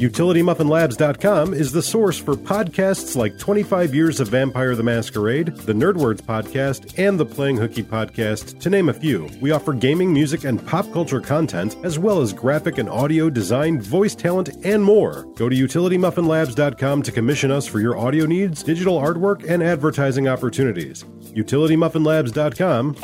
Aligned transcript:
UtilityMuffinLabs.com 0.00 1.52
is 1.52 1.72
the 1.72 1.82
source 1.82 2.16
for 2.16 2.34
podcasts 2.34 3.16
like 3.16 3.38
25 3.38 3.94
Years 3.94 4.18
of 4.18 4.28
Vampire 4.28 4.74
the 4.74 4.82
Masquerade, 4.82 5.48
the 5.48 5.74
Nerdwords 5.74 6.22
podcast, 6.22 6.98
and 6.98 7.20
the 7.20 7.26
Playing 7.26 7.58
Hooky 7.58 7.82
podcast, 7.82 8.58
to 8.60 8.70
name 8.70 8.88
a 8.88 8.94
few. 8.94 9.28
We 9.42 9.50
offer 9.50 9.74
gaming, 9.74 10.10
music, 10.10 10.44
and 10.44 10.66
pop 10.66 10.90
culture 10.90 11.20
content, 11.20 11.76
as 11.84 11.98
well 11.98 12.22
as 12.22 12.32
graphic 12.32 12.78
and 12.78 12.88
audio 12.88 13.28
design, 13.28 13.78
voice 13.78 14.14
talent, 14.14 14.48
and 14.64 14.82
more. 14.82 15.26
Go 15.36 15.50
to 15.50 15.56
UtilityMuffinLabs.com 15.56 17.02
to 17.02 17.12
commission 17.12 17.50
us 17.50 17.66
for 17.66 17.80
your 17.80 17.98
audio 17.98 18.24
needs, 18.24 18.62
digital 18.62 18.98
artwork, 18.98 19.46
and 19.46 19.62
advertising 19.62 20.28
opportunities. 20.28 21.04
UtilityMuffinLabs.com, 21.34 22.96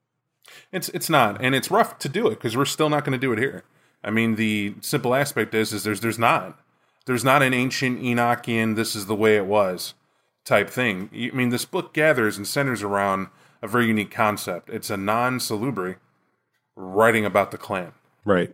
It's 0.71 0.89
it's 0.89 1.09
not, 1.09 1.41
and 1.41 1.55
it's 1.55 1.71
rough 1.71 1.97
to 1.99 2.09
do 2.09 2.27
it 2.27 2.31
because 2.31 2.55
we're 2.57 2.65
still 2.65 2.89
not 2.89 3.03
going 3.05 3.19
to 3.19 3.25
do 3.25 3.31
it 3.33 3.39
here. 3.39 3.63
I 4.03 4.11
mean, 4.11 4.35
the 4.35 4.75
simple 4.81 5.15
aspect 5.15 5.53
is 5.53 5.73
is 5.73 5.83
there's 5.83 6.01
there's 6.01 6.19
not 6.19 6.59
there's 7.05 7.23
not 7.23 7.41
an 7.41 7.53
ancient 7.53 8.01
Enochian 8.01 8.75
this 8.75 8.95
is 8.95 9.05
the 9.07 9.15
way 9.15 9.35
it 9.37 9.45
was 9.45 9.93
type 10.45 10.69
thing. 10.69 11.09
I 11.13 11.35
mean, 11.35 11.49
this 11.49 11.65
book 11.65 11.93
gathers 11.93 12.37
and 12.37 12.47
centers 12.47 12.83
around 12.83 13.27
a 13.61 13.67
very 13.67 13.85
unique 13.87 14.11
concept. 14.11 14.69
It's 14.69 14.89
a 14.89 14.97
non-salubri 14.97 15.97
writing 16.75 17.25
about 17.25 17.51
the 17.51 17.57
clan, 17.57 17.93
Right. 18.25 18.53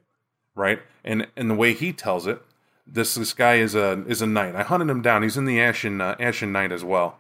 right? 0.56 0.80
And 1.04 1.28
and 1.36 1.50
the 1.50 1.56
way 1.56 1.74
he 1.74 1.94
tells 1.94 2.28
it 2.28 2.42
this 2.88 3.16
this 3.16 3.34
guy 3.34 3.56
is 3.56 3.76
a 3.76 4.04
is 4.08 4.22
a 4.22 4.28
knight. 4.28 4.56
I 4.56 4.64
hunted 4.64 4.90
him 4.90 5.02
down. 5.02 5.24
He's 5.24 5.38
in 5.38 5.46
the 5.46 5.60
Ashen 5.62 6.02
uh, 6.02 6.16
Ashen 6.20 6.52
Knight 6.52 6.72
as 6.72 6.84
well, 6.84 7.20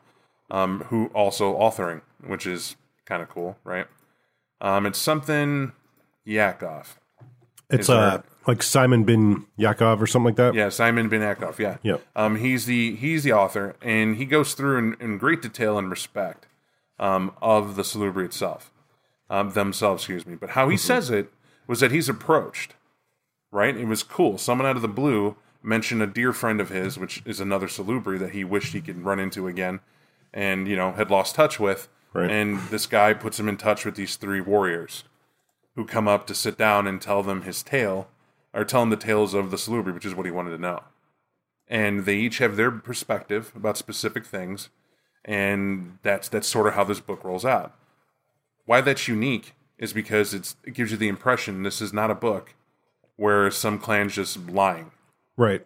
um, 0.50 0.82
who 0.90 1.08
also 1.08 1.58
authoring, 1.58 2.02
which 2.26 2.48
is 2.48 2.76
kind 3.06 3.22
of 3.22 3.30
cool, 3.30 3.58
right? 3.64 3.88
Um, 4.62 4.86
it's 4.86 5.00
something 5.00 5.74
Yakov. 6.26 7.00
It's 7.70 7.90
uh, 7.90 8.22
like 8.48 8.64
Simon 8.64 9.04
bin 9.04 9.46
Yakov 9.58 10.02
or 10.02 10.08
something 10.08 10.28
like 10.28 10.36
that. 10.38 10.54
Yeah, 10.54 10.70
Simon 10.70 11.10
bin 11.10 11.22
Yakov. 11.22 11.60
Yeah. 11.60 11.78
Yep. 11.84 12.06
Um, 12.16 12.38
he's 12.38 12.66
the 12.66 12.96
he's 12.96 13.24
the 13.24 13.34
author, 13.34 13.76
and 13.82 14.16
he 14.16 14.26
goes 14.26 14.54
through 14.54 14.78
in, 14.78 14.96
in 15.00 15.18
great 15.18 15.42
detail 15.42 15.78
and 15.78 15.90
respect 15.90 16.48
um, 16.98 17.34
of 17.42 17.76
the 17.76 17.82
Salubri 17.82 18.26
itself, 18.26 18.72
um, 19.30 19.52
themselves. 19.52 20.04
Excuse 20.04 20.26
me. 20.26 20.36
But 20.36 20.52
how 20.52 20.70
he 20.70 20.78
says 20.78 21.10
it 21.10 21.32
was 21.68 21.82
that 21.82 21.92
he's 21.92 22.08
approached, 22.08 22.76
right? 23.52 23.76
It 23.76 23.86
was 23.86 24.02
cool. 24.02 24.38
Someone 24.38 24.66
out 24.66 24.78
of 24.78 24.82
the 24.82 24.88
blue 24.88 25.36
mentioned 25.68 26.02
a 26.02 26.08
dear 26.08 26.34
friend 26.34 26.60
of 26.62 26.70
his, 26.70 26.98
which 26.98 27.22
is 27.26 27.40
another 27.40 27.68
Salubri 27.68 28.18
that 28.20 28.32
he 28.32 28.44
wished 28.44 28.74
he 28.74 28.82
could 28.82 29.04
run 29.04 29.20
into 29.20 29.48
again, 29.48 29.82
and 30.34 30.68
you 30.68 30.76
know 30.76 30.94
had 30.94 31.12
lost 31.12 31.36
touch 31.36 31.60
with. 31.60 31.90
Right. 32.14 32.32
And 32.32 32.60
this 32.70 32.88
guy 32.88 33.14
puts 33.14 33.40
him 33.40 33.50
in 33.50 33.58
touch 33.58 33.86
with 33.86 33.96
these 33.96 34.16
three 34.16 34.42
warriors, 34.42 35.04
who 35.76 35.86
come 35.86 36.08
up 36.08 36.26
to 36.28 36.36
sit 36.36 36.58
down 36.58 36.88
and 36.88 37.02
tell 37.02 37.22
them 37.22 37.44
his 37.44 37.62
tale, 37.62 38.08
or 38.54 38.64
tell 38.64 38.82
him 38.82 38.90
the 38.90 38.96
tales 38.96 39.34
of 39.34 39.52
the 39.52 39.58
Salubri, 39.58 39.94
which 39.94 40.06
is 40.06 40.16
what 40.16 40.26
he 40.26 40.32
wanted 40.32 40.52
to 40.52 40.58
know 40.58 40.84
and 41.68 42.06
they 42.06 42.16
each 42.16 42.38
have 42.38 42.56
their 42.56 42.72
perspective 42.72 43.52
about 43.56 43.78
specific 43.78 44.26
things 44.26 44.70
and 45.26 45.98
that's 46.04 46.30
that's 46.30 46.48
sort 46.48 46.68
of 46.68 46.74
how 46.74 46.84
this 46.84 47.00
book 47.00 47.24
rolls 47.24 47.46
out 47.46 47.76
why 48.66 48.82
that's 48.82 49.08
unique 49.08 49.54
is 49.78 49.94
because 49.94 50.34
it's 50.34 50.56
it 50.64 50.74
gives 50.74 50.92
you 50.92 50.98
the 50.98 51.08
impression 51.08 51.64
this 51.64 51.82
is 51.82 51.94
not 51.94 52.12
a 52.12 52.16
book 52.16 52.54
where 53.16 53.50
some 53.52 53.78
clan's 53.78 54.16
just 54.16 54.50
lying 54.50 54.92
Right. 55.38 55.66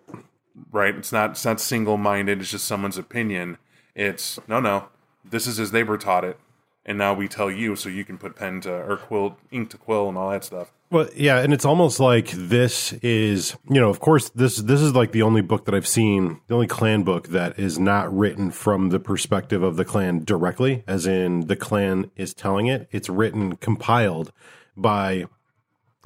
right 0.71 0.93
it's 0.95 1.11
not 1.11 1.31
it's 1.31 1.45
not 1.45 1.59
single-minded 1.61 2.41
it's 2.41 2.51
just 2.51 2.65
someone's 2.65 2.97
opinion 2.97 3.57
it's 3.95 4.37
no 4.47 4.59
no 4.59 4.89
this 5.23 5.47
is 5.47 5.59
as 5.59 5.71
they 5.71 5.83
were 5.83 5.97
taught 5.97 6.25
it 6.25 6.37
and 6.85 6.97
now 6.97 7.13
we 7.13 7.27
tell 7.27 7.49
you 7.49 7.75
so 7.75 7.89
you 7.89 8.03
can 8.03 8.17
put 8.17 8.35
pen 8.35 8.59
to 8.61 8.71
or 8.71 8.97
quill 8.97 9.37
ink 9.51 9.69
to 9.69 9.77
quill 9.77 10.09
and 10.09 10.17
all 10.17 10.29
that 10.29 10.43
stuff 10.43 10.71
Well, 10.89 11.07
yeah, 11.15 11.39
and 11.39 11.53
it's 11.53 11.63
almost 11.63 12.01
like 12.01 12.31
this 12.31 12.91
is, 13.01 13.55
you 13.69 13.79
know, 13.79 13.89
of 13.89 14.01
course, 14.01 14.27
this 14.31 14.57
this 14.57 14.81
is 14.81 14.93
like 14.93 15.13
the 15.13 15.21
only 15.21 15.41
book 15.41 15.63
that 15.65 15.73
I've 15.73 15.87
seen, 15.87 16.41
the 16.47 16.55
only 16.55 16.67
clan 16.67 17.03
book 17.03 17.29
that 17.29 17.57
is 17.57 17.79
not 17.79 18.13
written 18.13 18.51
from 18.51 18.89
the 18.89 18.99
perspective 18.99 19.63
of 19.63 19.77
the 19.77 19.85
clan 19.85 20.25
directly, 20.25 20.83
as 20.87 21.07
in 21.07 21.47
the 21.47 21.55
clan 21.55 22.11
is 22.17 22.33
telling 22.33 22.67
it. 22.67 22.89
It's 22.91 23.07
written, 23.07 23.55
compiled 23.55 24.33
by 24.75 25.27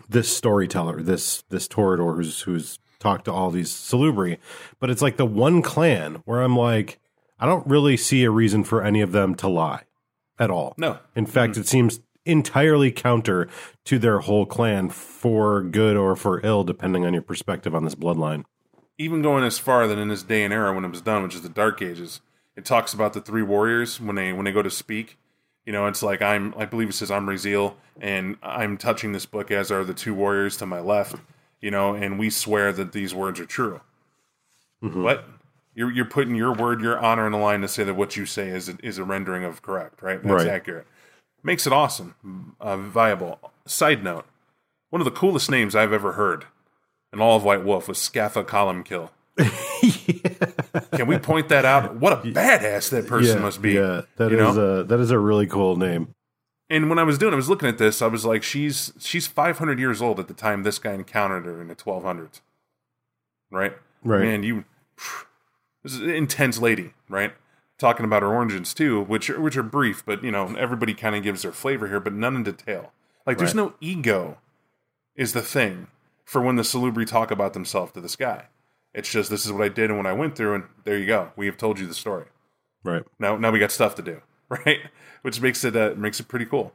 this 0.07 0.29
storyteller, 0.37 1.01
this 1.01 1.43
this 1.49 1.67
Toreador 1.67 2.17
who's 2.17 2.41
who's 2.41 2.77
talked 3.05 3.25
to 3.25 3.31
all 3.31 3.51
these 3.51 3.69
Salubri. 3.71 4.39
But 4.79 4.89
it's 4.89 5.01
like 5.01 5.17
the 5.17 5.25
one 5.25 5.61
clan 5.61 6.23
where 6.25 6.41
I'm 6.41 6.57
like, 6.57 6.99
I 7.39 7.45
don't 7.45 7.65
really 7.67 7.97
see 7.97 8.23
a 8.23 8.31
reason 8.31 8.63
for 8.63 8.83
any 8.83 9.01
of 9.01 9.11
them 9.11 9.35
to 9.35 9.47
lie 9.47 9.83
at 10.39 10.49
all. 10.49 10.73
no 10.77 10.97
In 11.15 11.27
fact, 11.27 11.53
mm-hmm. 11.53 11.61
it 11.61 11.67
seems 11.67 11.99
entirely 12.25 12.91
counter 12.91 13.47
to 13.85 13.99
their 13.99 14.19
whole 14.19 14.47
clan 14.47 14.89
for 14.89 15.61
good 15.61 15.95
or 15.95 16.15
for 16.15 16.43
ill, 16.43 16.63
depending 16.63 17.05
on 17.05 17.13
your 17.13 17.21
perspective 17.21 17.75
on 17.75 17.83
this 17.83 17.93
bloodline. 17.93 18.43
even 18.97 19.21
going 19.21 19.43
as 19.43 19.59
far 19.59 19.87
that 19.87 19.99
in 19.99 20.07
this 20.07 20.23
day 20.23 20.43
and 20.43 20.53
era 20.53 20.73
when 20.73 20.85
it 20.85 20.89
was 20.89 21.01
done, 21.01 21.21
which 21.21 21.35
is 21.35 21.41
the 21.41 21.49
Dark 21.49 21.81
Ages, 21.81 22.21
it 22.55 22.65
talks 22.65 22.93
about 22.93 23.13
the 23.13 23.21
three 23.21 23.43
warriors 23.43 24.01
when 24.01 24.15
they 24.15 24.33
when 24.33 24.45
they 24.45 24.51
go 24.51 24.63
to 24.63 24.71
speak. 24.71 25.17
You 25.65 25.73
know, 25.73 25.85
it's 25.85 26.01
like 26.01 26.21
I'm 26.21 26.55
I 26.57 26.65
believe 26.65 26.89
it 26.89 26.93
says 26.93 27.11
I'm 27.11 27.27
Raziel 27.27 27.75
and 27.99 28.37
I'm 28.41 28.77
touching 28.77 29.11
this 29.11 29.25
book 29.25 29.51
as 29.51 29.71
are 29.71 29.83
the 29.83 29.93
two 29.93 30.15
warriors 30.15 30.57
to 30.57 30.65
my 30.65 30.79
left. 30.79 31.17
You 31.65 31.71
know, 31.71 31.95
and 31.95 32.19
we 32.19 32.29
swear 32.29 32.71
that 32.73 32.91
these 32.91 33.15
words 33.15 33.39
are 33.39 33.45
true. 33.47 33.81
What? 34.81 35.25
You're 35.73 35.91
you're 35.91 36.05
putting 36.05 36.35
your 36.35 36.53
word, 36.53 36.79
your 36.79 36.99
honor 36.99 37.25
in 37.25 37.31
the 37.31 37.39
line 37.39 37.61
to 37.61 37.67
say 37.67 37.83
that 37.83 37.95
what 37.95 38.15
you 38.15 38.27
say 38.27 38.49
is 38.49 38.69
a, 38.69 38.77
is 38.83 38.99
a 38.99 39.03
rendering 39.03 39.43
of 39.43 39.63
correct, 39.63 40.03
right? 40.03 40.21
That's 40.21 40.43
Right. 40.43 40.47
accurate. 40.47 40.85
Makes 41.41 41.65
it 41.65 41.73
awesome, 41.73 42.55
uh, 42.61 42.77
viable. 42.77 43.39
Side 43.65 44.03
note: 44.03 44.25
one 44.91 45.01
of 45.01 45.05
the 45.05 45.11
coolest 45.11 45.49
names 45.49 45.75
I've 45.75 45.91
ever 45.91 46.11
heard 46.11 46.45
in 47.11 47.19
all 47.19 47.35
of 47.35 47.43
White 47.43 47.65
Wolf 47.65 47.87
was 47.87 47.97
Scatha 47.97 48.45
Columnkill. 48.45 49.09
Can 50.95 51.07
we 51.07 51.17
point 51.17 51.49
that 51.49 51.65
out? 51.65 51.95
What 51.95 52.13
a 52.13 52.17
badass 52.17 52.91
that 52.91 53.07
person 53.07 53.41
must 53.41 53.59
be. 53.59 53.73
Yeah, 53.73 54.01
that 54.17 54.31
is 54.31 54.55
know? 54.55 54.81
a 54.81 54.83
that 54.83 54.99
is 54.99 55.09
a 55.09 55.17
really 55.17 55.47
cool 55.47 55.77
name. 55.77 56.13
And 56.69 56.89
when 56.89 56.97
I 56.97 57.03
was 57.03 57.17
doing, 57.17 57.33
I 57.33 57.35
was 57.35 57.49
looking 57.49 57.69
at 57.69 57.77
this. 57.77 58.01
I 58.01 58.07
was 58.07 58.25
like, 58.25 58.41
she's 58.43 58.91
she's 58.99 59.27
500 59.27 59.77
years 59.79 60.01
old 60.01 60.19
at 60.19 60.27
the 60.27 60.33
time 60.33 60.63
this 60.63 60.79
guy 60.79 60.93
encountered 60.93 61.45
her 61.45 61.61
in 61.61 61.67
the 61.67 61.75
1200s, 61.75 62.41
right? 63.51 63.73
Right. 64.03 64.21
Man, 64.21 64.43
you 64.43 64.65
this 65.83 65.93
is 65.93 66.01
an 66.01 66.09
intense 66.09 66.59
lady, 66.59 66.93
right? 67.09 67.33
Talking 67.77 68.05
about 68.05 68.23
her 68.23 68.33
origins 68.33 68.73
too, 68.73 69.01
which 69.03 69.29
are, 69.29 69.39
which 69.39 69.57
are 69.57 69.63
brief, 69.63 70.03
but 70.05 70.23
you 70.23 70.31
know 70.31 70.55
everybody 70.55 70.93
kind 70.93 71.15
of 71.15 71.23
gives 71.23 71.41
their 71.43 71.51
flavor 71.51 71.87
here, 71.87 71.99
but 71.99 72.13
none 72.13 72.35
in 72.35 72.43
detail. 72.43 72.91
Like, 73.25 73.37
there's 73.37 73.55
Right. 73.55 73.63
no 73.65 73.73
ego, 73.81 74.37
is 75.15 75.33
the 75.33 75.41
thing 75.41 75.87
for 76.23 76.41
when 76.41 76.55
the 76.57 76.63
Salubri 76.63 77.05
talk 77.07 77.31
about 77.31 77.53
themselves 77.53 77.91
to 77.93 78.01
this 78.01 78.15
guy. 78.15 78.45
It's 78.93 79.11
just 79.11 79.29
this 79.29 79.45
is 79.45 79.51
what 79.51 79.63
I 79.63 79.69
did 79.69 79.89
and 79.89 79.97
what 79.97 80.05
I 80.07 80.13
went 80.13 80.35
through, 80.35 80.55
and 80.55 80.63
there 80.83 80.97
you 80.97 81.05
go. 81.05 81.31
We 81.35 81.47
have 81.47 81.57
told 81.57 81.79
you 81.79 81.85
the 81.87 81.93
story. 81.93 82.25
Right. 82.83 83.03
Now, 83.19 83.35
now 83.35 83.51
we 83.51 83.59
got 83.59 83.71
stuff 83.71 83.95
to 83.95 84.01
do, 84.01 84.21
right? 84.49 84.79
Which 85.21 85.41
makes 85.41 85.63
it 85.63 85.75
uh, 85.75 85.93
makes 85.97 86.19
it 86.19 86.27
pretty 86.27 86.45
cool. 86.45 86.73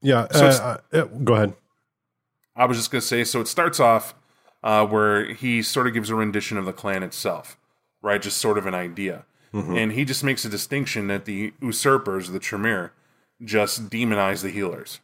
Yeah. 0.00 0.26
So 0.32 0.46
uh, 0.46 0.78
uh, 0.92 1.04
go 1.04 1.34
ahead. 1.34 1.54
I 2.54 2.66
was 2.66 2.76
just 2.76 2.90
going 2.90 3.00
to 3.00 3.06
say, 3.06 3.24
so 3.24 3.40
it 3.40 3.48
starts 3.48 3.80
off 3.80 4.14
uh, 4.62 4.86
where 4.86 5.32
he 5.32 5.62
sort 5.62 5.86
of 5.86 5.94
gives 5.94 6.10
a 6.10 6.14
rendition 6.14 6.58
of 6.58 6.66
the 6.66 6.72
clan 6.72 7.02
itself, 7.02 7.56
right? 8.02 8.20
Just 8.20 8.38
sort 8.38 8.58
of 8.58 8.66
an 8.66 8.74
idea. 8.74 9.24
And 9.76 9.92
he 9.92 10.06
just 10.06 10.24
makes 10.24 10.46
a 10.46 10.48
distinction 10.48 11.08
that 11.08 11.26
the 11.26 11.52
usurpers, 11.60 12.30
the 12.30 12.38
Tremere, 12.38 12.92
just 13.44 13.90
demonize 13.90 14.42
the 14.42 14.48
healers. 14.48 15.00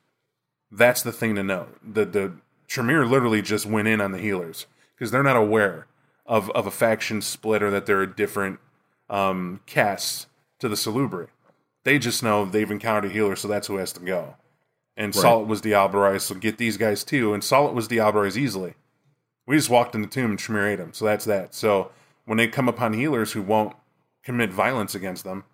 That's 0.70 1.02
the 1.02 1.12
thing 1.12 1.34
to 1.34 1.42
know. 1.42 1.68
The, 1.82 2.06
the 2.06 2.32
Tremere 2.66 3.04
literally 3.04 3.42
just 3.42 3.66
went 3.66 3.88
in 3.88 4.00
on 4.00 4.12
the 4.12 4.18
healers 4.18 4.66
because 4.94 5.10
they're 5.10 5.22
not 5.22 5.36
aware 5.36 5.86
of, 6.24 6.50
of 6.50 6.66
a 6.66 6.70
faction 6.70 7.20
split 7.20 7.62
or 7.62 7.70
that 7.70 7.84
there 7.84 8.00
are 8.00 8.06
different 8.06 8.58
um, 9.10 9.60
castes 9.66 10.26
to 10.58 10.68
the 10.68 10.74
Salubri. 10.74 11.28
They 11.84 11.98
just 11.98 12.22
know 12.22 12.44
they've 12.44 12.70
encountered 12.70 13.10
a 13.10 13.12
healer, 13.12 13.36
so 13.36 13.48
that's 13.48 13.66
who 13.68 13.76
has 13.76 13.92
to 13.92 14.00
go. 14.00 14.36
And 14.96 15.14
Right. 15.14 15.24
Saulot 15.24 15.46
was 15.46 15.62
diablerize, 15.62 16.22
so 16.22 16.34
get 16.34 16.58
these 16.58 16.76
guys 16.76 17.04
too. 17.04 17.32
And 17.32 17.42
Saulot 17.42 17.72
was 17.74 17.86
diablerize 17.88 18.36
easily. 18.36 18.74
We 19.46 19.56
just 19.56 19.70
walked 19.70 19.94
in 19.94 20.02
the 20.02 20.08
tomb 20.08 20.30
and 20.30 20.38
Tremere 20.38 20.68
ate 20.72 20.80
him. 20.80 20.92
So 20.92 21.04
that's 21.04 21.24
that. 21.24 21.54
So 21.54 21.90
when 22.26 22.36
they 22.36 22.48
come 22.48 22.68
upon 22.68 22.92
healers 22.94 23.32
who 23.32 23.40
won't 23.42 23.74
commit 24.24 24.50
violence 24.50 24.94
against 24.94 25.24
them, 25.24 25.44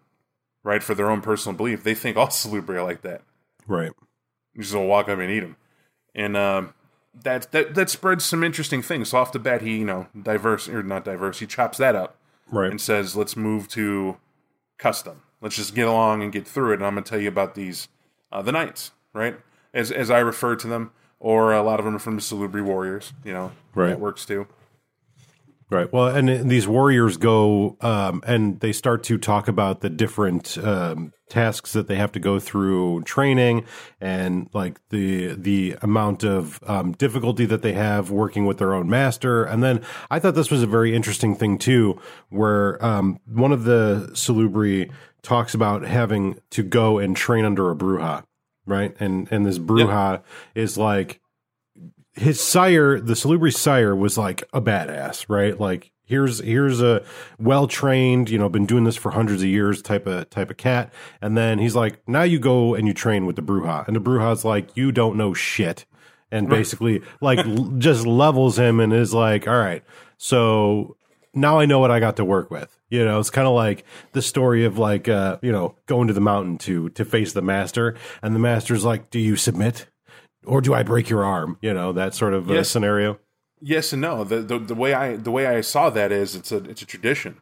right, 0.65 0.83
for 0.83 0.95
their 0.95 1.11
own 1.11 1.21
personal 1.21 1.57
belief, 1.57 1.85
they 1.85 1.95
think 1.95 2.17
all 2.17 2.27
Salubri 2.29 2.71
are 2.77 2.83
like 2.83 3.03
that. 3.03 3.23
Right. 3.67 3.93
You 4.55 4.63
just 4.63 4.75
will 4.75 4.87
walk 4.87 5.09
up 5.09 5.19
and 5.19 5.31
eat 5.31 5.41
them. 5.41 5.57
And 6.15 6.37
um, 6.37 6.75
that, 7.23 7.53
that 7.53 7.75
that 7.75 7.91
spreads 7.91 8.25
some 8.25 8.43
interesting 8.43 8.83
things. 8.83 9.11
So 9.11 9.19
off 9.19 9.33
the 9.33 9.39
bat, 9.39 9.63
he, 9.63 9.77
you 9.79 9.85
know, 9.85 10.07
diverse, 10.21 10.69
or 10.69 10.83
not 10.83 11.05
diverse, 11.05 11.39
he 11.41 11.47
chops 11.47 11.79
that 11.79 11.95
up 11.95 12.17
Right. 12.51 12.71
and 12.71 12.81
says, 12.81 13.15
let's 13.15 13.37
move 13.37 13.69
to 13.69 14.17
custom. 14.79 15.23
Let's 15.41 15.57
just 15.57 15.75
get 15.75 15.87
along 15.87 16.23
and 16.23 16.33
get 16.33 16.47
through 16.47 16.73
it. 16.73 16.77
And 16.77 16.87
I'm 16.87 16.95
going 16.95 17.05
to 17.05 17.11
tell 17.11 17.21
you 17.21 17.29
about 17.29 17.55
these, 17.55 17.89
uh, 18.33 18.43
the 18.43 18.53
knights, 18.53 18.93
right? 19.13 19.37
As, 19.73 19.91
as 19.93 20.11
I 20.11 20.21
refer 20.21 20.57
to 20.57 20.67
them, 20.67 20.93
or 21.21 21.53
a 21.53 21.63
lot 21.63 21.79
of 21.79 21.85
them 21.85 21.97
are 21.97 21.99
from 22.01 22.17
the 22.17 22.23
Salubri 22.23 22.63
Warriors, 22.63 23.13
you 23.25 23.33
know, 23.33 23.53
Right. 23.75 23.89
that 23.91 24.01
works 24.01 24.25
too. 24.27 24.47
Right. 25.75 25.93
Well, 25.93 26.07
and 26.07 26.49
these 26.49 26.69
warriors 26.69 27.17
go 27.17 27.77
um, 27.81 28.23
and 28.25 28.61
they 28.61 28.71
start 28.71 29.03
to 29.05 29.19
talk 29.19 29.49
about 29.49 29.81
the 29.81 29.91
different 29.91 30.57
um, 30.57 31.13
tasks 31.29 31.73
that 31.73 31.89
they 31.89 31.97
have 31.97 32.13
to 32.13 32.21
go 32.21 32.39
through 32.39 33.03
training 33.03 33.65
and 34.01 34.49
like 34.55 34.79
the 34.91 35.35
the 35.35 35.77
amount 35.83 36.23
of 36.23 36.61
um, 36.69 36.93
difficulty 36.93 37.45
that 37.47 37.63
they 37.63 37.73
have 37.73 38.13
working 38.13 38.47
with 38.47 38.59
their 38.59 38.73
own 38.73 38.89
master. 38.89 39.43
And 39.43 39.65
then 39.65 39.83
I 40.13 40.21
thought 40.21 40.37
this 40.37 40.49
was 40.49 40.63
a 40.63 40.69
very 40.69 40.95
interesting 40.95 41.35
thing 41.35 41.59
too, 41.59 42.01
where 42.29 42.83
um, 42.85 43.19
one 43.27 43.51
of 43.51 43.65
the 43.65 44.11
Salubri 44.13 44.93
talks 45.23 45.55
about 45.55 45.83
having 45.83 46.39
to 46.51 46.63
go 46.63 46.99
and 46.99 47.17
train 47.17 47.45
under 47.45 47.73
a 47.73 47.75
brujah, 47.75 48.23
right? 48.65 48.95
And 49.01 49.27
and 49.33 49.45
this 49.45 49.59
brujah 49.59 50.23
is 50.55 50.79
like 50.79 51.21
his 52.15 52.41
sire, 52.41 53.01
the 53.01 53.15
Salubri 53.15 53.55
sire, 53.55 53.95
was 53.95 54.17
like 54.17 54.45
a 54.53 54.61
badass, 54.61 55.27
right? 55.29 55.59
Like 55.59 55.91
here's 56.05 56.41
here's 56.41 56.81
a 56.81 57.03
well 57.39 57.67
trained, 57.67 58.31
you 58.31 58.39
know, 58.39 58.49
been 58.49 58.67
doing 58.67 58.85
this 58.85 58.97
for 58.97 59.11
hundreds 59.11 59.43
of 59.43 59.49
years 59.49 59.83
type 59.83 60.07
of 60.07 60.31
type 60.31 60.51
of 60.51 60.57
cat. 60.57 60.93
And 61.21 61.37
then 61.37 61.59
he's 61.59 61.75
like, 61.75 62.07
now 62.09 62.23
you 62.23 62.39
go 62.39 62.75
and 62.75 62.87
you 62.87 62.95
train 62.95 63.27
with 63.27 63.37
the 63.37 63.43
Brujah, 63.43 63.87
and 63.87 63.97
the 63.97 64.01
Brujah's 64.01 64.45
like, 64.45 64.77
you 64.77 64.93
don't 64.93 65.17
know 65.17 65.35
shit, 65.35 65.87
and 66.31 66.49
basically 66.49 67.03
like 67.21 67.39
l- 67.41 67.73
just 67.79 68.07
levels 68.07 68.59
him 68.59 68.81
and 68.81 68.93
is 68.93 69.15
like, 69.15 69.49
all 69.49 69.59
right, 69.59 69.83
so 70.17 70.97
now 71.35 71.59
I 71.59 71.67
know 71.67 71.81
what 71.81 71.91
I 71.91 71.99
got 72.01 72.17
to 72.17 72.25
work 72.25 72.51
with. 72.51 72.79
You 72.91 73.05
know, 73.05 73.19
it's 73.19 73.31
kind 73.31 73.49
of 73.49 73.55
like 73.55 73.85
the 74.13 74.23
story 74.23 74.65
of 74.65 74.79
like, 74.79 75.09
uh, 75.09 75.39
you 75.43 75.51
know, 75.51 75.75
going 75.87 76.07
to 76.07 76.15
the 76.15 76.21
mountain 76.21 76.59
to 76.59 76.91
to 76.91 77.05
face 77.05 77.33
the 77.33 77.43
master, 77.43 77.97
and 78.23 78.35
the 78.35 78.39
master's 78.39 78.85
like, 78.85 79.11
"Do 79.11 79.19
you 79.19 79.35
submit, 79.35 79.89
or 80.47 80.61
do 80.61 80.75
I 80.75 80.83
break 80.83 81.09
your 81.09 81.25
arm?" 81.25 81.59
You 81.61 81.75
know, 81.75 81.93
that 81.93 82.15
sort 82.15 82.35
of 82.35 82.51
uh, 82.51 82.55
Yes. 82.55 82.69
scenario. 82.71 83.19
Yes 83.61 83.93
and 83.93 84.03
no. 84.03 84.25
The, 84.25 84.41
the 84.43 84.59
the 84.59 84.75
way 84.75 84.93
I 84.95 85.17
the 85.17 85.31
way 85.31 85.47
I 85.47 85.61
saw 85.63 85.89
that 85.91 86.13
is 86.13 86.35
it's 86.35 86.53
a 86.53 86.59
it's 86.69 86.83
a 86.83 86.87
tradition 86.87 87.41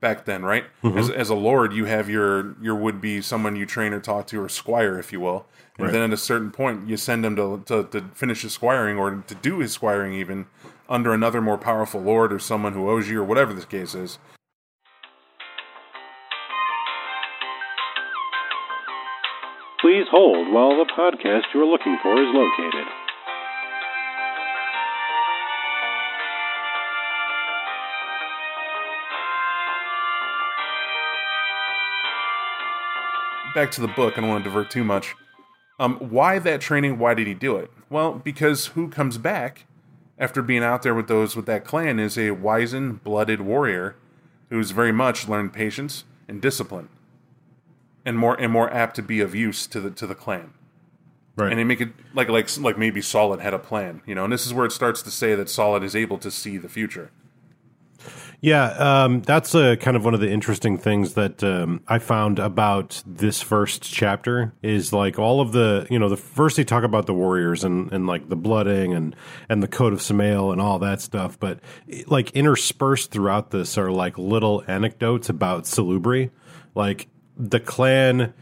back 0.00 0.24
then, 0.24 0.42
right? 0.42 0.64
As 0.82 1.10
as 1.10 1.28
a 1.28 1.34
lord, 1.34 1.72
you 1.74 1.84
have 1.84 2.08
your 2.08 2.56
your 2.62 2.74
would 2.74 3.00
be 3.00 3.20
someone 3.20 3.56
you 3.56 3.66
train 3.66 3.92
or 3.92 4.00
talk 4.00 4.26
to 4.28 4.42
or 4.42 4.48
squire, 4.48 4.98
if 4.98 5.12
you 5.12 5.20
will, 5.20 5.44
and 5.76 5.86
Right. 5.86 5.92
then 5.92 6.02
at 6.02 6.12
a 6.12 6.16
certain 6.16 6.50
point 6.50 6.88
you 6.88 6.96
send 6.96 7.24
him 7.26 7.36
to, 7.36 7.62
to 7.66 7.84
to 7.84 8.00
finish 8.14 8.42
his 8.42 8.52
squiring 8.54 8.96
or 8.96 9.22
to 9.26 9.34
do 9.34 9.58
his 9.58 9.72
squiring 9.72 10.14
even 10.14 10.46
under 10.88 11.12
another 11.12 11.40
more 11.42 11.58
powerful 11.58 12.00
lord 12.00 12.32
or 12.32 12.38
someone 12.38 12.72
who 12.72 12.88
owes 12.88 13.08
you 13.10 13.20
or 13.20 13.24
whatever 13.24 13.52
the 13.52 13.66
case 13.66 13.94
is. 13.94 14.18
Please 19.80 20.06
hold 20.10 20.52
while 20.52 20.76
the 20.76 20.90
podcast 20.92 21.52
you're 21.54 21.66
looking 21.66 21.96
for 22.02 22.12
is 22.20 22.28
located. 22.34 22.86
back 33.54 33.70
to 33.72 33.80
the 33.80 33.88
book. 33.88 34.16
I 34.16 34.20
don't 34.20 34.30
want 34.30 34.44
to 34.44 34.50
divert 34.50 34.70
too 34.70 34.84
much. 34.84 35.14
Um, 35.78 35.96
why 35.96 36.38
that 36.38 36.60
training? 36.60 36.98
Why 36.98 37.14
did 37.14 37.26
he 37.26 37.34
do 37.34 37.56
it? 37.56 37.70
Well, 37.88 38.14
because 38.14 38.68
who 38.68 38.88
comes 38.88 39.18
back 39.18 39.66
after 40.18 40.42
being 40.42 40.62
out 40.62 40.82
there 40.82 40.94
with 40.94 41.08
those 41.08 41.34
with 41.34 41.46
that 41.46 41.64
clan 41.64 41.98
is 41.98 42.18
a 42.18 42.32
wizened, 42.32 43.02
blooded 43.02 43.40
warrior 43.40 43.96
who's 44.50 44.72
very 44.72 44.92
much 44.92 45.28
learned 45.28 45.52
patience 45.52 46.04
and 46.28 46.40
discipline, 46.40 46.88
and 48.04 48.18
more 48.18 48.34
and 48.40 48.52
more 48.52 48.72
apt 48.72 48.96
to 48.96 49.02
be 49.02 49.20
of 49.20 49.34
use 49.34 49.66
to 49.68 49.80
the 49.80 49.90
to 49.90 50.06
the 50.06 50.14
clan. 50.14 50.52
Right. 51.36 51.50
And 51.50 51.58
they 51.58 51.64
make 51.64 51.80
it 51.80 51.90
like 52.14 52.28
like 52.28 52.56
like 52.58 52.76
maybe 52.76 53.00
Saulot 53.00 53.40
had 53.40 53.54
a 53.54 53.58
plan, 53.58 54.02
you 54.06 54.14
know. 54.14 54.24
And 54.24 54.32
this 54.32 54.46
is 54.46 54.52
where 54.52 54.66
it 54.66 54.72
starts 54.72 55.02
to 55.02 55.10
say 55.10 55.34
that 55.34 55.46
Saulot 55.46 55.82
is 55.84 55.96
able 55.96 56.18
to 56.18 56.30
see 56.30 56.58
the 56.58 56.68
future. 56.68 57.10
Yeah, 58.42 58.68
um, 59.04 59.20
that's 59.20 59.54
a 59.54 59.76
kind 59.76 59.98
of 59.98 60.04
one 60.04 60.14
of 60.14 60.20
the 60.20 60.30
interesting 60.30 60.78
things 60.78 61.12
that 61.12 61.44
um, 61.44 61.82
I 61.86 61.98
found 61.98 62.38
about 62.38 63.02
this 63.04 63.42
first 63.42 63.82
chapter 63.82 64.54
is 64.62 64.94
like 64.94 65.18
all 65.18 65.42
of 65.42 65.52
the 65.52 65.86
you 65.90 65.98
know 65.98 66.08
the 66.08 66.16
first 66.16 66.56
they 66.56 66.64
talk 66.64 66.82
about 66.82 67.04
the 67.04 67.12
warriors 67.12 67.64
and, 67.64 67.92
and 67.92 68.06
like 68.06 68.30
the 68.30 68.36
blooding 68.36 68.94
and 68.94 69.14
and 69.50 69.62
the 69.62 69.68
code 69.68 69.92
of 69.92 70.00
Samael 70.00 70.52
and 70.52 70.60
all 70.60 70.78
that 70.78 71.02
stuff, 71.02 71.38
but 71.38 71.60
like 72.06 72.30
interspersed 72.30 73.10
throughout 73.10 73.50
this 73.50 73.76
are 73.76 73.90
like 73.90 74.16
little 74.16 74.64
anecdotes 74.66 75.28
about 75.28 75.64
Salubri, 75.64 76.30
like 76.74 77.08
the 77.48 77.60
clan. 77.60 78.34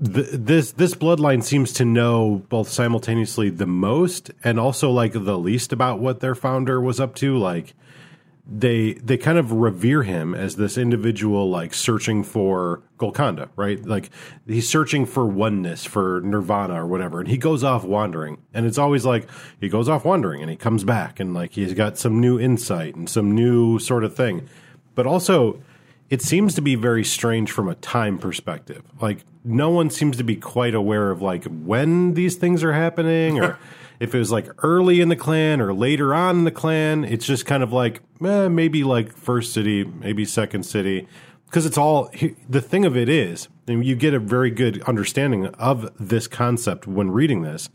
This 0.00 0.72
this 0.72 0.94
bloodline 0.94 1.42
seems 1.42 1.72
to 1.74 1.84
know 1.84 2.42
both 2.48 2.68
simultaneously 2.68 3.50
the 3.50 3.66
most 3.66 4.30
and 4.42 4.58
also 4.58 4.90
like 4.90 5.12
the 5.12 5.38
least 5.38 5.72
about 5.72 6.00
what 6.00 6.20
their 6.20 6.34
founder 6.34 6.80
was 6.80 6.98
up 6.98 7.14
to, 7.16 7.36
like 7.36 7.74
they 8.48 8.94
they 8.94 9.18
kind 9.18 9.38
of 9.38 9.52
revere 9.52 10.04
him 10.04 10.34
as 10.34 10.56
this 10.56 10.78
individual 10.78 11.50
like 11.50 11.74
searching 11.74 12.22
for 12.22 12.82
Golconda, 12.96 13.50
right? 13.56 13.84
Like 13.84 14.10
he's 14.46 14.68
searching 14.68 15.04
for 15.04 15.26
oneness, 15.26 15.84
for 15.84 16.22
nirvana 16.24 16.82
or 16.82 16.86
whatever, 16.86 17.20
and 17.20 17.28
he 17.28 17.36
goes 17.36 17.64
off 17.64 17.84
wandering. 17.84 18.38
And 18.54 18.64
it's 18.64 18.78
always 18.78 19.04
like 19.04 19.28
he 19.60 19.68
goes 19.68 19.88
off 19.88 20.04
wandering 20.04 20.42
and 20.42 20.50
he 20.50 20.56
comes 20.56 20.84
back 20.84 21.18
and 21.18 21.34
like 21.34 21.52
he's 21.52 21.74
got 21.74 21.98
some 21.98 22.20
new 22.20 22.38
insight 22.38 22.94
and 22.94 23.10
some 23.10 23.34
new 23.34 23.78
sort 23.78 24.04
of 24.04 24.14
thing. 24.16 24.48
But 24.94 25.06
also 25.06 25.60
it 26.08 26.22
seems 26.22 26.54
to 26.54 26.62
be 26.62 26.74
very 26.74 27.04
strange 27.04 27.50
from 27.50 27.68
a 27.68 27.74
time 27.74 28.18
perspective. 28.18 28.82
Like 29.00 29.24
no 29.44 29.70
one 29.70 29.90
seems 29.90 30.16
to 30.18 30.24
be 30.24 30.36
quite 30.36 30.74
aware 30.74 31.10
of 31.10 31.22
like 31.22 31.44
when 31.44 32.14
these 32.14 32.36
things 32.36 32.62
are 32.62 32.72
happening 32.72 33.40
or 33.40 33.58
if 34.00 34.14
it 34.14 34.18
was 34.18 34.30
like 34.30 34.48
early 34.64 35.00
in 35.00 35.08
the 35.08 35.16
clan 35.16 35.60
or 35.60 35.72
later 35.74 36.14
on 36.14 36.38
in 36.38 36.44
the 36.44 36.50
clan. 36.50 37.04
It's 37.04 37.26
just 37.26 37.46
kind 37.46 37.62
of 37.62 37.72
like 37.72 38.02
eh, 38.24 38.48
maybe 38.48 38.84
like 38.84 39.12
first 39.12 39.52
city, 39.52 39.84
maybe 39.84 40.24
second 40.24 40.64
city 40.64 41.08
because 41.46 41.64
it's 41.64 41.78
all 41.78 42.10
the 42.48 42.60
thing 42.60 42.84
of 42.84 42.96
it 42.96 43.08
is 43.08 43.48
and 43.66 43.84
you 43.84 43.96
get 43.96 44.14
a 44.14 44.18
very 44.18 44.50
good 44.50 44.82
understanding 44.82 45.46
of 45.46 45.90
this 45.98 46.26
concept 46.26 46.86
when 46.86 47.10
reading 47.10 47.42
this 47.42 47.68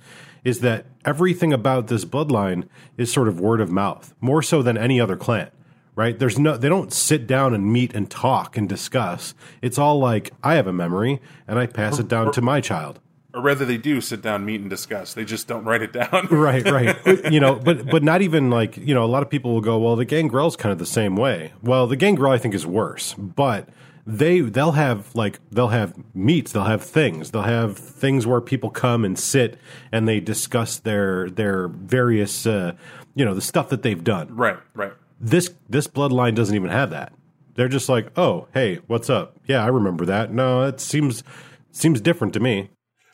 is 0.44 0.60
that 0.60 0.86
everything 1.06 1.54
about 1.54 1.88
this 1.88 2.06
bloodline 2.06 2.68
is 2.98 3.12
sort 3.12 3.28
of 3.28 3.40
word 3.40 3.62
of 3.62 3.72
mouth 3.72 4.14
more 4.22 4.42
so 4.42 4.62
than 4.62 4.78
any 4.78 5.00
other 5.00 5.16
clan 5.16 5.50
right? 5.96 6.18
There's 6.18 6.40
no 6.40 6.58
they 6.58 6.70
don't 6.70 6.94
sit 6.94 7.28
down 7.28 7.54
and 7.54 7.72
meet 7.72 7.94
and 7.94 8.10
talk 8.10 8.58
and 8.58 8.68
discuss. 8.68 9.34
It's 9.62 9.78
all 9.78 10.00
like 10.00 10.32
i 10.44 10.56
have 10.56 10.68
a 10.68 10.74
memory 10.74 11.22
and 11.48 11.60
i 11.60 11.66
pass 11.66 12.00
it 12.00 12.08
down 12.08 12.32
to 12.34 12.42
my 12.42 12.62
child. 12.62 13.00
Or 13.34 13.42
rather, 13.42 13.64
they 13.64 13.78
do 13.78 14.02
sit 14.02 14.22
down, 14.22 14.44
meet, 14.44 14.60
and 14.60 14.70
discuss. 14.70 15.14
They 15.14 15.24
just 15.24 15.48
don't 15.48 15.64
write 15.64 15.82
it 15.82 15.94
down. 15.94 16.28
right 16.32 16.70
right. 16.70 16.98
You 17.32 17.40
know 17.40 17.56
but 17.56 17.90
but 17.90 18.04
not 18.04 18.22
even 18.22 18.50
like 18.50 18.78
you 18.78 18.94
know 18.94 19.04
a 19.04 19.08
lot 19.08 19.24
of 19.24 19.30
people 19.30 19.54
will 19.54 19.62
go 19.62 19.78
well 19.80 19.96
the 19.96 20.06
gangrel's 20.06 20.56
kind 20.56 20.72
of 20.72 20.80
the 20.80 20.86
same 20.86 21.16
way. 21.16 21.54
Well 21.62 21.88
the 21.88 21.96
gangrel 21.96 22.32
i 22.32 22.38
think 22.38 22.54
is 22.54 22.66
worse 22.66 23.14
but 23.18 23.70
they 24.06 24.42
they'll 24.42 24.74
have 24.74 25.14
like 25.16 25.40
they'll 25.52 25.70
have 25.70 25.94
meets 26.16 26.52
they'll 26.52 26.64
have 26.64 26.84
things. 26.84 27.32
They'll 27.32 27.44
have 27.44 27.78
things 27.78 28.26
where 28.26 28.42
people 28.42 28.70
come 28.70 29.06
and 29.06 29.18
sit 29.18 29.58
and 29.92 30.08
they 30.08 30.20
discuss 30.20 30.80
their 30.80 31.30
their 31.30 31.68
various 31.68 32.46
uh 32.46 32.74
you 33.16 33.26
know 33.26 33.34
the 33.34 33.42
stuff 33.42 33.70
that 33.70 33.84
they've 33.84 34.04
done. 34.04 34.36
Right, 34.36 34.58
right. 34.74 34.94
This 35.22 35.52
this 35.70 35.88
bloodline 35.88 36.36
doesn't 36.36 36.56
even 36.56 36.70
have 36.70 36.90
that 36.90 37.14
they're 37.56 37.68
just 37.68 37.88
like 37.90 38.08
oh 38.18 38.48
hey 38.54 38.80
what's 38.88 39.10
up 39.10 39.38
yeah 39.46 39.64
i 39.64 39.68
remember 39.68 40.06
that 40.06 40.34
no 40.34 40.64
it 40.64 40.80
seems 40.80 41.24
seems 41.72 42.02
different 42.02 42.34
to 42.34 42.40
me 42.40 42.70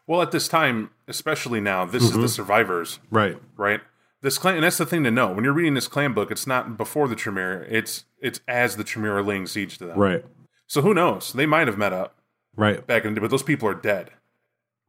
Well, 0.08 0.22
at 0.22 0.32
this 0.32 0.48
time, 0.48 0.92
especially 1.08 1.60
now, 1.60 1.84
this 1.86 2.04
is 2.04 2.14
the 2.14 2.30
survivors, 2.30 3.00
right 3.12 3.38
right? 3.58 3.82
This 4.22 4.38
clan, 4.38 4.56
and 4.56 4.64
that's 4.64 4.78
the 4.78 4.86
thing 4.86 5.04
to 5.04 5.12
know 5.12 5.32
when 5.34 5.44
you're 5.44 5.54
reading 5.54 5.74
this 5.76 5.88
clan 5.90 6.14
book. 6.14 6.32
It's 6.32 6.48
not 6.48 6.78
before 6.78 7.08
the 7.10 7.16
Tremere; 7.16 7.68
it's 7.70 8.06
it's 8.20 8.40
as 8.48 8.78
the 8.78 8.84
Tremere 8.86 9.18
are 9.18 9.22
laying 9.24 9.46
siege 9.48 9.78
to 9.80 9.86
them. 9.86 9.98
right 10.00 10.24
So 10.66 10.82
who 10.82 10.94
knows? 10.94 11.34
They 11.34 11.46
might 11.46 11.68
have 11.68 11.78
met 11.78 11.92
up 11.94 12.16
right 12.56 12.88
back 12.88 13.04
in 13.04 13.14
the 13.14 13.20
day, 13.20 13.22
but 13.26 13.32
those 13.32 13.44
people 13.44 13.68
are 13.68 13.76
dead, 13.76 14.10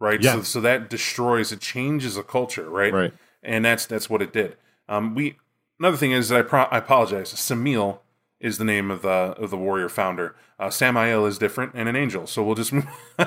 right? 0.00 0.22
Yeah. 0.22 0.34
So, 0.36 0.42
so 0.42 0.60
that 0.62 0.88
destroys, 0.88 1.50
it 1.52 1.60
changes 1.60 2.16
a 2.16 2.22
culture, 2.22 2.70
right? 2.70 2.92
Right. 2.92 3.12
And 3.42 3.64
that's 3.64 3.86
that's 3.86 4.08
what 4.08 4.22
it 4.22 4.32
did. 4.32 4.56
Um, 4.88 5.14
we 5.16 5.36
another 5.78 5.96
thing 5.96 6.12
is 6.12 6.28
that 6.28 6.40
I, 6.40 6.42
pro- 6.42 6.62
I 6.64 6.78
apologize. 6.78 7.32
Samil 7.32 8.00
is 8.40 8.58
the 8.58 8.64
name 8.64 8.90
of 8.90 9.02
the 9.02 9.08
of 9.08 9.50
the 9.50 9.56
warrior 9.56 9.88
founder. 9.88 10.36
Uh, 10.58 10.70
Samael 10.70 11.26
is 11.26 11.38
different 11.38 11.72
and 11.74 11.88
an 11.88 11.96
angel. 11.96 12.26
So 12.26 12.42
we'll 12.42 12.54
just 12.54 12.72
move, 12.72 12.86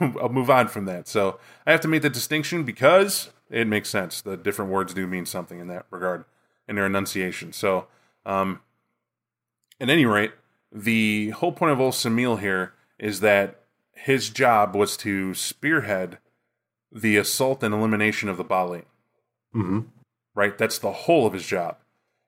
I'll 0.00 0.28
move 0.28 0.50
on 0.50 0.68
from 0.68 0.84
that. 0.86 1.08
So 1.08 1.38
I 1.66 1.72
have 1.72 1.80
to 1.80 1.88
make 1.88 2.02
the 2.02 2.10
distinction 2.10 2.64
because 2.64 3.30
it 3.50 3.66
makes 3.66 3.88
sense. 3.90 4.20
The 4.20 4.36
different 4.36 4.70
words 4.70 4.94
do 4.94 5.06
mean 5.06 5.26
something 5.26 5.58
in 5.58 5.68
that 5.68 5.86
regard. 5.90 6.24
in 6.68 6.76
their 6.76 6.86
enunciation. 6.86 7.52
So, 7.52 7.88
um, 8.24 8.60
at 9.80 9.90
any 9.90 10.06
rate, 10.06 10.32
the 10.70 11.30
whole 11.30 11.50
point 11.52 11.72
of 11.72 11.80
old 11.80 11.94
Samil 11.94 12.38
here 12.38 12.74
is 12.98 13.20
that 13.20 13.62
his 13.92 14.30
job 14.30 14.76
was 14.76 14.96
to 14.98 15.34
spearhead 15.34 16.18
the 16.92 17.16
assault 17.16 17.62
and 17.64 17.74
elimination 17.74 18.28
of 18.28 18.36
the 18.36 18.44
Baali. 18.44 18.84
Mm-hmm. 19.54 19.80
Right? 20.34 20.56
That's 20.56 20.78
the 20.78 20.92
whole 20.92 21.26
of 21.26 21.32
his 21.32 21.44
job. 21.44 21.76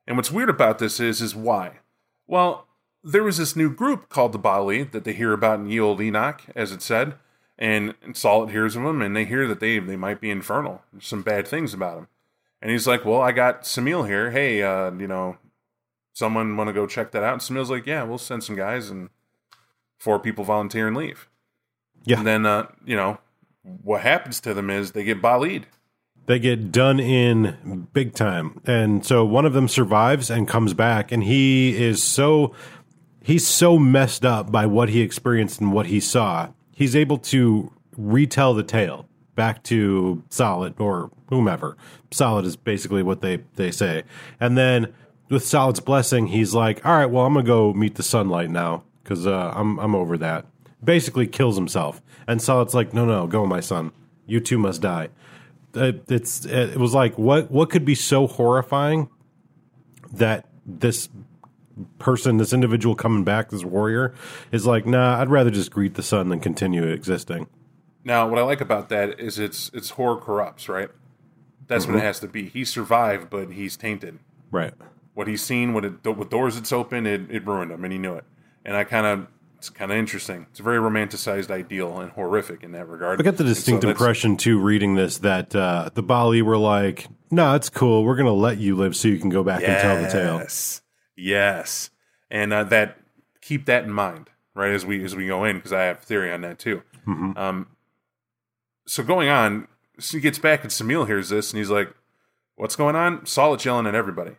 And 0.07 0.17
what's 0.17 0.31
weird 0.31 0.51
about 0.51 0.79
this 0.79 1.01
is, 1.01 1.21
is 1.21 1.35
why? 1.35 1.79
Well, 2.27 2.67
there 3.05 3.23
was 3.23 3.39
this 3.39 3.57
new 3.57 3.73
group 3.73 4.09
called 4.09 4.33
the 4.33 4.39
Baali 4.39 4.91
that 4.93 5.05
they 5.05 5.13
hear 5.13 5.33
about 5.33 5.61
in 5.61 5.69
Ye 5.69 5.81
Old 5.81 6.01
Enoch, 6.01 6.43
as 6.55 6.73
it 6.73 6.83
said, 6.83 7.15
and, 7.59 7.95
and 8.03 8.15
Saulot 8.15 8.51
hears 8.51 8.77
of 8.77 8.83
them, 8.83 9.03
and 9.03 9.15
they 9.15 9.25
hear 9.25 9.47
that 9.47 9.61
they 9.61 9.79
they 9.79 9.97
might 9.97 10.21
be 10.21 10.31
infernal. 10.31 10.83
There's 10.93 11.07
some 11.07 11.23
bad 11.23 11.47
things 11.47 11.75
about 11.75 11.97
them. 11.97 12.09
And 12.61 12.71
he's 12.71 12.87
like, 12.87 13.05
"Well, 13.05 13.21
I 13.21 13.33
got 13.33 13.63
Samil 13.63 14.07
here. 14.07 14.31
Hey, 14.31 14.63
uh, 14.63 14.93
you 14.93 15.09
know, 15.09 15.37
someone 16.13 16.57
want 16.57 16.69
to 16.69 16.75
go 16.75 16.87
check 16.87 17.11
that 17.13 17.23
out?" 17.23 17.33
And 17.35 17.43
Samil's 17.43 17.71
like, 17.71 17.87
"Yeah, 17.87 18.05
we'll 18.05 18.19
send 18.19 18.45
some 18.45 18.57
guys." 18.57 18.89
And 18.89 19.11
four 20.03 20.19
people 20.19 20.43
volunteer 20.45 20.89
and 20.89 20.97
leave. 20.97 21.29
Yeah. 22.05 22.19
And 22.19 22.27
then, 22.27 22.45
uh, 22.45 22.67
you 22.85 22.97
know, 22.97 23.19
what 23.63 24.01
happens 24.03 24.41
to 24.41 24.53
them 24.53 24.69
is 24.69 24.93
they 24.93 25.05
get 25.05 25.23
balied. 25.23 25.67
They 26.26 26.38
get 26.38 26.71
done 26.71 27.00
in 27.00 27.88
big 27.93 28.14
time. 28.14 28.61
And 28.64 29.05
so 29.05 29.25
one 29.25 29.45
of 29.45 29.52
them 29.52 29.69
survives 29.69 30.31
and 30.31 30.47
comes 30.47 30.73
back 30.73 31.11
and 31.11 31.25
he 31.25 31.76
is 31.76 32.02
so 32.02 32.55
he's 33.23 33.47
so 33.47 33.79
messed 33.79 34.25
up 34.25 34.50
by 34.50 34.67
what 34.67 34.88
he 34.88 35.00
experienced 35.00 35.61
and 35.61 35.73
what 35.73 35.87
he 35.87 36.00
saw. 36.00 36.50
He's 36.75 36.95
able 36.95 37.19
to 37.19 37.73
retell 37.97 38.55
the 38.55 38.62
tale 38.62 39.07
back 39.35 39.62
to 39.64 40.23
Saulot 40.31 40.79
or 40.81 41.11
whomever. 41.29 41.76
Saulot 42.11 42.45
is 42.45 42.57
basically 42.57 43.02
what 43.02 43.21
they 43.21 43.38
they 43.57 43.71
say. 43.71 44.05
And 44.41 44.57
then 44.57 44.93
with 45.29 45.45
Saulot's 45.45 45.81
blessing, 45.81 46.29
he's 46.29 46.55
like, 46.55 46.85
"All 46.85 46.93
right, 46.93 47.07
well, 47.07 47.25
I'm 47.25 47.33
going 47.33 47.45
to 47.45 47.49
go 47.49 47.73
meet 47.73 47.95
the 47.95 48.02
sunlight 48.02 48.50
now 48.50 48.85
cuz 49.05 49.26
uh, 49.26 49.52
I'm 49.55 49.79
I'm 49.79 49.95
over 49.95 50.17
that." 50.19 50.47
Basically 50.85 51.26
kills 51.26 51.57
himself. 51.57 52.02
And 52.26 52.41
Saulot's 52.41 52.75
like, 52.75 52.93
"No, 52.93 53.05
no, 53.05 53.26
go 53.26 53.47
my 53.47 53.61
son. 53.61 53.93
You 54.26 54.41
too 54.41 54.59
must 54.59 54.83
die." 54.83 55.09
It, 55.75 56.05
it's 56.09 56.45
it 56.45 56.76
was 56.76 56.95
like 56.95 57.17
what 57.17 57.50
what 57.50 57.71
could 57.71 57.85
be 57.85 57.95
so 57.95 58.26
horrifying 58.26 59.09
that 60.12 60.47
this 60.67 61.09
person, 61.99 62.37
this 62.37 62.52
individual 62.52 62.95
coming 62.95 63.25
back, 63.25 63.50
this 63.50 63.64
warrior, 63.64 64.14
is 64.50 64.67
like, 64.67 64.87
nah, 64.87 65.21
I'd 65.21 65.31
rather 65.31 65.50
just 65.50 65.71
greet 65.71 65.95
the 65.95 66.02
sun 66.02 66.29
than 66.29 66.41
continue 66.41 66.87
existing. 66.87 67.47
Now, 68.05 68.29
what 68.29 68.38
I 68.38 68.43
like 68.43 68.61
about 68.61 68.88
that 68.88 69.21
is 69.21 69.38
it's 69.38 69.71
it's 69.73 69.91
horror 69.91 70.17
corrupts, 70.17 70.69
right? 70.69 70.91
That's 71.69 71.87
what 71.87 71.95
it 71.95 71.99
mm-hmm. 71.99 72.07
has 72.07 72.21
to 72.21 72.29
be. 72.29 72.49
He 72.49 72.64
survived, 72.64 73.31
but 73.31 73.52
he's 73.52 73.76
tainted. 73.76 74.19
Right. 74.50 74.75
What 75.14 75.29
he's 75.29 75.43
seen, 75.43 75.73
what 75.73 75.85
it, 75.85 76.05
with 76.05 76.29
doors 76.29 76.57
it's 76.57 76.73
open, 76.73 77.07
it, 77.07 77.31
it 77.31 77.47
ruined 77.47 77.71
him, 77.71 77.85
and 77.85 77.93
he 77.93 77.99
knew 77.99 78.14
it. 78.14 78.25
And 78.64 78.76
I 78.76 78.85
kind 78.85 79.07
of, 79.07 79.26
it's 79.62 79.71
kind 79.71 79.92
of 79.92 79.97
interesting. 79.97 80.45
It's 80.50 80.59
a 80.59 80.64
very 80.64 80.78
romanticized 80.78 81.49
ideal 81.49 82.00
and 82.00 82.11
horrific 82.11 82.64
in 82.64 82.73
that 82.73 82.88
regard. 82.88 83.21
I 83.21 83.23
got 83.23 83.37
the 83.37 83.45
And 83.45 83.50
so 83.50 83.54
distinct 83.54 83.85
impression 83.85 84.37
too, 84.37 84.59
reading 84.59 84.97
this, 84.97 85.19
that 85.19 85.54
uh, 85.54 85.88
the 85.95 86.02
Baali 86.02 86.42
were 86.42 86.59
like, 86.59 87.07
"No, 87.31 87.54
it's 87.54 87.71
cool. 87.71 88.02
We're 88.02 88.16
gonna 88.16 88.33
let 88.33 88.59
you 88.59 88.75
live 88.75 88.97
so 88.97 89.07
you 89.07 89.21
can 89.21 89.31
go 89.31 89.45
back 89.45 89.62
and 89.62 89.81
tell 89.81 90.02
the 90.02 90.09
tale." 90.09 90.38
Yes, 90.38 90.83
yes, 91.14 91.90
and 92.28 92.52
uh, 92.52 92.64
that 92.64 92.99
keep 93.40 93.66
that 93.66 93.85
in 93.85 93.92
mind, 93.92 94.31
right? 94.57 94.73
As 94.73 94.85
we 94.85 95.04
as 95.04 95.14
we 95.14 95.28
go 95.28 95.45
in, 95.45 95.59
because 95.59 95.73
I 95.73 95.85
have 95.85 96.00
theory 96.00 96.33
on 96.33 96.40
that 96.40 96.59
too. 96.59 96.83
Mhm. 97.07 97.38
Um, 97.38 97.69
so 98.88 99.04
going 99.04 99.28
on, 99.28 99.69
so 100.00 100.16
he 100.16 100.21
gets 100.21 100.40
back 100.40 100.64
and 100.64 100.73
Samil 100.73 101.07
hears 101.07 101.28
this, 101.28 101.52
and 101.52 101.59
he's 101.59 101.71
like, 101.71 101.95
"What's 102.57 102.75
going 102.75 102.97
on?" 102.97 103.21
Saulot 103.21 103.64
yelling 103.64 103.87
at 103.87 103.95
everybody, 103.95 104.33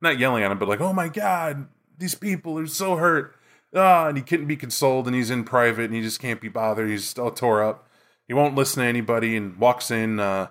not 0.00 0.18
yelling 0.18 0.42
at 0.42 0.50
him, 0.50 0.58
but 0.58 0.70
like, 0.70 0.80
"Oh 0.80 0.94
my 0.94 1.08
god, 1.08 1.68
these 1.98 2.14
people 2.14 2.58
are 2.58 2.66
so 2.66 2.96
hurt." 2.96 3.36
Ah, 3.74 4.08
and 4.08 4.16
he 4.16 4.22
couldn't 4.22 4.46
be 4.46 4.56
consoled, 4.56 5.06
and 5.06 5.14
he's 5.14 5.30
in 5.30 5.44
private, 5.44 5.84
and 5.84 5.94
he 5.94 6.02
just 6.02 6.20
can't 6.20 6.40
be 6.40 6.48
bothered. 6.48 6.88
He's 6.90 7.16
all 7.18 7.30
tore 7.30 7.62
up. 7.62 7.88
He 8.26 8.34
won't 8.34 8.54
listen 8.54 8.82
to 8.82 8.88
anybody, 8.88 9.36
and 9.36 9.56
walks 9.56 9.90
in. 9.90 10.18
Uh, 10.20 10.48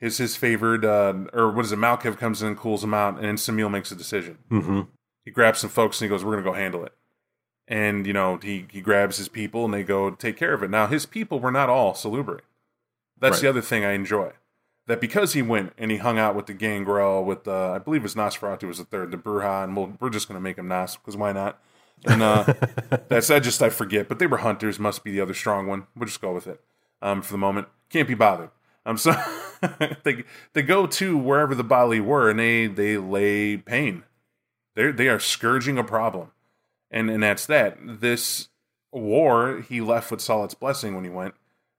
his 0.00 0.18
his 0.18 0.36
favored, 0.36 0.84
uh, 0.84 1.14
or 1.32 1.50
what 1.50 1.64
is 1.64 1.72
it? 1.72 1.78
Malkev 1.78 2.18
comes 2.18 2.42
in 2.42 2.48
and 2.48 2.56
cools 2.56 2.84
him 2.84 2.92
out, 2.92 3.14
and 3.16 3.24
then 3.24 3.36
Samil 3.36 3.70
makes 3.70 3.90
a 3.90 3.96
decision. 3.96 4.38
hmm 4.48 4.82
He 5.24 5.30
grabs 5.30 5.60
some 5.60 5.70
folks 5.70 6.00
and 6.00 6.06
he 6.10 6.14
goes, 6.14 6.24
"We're 6.24 6.32
gonna 6.32 6.42
go 6.44 6.52
handle 6.52 6.84
it." 6.84 6.92
And 7.66 8.06
you 8.06 8.12
know, 8.12 8.38
he 8.42 8.66
he 8.70 8.80
grabs 8.82 9.16
his 9.16 9.28
people 9.28 9.64
and 9.64 9.72
they 9.72 9.82
go 9.82 10.10
take 10.10 10.36
care 10.36 10.52
of 10.52 10.62
it. 10.62 10.70
Now, 10.70 10.86
his 10.88 11.06
people 11.06 11.40
were 11.40 11.52
not 11.52 11.70
all 11.70 11.94
Salubri. 11.94 12.40
That's 13.18 13.40
the 13.40 13.48
other 13.48 13.62
thing 13.62 13.84
I 13.84 13.92
enjoy. 13.92 14.32
That 14.86 15.00
because 15.00 15.32
he 15.32 15.40
went 15.40 15.72
and 15.78 15.90
he 15.90 15.96
hung 15.96 16.18
out 16.18 16.34
with 16.34 16.44
the 16.46 16.52
Gangrel, 16.52 17.24
with 17.24 17.48
uh, 17.48 17.72
I 17.72 17.78
believe 17.78 18.02
it 18.02 18.02
was 18.02 18.14
Nosferatu 18.14 18.64
was 18.68 18.76
the 18.78 18.84
third, 18.84 19.12
the 19.12 19.16
Brujah, 19.16 19.64
and 19.64 19.74
we'll, 19.74 19.94
we're 19.98 20.10
just 20.10 20.28
gonna 20.28 20.40
make 20.40 20.58
him 20.58 20.68
Nos 20.68 20.96
because 20.96 21.16
why 21.16 21.32
not? 21.32 21.62
And 22.04 22.22
uh, 22.22 22.52
that's 23.08 23.30
I 23.30 23.40
just 23.40 23.62
I 23.62 23.70
forget, 23.70 24.08
but 24.08 24.18
they 24.18 24.26
were 24.26 24.38
hunters. 24.38 24.78
Must 24.78 25.04
be 25.04 25.12
the 25.12 25.20
other 25.20 25.34
strong 25.34 25.66
one. 25.66 25.86
We'll 25.96 26.06
just 26.06 26.20
go 26.20 26.32
with 26.32 26.46
it 26.46 26.60
um, 27.02 27.22
for 27.22 27.32
the 27.32 27.38
moment. 27.38 27.68
Can't 27.90 28.08
be 28.08 28.14
bothered. 28.14 28.50
Um, 28.86 28.98
so 28.98 29.14
they 30.04 30.24
they 30.52 30.62
go 30.62 30.86
to 30.86 31.16
wherever 31.16 31.54
the 31.54 31.64
Baali 31.64 32.00
were, 32.04 32.28
and 32.28 32.38
they 32.38 32.66
they 32.66 32.98
lay 32.98 33.56
pain. 33.56 34.04
They 34.74 34.90
they 34.90 35.08
are 35.08 35.20
scourging 35.20 35.78
a 35.78 35.84
problem, 35.84 36.32
and 36.90 37.08
and 37.10 37.22
that's 37.22 37.46
that. 37.46 37.78
This 37.82 38.48
war 38.92 39.64
he 39.68 39.80
left 39.80 40.10
with 40.10 40.20
Saulot's 40.20 40.54
blessing 40.54 40.94
when 40.94 41.04
he 41.04 41.10
went, 41.10 41.34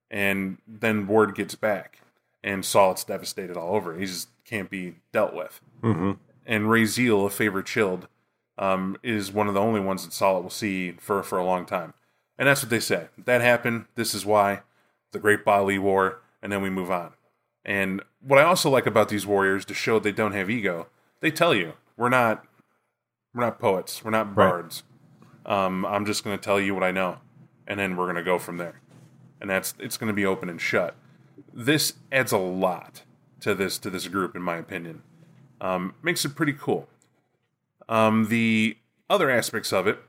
and 0.09 0.57
then 0.67 1.07
word 1.07 1.35
gets 1.35 1.55
back, 1.55 1.99
and 2.43 2.63
Saulot's 2.63 3.03
devastated 3.03 3.57
all 3.57 3.75
over. 3.75 3.95
He 3.97 4.05
just 4.05 4.29
can't 4.45 4.69
be 4.69 4.95
dealt 5.11 5.33
with. 5.33 5.61
hmm 5.81 6.13
And 6.45 6.65
Raziel, 6.65 7.25
a 7.27 7.29
favorite 7.29 7.65
chilled, 7.65 8.07
um, 8.57 8.97
is 9.03 9.31
one 9.31 9.47
of 9.47 9.53
the 9.53 9.61
only 9.61 9.79
ones 9.79 10.03
that 10.03 10.11
Saulot 10.11 10.43
will 10.43 10.49
see 10.49 10.91
for 10.93 11.21
for 11.23 11.37
a 11.37 11.45
long 11.45 11.65
time, 11.65 11.93
and 12.37 12.47
that's 12.47 12.61
what 12.63 12.69
they 12.69 12.79
say. 12.79 13.07
That 13.17 13.41
happened. 13.41 13.85
This 13.95 14.13
is 14.13 14.25
why 14.25 14.61
the 15.11 15.19
Great 15.19 15.43
Baali 15.45 15.79
War, 15.79 16.21
and 16.41 16.51
then 16.51 16.61
we 16.61 16.69
move 16.69 16.91
on. 16.91 17.13
And 17.63 18.01
what 18.21 18.39
I 18.39 18.43
also 18.43 18.69
like 18.69 18.85
about 18.85 19.09
these 19.09 19.25
warriors 19.25 19.65
to 19.65 19.73
show 19.73 19.99
they 19.99 20.11
don't 20.11 20.33
have 20.33 20.49
ego, 20.49 20.87
they 21.19 21.31
tell 21.31 21.53
you 21.55 21.73
we're 21.97 22.09
not 22.09 22.45
we're 23.33 23.43
not 23.43 23.59
poets, 23.59 24.03
we're 24.03 24.11
not 24.11 24.27
Right. 24.27 24.35
bards. 24.35 24.83
Um, 25.45 25.85
I'm 25.85 26.05
just 26.05 26.23
going 26.23 26.37
to 26.37 26.43
tell 26.43 26.59
you 26.59 26.73
what 26.73 26.83
I 26.83 26.91
know, 26.91 27.17
and 27.67 27.79
then 27.79 27.95
we're 27.95 28.05
going 28.05 28.15
to 28.15 28.23
go 28.23 28.39
from 28.39 28.57
there. 28.57 28.81
And 29.41 29.49
that's 29.49 29.73
it's 29.79 29.97
going 29.97 30.07
to 30.07 30.13
be 30.13 30.25
open 30.25 30.49
and 30.49 30.59
shut. 30.61 30.95
This 31.53 31.93
adds 32.11 32.31
a 32.31 32.37
lot 32.37 33.03
to 33.41 33.53
this 33.53 33.77
to 33.79 33.89
this 33.89 34.07
group, 34.07 34.35
in 34.35 34.41
my 34.41 34.57
opinion. 34.57 35.03
Um, 35.61 35.93
makes 36.01 36.25
it 36.25 36.35
pretty 36.35 36.53
cool. 36.53 36.87
Um, 37.87 38.27
the 38.29 38.77
other 39.09 39.29
aspects 39.29 39.71
of 39.71 39.87
it 39.87 39.99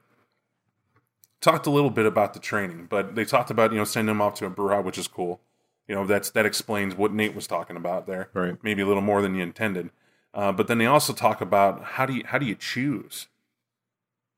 talked 1.40 1.66
a 1.66 1.70
little 1.70 1.90
bit 1.90 2.06
about 2.06 2.34
the 2.34 2.40
training, 2.40 2.86
but 2.88 3.14
they 3.14 3.24
talked 3.24 3.50
about 3.50 3.72
you 3.72 3.78
know 3.78 3.84
sending 3.84 4.08
them 4.08 4.20
off 4.22 4.34
to 4.34 4.46
a 4.46 4.50
Brujah, 4.50 4.82
which 4.84 4.98
is 4.98 5.08
cool. 5.08 5.40
You 5.88 5.94
know 5.94 6.06
that's 6.06 6.30
that 6.30 6.46
explains 6.46 6.94
what 6.94 7.12
Nate 7.12 7.34
was 7.34 7.46
talking 7.46 7.76
about 7.76 8.06
there, 8.06 8.30
Right. 8.34 8.56
Maybe 8.62 8.82
a 8.82 8.86
little 8.86 9.02
more 9.02 9.22
than 9.22 9.34
you 9.34 9.42
intended. 9.42 9.90
Uh, 10.34 10.52
but 10.52 10.66
then 10.66 10.78
they 10.78 10.86
also 10.86 11.12
talk 11.12 11.40
about 11.40 11.82
how 11.84 12.06
do 12.06 12.14
you 12.14 12.22
how 12.26 12.38
do 12.38 12.46
you 12.46 12.54
choose 12.54 13.28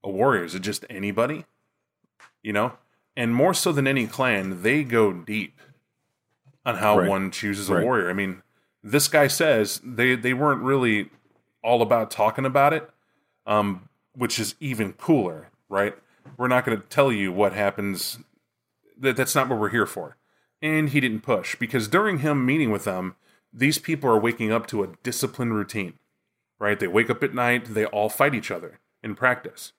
a 0.04 0.11
warrior? 0.11 0.45
Is 0.45 0.54
it 0.54 0.61
just 0.61 0.85
anybody? 0.90 1.45
You 2.42 2.52
know, 2.52 2.73
and 3.16 3.35
more 3.35 3.54
so 3.54 3.73
than 3.73 3.87
any 3.87 4.07
clan, 4.07 4.62
they 4.62 4.85
go 4.85 5.12
deep 5.12 5.61
on 6.64 6.76
how 6.76 6.99
Right. 6.99 7.09
one 7.09 7.30
chooses 7.30 7.68
a 7.71 7.75
Right. 7.76 7.85
warrior. 7.85 8.11
I 8.11 8.12
mean, 8.12 8.42
this 8.83 9.09
guy 9.09 9.26
says 9.26 9.80
they 9.85 10.14
they 10.14 10.35
weren't 10.35 10.62
really 10.62 11.11
all 11.62 11.83
about 11.83 12.11
talking 12.11 12.45
about 12.45 12.73
it, 12.73 12.88
um, 13.49 13.88
which 14.14 14.38
is 14.38 14.55
even 14.61 14.93
cooler, 14.93 15.49
right? 15.69 15.97
We're 16.37 16.47
not 16.49 16.64
going 16.64 16.81
to 16.81 16.87
tell 16.87 17.11
you 17.11 17.33
what 17.33 17.52
happens. 17.52 18.19
That 18.97 19.17
that's 19.17 19.35
not 19.35 19.49
what 19.49 19.59
we're 19.59 19.71
here 19.71 19.87
for. 19.87 20.17
And 20.61 20.90
he 20.90 21.00
didn't 21.00 21.21
push 21.21 21.57
because 21.57 21.88
during 21.88 22.19
him 22.19 22.45
meeting 22.45 22.71
with 22.71 22.85
them, 22.85 23.17
these 23.52 23.78
people 23.78 24.11
are 24.11 24.19
waking 24.21 24.52
up 24.52 24.67
to 24.69 24.83
a 24.83 24.88
disciplined 25.02 25.55
routine, 25.55 25.95
right? 26.59 26.78
They 26.78 26.88
wake 26.88 27.11
up 27.11 27.23
at 27.23 27.33
night, 27.35 27.75
they 27.75 27.87
all 27.87 28.09
fight 28.09 28.35
each 28.35 28.50
other 28.50 28.81
in 29.02 29.14
practice. 29.14 29.73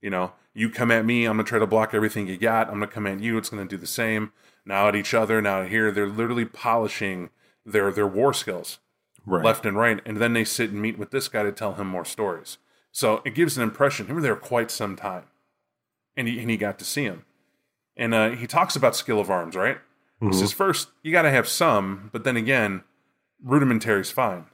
You 0.00 0.10
know, 0.10 0.32
you 0.54 0.68
come 0.70 0.90
at 0.90 1.04
me, 1.04 1.26
I'm 1.26 1.36
gonna 1.36 1.44
try 1.44 1.58
to 1.60 1.66
block 1.66 1.94
everything 1.94 2.26
you 2.26 2.36
got. 2.36 2.66
I'm 2.68 2.74
gonna 2.74 2.88
come 2.88 3.06
at 3.06 3.20
you, 3.20 3.38
it's 3.38 3.50
gonna 3.50 3.66
do 3.66 3.76
the 3.76 3.86
same. 3.86 4.32
Now 4.64 4.88
at 4.88 4.96
each 4.96 5.14
other, 5.14 5.40
now 5.42 5.62
here, 5.64 5.92
they're 5.92 6.08
literally 6.08 6.46
polishing 6.46 7.30
their 7.64 7.92
their 7.92 8.06
war 8.06 8.32
skills 8.32 8.78
Right. 9.24 9.44
left 9.44 9.64
and 9.66 9.76
right, 9.76 10.00
and 10.04 10.16
then 10.16 10.32
they 10.32 10.42
sit 10.44 10.70
and 10.70 10.82
meet 10.82 10.98
with 10.98 11.12
this 11.12 11.28
guy 11.28 11.44
to 11.44 11.52
tell 11.52 11.74
him 11.74 11.86
more 11.86 12.04
stories. 12.04 12.58
So 12.92 13.22
it 13.24 13.34
gives 13.34 13.56
an 13.56 13.62
impression. 13.62 14.06
He 14.06 14.12
was 14.12 14.22
there 14.22 14.36
quite 14.36 14.70
some 14.70 14.96
time, 14.96 15.24
and 16.16 16.28
he 16.28 16.38
and 16.40 16.50
he 16.50 16.56
got 16.56 16.78
to 16.78 16.84
see 16.84 17.04
him, 17.04 17.24
and 17.96 18.12
uh, 18.14 18.30
he 18.30 18.46
talks 18.46 18.76
about 18.76 18.94
skill 18.94 19.18
of 19.18 19.30
arms. 19.30 19.56
Right, 19.56 19.78
he 20.20 20.32
says 20.32 20.52
first 20.52 20.88
you 21.02 21.10
got 21.10 21.22
to 21.22 21.30
have 21.30 21.48
some, 21.48 22.10
but 22.12 22.22
then 22.24 22.36
again, 22.36 22.84
rudimentary 23.42 24.02
is 24.02 24.10
fine. 24.10 24.44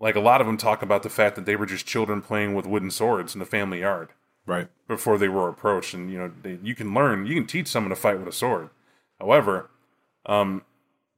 Like 0.00 0.14
a 0.16 0.20
lot 0.20 0.40
of 0.40 0.46
them 0.46 0.56
talk 0.56 0.82
about 0.82 1.02
the 1.02 1.10
fact 1.10 1.36
that 1.36 1.44
they 1.44 1.56
were 1.56 1.66
just 1.66 1.86
children 1.86 2.22
playing 2.22 2.54
with 2.54 2.66
wooden 2.66 2.90
swords 2.90 3.34
in 3.34 3.38
the 3.38 3.46
family 3.46 3.80
yard 3.80 4.08
Right. 4.46 4.68
before 4.88 5.16
they 5.18 5.28
were 5.28 5.48
approached, 5.48 5.92
and 5.94 6.10
you 6.10 6.18
know 6.18 6.32
they, 6.42 6.58
you 6.62 6.74
can 6.74 6.94
learn, 6.94 7.26
you 7.26 7.34
can 7.34 7.46
teach 7.46 7.68
someone 7.68 7.90
to 7.90 7.96
fight 7.96 8.18
with 8.18 8.26
a 8.28 8.32
sword. 8.32 8.70
However, 9.20 9.70
um, 10.26 10.62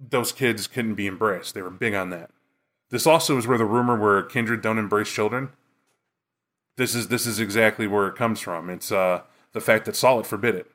those 0.01 0.33
kids 0.33 0.67
couldn't 0.67 0.95
be 0.95 1.07
embraced. 1.07 1.55
They 1.55 1.63
were 1.63 1.71
big 1.71 1.95
on 1.95 2.11
that. 2.11 2.31
This 2.91 3.07
also 3.07 3.39
is 3.39 3.47
where 3.47 3.59
the 3.59 3.65
rumor 3.65 3.97
where 3.97 4.23
kindred 4.23 4.61
don't 4.63 4.79
embrace 4.79 5.11
children. 5.11 5.51
This 6.77 6.95
is 6.95 7.09
this 7.09 7.27
is 7.27 7.39
exactly 7.39 7.87
where 7.87 8.07
it 8.09 8.17
comes 8.17 8.41
from. 8.41 8.71
It's 8.71 8.91
uh, 8.91 9.23
the 9.53 9.61
fact 9.61 9.85
that 9.87 9.95
Saulot 9.95 10.27
forbid 10.27 10.55
it. 10.55 10.67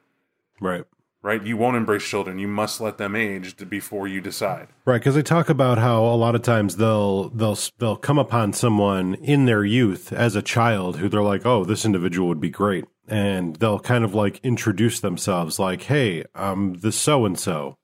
Right. 0.62 0.86
Right, 1.22 1.46
you 1.46 1.58
won't 1.58 1.76
embrace 1.76 2.08
children. 2.08 2.40
You 2.40 2.48
must 2.48 2.80
let 2.80 2.98
them 2.98 3.14
age 3.14 3.58
to- 3.58 3.66
before 3.66 4.08
you 4.08 4.22
decide. 4.22 4.70
Right, 4.86 5.00
because 5.00 5.16
they 5.16 5.22
talk 5.22 5.50
about 5.50 5.78
how 5.78 6.02
a 6.06 6.16
lot 6.16 6.34
of 6.34 6.44
times 6.44 6.78
they'll 6.78 7.28
they'll 7.30 7.58
they'll 7.78 7.98
come 7.98 8.18
upon 8.18 8.54
someone 8.54 9.16
in 9.16 9.44
their 9.44 9.66
youth 9.66 10.14
as 10.14 10.38
a 10.38 10.42
child 10.42 10.96
who 10.96 11.10
they're 11.10 11.22
like, 11.22 11.46
oh, 11.46 11.66
this 11.66 11.84
individual 11.84 12.30
would 12.30 12.40
be 12.40 12.50
great, 12.50 12.86
and 13.06 13.58
they'll 13.58 13.80
kind 13.80 14.06
of 14.06 14.16
like 14.16 14.40
introduce 14.44 15.02
themselves, 15.02 15.60
like, 15.60 15.82
hey, 15.84 16.24
I'm 16.36 16.76
the 16.76 16.94
so 16.94 17.26
and 17.26 17.38
so, 17.38 17.78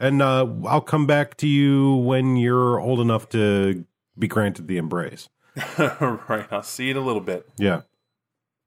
and 0.00 0.20
uh, 0.20 0.48
I'll 0.66 0.80
come 0.80 1.06
back 1.06 1.36
to 1.36 1.46
you 1.46 1.94
when 1.94 2.34
you're 2.34 2.80
old 2.80 2.98
enough 2.98 3.28
to 3.28 3.84
be 4.18 4.26
granted 4.26 4.66
the 4.66 4.78
embrace. 4.78 5.28
right, 6.28 6.46
I'll 6.50 6.62
see 6.62 6.90
it 6.90 6.96
a 6.96 7.00
little 7.00 7.20
bit. 7.20 7.48
Yeah, 7.56 7.82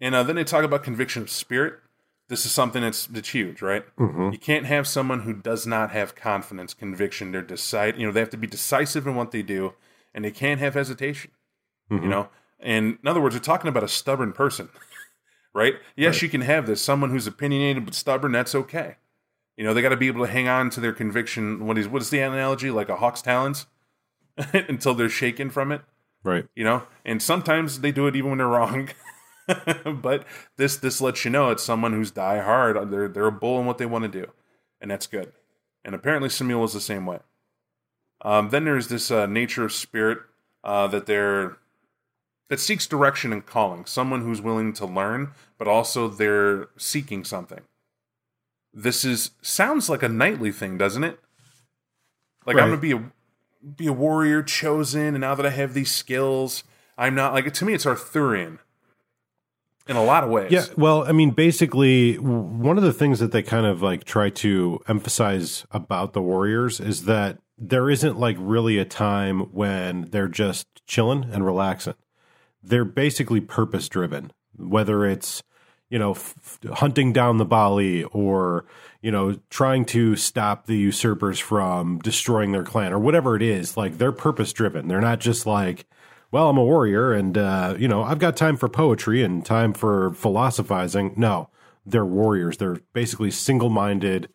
And 0.01 0.13
uh, 0.15 0.23
then 0.23 0.35
they 0.35 0.43
talk 0.43 0.63
about 0.63 0.83
conviction 0.83 1.23
of 1.23 1.29
spirit. 1.29 1.75
This 2.29 2.45
is 2.45 2.51
something 2.51 2.81
that's 2.81 3.05
that's 3.05 3.29
huge, 3.29 3.61
right? 3.61 3.83
You 4.33 4.39
can't 4.39 4.65
have 4.65 4.87
someone 4.87 5.21
who 5.21 5.33
does 5.33 5.67
not 5.67 5.91
have 5.91 6.15
confidence, 6.15 6.73
conviction. 6.73 7.31
They're 7.31 7.41
decide, 7.41 7.97
you 7.97 8.05
know, 8.05 8.11
they 8.11 8.19
have 8.21 8.29
to 8.31 8.37
be 8.37 8.47
decisive 8.47 9.05
in 9.07 9.15
what 9.15 9.31
they 9.31 9.41
do, 9.41 9.73
and 10.13 10.25
they 10.25 10.31
can't 10.31 10.59
have 10.59 10.73
hesitation. 10.73 11.31
You 11.91 12.09
know, 12.09 12.29
and 12.59 12.97
in 13.01 13.07
other 13.07 13.21
words, 13.21 13.35
we're 13.35 13.41
talking 13.41 13.67
about 13.67 13.83
a 13.83 13.87
stubborn 13.89 14.31
person, 14.33 14.69
right? 15.53 15.75
Yes, 15.95 16.21
you 16.21 16.29
can 16.29 16.41
have 16.41 16.65
this 16.65 16.81
someone 16.81 17.11
who's 17.11 17.27
opinionated 17.27 17.85
but 17.85 17.93
stubborn. 17.93 18.31
That's 18.31 18.55
okay. 18.55 18.95
You 19.57 19.63
know, 19.63 19.73
they 19.73 19.81
got 19.83 19.89
to 19.89 19.97
be 19.97 20.07
able 20.07 20.25
to 20.25 20.31
hang 20.31 20.47
on 20.47 20.71
to 20.71 20.79
their 20.79 20.93
conviction. 20.93 21.65
What 21.67 21.77
is 21.77 21.87
what 21.87 22.01
is 22.01 22.09
the 22.09 22.19
analogy? 22.19 22.71
Like 22.71 22.89
a 22.89 22.95
hawk's 22.95 23.21
talons, 23.21 23.67
until 24.53 24.95
they're 24.95 25.09
shaken 25.09 25.49
from 25.49 25.71
it 25.71 25.81
right. 26.23 26.45
you 26.55 26.63
know? 26.63 26.83
And 27.05 27.21
sometimes 27.21 27.81
they 27.81 27.91
do 27.91 28.07
it 28.07 28.15
even 28.15 28.31
when 28.31 28.37
they're 28.39 28.47
wrong. 28.47 28.89
But 29.85 30.25
this 30.57 30.77
this 30.77 31.01
lets 31.01 31.25
you 31.25 31.31
know 31.31 31.49
it's 31.49 31.63
someone 31.63 31.93
who's 31.93 32.11
die 32.11 32.39
hard 32.39 32.91
they're 32.91 33.07
they're 33.07 33.27
a 33.27 33.31
bull 33.31 33.59
in 33.59 33.65
what 33.65 33.77
they 33.77 33.85
want 33.85 34.03
to 34.03 34.21
do. 34.21 34.31
And 34.79 34.89
that's 34.89 35.07
good. 35.07 35.33
And 35.83 35.93
apparently 35.93 36.29
Samuel 36.29 36.61
was 36.61 36.73
the 36.73 36.81
same 36.81 37.05
way. 37.05 37.19
Um, 38.21 38.49
then 38.49 38.63
there's 38.63 38.87
this 38.87 39.11
uh, 39.11 39.25
nature 39.25 39.65
of 39.65 39.73
spirit 39.73 40.19
uh, 40.63 40.87
that 40.87 41.05
they're 41.07 41.57
that 42.49 42.59
seeks 42.59 42.87
direction 42.87 43.33
and 43.33 43.45
calling. 43.45 43.85
Someone 43.85 44.21
who's 44.21 44.41
willing 44.41 44.73
to 44.73 44.85
learn 44.85 45.31
but 45.57 45.67
also 45.67 46.07
they're 46.07 46.69
seeking 46.77 47.23
something. 47.23 47.61
This 48.73 49.03
is 49.03 49.31
sounds 49.41 49.89
like 49.89 50.03
a 50.03 50.09
nightly 50.09 50.51
thing 50.51 50.77
doesn't 50.77 51.03
it? 51.03 51.19
Like 52.45 52.57
i'm 52.57 52.69
gonna 52.69 52.77
be 52.77 52.93
a 52.93 53.11
be 53.75 53.87
a 53.87 53.93
warrior 53.93 54.43
chosen 54.43 55.01
and 55.01 55.21
now 55.21 55.35
that 55.35 55.45
i 55.45 55.49
have 55.49 55.73
these 55.73 55.91
skills 55.91 56.63
i'm 56.97 57.15
not 57.15 57.33
like 57.33 57.51
to 57.53 57.65
me 57.65 57.73
it's 57.73 57.85
arthurian 57.85 58.59
in 59.87 59.95
a 59.95 60.03
lot 60.03 60.23
of 60.23 60.29
ways 60.29 60.51
Yeah, 60.51 60.65
well, 60.77 61.03
I 61.03 61.11
mean, 61.11 61.31
basically, 61.31 62.15
one 62.15 62.77
of 62.77 62.83
the 62.83 62.93
things 62.93 63.19
that 63.19 63.31
they 63.31 63.43
kind 63.43 63.65
of 63.65 63.81
like 63.81 64.05
try 64.05 64.29
to 64.29 64.79
emphasize 64.87 65.65
about 65.71 66.13
the 66.13 66.21
Warriors 66.21 66.79
is 66.79 67.03
that 67.05 67.39
there 67.57 67.89
isn't 67.89 68.17
like 68.17 68.37
really 68.39 68.77
a 68.77 68.85
time 68.85 69.41
when 69.51 70.09
they're 70.11 70.27
just 70.27 70.67
chilling 70.87 71.25
and 71.31 71.45
relaxing. 71.45 71.95
They're 72.61 72.85
basically 72.85 73.41
purpose 73.41 73.89
driven, 73.89 74.31
whether 74.55 75.05
it's, 75.05 75.43
you 75.93 75.99
know, 75.99 76.13
f- 76.13 76.57
hunting 76.71 77.13
down 77.13 77.37
the 77.37 77.45
Baali 77.45 78.03
or, 78.13 78.65
you 79.03 79.11
know, 79.11 79.37
trying 79.51 79.85
to 79.85 80.15
stop 80.15 80.65
the 80.65 80.75
usurpers 80.75 81.37
from 81.37 81.99
destroying 81.99 82.51
their 82.51 82.63
clan 82.63 82.91
or 82.91 82.97
whatever 82.97 83.35
it 83.35 83.43
is. 83.43 83.77
Like 83.77 83.99
they're 83.99 84.11
purpose 84.11 84.51
driven. 84.53 84.87
They're 84.87 84.99
not 84.99 85.19
just 85.19 85.45
like, 85.45 85.85
well, 86.31 86.49
I'm 86.49 86.57
a 86.57 86.63
warrior 86.63 87.13
and, 87.13 87.37
uh, 87.37 87.75
you 87.77 87.87
know, 87.87 88.01
I've 88.01 88.17
got 88.17 88.35
time 88.35 88.57
for 88.57 88.67
poetry 88.67 89.21
and 89.21 89.45
time 89.45 89.71
for 89.71 90.15
philosophizing. 90.15 91.13
No, 91.15 91.51
they're 91.85 92.03
warriors. 92.03 92.57
They're 92.57 92.79
basically 92.93 93.29
single 93.29 93.69
minded 93.69 94.29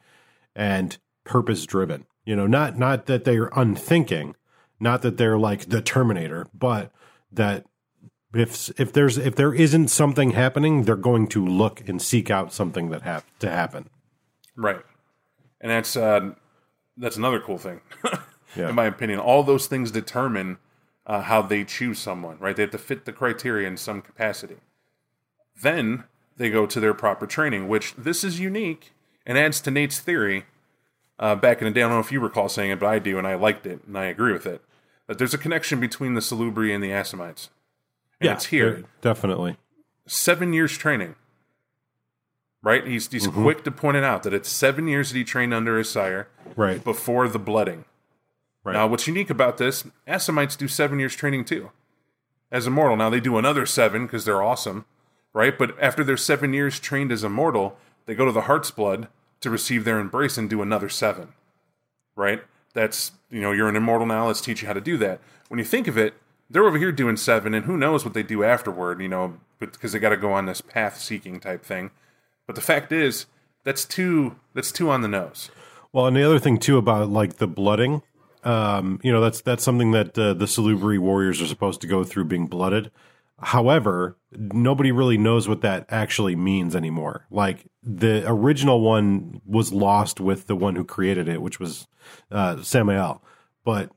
and 0.55 0.97
purpose 1.25 1.66
driven. 1.66 2.07
You 2.25 2.37
know, 2.37 2.47
not, 2.47 2.79
not 2.79 3.07
that 3.07 3.25
they're 3.25 3.51
unthinking, 3.57 4.37
not 4.79 5.03
that 5.03 5.16
they're 5.16 5.38
like 5.38 5.71
the 5.71 5.83
Terminator, 5.83 6.47
but 6.55 6.92
that 7.33 7.66
if, 8.35 8.71
if 8.81 8.93
there's, 8.93 9.17
if 9.19 9.35
there 9.37 9.55
isn't 9.55 9.88
something 9.88 10.33
happening, 10.33 10.83
they're 10.85 10.97
going 10.97 11.27
to 11.29 11.45
look 11.45 11.88
and 11.88 12.01
seek 12.01 12.31
out 12.31 12.53
something 12.53 12.91
that 12.91 13.03
have 13.03 13.25
to 13.41 13.51
happen. 13.51 13.88
right. 14.57 14.85
And 15.61 15.71
that's 15.73 15.97
uh 15.97 16.35
that's 16.97 17.17
another 17.17 17.41
cool 17.41 17.59
thing. 17.59 17.81
Yeah. 18.57 18.71
in 18.71 18.75
my 18.77 18.87
opinion 18.87 19.19
all 19.19 19.43
those 19.43 19.67
things 19.67 19.91
determine 19.91 20.57
uh, 21.07 21.21
how 21.21 21.43
they 21.43 21.64
choose 21.64 21.99
someone 21.99 22.38
right? 22.38 22.57
They 22.57 22.62
have 22.62 22.71
to 22.71 22.79
fit 22.79 23.05
the 23.05 23.12
criteria 23.12 23.69
in 23.69 23.77
some 23.77 24.01
capacity. 24.01 24.57
Then 25.62 26.05
they 26.37 26.49
go 26.49 26.64
to 26.64 26.81
their 26.81 26.95
proper 26.95 27.27
training 27.27 27.69
which 27.69 27.95
this 27.97 28.25
is 28.25 28.41
unique 28.41 28.93
and 29.27 29.37
adds 29.37 29.61
to 29.62 29.71
nate's 29.71 30.01
theory 30.01 30.47
uh, 31.19 31.35
back 31.35 31.61
in 31.61 31.67
the 31.67 31.71
day. 31.73 31.81
I 31.83 31.85
don't 31.88 31.93
know 31.93 32.01
if 32.01 32.11
you 32.12 32.21
recall 32.21 32.49
saying 32.49 32.71
it 32.71 32.81
but 32.81 32.87
i 32.87 32.99
do 32.99 33.19
and 33.19 33.27
i 33.27 33.35
liked 33.35 33.67
it 33.67 33.81
and 33.87 33.99
i 33.99 34.07
agree 34.07 34.33
with 34.33 34.47
it 34.47 34.62
that 35.09 35.19
there's 35.19 35.35
a 35.35 35.38
connection 35.38 35.79
between 35.81 36.14
the 36.14 36.21
salubri 36.21 36.75
and 36.75 36.83
the 36.83 36.91
assamites 36.93 37.51
and 38.20 38.31
it's 38.31 38.46
here 38.46 38.85
Definitely. 39.00 39.57
seven 40.07 40.52
years 40.52 40.76
training. 40.76 41.14
Right? 42.62 42.87
He's 42.87 43.11
he's 43.11 43.26
mm-hmm. 43.26 43.42
quick 43.42 43.64
to 43.64 43.70
point 43.70 43.96
it 43.96 44.04
out 44.04 44.24
that 44.24 44.35
it's 44.35 44.48
seven 44.48 44.88
years 44.88 45.11
that 45.11 45.18
he 45.18 45.24
trained 45.24 45.54
under 45.54 45.78
his 45.78 45.90
sire 45.90 46.28
Right. 46.57 46.83
before 46.83 47.28
the 47.28 47.38
blooding. 47.38 47.85
Right. 48.64 48.72
Now, 48.72 48.87
what's 48.88 49.07
unique 49.07 49.31
about 49.31 49.59
this, 49.59 49.85
Assamites 50.07 50.57
do 50.57 50.66
seven 50.68 50.98
years 50.98 51.14
training 51.14 51.44
too. 51.44 51.70
As 52.50 52.66
immortal. 52.66 52.96
Now 52.96 53.11
they 53.11 53.20
do 53.20 53.38
another 53.38 53.64
seven 53.66 54.07
because 54.07 54.24
they're 54.24 54.42
awesome, 54.42 54.87
right? 55.33 55.57
But 55.57 55.81
after 55.81 56.02
their 56.02 56.16
seven 56.16 56.52
years 56.52 56.81
trained 56.81 57.12
as 57.12 57.22
immortal, 57.22 57.76
they 58.07 58.14
go 58.14 58.24
to 58.24 58.33
the 58.33 58.42
Heart's 58.42 58.70
Blood 58.70 59.09
to 59.40 59.50
receive 59.50 59.85
their 59.85 60.00
embrace 60.00 60.37
and 60.37 60.50
do 60.50 60.61
another 60.61 60.88
seven. 60.88 61.35
Right? 62.16 62.42
That's 62.74 63.12
you 63.31 63.40
know, 63.40 63.52
you're 63.52 63.68
an 63.68 63.76
immortal 63.76 64.07
now, 64.07 64.26
let's 64.26 64.40
teach 64.40 64.62
you 64.62 64.66
how 64.68 64.74
to 64.74 64.81
do 64.81 64.96
that. 64.96 65.20
When 65.48 65.59
you 65.59 65.64
think 65.64 65.87
of 65.87 65.96
it, 65.96 66.14
they're 66.50 66.66
over 66.66 66.78
here 66.78 66.92
doing 66.92 67.16
seven, 67.16 67.54
and 67.54 67.66
who 67.66 67.76
knows 67.76 68.04
what 68.04 68.14
they 68.14 68.22
do 68.22 68.42
afterward, 68.42 69.00
you 69.00 69.08
know, 69.08 69.38
because 69.58 69.92
they 69.92 69.98
got 69.98 70.11
to 70.11 70.16
go 70.16 70.32
on 70.32 70.46
this 70.46 70.61
path 70.61 70.98
seeking 70.98 71.40
type 71.40 71.64
thing. 71.64 71.90
But 72.46 72.54
the 72.54 72.62
fact 72.62 72.92
is, 72.92 73.26
that's 73.64 73.84
too 73.84 74.37
that's 74.54 74.72
too 74.72 74.90
on 74.90 75.02
the 75.02 75.08
nose. 75.08 75.50
Well, 75.92 76.06
and 76.06 76.16
the 76.16 76.24
other 76.24 76.38
thing 76.38 76.58
too 76.58 76.78
about 76.78 77.11
like 77.11 77.37
the 77.37 77.46
blooding, 77.46 78.02
um, 78.44 79.00
you 79.02 79.12
know, 79.12 79.20
that's 79.20 79.42
that's 79.42 79.62
something 79.62 79.90
that 79.92 80.18
uh, 80.18 80.34
the 80.34 80.46
Salubri 80.46 80.98
warriors 80.98 81.42
are 81.42 81.46
supposed 81.46 81.80
to 81.82 81.87
go 81.87 82.04
through 82.04 82.24
being 82.24 82.46
blooded. 82.46 82.90
However, 83.40 84.16
nobody 84.32 84.90
really 84.90 85.18
knows 85.18 85.48
what 85.48 85.61
that 85.61 85.87
actually 85.90 86.34
means 86.34 86.74
anymore. 86.74 87.26
Like 87.30 87.66
the 87.82 88.24
original 88.26 88.80
one 88.80 89.40
was 89.46 89.72
lost 89.72 90.20
with 90.20 90.46
the 90.46 90.56
one 90.56 90.74
who 90.74 90.84
created 90.84 91.28
it, 91.28 91.40
which 91.40 91.61
was 91.61 91.87
uh, 92.32 92.62
Samael. 92.62 93.22
But 93.64 93.92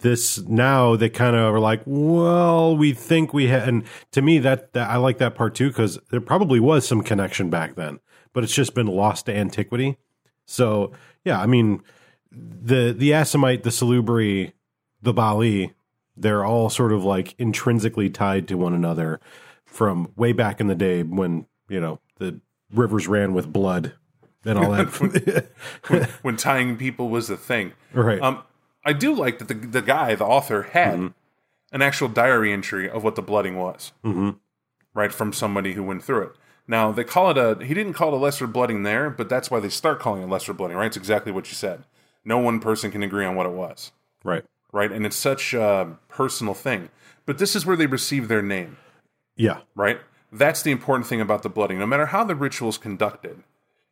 this 0.00 0.38
now 0.40 0.96
they 0.96 1.08
kind 1.08 1.36
of 1.36 1.54
are 1.54 1.60
like, 1.60 1.82
well, 1.86 2.76
we 2.76 2.92
think 2.92 3.32
we 3.32 3.48
had. 3.48 3.68
And 3.68 3.84
to 4.12 4.22
me, 4.22 4.38
that, 4.40 4.72
that 4.74 4.90
I 4.90 4.96
like 4.96 5.18
that 5.18 5.34
part 5.34 5.54
too 5.54 5.68
because 5.68 5.98
there 6.10 6.20
probably 6.20 6.60
was 6.60 6.86
some 6.86 7.02
connection 7.02 7.50
back 7.50 7.74
then, 7.74 8.00
but 8.32 8.44
it's 8.44 8.54
just 8.54 8.74
been 8.74 8.86
lost 8.86 9.26
to 9.26 9.36
antiquity. 9.36 9.96
So 10.46 10.92
yeah, 11.24 11.40
I 11.40 11.46
mean 11.46 11.82
the 12.30 12.94
the 12.96 13.10
Assamite, 13.10 13.62
the 13.62 13.70
Salubri, 13.70 14.52
the 15.00 15.14
Baali, 15.14 15.74
they're 16.16 16.44
all 16.44 16.70
sort 16.70 16.92
of 16.92 17.04
like 17.04 17.34
intrinsically 17.38 18.10
tied 18.10 18.48
to 18.48 18.56
one 18.56 18.74
another 18.74 19.20
from 19.64 20.12
way 20.16 20.32
back 20.32 20.60
in 20.60 20.66
the 20.66 20.74
day 20.74 21.02
when 21.02 21.46
you 21.68 21.80
know 21.80 22.00
the 22.18 22.40
rivers 22.72 23.08
ran 23.08 23.32
with 23.32 23.52
blood 23.52 23.94
and 24.44 24.58
all 24.58 24.70
that. 24.70 25.48
when, 25.88 26.08
when 26.22 26.36
tying 26.36 26.76
people 26.76 27.08
was 27.08 27.30
a 27.30 27.36
thing. 27.36 27.72
right. 27.92 28.20
Um, 28.20 28.42
I 28.84 28.92
do 28.92 29.14
like 29.14 29.38
that 29.38 29.48
the 29.48 29.54
the 29.54 29.82
guy, 29.82 30.14
the 30.14 30.24
author, 30.24 30.62
had 30.62 31.12
an 31.72 31.82
actual 31.82 32.08
diary 32.08 32.52
entry 32.52 32.88
of 32.88 33.04
what 33.04 33.14
the 33.14 33.22
blooding 33.22 33.56
was, 33.56 33.92
mm-hmm. 34.04 34.30
right 34.94 35.12
from 35.12 35.32
somebody 35.32 35.72
who 35.74 35.82
went 35.82 36.02
through 36.02 36.22
it. 36.22 36.36
Now 36.66 36.92
they 36.92 37.04
call 37.04 37.30
it 37.30 37.38
a. 37.38 37.64
He 37.64 37.74
didn't 37.74 37.94
call 37.94 38.08
it 38.08 38.14
a 38.14 38.20
lesser 38.20 38.46
blooding 38.46 38.82
there, 38.82 39.10
but 39.10 39.28
that's 39.28 39.50
why 39.50 39.60
they 39.60 39.68
start 39.68 40.00
calling 40.00 40.22
it 40.22 40.28
lesser 40.28 40.52
blooding. 40.52 40.76
Right? 40.76 40.86
It's 40.86 40.96
exactly 40.96 41.32
what 41.32 41.48
you 41.48 41.54
said. 41.54 41.84
No 42.24 42.38
one 42.38 42.60
person 42.60 42.90
can 42.90 43.02
agree 43.02 43.24
on 43.24 43.34
what 43.34 43.46
it 43.46 43.52
was. 43.52 43.92
right. 44.24 44.44
Right? 44.72 44.90
And 44.90 45.04
it's 45.04 45.16
such 45.16 45.52
a 45.52 45.98
personal 46.08 46.54
thing. 46.54 46.88
But 47.26 47.38
this 47.38 47.54
is 47.54 47.66
where 47.66 47.76
they 47.76 47.86
receive 47.86 48.28
their 48.28 48.40
name. 48.40 48.78
Yeah. 49.36 49.60
right? 49.74 50.00
That's 50.30 50.62
the 50.62 50.70
important 50.70 51.06
thing 51.06 51.20
about 51.20 51.42
the 51.42 51.48
blooding. 51.48 51.78
No 51.78 51.86
matter 51.86 52.06
how 52.06 52.24
the 52.24 52.34
ritual 52.34 52.70
is 52.70 52.78
conducted, 52.78 53.42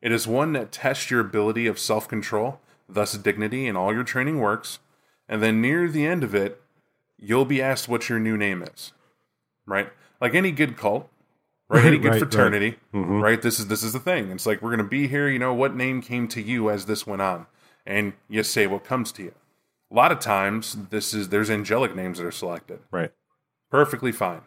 it 0.00 0.10
is 0.12 0.26
one 0.26 0.52
that 0.54 0.72
tests 0.72 1.10
your 1.10 1.20
ability 1.20 1.66
of 1.66 1.78
self 1.78 2.08
control, 2.08 2.60
thus 2.92 3.12
dignity, 3.16 3.66
and 3.66 3.76
all 3.76 3.92
your 3.92 4.04
training 4.04 4.40
works. 4.40 4.78
And 5.28 5.42
then 5.42 5.60
near 5.60 5.88
the 5.88 6.06
end 6.06 6.24
of 6.24 6.34
it, 6.34 6.60
you'll 7.18 7.44
be 7.44 7.62
asked 7.62 7.88
what 7.88 8.08
your 8.08 8.18
new 8.18 8.36
name 8.36 8.62
is, 8.62 8.92
right? 9.66 9.90
Like 10.20 10.34
any 10.34 10.50
good 10.50 10.76
cult, 10.76 11.08
right? 11.68 11.84
Any 11.84 11.98
good 11.98 12.04
Right, 12.08 12.12
right. 12.12 12.18
fraternity, 12.18 12.76
right? 12.92 13.40
This 13.40 13.60
is 13.60 13.68
this 13.68 13.82
is 13.82 13.92
the 13.92 14.00
thing. 14.00 14.30
It's 14.30 14.46
like 14.46 14.60
we're 14.60 14.70
gonna 14.70 14.84
be 14.88 15.06
here. 15.06 15.28
You 15.28 15.38
know 15.38 15.54
what 15.54 15.74
name 15.76 16.02
came 16.02 16.26
to 16.28 16.42
you 16.42 16.68
as 16.70 16.86
this 16.86 17.06
went 17.06 17.22
on, 17.22 17.46
and 17.86 18.14
you 18.28 18.42
say 18.42 18.66
what 18.66 18.84
comes 18.84 19.12
to 19.12 19.22
you. 19.22 19.34
A 19.90 19.94
lot 19.94 20.12
of 20.12 20.18
times, 20.20 20.76
this 20.90 21.14
is 21.14 21.28
there's 21.30 21.50
angelic 21.50 21.94
names 21.94 22.18
that 22.18 22.26
are 22.26 22.30
selected. 22.32 22.80
Right. 22.90 23.12
Perfectly 23.70 24.12
fine. 24.12 24.40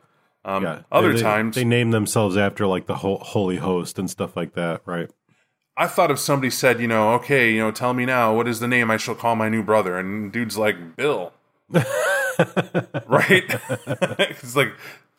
Um, 0.46 0.64
Yeah. 0.64 0.82
Other 0.92 1.14
They- 1.14 1.22
times, 1.22 1.56
they 1.56 1.64
name 1.64 1.92
themselves 1.92 2.36
after 2.36 2.68
like 2.68 2.86
the 2.88 2.96
whole 2.96 3.20
holy 3.20 3.58
host 3.58 3.98
and 4.00 4.10
stuff 4.10 4.36
like 4.36 4.54
that. 4.56 4.82
Right. 4.86 5.10
I 5.76 5.88
thought 5.88 6.12
if 6.12 6.20
somebody 6.20 6.50
said, 6.52 6.80
you 6.80 6.88
know, 6.88 7.14
okay, 7.14 7.52
you 7.52 7.60
know, 7.60 7.72
tell 7.72 7.94
me 7.94 8.06
now, 8.06 8.36
what 8.36 8.48
is 8.48 8.60
the 8.60 8.68
name 8.68 8.92
I 8.92 8.98
shall 8.98 9.16
call 9.16 9.36
my 9.36 9.50
new 9.50 9.64
brother? 9.64 9.98
And 9.98 10.32
dude's 10.32 10.58
like, 10.58 10.96
Bill. 10.96 11.34
right? 11.70 11.84
it's 13.08 14.56
like, 14.56 14.74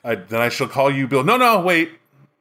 I, 0.05 0.15
then 0.15 0.41
I 0.41 0.49
shall 0.49 0.69
call 0.69 0.93
you 0.93 1.09
Bill. 1.09 1.25
No, 1.25 1.37
no, 1.37 1.61
wait. 1.61 1.93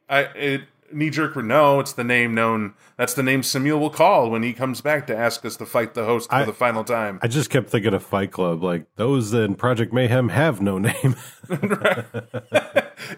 I 0.08 0.20
it, 0.20 0.62
knee 0.92 1.10
jerk. 1.10 1.36
No, 1.36 1.80
it's 1.80 1.92
the 1.92 2.04
name 2.04 2.34
known. 2.34 2.74
That's 2.96 3.14
the 3.14 3.22
name 3.22 3.42
Samuel 3.42 3.80
will 3.80 3.90
call 3.90 4.30
when 4.30 4.42
he 4.42 4.52
comes 4.52 4.80
back 4.80 5.06
to 5.08 5.16
ask 5.16 5.44
us 5.44 5.56
to 5.56 5.66
fight 5.66 5.94
the 5.94 6.04
host 6.04 6.30
for 6.30 6.36
I- 6.36 6.44
the 6.44 6.52
final 6.52 6.84
time. 6.84 7.18
I 7.22 7.28
just 7.28 7.50
kept 7.50 7.68
thinking 7.70 7.94
of 7.94 8.02
Fight 8.04 8.30
Club. 8.30 8.62
Like 8.62 8.86
those 8.96 9.34
in 9.34 9.56
Project 9.56 9.92
Mayhem 9.92 10.28
have 10.28 10.60
no 10.60 10.78
name. 10.78 11.16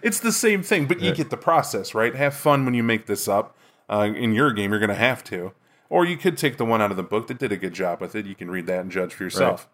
it's 0.01 0.19
the 0.21 0.31
same 0.31 0.63
thing, 0.63 0.87
but 0.87 1.01
you 1.01 1.13
get 1.13 1.29
the 1.29 1.37
process, 1.37 1.93
right? 1.93 2.15
Have 2.15 2.33
fun 2.33 2.65
when 2.65 2.73
you 2.73 2.83
make 2.83 3.05
this 3.05 3.27
up. 3.27 3.55
Uh, 3.89 4.09
in 4.15 4.33
your 4.33 4.51
game, 4.51 4.71
you're 4.71 4.79
going 4.79 4.89
to 4.89 4.95
have 4.95 5.23
to. 5.25 5.53
Or 5.89 6.05
you 6.05 6.17
could 6.17 6.37
take 6.37 6.57
the 6.57 6.65
one 6.65 6.81
out 6.81 6.91
of 6.91 6.97
the 6.97 7.03
book 7.03 7.27
that 7.27 7.39
did 7.39 7.51
a 7.53 7.57
good 7.57 7.73
job 7.73 8.01
with 8.01 8.15
it. 8.15 8.25
You 8.25 8.35
can 8.35 8.51
read 8.51 8.67
that 8.67 8.81
and 8.81 8.91
judge 8.91 9.13
for 9.13 9.23
yourself. 9.23 9.69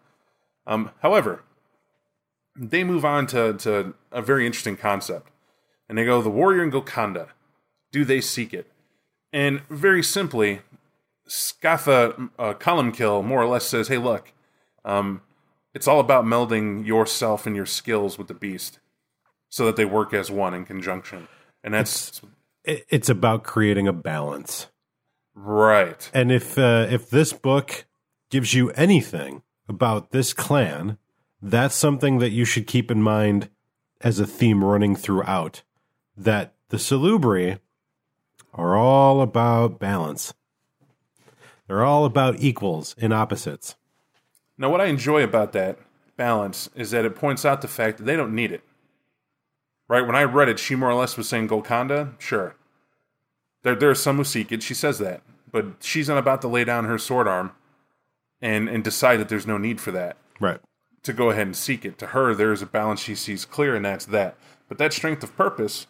Um, 0.66 0.90
however, 1.02 1.42
they 2.56 2.84
move 2.84 3.04
on 3.04 3.26
to, 3.28 3.54
to 3.54 3.94
a 4.12 4.22
very 4.22 4.46
interesting 4.46 4.76
concept. 4.76 5.30
And 5.88 5.98
they 5.98 6.04
go, 6.04 6.22
the 6.22 6.30
warrior 6.30 6.62
in 6.62 6.70
Golconda, 6.70 7.28
do 7.90 8.04
they 8.04 8.20
seek 8.20 8.54
it? 8.54 8.70
And 9.32 9.62
very 9.68 10.02
simply, 10.02 10.60
Scatha 11.28 12.30
uh, 12.38 12.54
Column 12.54 12.92
Kill 12.92 13.22
more 13.22 13.42
or 13.42 13.46
less 13.46 13.66
says, 13.66 13.88
hey, 13.88 13.98
look, 13.98 14.32
um, 14.84 15.22
it's 15.74 15.88
all 15.88 15.98
about 15.98 16.24
melding 16.24 16.86
yourself 16.86 17.46
and 17.46 17.56
your 17.56 17.66
skills 17.66 18.16
with 18.16 18.28
the 18.28 18.34
beast 18.34 18.78
so 19.48 19.66
that 19.66 19.76
they 19.76 19.84
work 19.84 20.14
as 20.14 20.30
one 20.30 20.54
in 20.54 20.64
conjunction. 20.64 21.26
And 21.64 21.74
that's 21.74 22.18
It- 22.18 22.28
it's 22.64 23.08
about 23.08 23.44
creating 23.44 23.88
a 23.88 23.92
balance. 23.92 24.68
right. 25.34 26.10
And 26.14 26.32
if 26.32 26.58
uh, 26.58 26.86
if 26.90 27.10
this 27.10 27.32
book 27.32 27.86
gives 28.30 28.54
you 28.54 28.70
anything 28.70 29.42
about 29.68 30.10
this 30.10 30.32
clan, 30.32 30.98
that's 31.40 31.74
something 31.74 32.18
that 32.18 32.30
you 32.30 32.44
should 32.44 32.66
keep 32.66 32.90
in 32.90 33.02
mind 33.02 33.48
as 34.00 34.18
a 34.18 34.26
theme 34.26 34.64
running 34.64 34.96
throughout. 34.96 35.62
That 36.16 36.54
the 36.68 36.76
Salubri 36.76 37.58
are 38.52 38.76
all 38.76 39.20
about 39.20 39.78
balance. 39.78 40.32
They're 41.66 41.84
all 41.84 42.04
about 42.04 42.40
equals 42.40 42.94
and 42.98 43.12
opposites. 43.12 43.74
Now, 44.56 44.70
what 44.70 44.80
I 44.80 44.86
enjoy 44.86 45.22
about 45.22 45.52
that 45.52 45.78
balance 46.16 46.70
is 46.74 46.92
that 46.92 47.04
it 47.04 47.16
points 47.16 47.44
out 47.44 47.62
the 47.62 47.68
fact 47.68 47.98
that 47.98 48.04
they 48.04 48.16
don't 48.16 48.34
need 48.34 48.52
it. 48.52 48.62
Right? 49.88 50.06
When 50.06 50.16
I 50.16 50.24
read 50.24 50.48
it, 50.48 50.58
she 50.58 50.74
more 50.74 50.90
or 50.90 50.94
less 50.94 51.16
was 51.16 51.28
saying 51.28 51.48
Golconda, 51.48 52.14
sure. 52.18 52.56
There, 53.62 53.74
there 53.74 53.90
are 53.90 53.94
some 53.94 54.16
who 54.16 54.24
seek 54.24 54.50
it. 54.50 54.62
She 54.62 54.74
says 54.74 54.98
that. 54.98 55.22
But 55.52 55.66
she's 55.80 56.08
not 56.08 56.18
about 56.18 56.40
to 56.42 56.48
lay 56.48 56.64
down 56.64 56.86
her 56.86 56.98
sword 56.98 57.28
arm 57.28 57.52
and, 58.40 58.68
and 58.68 58.82
decide 58.82 59.18
that 59.18 59.28
there's 59.28 59.46
no 59.46 59.58
need 59.58 59.80
for 59.80 59.90
that. 59.92 60.16
Right. 60.40 60.60
to 61.04 61.12
go 61.12 61.30
ahead 61.30 61.46
and 61.46 61.56
seek 61.56 61.84
it. 61.84 61.98
To 61.98 62.08
her, 62.08 62.34
there 62.34 62.52
is 62.52 62.62
a 62.62 62.66
balance 62.66 63.00
she 63.00 63.14
sees 63.14 63.44
clear, 63.44 63.76
and 63.76 63.84
that's 63.84 64.06
that. 64.06 64.36
But 64.68 64.78
that 64.78 64.92
strength 64.92 65.22
of 65.22 65.36
purpose 65.36 65.86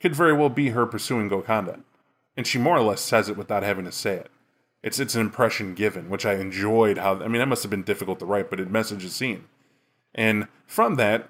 could 0.00 0.16
very 0.16 0.32
well 0.32 0.48
be 0.48 0.70
her 0.70 0.86
pursuing 0.86 1.28
Golconda. 1.28 1.80
And 2.36 2.46
she 2.46 2.58
more 2.58 2.76
or 2.76 2.82
less 2.82 3.00
says 3.00 3.28
it 3.28 3.36
without 3.36 3.62
having 3.62 3.84
to 3.84 3.92
say 3.92 4.14
it. 4.14 4.30
It's 4.82 4.98
it's 4.98 5.14
an 5.14 5.20
impression 5.20 5.74
given, 5.74 6.10
which 6.10 6.26
I 6.26 6.34
enjoyed 6.34 6.98
how 6.98 7.16
I 7.20 7.28
mean 7.28 7.38
that 7.38 7.48
must 7.48 7.62
have 7.64 7.70
been 7.70 7.82
difficult 7.82 8.18
to 8.20 8.26
write, 8.26 8.50
but 8.50 8.60
it 8.60 8.70
message 8.70 9.04
is 9.04 9.14
seen. 9.14 9.44
And 10.14 10.48
from 10.66 10.94
that, 10.96 11.28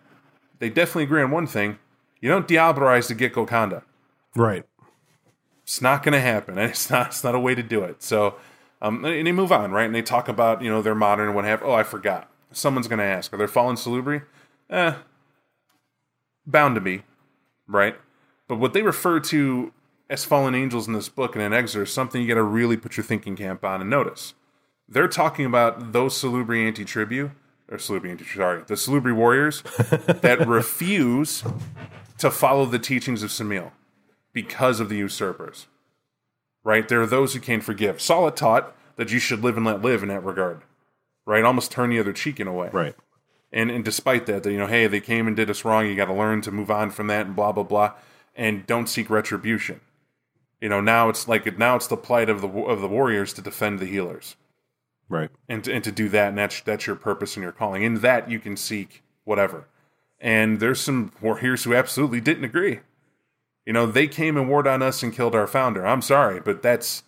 they 0.59 0.69
definitely 0.69 1.05
agree 1.05 1.23
on 1.23 1.31
one 1.31 1.47
thing. 1.47 1.79
You 2.21 2.29
don't 2.31 2.49
diablerize 2.49 3.09
to 3.09 3.15
get 3.15 3.33
Golconda 3.35 3.83
Right. 4.35 4.65
it's 5.63 5.81
not 5.83 6.03
going 6.03 6.13
to 6.15 6.21
happen. 6.21 6.59
and 6.59 6.71
It's 6.71 6.91
not. 6.91 7.09
It's 7.09 7.25
not 7.25 7.35
a 7.35 7.39
way 7.41 7.55
to 7.55 7.63
do 7.63 7.83
it. 7.85 8.03
So, 8.03 8.37
um, 8.83 9.05
and 9.05 9.27
they 9.27 9.33
move 9.33 9.53
on, 9.53 9.71
right? 9.73 9.85
And 9.87 9.95
they 9.95 10.03
talk 10.03 10.29
about 10.29 10.63
you 10.63 10.71
know 10.71 10.83
their 10.83 10.95
modern 10.95 11.27
and 11.29 11.35
what 11.37 11.45
have. 11.45 11.63
Oh, 11.63 11.73
I 11.73 11.83
forgot. 11.83 12.31
Someone's 12.53 12.89
going 12.89 12.99
to 13.01 13.05
ask, 13.05 13.33
are 13.33 13.37
there 13.37 13.49
fallen 13.49 13.77
salubri? 13.77 14.23
Eh, 14.71 14.95
bound 16.47 16.75
to 16.75 16.81
be, 16.81 17.03
right? 17.67 17.97
But 18.49 18.57
what 18.57 18.73
they 18.73 18.83
refer 18.83 19.21
to 19.21 19.73
as 20.09 20.25
fallen 20.25 20.55
angels 20.55 20.87
in 20.87 20.93
this 20.93 21.09
book 21.09 21.35
and 21.35 21.43
in 21.43 21.53
Exor 21.53 21.83
is 21.83 21.93
something 21.93 22.23
you 22.23 22.29
got 22.29 22.35
to 22.35 22.43
really 22.43 22.77
put 22.77 22.97
your 22.97 23.05
thinking 23.05 23.35
cap 23.37 23.65
on 23.65 23.81
and 23.81 23.91
notice. 23.91 24.35
They're 24.89 25.09
talking 25.09 25.45
about 25.45 25.93
those 25.93 26.15
salubri 26.15 26.65
anti-tribu 26.67 27.33
or 27.69 27.79
salubri 27.79 28.11
anti 28.11 28.25
sorry, 28.25 28.63
the 28.67 28.75
salubri 28.75 29.15
warriors 29.15 29.63
that 30.23 30.47
refuse 30.47 31.43
to 32.19 32.31
follow 32.31 32.65
the 32.65 32.79
teachings 32.79 33.23
of 33.23 33.31
Samil 33.31 33.73
because 34.33 34.81
of 34.81 34.89
the 34.89 34.97
usurpers. 34.97 35.67
Right? 36.65 36.89
There 36.89 37.01
are 37.01 37.07
those 37.07 37.35
who 37.35 37.41
can't 37.41 37.63
forgive. 37.63 38.01
Saul 38.01 38.31
taught 38.31 38.75
that 38.97 39.13
you 39.13 39.19
should 39.19 39.43
live 39.45 39.57
and 39.57 39.65
let 39.65 39.83
live 39.83 40.03
in 40.03 40.09
that 40.09 40.25
regard. 40.25 40.63
Right? 41.25 41.45
Almost 41.45 41.71
turn 41.71 41.91
the 41.91 42.01
other 42.01 42.13
cheek 42.13 42.41
in 42.41 42.49
a 42.49 42.53
way. 42.53 42.71
Right. 42.73 42.95
And 43.53 43.71
and 43.71 43.85
despite 43.85 44.27
that, 44.27 44.43
that 44.43 44.51
you 44.51 44.59
know, 44.59 44.67
hey, 44.67 44.87
they 44.87 45.01
came 45.01 45.27
and 45.27 45.37
did 45.37 45.49
us 45.51 45.65
wrong, 45.65 45.87
you 45.87 45.95
gotta 45.95 46.13
learn 46.13 46.41
to 46.43 46.51
move 46.51 46.71
on 46.71 46.91
from 46.91 47.07
that 47.07 47.27
and 47.27 47.37
blah 47.37 47.53
blah 47.53 47.63
blah. 47.63 47.93
And 48.35 48.67
don't 48.67 48.89
seek 48.89 49.09
retribution. 49.09 49.81
You 50.61 50.69
know, 50.69 50.81
now 50.81 51.09
it's 51.09 51.29
like 51.29 51.59
now 51.59 51.77
it's 51.77 51.87
the 51.87 51.97
plight 51.97 52.29
of 52.29 52.41
the 52.41 52.49
of 52.49 52.81
the 52.81 52.89
warriors 52.89 53.33
to 53.35 53.43
defend 53.43 53.79
the 53.79 53.87
healers 53.87 54.37
Right. 55.09 55.31
and 55.49 55.63
to, 55.65 55.73
and 55.73 55.85
to 55.85 55.93
do 55.93 56.09
that, 56.09 56.31
and 56.31 56.39
that's 56.39 56.61
that's 56.63 56.87
your 56.87 56.97
purpose 56.97 57.37
and 57.37 57.43
your 57.43 57.53
calling. 57.53 57.83
In 57.83 58.01
that, 58.01 58.31
you 58.31 58.41
can 58.41 58.57
seek 58.57 59.03
whatever. 59.25 59.69
And 60.21 60.61
there's 60.61 60.81
some 60.81 61.13
warriors 61.21 61.65
who 61.65 61.75
absolutely 61.75 62.21
didn't 62.21 62.45
agree. 62.45 62.81
You 63.65 63.73
know, 63.73 63.87
they 63.87 64.07
came 64.07 64.37
and 64.37 64.49
warred 64.49 64.67
on 64.67 64.83
us 64.83 65.03
and 65.03 65.13
killed 65.13 65.35
our 65.35 65.47
founder. 65.47 65.87
I'm 65.87 66.03
sorry, 66.03 66.41
but 66.41 66.63
that's 66.63 67.03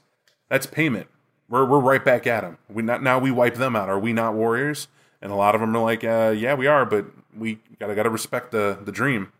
that's 0.48 0.66
payment. 0.66 1.06
We're 1.48 1.64
we're 1.64 1.78
right 1.78 2.04
back 2.04 2.26
at 2.26 2.42
them. 2.42 2.58
We 2.68 2.82
not 2.82 3.02
now 3.02 3.18
we 3.18 3.30
wipe 3.30 3.54
them 3.54 3.76
out. 3.76 3.88
Are 3.88 3.98
we 3.98 4.12
not 4.12 4.34
warriors? 4.34 4.88
And 5.22 5.32
a 5.32 5.34
lot 5.34 5.54
of 5.54 5.60
them 5.60 5.76
are 5.76 5.82
like, 5.82 6.04
uh, 6.04 6.34
yeah, 6.36 6.54
we 6.54 6.66
are, 6.66 6.84
but 6.84 7.06
we 7.36 7.60
gotta 7.78 7.94
gotta 7.94 8.10
respect 8.10 8.50
the 8.50 8.78
the 8.82 8.92
dream, 8.92 9.32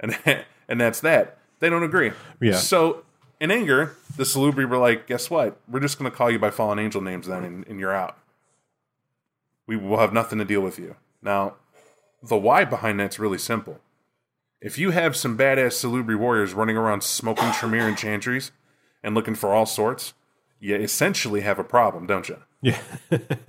and 0.00 0.18
and 0.68 0.80
that's 0.80 1.00
that. 1.00 1.38
They 1.60 1.70
don't 1.70 1.84
agree. 1.84 2.10
Yeah. 2.40 2.56
So 2.56 3.04
in 3.42 3.50
anger, 3.50 3.96
the 4.16 4.22
Salubri 4.22 4.68
were 4.68 4.78
like, 4.78 5.08
guess 5.08 5.28
what? 5.28 5.60
We're 5.68 5.80
just 5.80 5.98
going 5.98 6.08
to 6.08 6.16
call 6.16 6.30
you 6.30 6.38
by 6.38 6.50
fallen 6.50 6.78
angel 6.78 7.00
names 7.00 7.26
then, 7.26 7.42
and, 7.42 7.66
and 7.66 7.80
you're 7.80 7.92
out. 7.92 8.16
We 9.66 9.76
will 9.76 9.98
have 9.98 10.12
nothing 10.12 10.38
to 10.38 10.44
deal 10.44 10.60
with 10.60 10.78
you. 10.78 10.94
Now, 11.22 11.54
the 12.22 12.36
why 12.36 12.64
behind 12.64 13.00
that's 13.00 13.18
really 13.18 13.38
simple. 13.38 13.80
If 14.60 14.78
you 14.78 14.90
have 14.90 15.16
some 15.16 15.36
badass 15.36 15.72
Salubri 15.72 16.16
warriors 16.16 16.54
running 16.54 16.76
around 16.76 17.02
smoking 17.02 17.50
Tremere 17.52 17.88
and 17.88 17.96
Chantries 17.96 18.52
and 19.02 19.14
looking 19.14 19.34
for 19.34 19.52
all 19.52 19.66
sorts, 19.66 20.14
you 20.60 20.76
essentially 20.76 21.40
have 21.40 21.58
a 21.58 21.64
problem, 21.64 22.06
don't 22.06 22.28
you? 22.28 22.38
Yeah. 22.64 22.78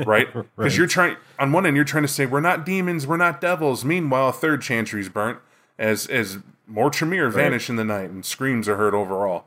Right? 0.04 0.28
Because 0.58 0.76
you're 0.76 0.88
trying, 0.88 1.18
on 1.38 1.52
one 1.52 1.68
end, 1.68 1.76
you're 1.76 1.86
trying 1.86 2.04
to 2.04 2.08
say, 2.08 2.26
we're 2.26 2.40
not 2.40 2.66
demons, 2.66 3.06
we're 3.06 3.16
not 3.16 3.40
devils. 3.40 3.86
Meanwhile, 3.86 4.30
a 4.30 4.34
third 4.34 4.64
Chantry's 4.64 5.08
burnt 5.08 5.38
as, 5.78 6.08
as 6.08 6.40
more 6.66 6.90
Tremere 6.90 7.30
vanish 7.30 7.70
in 7.70 7.76
the 7.76 7.84
night 7.84 8.10
and 8.10 8.26
screams 8.26 8.68
are 8.68 8.78
heard 8.78 8.96
overall. 8.96 9.46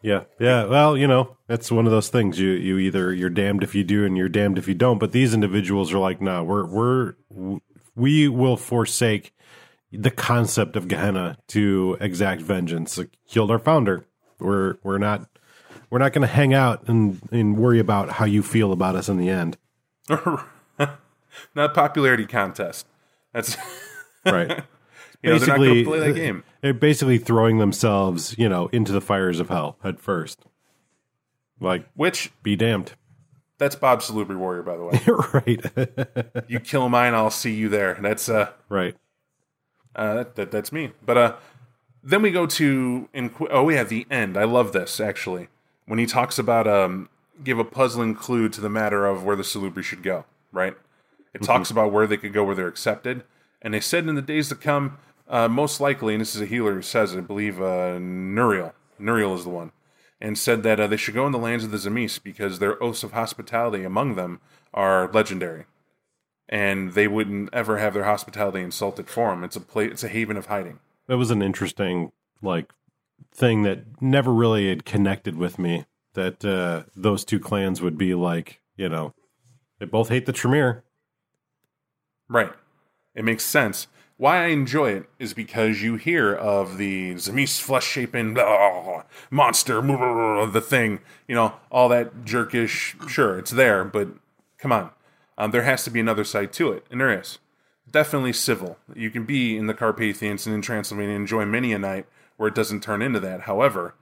Yeah, 0.00 0.24
yeah. 0.40 0.64
Well, 0.64 0.96
you 0.96 1.06
know, 1.06 1.36
that's 1.46 1.70
one 1.70 1.86
of 1.86 1.92
those 1.92 2.08
things. 2.08 2.38
You 2.38 2.50
you 2.50 2.78
either 2.78 3.14
you're 3.14 3.30
damned 3.30 3.62
if 3.62 3.74
you 3.74 3.84
do 3.84 4.04
and 4.04 4.16
you're 4.16 4.28
damned 4.28 4.58
if 4.58 4.66
you 4.66 4.74
don't. 4.74 4.98
But 4.98 5.12
these 5.12 5.32
individuals 5.32 5.92
are 5.92 5.98
like, 5.98 6.20
no, 6.20 6.42
we're 6.42 6.66
we're 6.66 7.14
we 7.94 8.28
will 8.28 8.56
forsake 8.56 9.34
the 9.90 10.10
concept 10.10 10.76
of 10.76 10.88
Gehenna 10.88 11.36
to 11.48 11.96
exact 12.00 12.40
vengeance. 12.42 12.96
Like, 12.98 13.10
killed 13.28 13.50
our 13.50 13.58
founder. 13.58 14.06
We're 14.38 14.76
we're 14.82 14.98
not 14.98 15.28
we're 15.90 15.98
not 15.98 16.12
going 16.12 16.26
to 16.26 16.32
hang 16.32 16.54
out 16.54 16.88
and 16.88 17.20
and 17.30 17.56
worry 17.56 17.78
about 17.78 18.10
how 18.12 18.24
you 18.24 18.42
feel 18.42 18.72
about 18.72 18.96
us 18.96 19.08
in 19.08 19.18
the 19.18 19.28
end. 19.28 19.56
not 21.54 21.74
popularity 21.74 22.26
contest. 22.26 22.86
That's 23.32 23.56
Right. 24.24 24.48
you 25.22 25.30
know, 25.30 25.38
Basically- 25.38 25.84
play 25.84 25.98
that 26.00 26.10
uh, 26.10 26.14
game. 26.14 26.44
They're 26.60 26.72
basically 26.74 27.18
throwing 27.18 27.58
themselves, 27.58 28.36
you 28.38 28.48
know, 28.48 28.68
into 28.68 28.92
the 28.92 29.00
fires 29.00 29.40
of 29.40 29.48
hell 29.48 29.76
at 29.82 29.98
first. 30.00 30.44
Like, 31.60 31.86
Which 31.94 32.30
be 32.42 32.54
damned. 32.56 32.92
That's 33.62 33.76
Bob 33.76 34.00
Salubri 34.00 34.36
Warrior, 34.36 34.62
by 34.62 34.76
the 34.76 34.84
way. 34.84 35.00
right. 36.34 36.44
you 36.48 36.58
kill 36.58 36.88
mine, 36.88 37.14
I'll 37.14 37.30
see 37.30 37.54
you 37.54 37.68
there. 37.68 37.96
That's 38.00 38.28
uh, 38.28 38.50
right. 38.68 38.96
uh 39.94 40.14
that, 40.14 40.34
that 40.34 40.50
that's 40.50 40.72
me. 40.72 40.90
But 41.06 41.16
uh, 41.16 41.36
then 42.02 42.22
we 42.22 42.32
go 42.32 42.46
to 42.46 43.08
in 43.14 43.32
oh 43.50 43.68
yeah, 43.68 43.84
the 43.84 44.04
end. 44.10 44.36
I 44.36 44.44
love 44.44 44.72
this 44.72 44.98
actually 44.98 45.46
when 45.86 46.00
he 46.00 46.06
talks 46.06 46.38
about 46.38 46.66
um 46.66 47.08
give 47.44 47.60
a 47.60 47.64
puzzling 47.64 48.16
clue 48.16 48.48
to 48.48 48.60
the 48.60 48.68
matter 48.68 49.06
of 49.06 49.24
where 49.24 49.36
the 49.36 49.44
Salubri 49.44 49.84
should 49.84 50.02
go. 50.02 50.24
Right. 50.50 50.76
It 51.32 51.42
talks 51.42 51.70
about 51.70 51.92
where 51.92 52.06
they 52.06 52.18
could 52.18 52.32
go 52.32 52.44
where 52.44 52.54
they're 52.54 52.68
accepted, 52.68 53.22
and 53.62 53.72
they 53.72 53.80
said 53.80 54.06
in 54.06 54.16
the 54.16 54.22
days 54.22 54.50
to 54.50 54.54
come, 54.54 54.98
uh, 55.28 55.48
most 55.48 55.80
likely, 55.80 56.12
and 56.12 56.20
this 56.20 56.34
is 56.34 56.42
a 56.42 56.46
healer 56.46 56.74
who 56.74 56.82
says 56.82 57.14
it, 57.14 57.18
I 57.18 57.20
believe 57.22 57.58
uh, 57.58 57.96
Nuriel. 57.96 58.72
Nuriel 59.00 59.34
is 59.34 59.44
the 59.44 59.50
one. 59.50 59.72
And 60.22 60.38
said 60.38 60.62
that 60.62 60.78
uh, 60.78 60.86
they 60.86 60.96
should 60.96 61.14
go 61.14 61.26
in 61.26 61.32
the 61.32 61.38
lands 61.38 61.64
of 61.64 61.72
the 61.72 61.76
Tzimisce 61.78 62.22
because 62.22 62.60
their 62.60 62.80
oaths 62.82 63.02
of 63.02 63.10
hospitality 63.12 63.82
among 63.82 64.14
them 64.14 64.40
are 64.72 65.10
legendary. 65.12 65.64
and 66.48 66.92
they 66.92 67.08
wouldn't 67.08 67.48
ever 67.52 67.78
have 67.78 67.94
their 67.94 68.04
hospitality 68.04 68.60
insulted 68.60 69.08
for 69.08 69.30
them. 69.30 69.42
It's 69.42 69.56
a 69.56 69.60
place, 69.60 69.90
it's 69.90 70.04
a 70.04 70.08
haven 70.08 70.36
of 70.36 70.46
hiding. 70.46 70.80
That 71.08 71.16
was 71.16 71.30
an 71.30 71.40
interesting 71.42 72.12
like 72.42 72.72
thing 73.34 73.62
that 73.62 74.02
never 74.02 74.32
really 74.32 74.68
had 74.68 74.84
connected 74.84 75.36
with 75.36 75.58
me. 75.58 75.86
That 76.14 76.44
uh, 76.44 76.82
those 76.94 77.24
two 77.24 77.40
clans 77.40 77.80
would 77.80 77.96
be 77.96 78.14
like, 78.14 78.60
you 78.76 78.90
know, 78.90 79.14
they 79.78 79.86
both 79.86 80.10
hate 80.10 80.26
the 80.26 80.32
Tremere. 80.32 80.84
Right. 82.28 82.52
It 83.14 83.24
makes 83.24 83.44
sense. 83.44 83.86
Why 84.16 84.44
I 84.44 84.48
enjoy 84.48 84.92
it 84.92 85.08
is 85.18 85.34
because 85.34 85.82
you 85.82 85.96
hear 85.96 86.32
of 86.34 86.78
the 86.78 87.14
Tzimisce 87.14 87.60
flesh 87.60 87.86
shaping 87.86 88.34
monster, 89.30 89.80
the 89.80 90.64
thing, 90.64 91.00
you 91.26 91.34
know, 91.34 91.54
all 91.70 91.88
that 91.88 92.24
jerkish. 92.24 93.08
Sure, 93.08 93.38
it's 93.38 93.50
there, 93.50 93.84
but 93.84 94.08
come 94.58 94.72
on. 94.72 94.90
Um, 95.38 95.50
there 95.50 95.62
has 95.62 95.82
to 95.84 95.90
be 95.90 95.98
another 95.98 96.24
side 96.24 96.52
to 96.54 96.72
it, 96.72 96.86
and 96.90 97.00
there 97.00 97.18
is. 97.18 97.38
Definitely 97.90 98.32
civil. 98.34 98.78
You 98.94 99.10
can 99.10 99.24
be 99.24 99.56
in 99.56 99.66
the 99.66 99.74
Carpathians 99.74 100.46
and 100.46 100.54
in 100.54 100.62
Transylvania 100.62 101.14
and 101.14 101.22
enjoy 101.22 101.44
many 101.44 101.72
a 101.72 101.78
night 101.78 102.06
where 102.36 102.48
it 102.48 102.54
doesn't 102.54 102.82
turn 102.82 103.02
into 103.02 103.20
that. 103.20 103.42
However, 103.42 103.94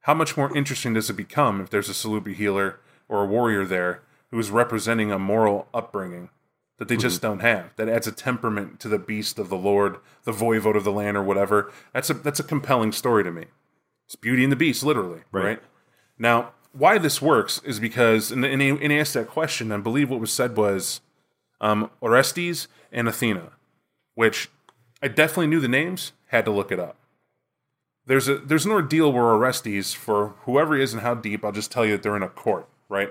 how 0.00 0.14
much 0.14 0.36
more 0.36 0.54
interesting 0.56 0.94
does 0.94 1.08
it 1.08 1.14
become 1.14 1.60
if 1.60 1.70
there's 1.70 1.88
a 1.88 1.92
Salubri 1.92 2.34
healer 2.34 2.80
or 3.08 3.22
a 3.22 3.26
warrior 3.26 3.64
there 3.64 4.02
who 4.30 4.38
is 4.38 4.50
representing 4.50 5.12
a 5.12 5.18
moral 5.18 5.68
upbringing 5.72 6.28
that 6.78 6.88
they 6.88 6.96
just 6.96 7.22
don't 7.22 7.40
have? 7.40 7.74
That 7.76 7.88
adds 7.88 8.06
a 8.06 8.12
temperament 8.12 8.80
to 8.80 8.88
the 8.88 8.98
beast 8.98 9.38
of 9.38 9.48
the 9.48 9.56
Lord, 9.56 9.98
the 10.24 10.32
voivode 10.32 10.76
of 10.76 10.84
the 10.84 10.92
land, 10.92 11.16
or 11.16 11.22
whatever. 11.22 11.72
That's 11.92 12.10
a 12.10 12.14
that's 12.14 12.40
a 12.40 12.44
compelling 12.44 12.92
story 12.92 13.24
to 13.24 13.30
me. 13.30 13.46
It's 14.06 14.16
Beauty 14.16 14.42
and 14.42 14.52
the 14.52 14.56
Beast, 14.56 14.82
literally. 14.82 15.20
Right. 15.32 15.44
Right. 15.44 15.62
Now, 16.18 16.52
why 16.72 16.98
this 16.98 17.22
works 17.22 17.60
is 17.64 17.80
because, 17.80 18.30
and, 18.30 18.44
and, 18.44 18.60
he, 18.60 18.68
and 18.68 18.92
he 18.92 18.98
asked 18.98 19.14
that 19.14 19.28
question, 19.28 19.72
I 19.72 19.76
believe 19.78 20.10
what 20.10 20.20
was 20.20 20.32
said 20.32 20.56
was 20.56 21.00
um, 21.60 21.90
Orestes 22.02 22.68
and 22.92 23.08
Athena, 23.08 23.52
which 24.14 24.50
I 25.02 25.08
definitely 25.08 25.46
knew 25.46 25.60
the 25.60 25.68
names, 25.68 26.12
had 26.26 26.44
to 26.44 26.50
look 26.50 26.72
it 26.72 26.80
up. 26.80 26.96
There's 28.06 28.28
a 28.28 28.36
there's 28.36 28.66
an 28.66 28.72
ordeal 28.72 29.12
where 29.12 29.24
Orestes, 29.24 29.94
for 29.94 30.34
whoever 30.42 30.76
he 30.76 30.82
is 30.82 30.92
and 30.92 31.00
how 31.00 31.14
deep, 31.14 31.42
I'll 31.42 31.52
just 31.52 31.72
tell 31.72 31.86
you 31.86 31.92
that 31.92 32.02
they're 32.02 32.16
in 32.16 32.22
a 32.22 32.28
court, 32.28 32.68
right? 32.90 33.10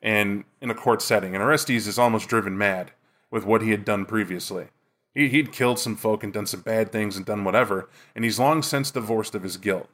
And 0.00 0.42
in 0.60 0.68
a 0.68 0.74
court 0.74 1.00
setting. 1.00 1.34
And 1.34 1.44
Orestes 1.44 1.86
is 1.86 1.96
almost 1.96 2.28
driven 2.28 2.58
mad 2.58 2.90
with 3.32 3.44
what 3.44 3.62
he 3.62 3.72
had 3.72 3.84
done 3.84 4.06
previously. 4.06 4.66
He, 5.12 5.28
he'd 5.28 5.50
killed 5.50 5.80
some 5.80 5.96
folk 5.96 6.22
and 6.22 6.32
done 6.32 6.46
some 6.46 6.60
bad 6.60 6.92
things 6.92 7.16
and 7.16 7.26
done 7.26 7.42
whatever, 7.42 7.88
and 8.14 8.24
he's 8.24 8.38
long 8.38 8.62
since 8.62 8.92
divorced 8.92 9.34
of 9.34 9.42
his 9.42 9.56
guilt. 9.56 9.88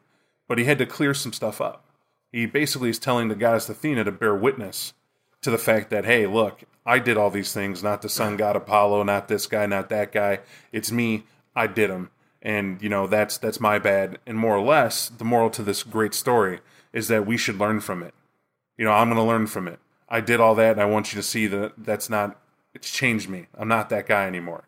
But 0.47 0.59
he 0.59 0.65
had 0.65 0.79
to 0.79 0.87
clear 0.87 1.15
some 1.15 1.33
stuff 1.33 1.61
up. 1.61 1.87
He 2.31 2.45
basically 2.45 2.91
is 2.91 2.99
telling 2.99 3.29
the 3.29 3.35
goddess 3.35 3.69
Athena 3.69 4.05
to 4.05 4.13
bear 4.13 4.35
witness 4.35 4.93
to 5.41 5.51
the 5.51 5.59
fact 5.59 5.89
that, 5.91 6.05
hey, 6.05 6.27
look, 6.27 6.65
I 6.85 6.99
did 6.99 7.17
all 7.17 7.31
these 7.31 7.53
things, 7.53 7.83
not 7.83 8.03
the 8.03 8.09
sun 8.09 8.37
god 8.37 8.57
Apollo, 8.57 9.05
not 9.05 9.29
this 9.29 9.47
guy, 9.47 9.67
not 9.67 9.89
that 9.89 10.13
guy. 10.13 10.41
It's 10.73 10.93
me. 10.93 11.25
I 11.55 11.67
did 11.67 11.91
them. 11.91 12.11
And, 12.43 12.81
you 12.83 12.89
know, 12.89 13.07
that's 13.07 13.39
that's 13.39 13.61
my 13.61 13.79
bad. 13.79 14.19
And 14.27 14.39
more 14.39 14.57
or 14.57 14.65
less, 14.65 15.09
the 15.09 15.25
moral 15.25 15.51
to 15.51 15.63
this 15.63 15.83
great 15.83 16.15
story 16.15 16.61
is 16.93 17.09
that 17.09 17.27
we 17.27 17.37
should 17.37 17.59
learn 17.59 17.81
from 17.81 18.03
it. 18.03 18.15
You 18.77 18.85
know, 18.85 18.93
I'm 18.93 19.09
going 19.09 19.17
to 19.17 19.23
learn 19.23 19.47
from 19.47 19.69
it. 19.69 19.81
I 20.09 20.21
did 20.21 20.41
all 20.41 20.55
that, 20.55 20.73
and 20.73 20.81
I 20.81 20.87
want 20.87 21.13
you 21.13 21.21
to 21.21 21.27
see 21.27 21.47
that 21.49 21.73
that's 21.77 22.09
not, 22.09 22.41
it's 22.79 22.91
changed 22.91 23.29
me. 23.29 23.47
I'm 23.57 23.67
not 23.67 23.91
that 23.91 24.07
guy 24.07 24.27
anymore. 24.27 24.65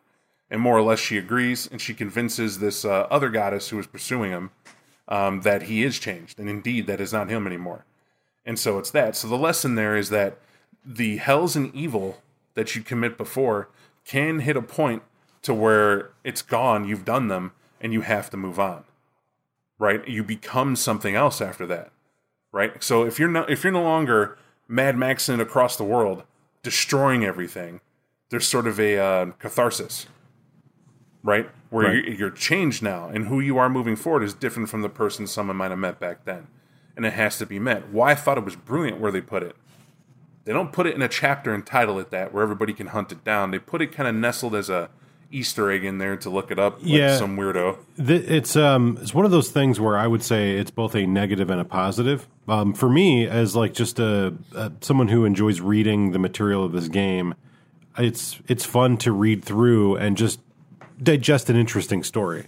And 0.51 0.61
more 0.61 0.77
or 0.77 0.83
less, 0.83 0.99
she 0.99 1.16
agrees, 1.16 1.68
and 1.70 1.81
she 1.81 1.94
convinces 1.94 2.59
this 2.59 2.85
uh, 2.85 3.07
other 3.09 3.31
goddess 3.31 3.68
who 3.68 3.79
is 3.79 3.87
pursuing 3.87 4.33
him 4.33 4.51
um, 5.07 5.42
that 5.42 5.62
he 5.62 5.85
is 5.85 6.01
changed, 6.01 6.40
and 6.40 6.49
indeed, 6.49 6.88
that 6.88 7.01
is 7.01 7.12
not 7.12 7.31
him 7.31 7.46
anymore. 7.46 7.85
And 8.44 8.59
so 8.59 8.79
it's 8.79 8.90
that. 8.90 9.14
So 9.14 9.29
the 9.29 9.38
lesson 9.38 9.77
there 9.77 9.96
is 9.96 10.11
that 10.11 10.38
the 10.85 11.18
hells 11.18 11.55
and 11.55 11.73
evil 11.73 12.20
that 12.55 12.75
you 12.75 12.83
commit 12.83 13.16
before 13.16 13.68
can 14.05 14.40
hit 14.40 14.57
a 14.57 14.62
point 14.62 15.05
to 15.42 15.55
where 15.55 16.11
it's 16.25 16.42
gone, 16.42 16.87
you've 16.87 17.05
done 17.05 17.29
them, 17.29 17.53
and 17.81 17.92
you 17.92 18.01
have 18.01 18.29
to 18.31 18.37
move 18.37 18.59
on. 18.59 18.83
Right? 19.79 20.07
You 20.07 20.25
become 20.25 20.75
something 20.75 21.14
else 21.14 21.40
after 21.40 21.66
that. 21.66 21.92
Right? 22.51 22.83
So 22.83 23.05
if 23.05 23.20
you're 23.20 23.29
not 23.29 23.49
if 23.51 23.62
you're 23.62 23.73
no 23.73 23.85
longer 23.85 24.37
Mad 24.66 24.96
Maxing 24.96 25.40
across 25.40 25.77
the 25.77 25.85
world, 25.85 26.25
destroying 26.62 27.25
everything, 27.25 27.81
there's 28.30 28.46
sort 28.46 28.66
of 28.66 28.80
a 28.80 28.98
uh, 28.98 29.26
catharsis. 29.38 30.06
Right? 31.22 31.50
Where 31.68 31.86
Right. 31.86 32.04
You're, 32.04 32.14
you're 32.14 32.30
changed 32.30 32.82
now, 32.82 33.08
and 33.12 33.26
who 33.26 33.40
you 33.40 33.58
are 33.58 33.68
moving 33.68 33.94
forward 33.96 34.22
is 34.22 34.32
different 34.32 34.68
from 34.70 34.82
the 34.82 34.88
person 34.88 35.26
someone 35.26 35.56
might 35.56 35.70
have 35.70 35.78
met 35.78 36.00
back 36.00 36.24
then. 36.24 36.46
And 36.96 37.04
it 37.04 37.12
has 37.12 37.36
to 37.38 37.46
be 37.46 37.58
met. 37.58 37.90
Why 37.90 38.12
I 38.12 38.14
thought 38.14 38.38
it 38.38 38.44
was 38.44 38.56
brilliant 38.56 38.98
where 39.00 39.12
they 39.12 39.20
put 39.20 39.42
it. 39.42 39.54
They 40.44 40.52
don't 40.54 40.72
put 40.72 40.86
it 40.86 40.94
in 40.94 41.02
a 41.02 41.08
chapter 41.08 41.52
and 41.52 41.64
title 41.64 41.98
it 41.98 42.10
that 42.10 42.32
where 42.32 42.42
everybody 42.42 42.72
can 42.72 42.88
hunt 42.88 43.12
it 43.12 43.22
down. 43.22 43.50
They 43.50 43.58
put 43.58 43.82
it 43.82 43.92
kind 43.92 44.08
of 44.08 44.14
nestled 44.14 44.54
as 44.54 44.70
a 44.70 44.88
Easter 45.30 45.70
egg 45.70 45.84
in 45.84 45.98
there 45.98 46.16
to 46.16 46.28
look 46.30 46.50
it 46.50 46.58
up 46.58 46.78
like 46.80 46.86
Yeah. 46.90 47.16
some 47.16 47.36
weirdo. 47.36 47.76
Th- 48.04 48.24
It's 48.28 48.56
um 48.56 48.98
it's 49.00 49.14
one 49.14 49.24
of 49.24 49.30
those 49.30 49.50
things 49.50 49.78
where 49.78 49.96
I 49.96 50.06
would 50.08 50.24
say 50.24 50.56
it's 50.56 50.72
both 50.72 50.96
a 50.96 51.06
negative 51.06 51.50
and 51.50 51.60
a 51.60 51.64
positive. 51.64 52.26
Um, 52.48 52.72
for 52.74 52.88
me, 52.88 53.28
as 53.28 53.54
like 53.54 53.72
just 53.74 54.00
a, 54.00 54.34
a 54.56 54.72
someone 54.80 55.06
who 55.08 55.24
enjoys 55.24 55.60
reading 55.60 56.10
the 56.12 56.18
material 56.18 56.64
of 56.64 56.72
this 56.72 56.88
game, 56.88 57.34
it's 57.98 58.40
it's 58.48 58.64
fun 58.64 58.96
to 58.98 59.12
read 59.12 59.44
through 59.44 59.96
and 59.96 60.16
just 60.16 60.40
digest 61.03 61.50
an 61.50 61.57
interesting 61.57 62.03
story. 62.03 62.46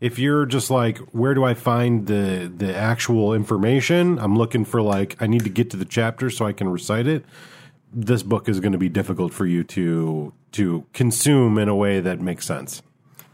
If 0.00 0.18
you're 0.18 0.46
just 0.46 0.68
like, 0.70 0.98
where 1.12 1.34
do 1.34 1.44
I 1.44 1.54
find 1.54 2.06
the 2.06 2.52
the 2.54 2.76
actual 2.76 3.34
information? 3.34 4.18
I'm 4.18 4.36
looking 4.36 4.64
for 4.64 4.82
like 4.82 5.20
I 5.20 5.26
need 5.26 5.44
to 5.44 5.50
get 5.50 5.70
to 5.70 5.76
the 5.76 5.84
chapter 5.84 6.30
so 6.30 6.46
I 6.46 6.52
can 6.52 6.68
recite 6.68 7.06
it. 7.06 7.24
This 7.92 8.22
book 8.22 8.48
is 8.48 8.60
going 8.60 8.72
to 8.72 8.78
be 8.78 8.88
difficult 8.88 9.32
for 9.32 9.46
you 9.46 9.64
to 9.64 10.32
to 10.52 10.86
consume 10.92 11.58
in 11.58 11.68
a 11.68 11.76
way 11.76 12.00
that 12.00 12.20
makes 12.20 12.46
sense. 12.46 12.82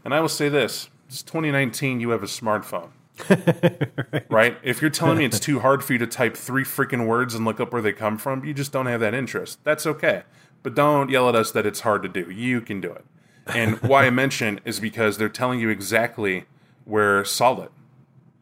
And 0.05 0.13
I 0.13 0.19
will 0.19 0.29
say 0.29 0.49
this: 0.49 0.89
it's 1.07 1.23
2019. 1.23 1.99
You 1.99 2.11
have 2.11 2.23
a 2.23 2.27
smartphone, 2.27 2.89
right. 4.29 4.57
If 4.63 4.81
you're 4.81 4.91
telling 4.91 5.17
me 5.17 5.25
it's 5.25 5.39
too 5.49 5.59
hard 5.59 5.83
for 5.83 5.93
you 5.93 5.99
to 5.99 6.07
type 6.07 6.37
three 6.37 6.63
freaking 6.63 7.07
words 7.07 7.35
and 7.35 7.45
look 7.45 7.59
up 7.59 7.73
where 7.73 7.81
they 7.81 7.93
come 7.93 8.17
from, 8.17 8.45
you 8.45 8.53
just 8.53 8.71
don't 8.71 8.85
have 8.85 8.99
that 9.01 9.13
interest. 9.13 9.59
That's 9.63 9.85
okay, 9.85 10.23
but 10.63 10.75
don't 10.75 11.09
yell 11.09 11.29
at 11.29 11.35
us 11.35 11.51
that 11.51 11.65
it's 11.65 11.81
hard 11.81 12.03
to 12.03 12.09
do. 12.09 12.29
You 12.29 12.61
can 12.61 12.81
do 12.81 12.91
it. 12.91 13.05
And 13.47 13.77
why 13.81 14.05
I 14.05 14.09
mention 14.09 14.59
is 14.65 14.79
because 14.79 15.17
they're 15.17 15.29
telling 15.29 15.59
you 15.59 15.69
exactly 15.69 16.45
where 16.85 17.23
Saulot 17.23 17.69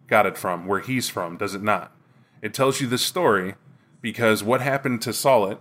got 0.08 0.26
it 0.26 0.38
from, 0.38 0.66
where 0.68 0.80
he's 0.80 1.10
from. 1.10 1.38
Does 1.38 1.54
it 1.56 1.64
not? 1.64 1.92
It 2.42 2.54
tells 2.54 2.80
you 2.82 2.88
the 2.88 2.98
story 2.98 3.56
because 4.02 4.44
what 4.44 4.62
happened 4.62 5.02
to 5.04 5.10
Saulot 5.10 5.60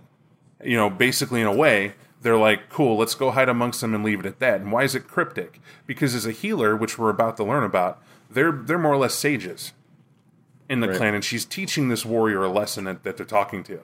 you 0.63 0.75
know, 0.75 0.89
basically 0.89 1.41
in 1.41 1.47
a 1.47 1.55
way, 1.55 1.93
they're 2.21 2.37
like, 2.37 2.69
cool, 2.69 2.97
let's 2.97 3.15
go 3.15 3.31
hide 3.31 3.49
amongst 3.49 3.81
them 3.81 3.93
and 3.93 4.03
leave 4.03 4.19
it 4.19 4.25
at 4.25 4.39
that. 4.39 4.61
And 4.61 4.71
why 4.71 4.83
is 4.83 4.95
it 4.95 5.07
cryptic? 5.07 5.59
Because 5.85 6.15
as 6.15 6.25
a 6.25 6.31
healer, 6.31 6.75
which 6.75 6.97
we're 6.97 7.09
about 7.09 7.37
to 7.37 7.43
learn 7.43 7.63
about, 7.63 8.01
they're 8.29 8.51
they're 8.51 8.79
more 8.79 8.93
or 8.93 8.97
less 8.97 9.13
sages 9.13 9.73
in 10.67 10.81
the 10.81 10.89
Right. 10.89 10.97
clan, 10.97 11.15
and 11.15 11.23
she's 11.23 11.45
teaching 11.45 11.87
this 11.87 12.05
warrior 12.05 12.43
a 12.43 12.49
lesson 12.49 12.83
that, 12.85 13.03
that 13.03 13.15
they're 13.17 13.25
talking 13.25 13.63
to 13.65 13.81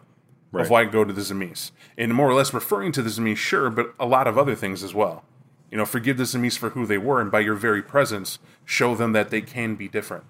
Right. 0.54 0.66
of 0.66 0.70
why 0.70 0.86
go 0.86 1.04
to 1.04 1.12
the 1.12 1.22
Tzimisce. 1.22 1.72
And 1.98 2.13
more 2.13 2.30
or 2.30 2.34
less 2.36 2.54
referring 2.54 2.92
to 2.94 3.02
the 3.02 3.10
Tzimisce, 3.10 3.38
sure, 3.38 3.70
but 3.70 3.94
a 4.00 4.06
lot 4.06 4.28
of 4.28 4.38
other 4.38 4.56
things 4.56 4.84
as 4.84 4.94
well. 4.94 5.26
You 5.72 5.78
know, 5.78 5.86
forgive 5.86 6.18
the 6.18 6.24
Tzimisce 6.24 6.58
for 6.58 6.70
who 6.70 6.86
they 6.86 7.00
were, 7.00 7.20
and 7.20 7.32
by 7.32 7.39
your 7.39 7.56
very 7.56 7.82
presence, 7.82 8.38
show 8.63 8.94
them 8.96 9.13
that 9.13 9.32
they 9.32 9.42
can 9.42 9.76
be 9.76 9.88
different. 9.88 10.24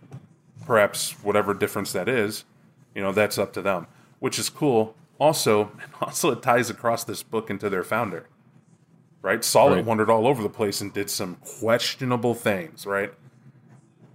Perhaps 0.65 1.11
whatever 1.23 1.53
difference 1.53 1.91
that 1.91 2.07
is, 2.07 2.45
you 2.95 3.01
know, 3.01 3.11
that's 3.11 3.37
up 3.37 3.51
to 3.53 3.61
them, 3.61 3.87
which 4.19 4.39
is 4.39 4.49
cool. 4.49 4.95
Also, 5.19 5.71
also 6.01 6.31
it 6.31 6.41
ties 6.41 6.69
across 6.69 7.03
this 7.03 7.21
book 7.21 7.49
into 7.49 7.69
their 7.69 7.83
founder, 7.83 8.27
right? 9.21 9.41
Saulot 9.41 9.75
Right. 9.75 9.85
wandered 9.85 10.09
all 10.09 10.25
over 10.25 10.41
the 10.41 10.49
place 10.49 10.79
and 10.79 10.93
did 10.93 11.09
some 11.09 11.35
questionable 11.59 12.33
things, 12.33 12.85
right? 12.85 13.13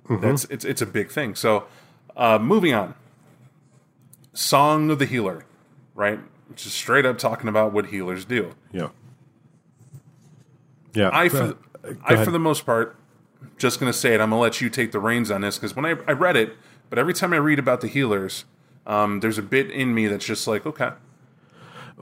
That's 0.08 0.44
it's 0.44 0.64
it's 0.64 0.80
a 0.80 0.86
big 0.86 1.10
thing. 1.10 1.34
So, 1.34 1.64
uh, 2.16 2.38
moving 2.38 2.72
on. 2.72 2.94
Song 4.32 4.90
of 4.90 4.98
the 4.98 5.04
Healer, 5.04 5.44
right? 5.98 6.20
Just 6.54 6.76
straight 6.76 7.04
up 7.04 7.18
talking 7.18 7.48
about 7.48 7.72
what 7.72 7.86
healers 7.86 8.24
do. 8.24 8.54
Yeah. 8.72 8.88
Yeah. 10.94 11.10
I, 11.12 11.28
for, 11.28 11.56
I 12.04 12.24
for 12.24 12.30
the 12.30 12.38
most 12.38 12.64
part, 12.64 12.96
just 13.58 13.78
gonna 13.78 13.92
say 13.92 14.14
it. 14.14 14.20
I'm 14.20 14.30
gonna 14.30 14.40
let 14.40 14.60
you 14.60 14.70
take 14.70 14.92
the 14.92 15.00
reins 15.00 15.30
on 15.30 15.42
this 15.42 15.58
because 15.58 15.76
when 15.76 15.84
I, 15.84 15.90
I 16.06 16.12
read 16.12 16.36
it, 16.36 16.56
but 16.88 16.98
every 16.98 17.12
time 17.12 17.32
I 17.32 17.36
read 17.36 17.58
about 17.58 17.82
the 17.82 17.88
healers, 17.88 18.44
um, 18.86 19.20
there's 19.20 19.36
a 19.36 19.42
bit 19.42 19.70
in 19.70 19.94
me 19.94 20.06
that's 20.06 20.24
just 20.24 20.46
like, 20.46 20.64
okay, 20.64 20.92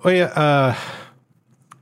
Oh 0.05 0.11
yeah, 0.11 0.25
uh, 0.25 0.75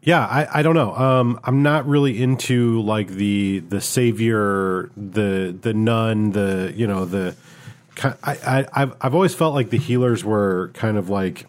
yeah. 0.03 0.25
I, 0.25 0.61
I 0.61 0.63
don't 0.63 0.75
know. 0.75 0.95
Um, 0.95 1.41
I'm 1.43 1.63
not 1.63 1.87
really 1.87 2.23
into 2.23 2.81
like 2.83 3.09
the 3.09 3.59
the 3.61 3.81
savior, 3.81 4.91
the 4.97 5.57
the 5.61 5.75
nun, 5.75 6.31
the 6.31 6.73
you 6.77 6.87
know 6.87 7.05
the. 7.05 7.35
I, 8.03 8.15
I 8.25 8.67
I've 8.73 8.95
I've 9.01 9.15
always 9.15 9.35
felt 9.35 9.55
like 9.55 9.71
the 9.71 9.79
healers 9.79 10.25
were 10.25 10.71
kind 10.75 10.97
of 10.97 11.09
like. 11.11 11.47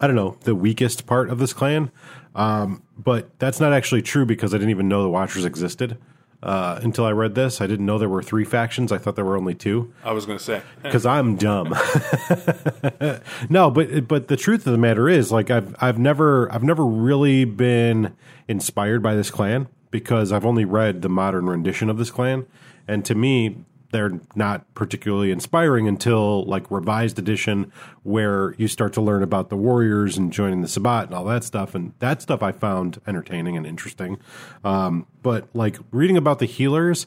I 0.00 0.06
don't 0.06 0.16
know 0.16 0.36
the 0.42 0.54
weakest 0.54 1.06
part 1.06 1.28
of 1.30 1.38
this 1.38 1.52
clan, 1.52 1.90
um, 2.34 2.82
but 2.96 3.38
that's 3.38 3.60
not 3.60 3.72
actually 3.72 4.02
true 4.02 4.24
because 4.24 4.54
I 4.54 4.58
didn't 4.58 4.70
even 4.70 4.88
know 4.88 5.02
the 5.02 5.10
Watchers 5.10 5.44
existed. 5.44 5.98
uh, 6.42 6.80
until 6.82 7.04
I 7.04 7.10
read 7.12 7.34
this. 7.34 7.60
I 7.60 7.66
didn't 7.66 7.84
know 7.84 7.98
there 7.98 8.08
were 8.08 8.22
three 8.22 8.46
factions. 8.46 8.92
I 8.92 8.96
thought 8.96 9.14
there 9.14 9.26
were 9.26 9.36
only 9.36 9.54
two 9.54 9.92
I 10.02 10.12
was 10.12 10.24
going 10.24 10.38
to 10.38 10.44
say. 10.44 10.62
because 10.82 11.04
I'm 11.04 11.36
dumb. 11.36 11.68
no, 13.50 13.70
but 13.70 14.08
but 14.08 14.28
the 14.28 14.36
truth 14.38 14.66
of 14.66 14.72
the 14.72 14.78
matter 14.78 15.06
is, 15.08 15.30
like 15.30 15.50
I've 15.50 15.74
I've 15.82 15.98
never 15.98 16.50
I've 16.52 16.62
never 16.62 16.86
really 16.86 17.44
been 17.44 18.16
inspired 18.48 19.02
by 19.02 19.14
this 19.14 19.30
clan 19.30 19.68
because 19.90 20.32
I've 20.32 20.46
only 20.46 20.64
read 20.64 21.02
the 21.02 21.08
modern 21.10 21.44
rendition 21.46 21.90
of 21.90 21.98
this 21.98 22.10
clan, 22.10 22.46
and 22.88 23.04
to 23.04 23.14
me, 23.14 23.56
they're 23.90 24.20
not 24.34 24.72
particularly 24.74 25.30
inspiring 25.30 25.88
until 25.88 26.44
like 26.44 26.70
revised 26.70 27.18
edition, 27.18 27.72
where 28.02 28.54
you 28.58 28.68
start 28.68 28.92
to 28.94 29.00
learn 29.00 29.22
about 29.22 29.50
the 29.50 29.56
warriors 29.56 30.16
and 30.16 30.32
joining 30.32 30.62
the 30.62 30.68
Sabbat 30.68 31.06
and 31.06 31.14
all 31.14 31.24
that 31.24 31.44
stuff, 31.44 31.74
and 31.74 31.92
that 31.98 32.22
stuff 32.22 32.42
I 32.42 32.52
found 32.52 33.00
entertaining 33.06 33.56
and 33.56 33.66
interesting. 33.66 34.18
Um, 34.64 35.06
but 35.22 35.48
like 35.54 35.78
reading 35.90 36.16
about 36.16 36.38
the 36.38 36.46
healers, 36.46 37.06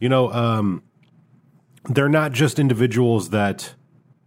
you 0.00 0.08
know. 0.08 0.32
Um, 0.32 0.82
they're 1.86 2.08
not 2.08 2.32
just 2.32 2.58
individuals 2.58 3.30
that 3.30 3.74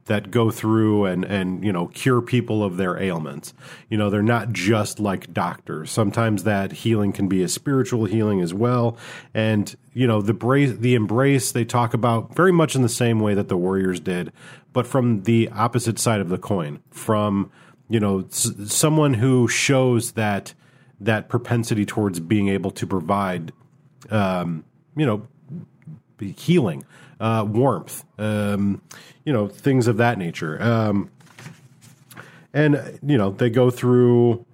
that 0.08 0.32
go 0.32 0.52
through 0.52 1.06
and 1.06 1.24
and 1.24 1.64
you 1.64 1.72
know 1.72 1.88
cure 1.88 2.22
people 2.22 2.64
of 2.64 2.78
their 2.78 3.02
ailments. 3.02 3.54
You 3.90 3.98
know, 3.98 4.10
they're 4.10 4.22
not 4.22 4.52
just 4.52 5.00
like 5.00 5.34
doctors. 5.34 5.92
Sometimes 5.92 6.44
that 6.44 6.72
healing 6.72 7.14
can 7.14 7.28
be 7.28 7.44
a 7.44 7.48
spiritual 7.48 8.06
healing 8.06 8.42
as 8.42 8.54
well. 8.54 8.98
And 9.34 9.76
you 9.94 10.08
know, 10.08 10.22
the 10.22 10.34
brace, 10.34 10.74
the 10.78 10.96
embrace 10.96 11.52
they 11.52 11.66
talk 11.66 11.94
about 11.94 12.36
very 12.36 12.52
much 12.52 12.76
in 12.76 12.82
the 12.82 12.90
same 12.90 13.20
way 13.20 13.34
that 13.36 13.48
the 13.48 13.58
warriors 13.58 14.00
did, 14.00 14.34
but 14.74 14.88
from 14.88 15.24
the 15.24 15.50
opposite 15.50 16.00
side 16.00 16.20
of 16.22 16.30
the 16.30 16.38
coin. 16.38 16.82
From 16.92 17.52
you 17.90 18.00
know, 18.00 18.26
s- 18.30 18.52
someone 18.66 19.14
who 19.16 19.48
shows 19.48 20.14
that 20.14 20.54
that 21.00 21.30
propensity 21.30 21.86
towards 21.86 22.20
being 22.20 22.48
able 22.48 22.72
to 22.72 22.88
provide, 22.88 23.54
um, 24.10 24.66
you 24.96 25.06
know, 25.06 25.28
healing, 26.20 26.84
uh, 27.20 27.46
warmth, 27.48 28.04
um, 28.18 28.82
you 29.26 29.34
know, 29.34 29.48
things 29.48 29.88
of 29.88 29.98
that 29.98 30.18
nature. 30.18 30.62
Um, 30.62 31.10
and 32.54 33.00
you 33.06 33.18
know, 33.18 33.32
they 33.32 33.50
go 33.50 33.70
through 33.70 34.46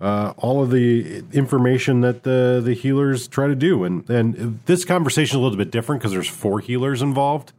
uh, 0.00 0.34
all 0.36 0.62
of 0.62 0.70
the 0.70 1.24
information 1.32 2.02
that 2.02 2.22
the 2.22 2.60
the 2.62 2.74
healers 2.74 3.28
try 3.28 3.46
to 3.46 3.54
do, 3.54 3.84
and 3.84 4.08
and 4.10 4.60
this 4.66 4.84
conversation 4.84 5.36
is 5.36 5.40
a 5.40 5.42
little 5.42 5.56
bit 5.56 5.70
different 5.70 6.02
because 6.02 6.12
there's 6.12 6.28
four 6.28 6.60
healers 6.60 7.02
involved. 7.02 7.52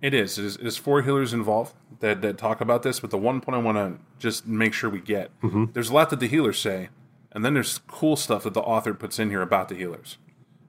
It 0.00 0.14
is. 0.14 0.38
It 0.38 0.44
is. 0.44 0.56
It 0.56 0.66
is 0.66 0.76
four 0.76 1.02
healers 1.02 1.32
involved 1.32 1.74
that, 2.00 2.22
that 2.22 2.38
talk 2.38 2.60
about 2.60 2.82
this. 2.82 3.00
But 3.00 3.10
the 3.10 3.18
one 3.18 3.40
point 3.40 3.56
I 3.56 3.60
want 3.60 3.78
to 3.78 3.98
just 4.18 4.46
make 4.46 4.72
sure 4.72 4.88
we 4.90 5.00
get 5.00 5.30
there's 5.74 5.90
a 5.90 5.94
lot 5.94 6.10
that 6.10 6.20
the 6.20 6.28
healers 6.28 6.58
say, 6.58 6.88
and 7.32 7.44
then 7.44 7.54
there's 7.54 7.78
cool 7.86 8.16
stuff 8.16 8.44
that 8.44 8.54
the 8.54 8.60
author 8.62 8.94
puts 8.94 9.18
in 9.18 9.30
here 9.30 9.42
about 9.42 9.68
the 9.68 9.74
healers, 9.74 10.18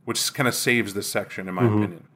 which 0.05 0.33
kind 0.33 0.47
of 0.47 0.55
saves 0.55 0.93
this 0.93 1.09
section, 1.09 1.47
in 1.47 1.53
my 1.55 1.63
opinion. 1.77 2.07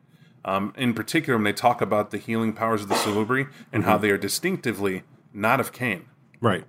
Um, 0.46 0.74
in 0.78 0.94
particular, 0.94 1.38
when 1.38 1.44
they 1.44 1.54
talk 1.54 1.82
about 1.82 2.12
the 2.12 2.18
healing 2.18 2.54
powers 2.54 2.82
of 2.84 2.90
the 2.90 2.96
Salubri 2.96 3.50
and 3.72 3.84
how 3.86 3.98
they 3.98 4.10
are 4.10 4.18
distinctively 4.18 5.04
not 5.34 5.60
of 5.60 5.72
Cain. 5.72 6.06
Right. 6.42 6.66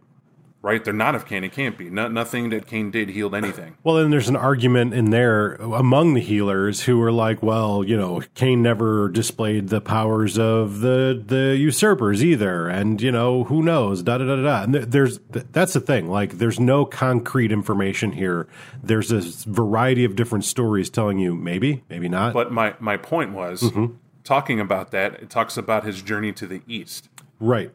Right? 0.65 0.83
They're 0.83 0.95
not 0.95 1.15
of 1.15 1.27
Cain. 1.27 1.45
It 1.45 1.53
can't 1.53 1.77
be. 1.77 1.91
No, 1.91 2.09
nothing 2.09 2.49
that 2.49 2.67
Cain 2.67 2.91
did 2.91 3.11
healed 3.11 3.35
anything. 3.35 3.77
Well, 3.85 3.97
then 3.97 4.11
there's 4.11 4.31
an 4.31 4.37
argument 4.37 4.95
in 4.95 5.11
there 5.11 5.57
among 5.57 6.15
the 6.15 6.21
healers 6.21 6.85
who 6.85 7.03
are 7.03 7.13
like, 7.13 7.43
well, 7.43 7.85
you 7.85 7.99
know, 7.99 8.23
Cain 8.35 8.63
never 8.63 9.11
displayed 9.11 9.69
the 9.69 9.83
powers 9.83 10.39
of 10.39 10.81
the 10.81 11.23
the 11.25 11.55
usurpers 11.59 12.25
either, 12.25 12.67
and 12.67 13.03
you 13.03 13.13
know, 13.13 13.45
who 13.45 13.63
knows, 13.63 14.03
da 14.03 14.17
da 14.17 14.25
da 14.25 14.37
da. 14.37 14.43
da. 14.43 14.63
And 14.63 14.75
there's 14.75 15.19
that's 15.29 15.75
the 15.75 15.81
thing. 15.81 16.09
Like, 16.09 16.39
there's 16.39 16.59
no 16.59 16.87
concrete 16.87 17.53
information 17.53 18.13
here. 18.13 18.49
There's 18.83 19.13
a 19.13 19.21
variety 19.51 20.05
of 20.05 20.17
different 20.17 20.45
stories 20.47 20.89
telling 20.89 21.19
you 21.19 21.35
maybe, 21.35 21.85
maybe 21.91 22.09
not. 22.09 22.33
But 22.33 22.53
my, 22.53 22.75
my 22.79 22.97
point 22.97 23.33
was 23.33 23.63
mm-hmm. 23.63 23.97
talking 24.23 24.61
about 24.61 24.93
that, 24.93 25.15
it 25.15 25.29
talks 25.29 25.57
about 25.57 25.85
his 25.85 26.01
journey 26.01 26.33
to 26.33 26.47
the 26.47 26.63
east. 26.67 27.11
right, 27.39 27.71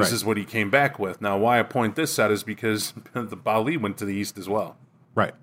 This 0.00 0.08
right, 0.10 0.14
is 0.16 0.24
what 0.24 0.36
he 0.36 0.44
came 0.44 0.70
back 0.70 0.98
with. 0.98 1.20
Now, 1.20 1.38
why 1.38 1.60
I 1.60 1.62
point 1.62 1.94
this 1.94 2.18
out 2.18 2.30
is 2.30 2.42
because 2.42 2.92
the 3.12 3.36
Baali 3.36 3.80
went 3.80 3.98
to 3.98 4.04
the 4.04 4.14
east 4.14 4.38
as 4.38 4.48
well, 4.48 4.76
right. 5.14 5.34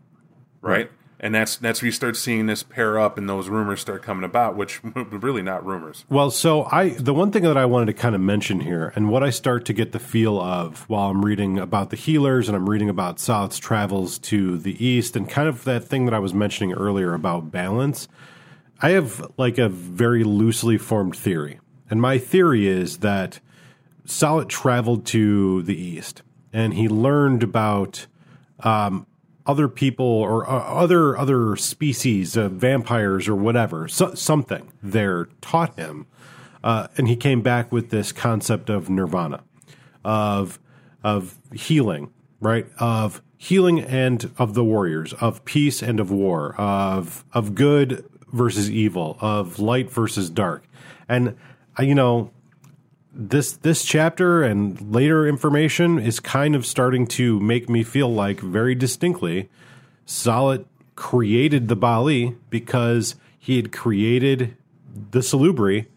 right? 0.62 0.92
And 1.20 1.34
that's 1.34 1.56
that's 1.58 1.82
where 1.82 1.88
you 1.88 1.92
start 1.92 2.16
seeing 2.16 2.46
this 2.46 2.62
pair 2.62 3.00
up, 3.00 3.18
and 3.18 3.28
those 3.28 3.50
rumors 3.50 3.82
start 3.82 4.04
coming 4.04 4.24
about, 4.24 4.56
which 4.56 4.80
really 4.84 5.42
not 5.42 5.66
rumors. 5.66 6.06
Well, 6.10 6.30
so 6.30 6.68
I 6.72 6.90
the 6.90 7.14
one 7.14 7.32
thing 7.32 7.42
that 7.44 7.58
I 7.58 7.66
wanted 7.66 7.88
to 7.88 7.94
kind 7.94 8.14
of 8.14 8.22
mention 8.22 8.60
here, 8.60 8.94
and 8.96 9.10
what 9.10 9.24
I 9.24 9.32
start 9.32 9.66
to 9.66 9.74
get 9.74 9.94
the 9.94 10.00
feel 10.00 10.40
of 10.40 10.88
while 10.88 11.10
I'm 11.10 11.26
reading 11.26 11.58
about 11.58 11.90
the 11.90 11.96
healers 11.96 12.48
and 12.48 12.56
I'm 12.56 12.70
reading 12.70 12.88
about 12.88 13.18
Saulot's 13.18 13.58
travels 13.58 14.20
to 14.20 14.60
the 14.60 14.86
east, 14.86 15.16
and 15.16 15.28
kind 15.28 15.50
of 15.50 15.64
that 15.64 15.86
thing 15.86 16.06
that 16.06 16.14
I 16.14 16.20
was 16.20 16.36
mentioning 16.36 16.74
earlier 16.74 17.16
about 17.16 17.52
balance. 17.52 18.08
I 18.80 18.92
have 18.92 19.32
like 19.38 19.58
a 19.58 19.70
very 19.70 20.24
loosely 20.24 20.78
formed 20.78 21.16
theory, 21.16 21.60
and 21.90 22.00
my 22.00 22.20
theory 22.20 22.68
is 22.68 23.00
that 23.00 23.40
Saulot 24.08 24.50
traveled 24.50 25.06
to 25.08 25.62
the 25.64 25.80
east, 25.80 26.24
and 26.52 26.74
he 26.74 26.88
learned 26.88 27.44
about 27.44 28.08
other 29.46 29.68
people 29.68 30.06
or 30.06 30.50
uh, 30.50 30.54
other 30.54 31.18
other 31.18 31.56
species 31.56 32.36
of 32.36 32.54
vampires 32.54 33.28
or 33.28 33.36
whatever 33.36 33.88
so, 33.88 34.14
something 34.14 34.72
there 34.84 35.28
taught 35.42 35.76
him 35.78 36.08
uh, 36.64 36.88
and 36.98 37.08
he 37.08 37.16
came 37.16 37.42
back 37.42 37.72
with 37.72 37.90
this 37.90 38.12
concept 38.12 38.70
of 38.70 38.90
nirvana 38.90 39.44
of 40.04 40.60
of 41.04 41.38
healing 41.54 42.12
right? 42.40 42.68
Of 42.80 43.22
healing 43.38 43.80
and 43.80 44.32
of 44.38 44.54
the 44.54 44.64
warriors 44.64 45.14
of 45.14 45.46
peace 45.46 45.82
and 45.82 46.00
of 46.00 46.12
war 46.12 46.56
of 46.60 47.24
of 47.34 47.56
good 47.56 48.06
versus 48.32 48.70
evil 48.70 49.18
of 49.22 49.60
light 49.60 49.90
versus 49.90 50.30
dark. 50.30 50.66
And 51.08 51.38
uh, 51.80 51.84
you 51.84 51.96
know 51.96 52.32
this 53.14 53.54
this 53.54 53.84
chapter 53.84 54.44
and 54.44 54.94
later 54.94 55.28
information 55.28 55.98
is 56.00 56.20
kind 56.20 56.56
of 56.56 56.66
starting 56.66 57.08
to 57.08 57.40
make 57.40 57.70
me 57.70 57.84
feel 57.84 58.14
like 58.14 58.40
very 58.40 58.76
distinctly 58.76 59.50
Saulot 60.06 60.66
created 60.96 61.68
the 61.68 61.78
Baali 61.78 62.36
because 62.50 63.16
he 63.38 63.56
had 63.56 63.72
created 63.72 64.56
the 65.12 65.20
Salubri 65.20 65.88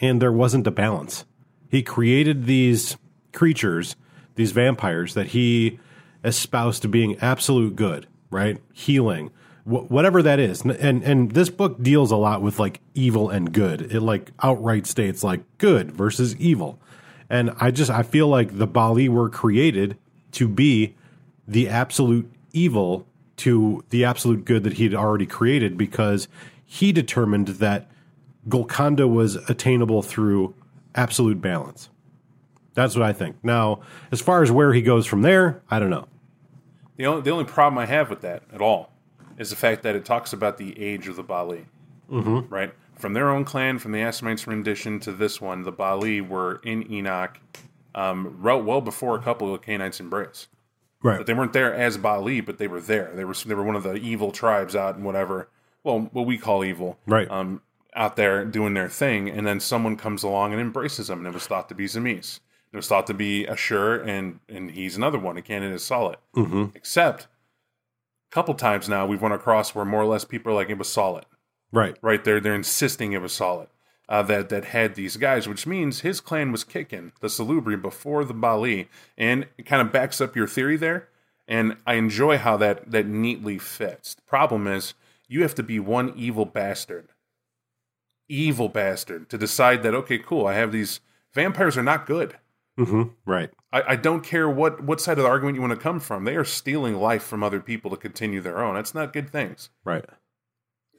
and 0.00 0.20
there 0.20 0.32
wasn't 0.32 0.66
a 0.66 0.70
balance. 0.70 1.24
He 1.70 1.82
created 1.82 2.46
these 2.46 2.96
creatures, 3.32 3.96
these 4.36 4.52
vampires 4.52 5.14
that 5.14 5.28
he 5.28 5.78
espoused 6.24 6.82
to 6.82 6.88
being 6.88 7.18
absolute 7.20 7.76
good, 7.76 8.06
right? 8.30 8.58
Healing, 8.72 9.30
wh- 9.68 9.90
whatever 9.90 10.22
that 10.22 10.38
is. 10.38 10.62
And, 10.62 10.72
and 10.72 11.02
and 11.02 11.32
this 11.32 11.50
book 11.50 11.82
deals 11.82 12.10
a 12.10 12.16
lot 12.16 12.42
with 12.42 12.58
like 12.58 12.80
evil 12.94 13.30
and 13.30 13.52
good. 13.52 13.92
It 13.92 14.00
like 14.00 14.32
outright 14.42 14.86
states 14.86 15.22
like 15.22 15.40
good 15.58 15.92
versus 15.92 16.34
evil. 16.36 16.78
And 17.30 17.52
I 17.60 17.70
just 17.70 17.90
I 17.90 18.02
feel 18.02 18.28
like 18.28 18.56
the 18.56 18.66
Baali 18.66 19.08
were 19.08 19.28
created 19.28 19.98
to 20.32 20.48
be 20.48 20.96
the 21.46 21.68
absolute 21.68 22.30
evil 22.52 23.06
to 23.36 23.84
the 23.90 24.04
absolute 24.04 24.44
good 24.44 24.64
that 24.64 24.74
he 24.74 24.84
had 24.84 24.94
already 24.94 25.26
created 25.26 25.76
because 25.76 26.26
he 26.64 26.90
determined 26.90 27.48
that 27.48 27.88
Golconda 28.48 29.06
was 29.06 29.36
attainable 29.48 30.02
through 30.02 30.54
absolute 30.94 31.40
balance. 31.40 31.90
That's 32.74 32.96
what 32.96 33.04
I 33.04 33.12
think. 33.12 33.36
Now, 33.42 33.80
as 34.10 34.20
far 34.20 34.42
as 34.42 34.50
where 34.50 34.72
he 34.72 34.82
goes 34.82 35.06
from 35.06 35.22
there, 35.22 35.62
I 35.70 35.78
don't 35.78 35.90
know. 35.90 36.08
The 36.96 37.06
only 37.06 37.22
the 37.22 37.30
only 37.30 37.44
problem 37.44 37.78
I 37.78 37.86
have 37.86 38.10
with 38.10 38.22
that 38.22 38.42
at 38.52 38.60
all 38.60 38.90
is 39.38 39.50
the 39.50 39.56
fact 39.56 39.82
that 39.84 39.96
it 39.96 40.04
talks 40.04 40.32
about 40.32 40.58
the 40.58 40.78
age 40.78 41.08
of 41.08 41.16
the 41.16 41.24
Baali. 41.24 41.64
Mm-hmm. 42.10 42.52
Right 42.52 42.72
from 42.98 43.14
their 43.14 43.30
own 43.30 43.44
clan, 43.44 43.78
from 43.78 43.92
the 43.92 44.02
Assamites 44.02 44.46
rendition 44.46 44.98
to 45.00 45.12
this 45.12 45.40
one, 45.40 45.62
the 45.62 45.72
Baali 45.72 46.26
were 46.26 46.60
in 46.64 46.90
Enoch, 46.92 47.38
um, 47.94 48.38
well, 48.42 48.80
before 48.80 49.16
a 49.16 49.22
couple 49.22 49.54
of 49.54 49.62
Canaanites 49.62 50.00
embrace. 50.00 50.48
Right. 51.02 51.18
But 51.18 51.26
they 51.26 51.34
weren't 51.34 51.52
there 51.52 51.72
as 51.72 51.96
Baali, 51.96 52.44
but 52.44 52.58
they 52.58 52.66
were 52.66 52.80
there. 52.80 53.12
They 53.14 53.24
were 53.24 53.34
they 53.34 53.54
were 53.54 53.62
one 53.62 53.76
of 53.76 53.84
the 53.84 53.94
evil 53.94 54.32
tribes 54.32 54.74
out 54.74 54.96
and 54.96 55.04
whatever. 55.04 55.48
Well, 55.84 56.10
what 56.12 56.26
we 56.26 56.38
call 56.38 56.64
evil, 56.64 56.98
Right. 57.06 57.30
Um, 57.30 57.62
out 57.94 58.16
there 58.16 58.44
doing 58.44 58.74
their 58.74 58.88
thing, 58.88 59.30
and 59.30 59.46
then 59.46 59.60
someone 59.60 59.96
comes 59.96 60.22
along 60.22 60.52
and 60.52 60.60
embraces 60.60 61.06
them, 61.06 61.18
and 61.18 61.28
it 61.28 61.34
was 61.34 61.46
thought 61.46 61.68
to 61.68 61.74
be 61.74 61.86
Tzimisce. 61.86 62.40
It 62.72 62.76
was 62.76 62.88
thought 62.88 63.06
to 63.06 63.14
be 63.14 63.46
Ashur, 63.46 64.00
and 64.02 64.40
and 64.48 64.72
he's 64.72 64.96
another 64.96 65.18
one. 65.18 65.36
A 65.36 65.42
candidate 65.42 65.76
is 65.76 65.82
Saulot, 65.82 66.16
mm-hmm. 66.34 66.66
except 66.74 67.28
couple 68.30 68.54
times 68.54 68.88
now 68.88 69.06
we've 69.06 69.22
run 69.22 69.32
across 69.32 69.74
where 69.74 69.84
more 69.84 70.02
or 70.02 70.06
less 70.06 70.24
people 70.24 70.52
are 70.52 70.54
like 70.54 70.70
it 70.70 70.78
was 70.78 70.88
Saulot. 70.88 71.24
Right. 71.72 71.98
Right 72.02 72.24
there, 72.24 72.40
they're 72.40 72.54
insisting 72.54 73.12
it 73.12 73.22
was 73.22 73.32
Saulot. 73.32 73.68
Uh, 74.08 74.22
that 74.22 74.48
that 74.48 74.64
had 74.64 74.94
these 74.94 75.18
guys, 75.18 75.46
which 75.46 75.66
means 75.66 76.00
his 76.00 76.22
clan 76.22 76.50
was 76.50 76.64
kicking 76.64 77.12
the 77.20 77.26
Salubri 77.26 77.80
before 77.80 78.24
the 78.24 78.32
Baali, 78.32 78.88
and 79.18 79.46
it 79.58 79.66
kind 79.66 79.82
of 79.82 79.92
backs 79.92 80.18
up 80.18 80.34
your 80.34 80.46
theory 80.46 80.78
there. 80.78 81.10
And 81.46 81.76
I 81.86 81.94
enjoy 81.94 82.38
how 82.38 82.56
that 82.56 82.90
that 82.90 83.06
neatly 83.06 83.58
fits. 83.58 84.14
The 84.14 84.22
problem 84.22 84.66
is 84.66 84.94
you 85.28 85.42
have 85.42 85.54
to 85.56 85.62
be 85.62 85.78
one 85.78 86.14
evil 86.16 86.46
bastard, 86.46 87.08
evil 88.30 88.70
bastard, 88.70 89.28
to 89.28 89.36
decide 89.36 89.82
that 89.82 89.94
okay, 89.94 90.16
cool, 90.16 90.46
I 90.46 90.54
have 90.54 90.72
these 90.72 91.00
vampires 91.34 91.76
are 91.76 91.82
not 91.82 92.06
good. 92.06 92.38
Mm-hmm. 92.78 93.02
Right. 93.26 93.50
I, 93.72 93.82
I 93.88 93.96
don't 93.96 94.22
care 94.22 94.48
what 94.48 94.82
what 94.82 95.00
side 95.00 95.18
of 95.18 95.24
the 95.24 95.28
argument 95.28 95.56
you 95.56 95.60
want 95.60 95.72
to 95.72 95.80
come 95.80 96.00
from. 96.00 96.24
They 96.24 96.36
are 96.36 96.44
stealing 96.44 96.94
life 96.96 97.22
from 97.22 97.42
other 97.42 97.60
people 97.60 97.90
to 97.90 97.96
continue 97.96 98.40
their 98.40 98.64
own. 98.64 98.76
That's 98.76 98.94
not 98.94 99.12
good 99.12 99.30
things. 99.30 99.70
Right. 99.84 100.04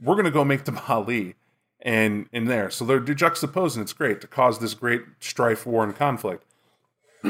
we're 0.02 0.16
going 0.16 0.26
to 0.26 0.32
go 0.32 0.44
make 0.44 0.66
the 0.66 0.72
Baali 0.72 1.36
and 1.82 2.28
in 2.32 2.46
there. 2.46 2.70
So 2.70 2.86
they're, 2.86 3.00
they're 3.00 3.16
juxtaposed, 3.16 3.78
and 3.78 3.84
it's 3.84 3.94
great 3.94 4.22
to 4.22 4.28
cause 4.28 4.60
this 4.60 4.74
great 4.74 5.04
strife, 5.20 5.66
war, 5.66 5.84
and 5.84 5.96
conflict. 5.96 6.44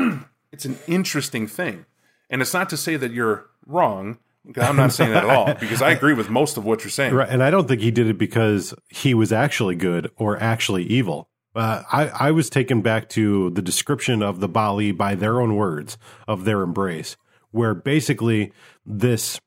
it's 0.51 0.65
an 0.65 0.79
interesting 0.87 1.47
thing, 1.47 1.85
and 2.29 2.41
it's 2.41 2.53
not 2.53 2.69
to 2.69 2.77
say 2.77 2.95
that 2.95 3.11
you're 3.11 3.45
wrong. 3.65 4.17
I'm 4.57 4.77
not 4.77 4.93
saying 4.93 5.11
that 5.11 5.25
at 5.25 5.29
all 5.29 5.53
because 5.59 5.81
I 5.81 5.91
agree 5.91 6.13
with 6.13 6.29
most 6.29 6.57
of 6.57 6.65
what 6.65 6.83
you're 6.83 6.89
saying. 6.89 7.13
Right, 7.13 7.29
and 7.29 7.43
I 7.43 7.51
don't 7.51 7.67
think 7.67 7.81
he 7.81 7.91
did 7.91 8.07
it 8.07 8.17
because 8.17 8.73
he 8.89 9.13
was 9.13 9.31
actually 9.31 9.75
good 9.75 10.11
or 10.17 10.41
actually 10.41 10.83
evil. 10.85 11.28
Uh, 11.55 11.83
I, 11.91 12.07
I 12.07 12.31
was 12.31 12.49
taken 12.49 12.81
back 12.81 13.09
to 13.09 13.49
the 13.51 13.61
description 13.61 14.21
of 14.21 14.39
the 14.39 14.49
Baali 14.49 14.95
by 14.95 15.15
their 15.15 15.41
own 15.41 15.55
words 15.55 15.97
of 16.27 16.45
their 16.45 16.61
embrace, 16.61 17.17
where 17.51 17.73
basically 17.73 18.53
this 18.85 19.39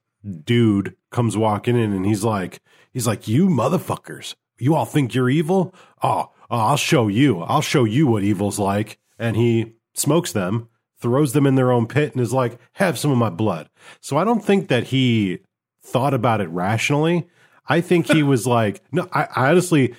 dude 0.44 0.96
comes 1.10 1.36
walking 1.36 1.76
in 1.76 1.92
and 1.92 2.04
he's 2.06 2.24
like, 2.24 2.60
he's 2.92 3.06
like, 3.06 3.28
you 3.28 3.48
motherfuckers, 3.48 4.34
you 4.58 4.74
all 4.74 4.84
think 4.84 5.14
you're 5.14 5.30
evil? 5.30 5.74
Oh, 6.02 6.30
oh, 6.50 6.58
I'll 6.58 6.76
show 6.76 7.08
you. 7.08 7.40
I'll 7.42 7.62
show 7.62 7.84
you 7.84 8.06
what 8.06 8.22
evil's 8.22 8.58
like. 8.58 8.98
And 9.18 9.36
he 9.36 9.74
smokes 9.94 10.32
them, 10.32 10.68
throws 11.00 11.32
them 11.32 11.46
in 11.46 11.54
their 11.54 11.72
own 11.72 11.86
pit, 11.86 12.12
and 12.12 12.20
is 12.20 12.32
like, 12.32 12.58
have 12.74 12.98
some 12.98 13.10
of 13.10 13.18
my 13.18 13.30
blood. 13.30 13.68
So 14.00 14.16
I 14.16 14.24
don't 14.24 14.44
think 14.44 14.68
that 14.68 14.84
he 14.84 15.40
thought 15.82 16.14
about 16.14 16.40
it 16.40 16.48
rationally. 16.48 17.28
I 17.66 17.80
think 17.80 18.06
he 18.06 18.22
was 18.22 18.46
like, 18.46 18.82
no, 18.92 19.08
I, 19.12 19.28
I 19.34 19.50
honestly 19.50 19.94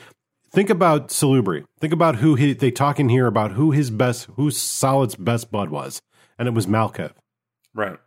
think 0.53 0.69
about 0.69 1.09
Salubri. 1.09 1.65
Think 1.79 1.91
about 1.91 2.17
who 2.17 2.35
he, 2.35 2.53
they 2.53 2.71
talk 2.71 2.99
in 2.99 3.09
here 3.09 3.27
about 3.27 3.53
who 3.53 3.71
his 3.71 3.89
best, 3.89 4.27
who 4.35 4.51
Saulot's 4.51 5.15
best 5.15 5.51
bud 5.51 5.69
was. 5.69 6.01
And 6.37 6.47
it 6.47 6.53
was 6.53 6.67
Malkav. 6.67 7.11
Right. 7.73 7.97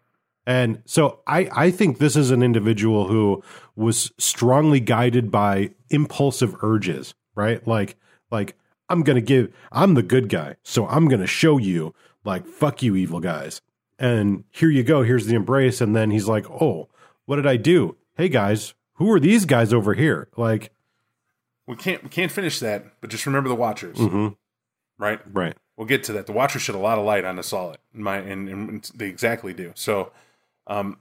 And 0.47 0.83
so 0.87 1.21
I, 1.27 1.49
I 1.53 1.71
think 1.71 1.99
this 1.99 2.15
is 2.17 2.31
an 2.31 2.43
individual 2.43 3.09
who 3.09 3.43
was 3.75 4.13
strongly 4.17 4.79
guided 4.79 5.31
by 5.31 5.71
impulsive 5.91 6.55
urges, 6.63 7.15
right? 7.35 7.67
Like, 7.67 7.97
like 8.31 8.57
I'm 8.89 9.03
gonna 9.03 9.21
give 9.21 9.53
I'm 9.73 9.95
the 9.95 10.05
good 10.05 10.29
guy, 10.29 10.57
so 10.63 10.87
I'm 10.87 11.09
gonna 11.09 11.27
show 11.27 11.59
you 11.59 11.95
like 12.25 12.47
fuck 12.47 12.81
you, 12.83 12.95
evil 12.95 13.19
guys. 13.19 13.61
And 13.99 14.45
here 14.51 14.71
you 14.71 14.85
go, 14.85 15.03
here's 15.03 15.27
the 15.27 15.35
embrace, 15.35 15.81
and 15.81 15.97
then 15.97 16.13
he's 16.13 16.29
like, 16.29 16.49
Oh, 16.49 16.89
what 17.25 17.37
did 17.37 17.47
I 17.47 17.57
do? 17.57 17.97
Hey 18.17 18.29
guys, 18.29 18.75
who 18.95 19.11
are 19.11 19.21
these 19.21 19.47
guys 19.47 19.73
over 19.73 19.95
here? 19.95 20.29
Like 20.37 20.71
We 21.67 21.77
can't 21.77 22.03
we 22.03 22.09
can't 22.09 22.31
finish 22.31 22.61
that, 22.61 23.01
but 23.01 23.11
just 23.11 23.27
remember 23.27 23.49
the 23.49 23.55
Watchers, 23.57 23.99
mhm, 23.99 24.37
right? 24.99 25.21
right. 25.33 25.57
We'll 25.77 25.87
get 25.87 26.05
to 26.05 26.13
that. 26.15 26.27
The 26.27 26.33
Watchers 26.33 26.63
shed 26.63 26.75
a 26.75 26.79
lot 26.79 26.99
of 26.99 27.05
light 27.05 27.25
on 27.25 27.37
the 27.37 27.43
Saulot, 27.43 27.77
in 27.95 28.03
my 28.03 28.19
and, 28.19 28.49
and 28.49 28.91
they 28.95 29.09
exactly 29.09 29.53
do. 29.53 29.73
So, 29.75 30.13
um, 30.67 30.99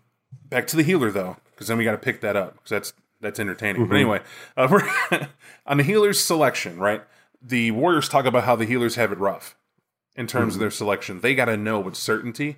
back 0.49 0.67
to 0.67 0.75
the 0.75 0.83
healer 0.83 1.11
though, 1.11 1.37
because 1.51 1.67
then 1.67 1.77
we 1.77 1.83
got 1.83 1.91
to 1.91 1.97
pick 1.97 2.21
that 2.21 2.35
up 2.35 2.55
because 2.55 2.69
that's 2.69 2.93
that's 3.21 3.39
entertaining. 3.39 3.87
But 3.87 3.95
anyway, 3.95 4.21
uh, 4.57 4.67
we're 4.71 5.27
on 5.65 5.77
the 5.77 5.83
healers 5.83 6.19
selection, 6.19 6.77
right? 6.77 7.03
The 7.41 7.71
Warriors 7.71 8.09
talk 8.09 8.25
about 8.25 8.43
how 8.43 8.55
the 8.55 8.65
healers 8.65 8.95
have 8.95 9.11
it 9.11 9.19
rough 9.19 9.55
in 10.15 10.27
terms 10.27 10.55
of 10.55 10.59
their 10.59 10.71
selection. 10.71 11.19
They 11.21 11.35
got 11.35 11.45
to 11.45 11.57
know 11.57 11.79
with 11.79 11.95
certainty 11.95 12.57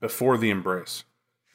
before 0.00 0.36
the 0.36 0.50
embrace 0.50 1.04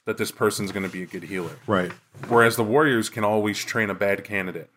that 0.06 0.18
this 0.18 0.32
person's 0.32 0.72
going 0.72 0.84
to 0.84 0.90
be 0.92 1.04
a 1.04 1.06
good 1.06 1.24
healer. 1.24 1.58
Right. 1.68 1.92
Whereas 2.30 2.56
the 2.56 2.64
Warriors 2.64 3.10
can 3.10 3.24
always 3.24 3.64
train 3.64 3.90
a 3.90 3.94
bad 3.94 4.24
candidate, 4.24 4.70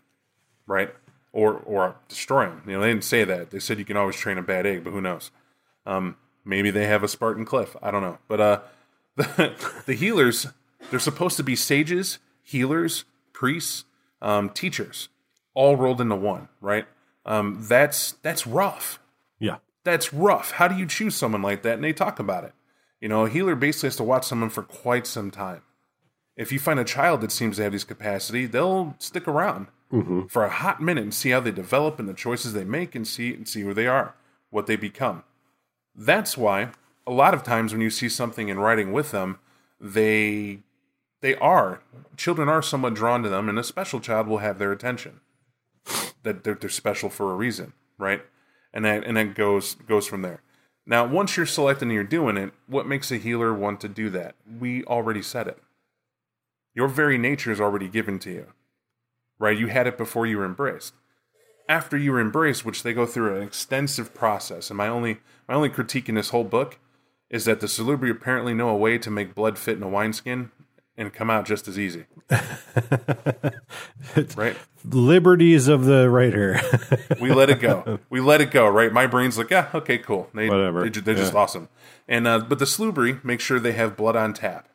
right? 0.66 0.94
Or 1.32 1.54
or 1.54 1.96
destroy 2.08 2.44
him. 2.46 2.62
You 2.66 2.74
know, 2.74 2.80
they 2.80 2.88
didn't 2.88 3.04
say 3.04 3.24
that. 3.24 3.50
They 3.50 3.58
said 3.58 3.78
you 3.78 3.84
can 3.86 3.96
always 3.96 4.16
train 4.16 4.36
a 4.38 4.42
bad 4.42 4.66
egg, 4.66 4.84
but 4.84 4.90
who 4.92 5.00
knows? 5.00 5.30
Um, 5.86 6.16
maybe 6.44 6.70
they 6.70 6.86
have 6.86 7.02
a 7.02 7.08
Spartan 7.08 7.44
Cliff. 7.46 7.74
I 7.82 7.90
don't 7.90 8.02
know. 8.02 8.18
But 8.28 8.40
uh, 8.40 8.60
the, 9.16 9.82
the 9.86 9.94
healers, 9.94 10.46
they're 10.90 11.00
supposed 11.00 11.38
to 11.38 11.42
be 11.42 11.56
sages, 11.56 12.18
healers, 12.42 13.04
priests, 13.32 13.84
um, 14.20 14.50
teachers, 14.50 15.08
all 15.54 15.76
rolled 15.76 16.00
into 16.02 16.16
one, 16.16 16.48
right? 16.60 16.84
Um, 17.24 17.64
that's 17.66 18.12
that's 18.22 18.46
rough 18.46 18.98
Yeah. 19.38 19.56
that's 19.84 20.12
rough. 20.12 20.50
How 20.52 20.68
do 20.68 20.76
you 20.76 20.86
choose 20.86 21.14
someone 21.14 21.40
like 21.42 21.62
that? 21.62 21.74
And 21.74 21.84
they 21.84 21.92
talk 21.94 22.18
about 22.18 22.44
it. 22.44 22.52
You 23.00 23.08
know, 23.08 23.24
a 23.24 23.28
healer 23.30 23.54
basically 23.54 23.86
has 23.88 23.96
to 23.96 24.04
watch 24.04 24.26
someone 24.26 24.50
for 24.50 24.62
quite 24.62 25.06
some 25.06 25.30
time. 25.30 25.62
If 26.36 26.52
you 26.52 26.58
find 26.58 26.78
a 26.80 26.84
child 26.84 27.20
that 27.22 27.32
seems 27.32 27.56
to 27.56 27.62
have 27.62 27.72
these 27.72 27.84
capacity, 27.84 28.46
they'll 28.46 28.94
stick 28.98 29.26
around 29.28 29.68
Mm-hmm. 29.92 30.26
for 30.28 30.44
a 30.44 30.50
hot 30.50 30.80
minute 30.80 31.02
and 31.04 31.12
see 31.12 31.30
how 31.30 31.40
they 31.40 31.50
develop 31.50 31.98
and 31.98 32.08
the 32.08 32.14
choices 32.14 32.54
they 32.54 32.64
make 32.64 32.94
and 32.94 33.06
see 33.06 33.34
and 33.34 33.46
see 33.46 33.60
who 33.60 33.74
they 33.74 33.86
are, 33.86 34.14
what 34.48 34.66
they 34.66 34.76
become. 34.76 35.22
That's 35.94 36.38
why 36.38 36.70
a 37.06 37.12
lot 37.12 37.34
of 37.34 37.42
times 37.42 37.72
when 37.72 37.82
you 37.82 37.90
see 37.90 38.08
something 38.08 38.48
in 38.48 38.58
writing 38.58 38.92
with 38.92 39.10
them, 39.10 39.38
they 39.78 40.60
they 41.20 41.36
are 41.36 41.82
children 42.16 42.48
are 42.48 42.62
somewhat 42.62 42.94
drawn 42.94 43.22
to 43.22 43.28
them, 43.28 43.48
and 43.48 43.58
a 43.58 43.64
special 43.64 44.00
child 44.00 44.26
will 44.26 44.38
have 44.38 44.58
their 44.58 44.72
attention. 44.72 45.20
That 46.22 46.44
they're, 46.44 46.54
they're 46.54 46.70
special 46.70 47.10
for 47.10 47.32
a 47.32 47.34
reason, 47.34 47.72
right? 47.98 48.22
And 48.72 48.84
that 48.84 49.04
and 49.04 49.16
that 49.16 49.34
goes 49.34 49.74
goes 49.74 50.06
from 50.06 50.22
there. 50.22 50.40
Now, 50.86 51.06
once 51.06 51.36
you're 51.36 51.46
selecting 51.46 51.88
and 51.88 51.94
you're 51.94 52.04
doing 52.04 52.36
it, 52.36 52.52
what 52.66 52.88
makes 52.88 53.12
a 53.12 53.16
healer 53.16 53.54
want 53.54 53.80
to 53.82 53.88
do 53.88 54.10
that? 54.10 54.34
We 54.58 54.84
already 54.84 55.22
said 55.22 55.46
it. 55.46 55.58
Your 56.74 56.88
very 56.88 57.18
nature 57.18 57.52
is 57.52 57.60
already 57.60 57.88
given 57.88 58.18
to 58.20 58.30
you, 58.30 58.46
right? 59.42 59.58
You 59.58 59.66
had 59.66 59.86
it 59.86 59.98
before 59.98 60.26
you 60.26 60.38
were 60.38 60.44
embraced. 60.44 60.94
After 61.68 61.96
you 61.96 62.12
were 62.12 62.20
embraced, 62.20 62.64
which 62.64 62.82
they 62.82 62.92
go 62.92 63.06
through 63.06 63.36
an 63.36 63.42
extensive 63.42 64.14
process, 64.14 64.70
and 64.70 64.76
my 64.76 64.88
only 64.88 65.18
my 65.48 65.54
only 65.54 65.68
critique 65.68 66.08
in 66.08 66.14
this 66.14 66.30
whole 66.30 66.44
book 66.44 66.78
is 67.28 67.44
that 67.46 67.60
the 67.60 67.66
Salubri 67.66 68.10
apparently 68.10 68.54
know 68.54 68.68
a 68.68 68.76
way 68.76 68.98
to 68.98 69.10
make 69.10 69.34
blood 69.34 69.58
fit 69.58 69.76
in 69.76 69.82
a 69.82 69.88
wineskin 69.88 70.50
and 70.96 71.12
come 71.12 71.30
out 71.30 71.46
just 71.46 71.66
as 71.66 71.78
easy. 71.78 72.04
right? 74.36 74.56
Liberties 74.84 75.68
of 75.68 75.84
the 75.84 76.10
writer. 76.10 76.60
We 77.20 77.32
let 77.32 77.50
it 77.50 77.60
go. 77.60 77.98
We 78.10 78.20
let 78.20 78.40
it 78.42 78.50
go, 78.50 78.68
right? 78.68 78.92
My 78.92 79.06
brain's 79.06 79.38
like, 79.38 79.50
yeah, 79.50 79.68
okay, 79.74 79.98
cool. 79.98 80.28
They, 80.34 80.50
Whatever. 80.50 80.88
They, 80.88 81.00
they're 81.00 81.14
just 81.14 81.32
Yeah. 81.32 81.38
awesome. 81.40 81.68
And 82.06 82.28
uh, 82.28 82.40
but 82.40 82.58
the 82.58 82.66
Salubri 82.66 83.24
make 83.24 83.40
sure 83.40 83.58
they 83.58 83.72
have 83.72 83.96
blood 83.96 84.16
on 84.16 84.34
tap. 84.34 84.68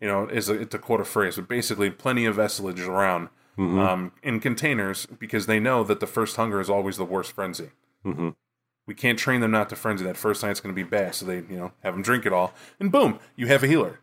You 0.00 0.08
know, 0.08 0.26
is 0.28 0.48
a, 0.48 0.54
it's 0.54 0.74
a 0.74 0.78
quote 0.78 1.00
a 1.00 1.04
phrase, 1.04 1.36
but 1.36 1.48
basically 1.48 1.90
plenty 1.90 2.24
of 2.24 2.36
vesselage 2.36 2.80
around 2.80 3.28
Mm-hmm. 3.58 3.78
um, 3.80 4.12
in 4.22 4.38
containers 4.38 5.06
because 5.06 5.46
they 5.46 5.58
know 5.58 5.82
that 5.82 5.98
the 5.98 6.06
first 6.06 6.36
hunger 6.36 6.60
is 6.60 6.70
always 6.70 6.96
the 6.96 7.04
worst 7.04 7.32
frenzy. 7.32 7.70
Mhm. 8.04 8.36
We 8.86 8.94
can't 8.94 9.18
train 9.18 9.40
them 9.40 9.50
not 9.50 9.68
to 9.70 9.76
frenzy. 9.76 10.04
That 10.04 10.16
first 10.16 10.42
night's 10.44 10.60
going 10.60 10.72
to 10.74 10.80
be 10.84 10.88
bad, 10.88 11.14
so 11.16 11.26
they 11.26 11.36
you 11.38 11.56
know 11.58 11.72
have 11.82 11.92
them 11.94 12.02
drink 12.02 12.24
it 12.24 12.32
all, 12.32 12.54
and 12.78 12.92
boom, 12.92 13.18
you 13.36 13.48
have 13.48 13.62
a 13.64 13.66
healer. 13.66 13.98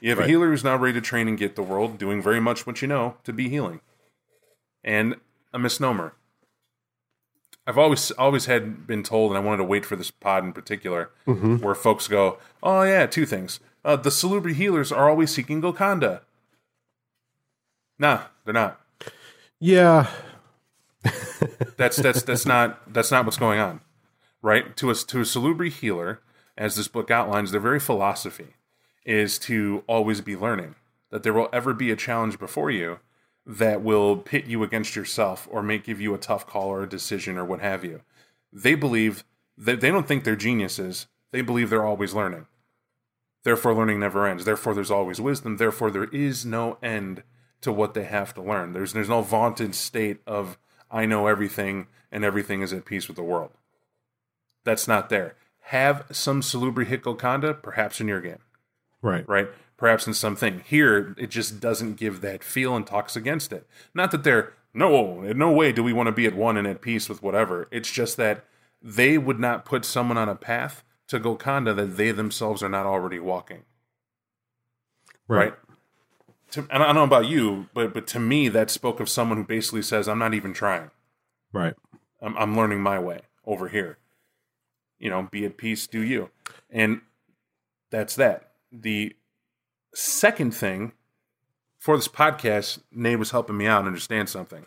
You 0.00 0.10
have 0.10 0.18
a 0.18 0.26
healer 0.26 0.48
who's 0.50 0.64
now 0.64 0.76
ready 0.76 0.94
to 0.94 1.00
train 1.00 1.28
and 1.28 1.38
get 1.38 1.54
the 1.54 1.62
world, 1.62 1.98
doing 1.98 2.20
very 2.22 2.40
much 2.40 2.66
what 2.66 2.82
you 2.82 2.88
know 2.88 3.16
to 3.24 3.32
be 3.32 3.48
healing, 3.48 3.80
and 4.82 5.16
a 5.52 5.58
misnomer. 5.58 6.14
I've 7.66 7.78
always 7.78 8.10
always 8.12 8.46
had 8.46 8.86
been 8.86 9.02
told, 9.02 9.30
and 9.30 9.38
I 9.38 9.40
wanted 9.40 9.58
to 9.58 9.64
wait 9.64 9.84
for 9.86 9.96
this 9.96 10.10
pod 10.10 10.44
in 10.44 10.52
particular, 10.52 11.10
where 11.24 11.74
folks 11.74 12.08
go, 12.08 12.38
"Oh 12.62 12.82
yeah, 12.82 13.06
two 13.06 13.26
things. 13.26 13.60
Uh, 13.84 13.96
the 13.96 14.10
Salubri 14.10 14.54
healers 14.54 14.90
are 14.90 15.08
always 15.10 15.30
seeking 15.32 15.60
Golconda." 15.60 16.22
Nah, 17.98 18.22
they're 18.44 18.52
not. 18.54 18.80
Yeah. 19.64 20.10
That's 21.78 21.96
that's 21.96 22.22
that's 22.22 22.44
not 22.44 22.92
that's 22.92 23.10
not 23.10 23.24
what's 23.24 23.38
going 23.38 23.58
on, 23.58 23.80
right? 24.42 24.76
To 24.76 24.90
a 24.90 24.94
to 24.94 25.20
a 25.20 25.22
Salubri 25.22 25.70
healer, 25.70 26.20
as 26.56 26.76
this 26.76 26.86
book 26.86 27.10
outlines, 27.10 27.50
their 27.50 27.60
very 27.60 27.80
philosophy 27.80 28.56
is 29.04 29.38
to 29.40 29.82
always 29.86 30.20
be 30.20 30.36
learning. 30.36 30.74
That 31.10 31.22
there 31.22 31.32
will 31.32 31.48
ever 31.52 31.72
be 31.72 31.90
a 31.90 31.96
challenge 31.96 32.38
before 32.38 32.70
you 32.70 32.98
that 33.46 33.82
will 33.82 34.18
pit 34.18 34.46
you 34.46 34.62
against 34.62 34.96
yourself 34.96 35.48
or 35.50 35.62
make 35.62 35.84
give 35.84 36.00
you 36.00 36.14
a 36.14 36.18
tough 36.18 36.46
call 36.46 36.68
or 36.68 36.82
a 36.82 36.88
decision 36.88 37.38
or 37.38 37.44
what 37.44 37.60
have 37.60 37.84
you. 37.84 38.02
They 38.52 38.74
believe 38.74 39.24
that 39.56 39.80
they 39.80 39.90
don't 39.90 40.06
think 40.06 40.24
they're 40.24 40.36
geniuses. 40.36 41.06
They 41.32 41.40
believe 41.40 41.70
they're 41.70 41.86
always 41.86 42.14
learning. 42.14 42.46
Therefore, 43.44 43.74
learning 43.74 44.00
never 44.00 44.26
ends. 44.26 44.44
Therefore, 44.44 44.74
there's 44.74 44.90
always 44.90 45.20
wisdom. 45.20 45.56
Therefore, 45.56 45.90
there 45.90 46.04
is 46.04 46.44
no 46.44 46.78
end 46.82 47.22
to 47.64 47.72
what 47.72 47.94
they 47.94 48.04
have 48.04 48.34
to 48.34 48.42
learn. 48.42 48.72
There's 48.72 48.92
there's 48.92 49.08
no 49.08 49.22
vaunted 49.22 49.74
state 49.74 50.20
of 50.26 50.58
I 50.90 51.06
know 51.06 51.26
everything 51.26 51.86
and 52.12 52.22
everything 52.24 52.62
is 52.62 52.72
at 52.72 52.84
peace 52.84 53.08
with 53.08 53.16
the 53.16 53.22
world. 53.22 53.50
That's 54.64 54.86
not 54.86 55.08
there. 55.08 55.34
Have 55.68 56.04
some 56.12 56.42
salubri 56.42 56.86
hikokanda, 56.86 57.62
perhaps 57.62 58.00
in 58.00 58.08
your 58.08 58.20
game, 58.20 58.38
Right. 59.02 59.26
right? 59.28 59.48
Perhaps 59.78 60.06
in 60.06 60.14
something. 60.14 60.60
Here, 60.64 61.14
it 61.18 61.30
just 61.30 61.58
doesn't 61.58 61.94
give 61.96 62.20
that 62.20 62.44
feel 62.44 62.76
and 62.76 62.86
talks 62.86 63.16
against 63.16 63.52
it. 63.52 63.66
Not 63.94 64.10
that 64.10 64.24
they're 64.24 64.52
no, 64.74 65.22
in 65.22 65.38
no 65.38 65.50
way 65.50 65.72
do 65.72 65.82
we 65.82 65.92
want 65.92 66.08
to 66.08 66.12
be 66.12 66.26
at 66.26 66.34
one 66.34 66.56
and 66.56 66.66
at 66.66 66.82
peace 66.82 67.08
with 67.08 67.22
whatever. 67.22 67.66
It's 67.70 67.90
just 67.90 68.16
that 68.18 68.44
they 68.82 69.16
would 69.16 69.40
not 69.40 69.64
put 69.64 69.84
someone 69.84 70.18
on 70.18 70.28
a 70.28 70.34
path 70.34 70.84
to 71.08 71.18
Golconda 71.18 71.72
that 71.74 71.96
they 71.96 72.10
themselves 72.12 72.62
are 72.62 72.68
not 72.68 72.86
already 72.86 73.18
walking 73.18 73.62
right? 75.28 75.54
To, 76.54 76.66
and 76.70 76.82
I 76.82 76.86
don't 76.86 76.94
know 76.96 77.04
about 77.04 77.26
you, 77.26 77.68
but 77.74 77.94
but 77.94 78.06
to 78.08 78.18
me, 78.20 78.48
that 78.48 78.70
spoke 78.70 79.00
of 79.00 79.08
someone 79.08 79.38
who 79.38 79.44
basically 79.44 79.82
says, 79.82 80.08
"I'm 80.08 80.18
not 80.18 80.34
even 80.34 80.52
trying. 80.52 80.90
Right. 81.52 81.74
I'm, 82.20 82.36
I'm 82.36 82.56
learning 82.56 82.80
my 82.80 82.98
way 82.98 83.20
over 83.46 83.68
here. 83.68 83.98
You 84.98 85.10
know, 85.10 85.28
be 85.30 85.44
at 85.44 85.56
peace, 85.56 85.86
do 85.86 86.02
you." 86.02 86.30
And 86.70 87.00
that's 87.90 88.16
that. 88.16 88.50
The 88.72 89.14
second 89.94 90.52
thing 90.54 90.92
for 91.78 91.96
this 91.96 92.08
podcast, 92.08 92.80
Nate 92.90 93.18
was 93.18 93.30
helping 93.30 93.56
me 93.56 93.66
out 93.66 93.86
understand 93.86 94.28
something. 94.28 94.66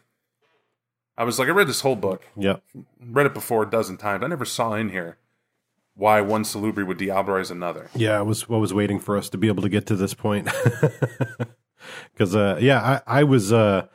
I 1.18 1.24
was 1.24 1.40
like, 1.40 1.48
I 1.48 1.52
read 1.52 1.68
this 1.68 1.82
whole 1.82 1.96
book, 1.96 2.28
Yep. 2.36 2.62
read 3.02 3.26
it 3.26 3.34
before 3.34 3.64
a 3.64 3.70
dozen 3.70 3.98
times. 3.98 4.24
I 4.24 4.28
never 4.28 4.46
saw 4.46 4.74
in 4.74 4.90
here 4.90 5.18
why 5.96 6.22
one 6.22 6.44
salubri 6.44 6.86
would 6.86 7.00
diablerize 7.00 7.50
another. 7.50 7.90
Yeah, 7.96 8.20
I 8.20 8.22
was 8.22 8.46
I 8.50 8.58
was 8.58 8.72
waiting 8.74 9.00
for 9.00 9.18
us 9.18 9.30
to 9.30 9.38
be 9.38 9.48
able 9.48 9.64
to 9.64 9.70
get 9.70 9.88
to 9.88 9.96
this 9.96 10.14
point. 10.14 10.48
Because 12.18 12.36
uh, 12.36 12.58
yeah, 12.60 13.02
I, 13.06 13.20
I 13.20 13.24
was 13.26 13.54
uh, 13.54 13.86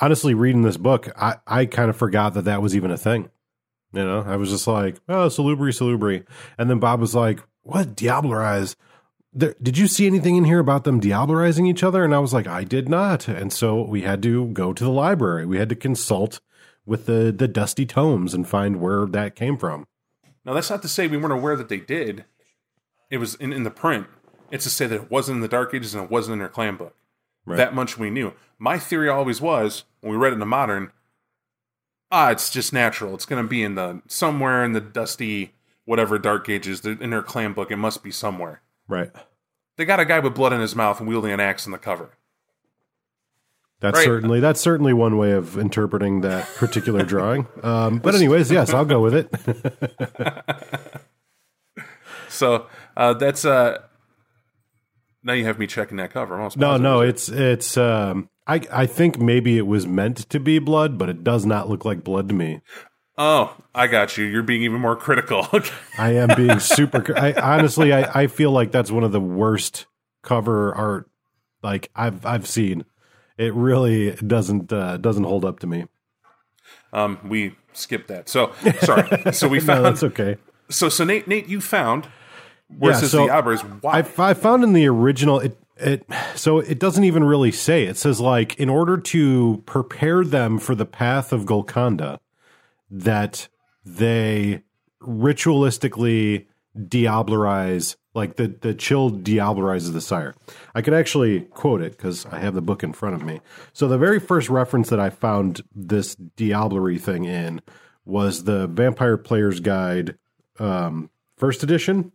honestly 0.00 0.34
reading 0.34 0.62
this 0.62 0.76
book. 0.76 1.08
I, 1.16 1.36
I 1.48 1.66
kind 1.66 1.90
of 1.90 1.96
forgot 1.96 2.34
that 2.34 2.44
that 2.44 2.62
was 2.62 2.76
even 2.76 2.92
a 2.92 2.96
thing. 2.96 3.28
You 3.92 4.04
know, 4.04 4.22
I 4.24 4.36
was 4.36 4.50
just 4.50 4.68
like, 4.68 5.00
oh, 5.08 5.26
salubri, 5.26 5.70
salubri, 5.70 6.24
and 6.56 6.70
then 6.70 6.78
Bob 6.78 7.00
was 7.00 7.14
like, 7.14 7.40
what 7.62 7.96
diablerize? 7.96 8.76
There, 9.34 9.54
did 9.60 9.76
you 9.76 9.88
see 9.88 10.06
anything 10.06 10.36
in 10.36 10.44
here 10.44 10.60
about 10.60 10.84
them 10.84 11.00
diablerizing 11.00 11.68
each 11.68 11.82
other? 11.82 12.04
And 12.04 12.14
I 12.14 12.20
was 12.20 12.32
like, 12.32 12.46
I 12.46 12.64
did 12.64 12.88
not. 12.88 13.26
And 13.26 13.52
so 13.52 13.82
we 13.82 14.02
had 14.02 14.22
to 14.22 14.46
go 14.48 14.72
to 14.72 14.84
the 14.84 14.90
library. 14.90 15.44
We 15.44 15.58
had 15.58 15.68
to 15.70 15.74
consult 15.74 16.40
with 16.86 17.06
the 17.06 17.34
the 17.36 17.48
dusty 17.48 17.86
tomes 17.86 18.32
and 18.32 18.46
find 18.46 18.80
where 18.80 19.06
that 19.06 19.34
came 19.34 19.56
from. 19.56 19.86
Now, 20.44 20.54
that's 20.54 20.70
not 20.70 20.82
to 20.82 20.88
say 20.88 21.06
we 21.06 21.16
weren't 21.16 21.32
aware 21.32 21.56
that 21.56 21.68
they 21.68 21.78
did. 21.78 22.24
It 23.10 23.18
was 23.18 23.34
in, 23.36 23.52
in 23.52 23.62
the 23.62 23.70
print. 23.70 24.06
It's 24.50 24.64
to 24.64 24.70
say 24.70 24.86
that 24.86 24.94
it 24.94 25.10
wasn't 25.10 25.36
in 25.36 25.42
the 25.42 25.48
Dark 25.48 25.74
Ages 25.74 25.94
and 25.94 26.04
it 26.04 26.10
wasn't 26.10 26.34
in 26.34 26.38
their 26.38 26.48
clan 26.48 26.76
book. 26.76 26.96
Right. 27.44 27.56
That 27.56 27.74
much 27.74 27.98
we 27.98 28.10
knew. 28.10 28.34
My 28.58 28.78
theory 28.78 29.08
always 29.08 29.40
was 29.40 29.84
when 30.00 30.12
we 30.12 30.18
read 30.18 30.30
it 30.30 30.34
in 30.34 30.40
the 30.40 30.46
modern, 30.46 30.92
ah, 32.10 32.30
it's 32.30 32.50
just 32.50 32.72
natural. 32.72 33.14
It's 33.14 33.26
going 33.26 33.42
to 33.42 33.48
be 33.48 33.62
in 33.64 33.74
the 33.74 34.00
somewhere 34.06 34.64
in 34.64 34.72
the 34.72 34.80
dusty 34.80 35.54
whatever 35.84 36.18
Dark 36.18 36.48
Ages 36.48 36.82
the- 36.82 36.98
in 37.00 37.10
their 37.10 37.22
clan 37.22 37.52
book. 37.52 37.70
It 37.72 37.76
must 37.76 38.04
be 38.04 38.12
somewhere. 38.12 38.62
Right. 38.86 39.10
They 39.76 39.84
got 39.84 39.98
a 39.98 40.04
guy 40.04 40.20
with 40.20 40.34
blood 40.34 40.52
in 40.52 40.60
his 40.60 40.76
mouth 40.76 41.00
and 41.00 41.08
wielding 41.08 41.32
an 41.32 41.40
axe 41.40 41.66
in 41.66 41.72
the 41.72 41.78
cover. 41.78 42.10
That's 43.80 43.96
Right. 43.98 44.04
certainly 44.04 44.38
that's 44.38 44.60
certainly 44.60 44.92
one 44.92 45.16
way 45.16 45.32
of 45.32 45.58
interpreting 45.58 46.20
that 46.20 46.46
particular 46.54 47.02
drawing. 47.04 47.48
Um, 47.64 47.98
but 47.98 48.14
anyways, 48.14 48.52
yes, 48.52 48.72
I'll 48.72 48.84
go 48.84 49.00
with 49.00 49.14
it. 49.14 51.02
So 52.28 52.66
uh, 52.96 53.12
that's 53.14 53.44
uh. 53.44 53.82
Now 55.24 55.32
you 55.34 55.44
have 55.44 55.58
me 55.58 55.66
checking 55.66 55.96
that 55.98 56.12
cover. 56.12 56.40
I'm 56.40 56.50
no, 56.56 56.76
no, 56.76 57.00
it's 57.00 57.28
it's. 57.28 57.76
Um, 57.76 58.28
I 58.46 58.60
I 58.72 58.86
think 58.86 59.18
maybe 59.18 59.56
it 59.58 59.66
was 59.66 59.86
meant 59.86 60.16
to 60.30 60.40
be 60.40 60.58
blood, 60.58 60.98
but 60.98 61.08
it 61.08 61.22
does 61.22 61.46
not 61.46 61.68
look 61.68 61.84
like 61.84 62.02
blood 62.04 62.28
to 62.28 62.34
me. 62.34 62.60
Oh, 63.18 63.54
I 63.74 63.86
got 63.88 64.16
you. 64.16 64.24
You're 64.24 64.42
being 64.42 64.62
even 64.62 64.80
more 64.80 64.96
critical. 64.96 65.46
I 65.98 66.10
am 66.16 66.30
being 66.36 66.58
super. 66.60 67.16
I 67.16 67.32
honestly, 67.34 67.92
I 67.92 68.22
I 68.22 68.26
feel 68.26 68.50
like 68.50 68.72
that's 68.72 68.90
one 68.90 69.04
of 69.04 69.12
the 69.12 69.20
worst 69.20 69.86
cover 70.22 70.74
art 70.74 71.08
like 71.62 71.90
I've 71.94 72.24
I've 72.26 72.46
seen. 72.48 72.84
It 73.38 73.54
really 73.54 74.12
doesn't 74.16 74.72
uh, 74.72 74.96
doesn't 74.96 75.24
hold 75.24 75.44
up 75.44 75.60
to 75.60 75.66
me. 75.66 75.86
um, 76.92 77.18
we 77.24 77.54
skipped 77.72 78.08
that. 78.08 78.28
So 78.28 78.52
sorry. 78.80 79.08
So 79.32 79.46
we 79.48 79.58
No, 79.58 79.64
found. 79.66 79.84
that's 79.86 80.02
okay. 80.02 80.36
so 80.68 80.88
so 80.88 81.04
Nate, 81.04 81.28
Nate, 81.28 81.48
you 81.48 81.60
found 81.60 82.08
where 82.78 82.92
Yeah, 82.92 82.98
so 83.10 83.26
the. 83.26 83.32
Why? 83.80 84.00
I, 84.00 84.30
I 84.30 84.34
found 84.34 84.64
in 84.64 84.72
the 84.72 84.86
original 84.86 85.40
it 85.40 85.58
it 85.76 86.06
so 86.34 86.58
it 86.58 86.78
doesn't 86.78 87.04
even 87.04 87.24
really 87.24 87.52
say 87.52 87.84
it 87.84 87.96
says 87.96 88.20
like 88.20 88.58
in 88.58 88.68
order 88.68 88.96
to 88.98 89.62
prepare 89.66 90.24
them 90.24 90.58
for 90.58 90.74
the 90.74 90.86
path 90.86 91.32
of 91.32 91.46
Golconda 91.46 92.20
that 92.90 93.48
they 93.84 94.62
ritualistically 95.00 96.46
diablerize 96.78 97.96
like 98.14 98.36
the 98.36 98.48
the 98.48 98.74
childe 98.74 99.24
diablerizes 99.24 99.92
the 99.92 100.00
sire. 100.00 100.34
I 100.74 100.82
could 100.82 100.94
actually 100.94 101.40
quote 101.40 101.80
it 101.80 101.96
because 101.96 102.26
I 102.26 102.38
have 102.38 102.54
the 102.54 102.62
book 102.62 102.82
in 102.82 102.92
front 102.92 103.14
of 103.14 103.24
me. 103.24 103.40
So 103.72 103.88
the 103.88 103.98
very 103.98 104.20
first 104.20 104.48
reference 104.48 104.90
that 104.90 105.00
I 105.00 105.10
found 105.10 105.62
this 105.74 106.14
diablery 106.14 106.98
thing 106.98 107.24
in 107.24 107.60
was 108.04 108.44
the 108.44 108.66
Vampire 108.66 109.16
Player's 109.16 109.60
Guide 109.60 110.16
um, 110.58 111.10
first 111.36 111.62
edition 111.62 112.12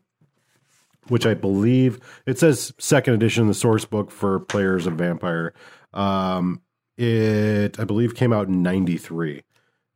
which 1.09 1.25
I 1.25 1.33
believe 1.33 1.99
it 2.25 2.39
says 2.39 2.73
second 2.77 3.13
edition 3.13 3.43
in 3.43 3.47
the 3.47 3.53
source 3.53 3.85
book 3.85 4.11
for 4.11 4.39
players 4.39 4.87
of 4.87 4.93
Vampire. 4.93 5.53
Um, 5.93 6.61
it 6.97 7.79
I 7.79 7.83
believe 7.83 8.15
came 8.15 8.33
out 8.33 8.47
in 8.47 8.63
'93, 8.63 9.43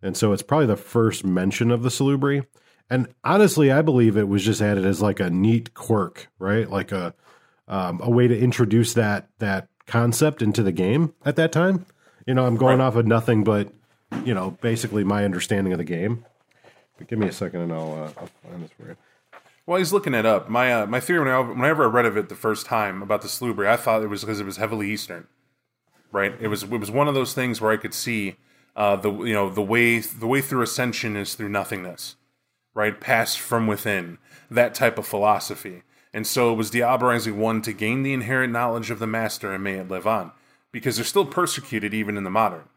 and 0.01 0.15
so 0.15 0.33
it's 0.33 0.43
probably 0.43 0.67
the 0.67 0.77
first 0.77 1.25
mention 1.25 1.71
of 1.71 1.83
the 1.83 1.89
Salubri. 1.89 2.45
And 2.89 3.07
honestly, 3.23 3.71
I 3.71 3.81
believe 3.81 4.17
it 4.17 4.27
was 4.27 4.43
just 4.43 4.61
added 4.61 4.85
as 4.85 5.01
like 5.01 5.19
a 5.19 5.29
neat 5.29 5.73
quirk, 5.73 6.27
right? 6.39 6.69
Like 6.69 6.91
a 6.91 7.13
um, 7.67 8.01
a 8.03 8.09
way 8.09 8.27
to 8.27 8.37
introduce 8.37 8.93
that 8.93 9.29
that 9.39 9.69
concept 9.87 10.41
into 10.41 10.61
the 10.61 10.71
game 10.71 11.13
at 11.25 11.35
that 11.37 11.51
time. 11.51 11.85
You 12.27 12.33
know, 12.33 12.45
I'm 12.45 12.57
going 12.57 12.81
off 12.81 12.95
of 12.95 13.05
nothing 13.07 13.43
but 13.43 13.73
you 14.25 14.33
know 14.33 14.51
basically 14.61 15.03
my 15.03 15.25
understanding 15.25 15.73
of 15.73 15.79
the 15.79 15.85
game. 15.85 16.25
But 16.97 17.07
give 17.07 17.17
me 17.17 17.27
a 17.27 17.31
second, 17.31 17.61
and 17.61 17.73
I'll, 17.73 17.93
uh, 17.93 18.11
I'll 18.21 18.29
find 18.43 18.63
this 18.63 18.71
for 18.77 18.87
you. 18.87 18.97
While 19.71 19.77
he's 19.77 19.93
looking 19.93 20.13
it 20.13 20.25
up, 20.25 20.49
my 20.49 20.73
uh, 20.73 20.85
my 20.85 20.99
theory 20.99 21.19
when 21.19 21.29
I, 21.29 21.39
whenever 21.39 21.85
I 21.85 21.87
read 21.87 22.05
of 22.05 22.17
it 22.17 22.27
the 22.27 22.35
first 22.35 22.65
time 22.65 23.01
about 23.01 23.21
the 23.21 23.29
Salubri, 23.29 23.67
I 23.67 23.77
thought 23.77 24.03
it 24.03 24.09
was 24.09 24.19
because 24.19 24.41
it 24.41 24.45
was 24.45 24.57
heavily 24.57 24.91
Eastern, 24.91 25.27
right? 26.11 26.33
It 26.41 26.49
was 26.49 26.63
it 26.63 26.69
was 26.71 26.91
one 26.91 27.07
of 27.07 27.13
those 27.13 27.33
things 27.33 27.61
where 27.61 27.71
I 27.71 27.77
could 27.77 27.93
see 27.93 28.35
uh, 28.75 28.97
the 28.97 29.09
you 29.09 29.33
know 29.33 29.49
the 29.49 29.61
way 29.61 29.99
the 29.99 30.27
way 30.27 30.41
through 30.41 30.63
ascension 30.63 31.15
is 31.15 31.35
through 31.35 31.47
nothingness, 31.47 32.17
right? 32.73 32.99
Past 32.99 33.39
from 33.39 33.65
within, 33.65 34.17
that 34.49 34.75
type 34.75 34.97
of 34.97 35.07
philosophy. 35.07 35.83
And 36.13 36.27
so 36.27 36.51
it 36.51 36.57
was 36.57 36.69
diablerizing 36.69 37.37
one 37.37 37.61
to 37.61 37.71
gain 37.71 38.03
the 38.03 38.11
inherent 38.11 38.51
knowledge 38.51 38.91
of 38.91 38.99
the 38.99 39.07
master 39.07 39.53
and 39.53 39.63
may 39.63 39.75
it 39.75 39.87
live 39.87 40.05
on, 40.05 40.33
because 40.73 40.97
they're 40.97 41.05
still 41.05 41.25
persecuted 41.25 41.93
even 41.93 42.17
in 42.17 42.25
the 42.25 42.29
modern. 42.29 42.67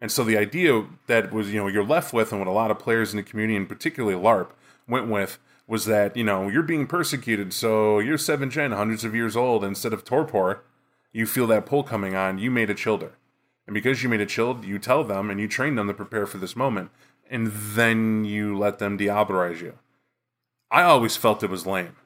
And 0.00 0.10
so 0.10 0.24
the 0.24 0.38
idea 0.38 0.86
that 1.08 1.30
was, 1.30 1.52
you 1.52 1.60
know, 1.60 1.66
you're 1.66 1.84
left 1.84 2.14
with, 2.14 2.32
and 2.32 2.40
what 2.40 2.48
a 2.48 2.52
lot 2.52 2.70
of 2.70 2.78
players 2.78 3.12
in 3.12 3.18
the 3.18 3.22
community, 3.22 3.54
and 3.54 3.68
particularly 3.68 4.18
LARP, 4.18 4.52
went 4.88 5.08
with, 5.08 5.38
was 5.68 5.84
that, 5.84 6.16
you 6.16 6.24
know, 6.24 6.48
you're 6.48 6.62
being 6.62 6.86
persecuted, 6.86 7.52
so 7.52 8.00
you're 8.00 8.18
seven 8.18 8.50
gen, 8.50 8.72
hundreds 8.72 9.04
of 9.04 9.14
years 9.14 9.36
old, 9.36 9.62
instead 9.62 9.92
of 9.92 10.02
torpor, 10.04 10.64
you 11.12 11.26
feel 11.26 11.46
that 11.46 11.66
pull 11.66 11.84
coming 11.84 12.16
on, 12.16 12.38
you 12.38 12.50
made 12.50 12.70
a 12.70 12.74
childer. 12.74 13.12
And 13.66 13.74
because 13.74 14.02
you 14.02 14.08
made 14.08 14.22
a 14.22 14.26
child, 14.26 14.64
you 14.64 14.78
tell 14.78 15.04
them 15.04 15.30
and 15.30 15.38
you 15.38 15.46
train 15.46 15.74
them 15.74 15.86
to 15.86 15.94
prepare 15.94 16.26
for 16.26 16.38
this 16.38 16.56
moment, 16.56 16.90
and 17.30 17.48
then 17.52 18.24
you 18.24 18.56
let 18.56 18.78
them 18.78 18.98
diablerize 18.98 19.60
you. 19.60 19.78
I 20.70 20.82
always 20.82 21.16
felt 21.16 21.42
it 21.42 21.50
was 21.50 21.66
lame. 21.66 21.96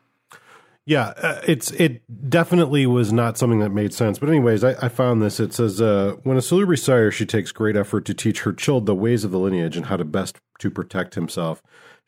Yeah, 0.84 1.12
uh, 1.16 1.40
it's 1.46 1.70
it 1.72 2.02
definitely 2.28 2.86
was 2.86 3.12
not 3.12 3.38
something 3.38 3.60
that 3.60 3.70
made 3.70 3.94
sense. 3.94 4.18
But 4.18 4.28
anyways, 4.28 4.64
I, 4.64 4.74
I 4.82 4.88
found 4.88 5.22
this. 5.22 5.38
It 5.38 5.54
says 5.54 5.80
uh, 5.80 6.16
when 6.24 6.36
a 6.36 6.40
salubri 6.40 6.76
sire, 6.76 7.12
she 7.12 7.24
takes 7.24 7.52
great 7.52 7.76
effort 7.76 8.04
to 8.06 8.14
teach 8.14 8.40
her 8.40 8.52
child 8.52 8.86
the 8.86 8.94
ways 8.94 9.22
of 9.22 9.30
the 9.30 9.38
lineage 9.38 9.76
and 9.76 9.86
how 9.86 9.96
to 9.96 10.04
best 10.04 10.38
to 10.58 10.70
protect 10.70 11.14
himself. 11.14 11.62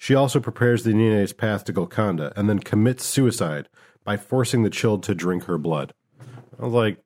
She 0.05 0.15
also 0.15 0.39
prepares 0.39 0.85
the 0.85 0.93
neonate's 0.93 1.33
path 1.33 1.65
to 1.65 1.73
Golconda 1.73 2.31
and 2.37 2.47
then 2.47 2.59
commits 2.59 3.07
suicide 3.07 3.71
by 4.05 4.19
forcing 4.19 4.63
the 4.63 4.69
child 4.69 5.03
to 5.05 5.15
drink 5.15 5.45
her 5.45 5.57
blood. 5.57 5.95
I 6.61 6.63
was 6.63 6.75
like, 6.75 7.03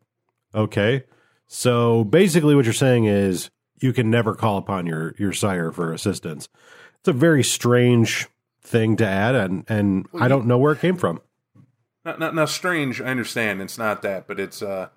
okay, 0.53 1.05
so 1.47 2.03
basically, 2.03 2.57
what 2.57 2.65
you're 2.65 2.75
saying 2.75 3.05
is 3.05 3.51
you 3.81 3.93
can 3.93 4.11
never 4.11 4.35
call 4.35 4.59
upon 4.59 4.87
your 4.87 5.15
your 5.17 5.33
sire 5.33 5.71
for 5.71 5.93
assistance. 5.93 6.49
It's 6.99 7.07
a 7.07 7.13
very 7.13 7.45
strange 7.45 8.27
thing 8.63 8.97
to 8.97 9.07
add, 9.07 9.37
and 9.37 9.65
and 9.69 10.09
I 10.19 10.27
don't 10.27 10.47
know 10.47 10.59
where 10.59 10.73
it 10.73 10.81
came 10.81 10.97
from. 10.97 11.21
Now, 12.05 12.17
now, 12.17 12.31
now, 12.33 12.47
strange. 12.47 13.01
I 13.01 13.05
understand 13.05 13.63
it's 13.63 13.79
not 13.79 14.03
that, 14.03 14.27
but 14.27 14.41
it's 14.41 14.61
uh, 14.61 14.89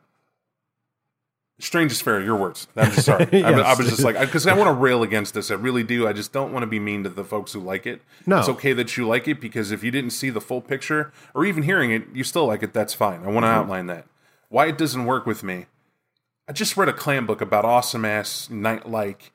strange 1.64 1.92
is 1.92 2.02
fair. 2.02 2.22
Your 2.22 2.36
words. 2.36 2.68
I'm 2.76 2.92
just 2.92 3.06
sorry. 3.06 3.26
I, 3.44 3.52
was- 3.52 3.62
I 3.64 3.74
was 3.76 3.90
just 3.90 4.04
like 4.04 4.20
because 4.20 4.46
I 4.48 4.54
want 4.58 4.68
to 4.68 4.74
rail 4.74 5.04
against 5.04 5.34
this. 5.34 5.52
I 5.52 5.56
really 5.56 5.84
do. 5.84 6.08
I 6.08 6.14
just 6.14 6.34
don't 6.34 6.52
want 6.52 6.64
to 6.64 6.68
be 6.68 6.80
mean 6.80 7.04
to 7.04 7.10
the 7.10 7.24
folks 7.24 7.54
who 7.54 7.60
like 7.60 7.86
it. 7.86 8.02
No. 8.26 8.40
it's 8.40 8.50
okay 8.50 8.74
that 8.74 8.98
you 8.98 9.08
like 9.08 9.28
it 9.28 9.40
because 9.40 9.72
if 9.72 9.84
you 9.84 9.92
didn't 9.92 10.12
see 10.12 10.30
the 10.30 10.42
full 10.42 10.62
picture 10.62 11.12
or 11.34 11.46
even 11.46 11.64
hearing 11.64 11.92
it, 11.92 12.04
you 12.14 12.24
still 12.24 12.46
like 12.46 12.64
it. 12.64 12.74
That's 12.74 12.94
fine. 12.94 13.24
I 13.24 13.28
want 13.28 13.44
to 13.44 13.48
mm-hmm. 13.48 13.60
outline 13.60 13.88
that. 13.88 14.06
Why 14.50 14.68
it 14.68 14.78
doesn't 14.78 15.06
work 15.06 15.26
with 15.26 15.44
me. 15.44 15.68
I 16.48 16.54
just 16.54 16.76
read 16.76 16.90
a 16.90 16.94
clan 16.94 17.26
book 17.26 17.40
about 17.40 17.64
awesome 17.64 18.04
ass 18.04 18.50
knight 18.50 18.90
like 18.90 19.32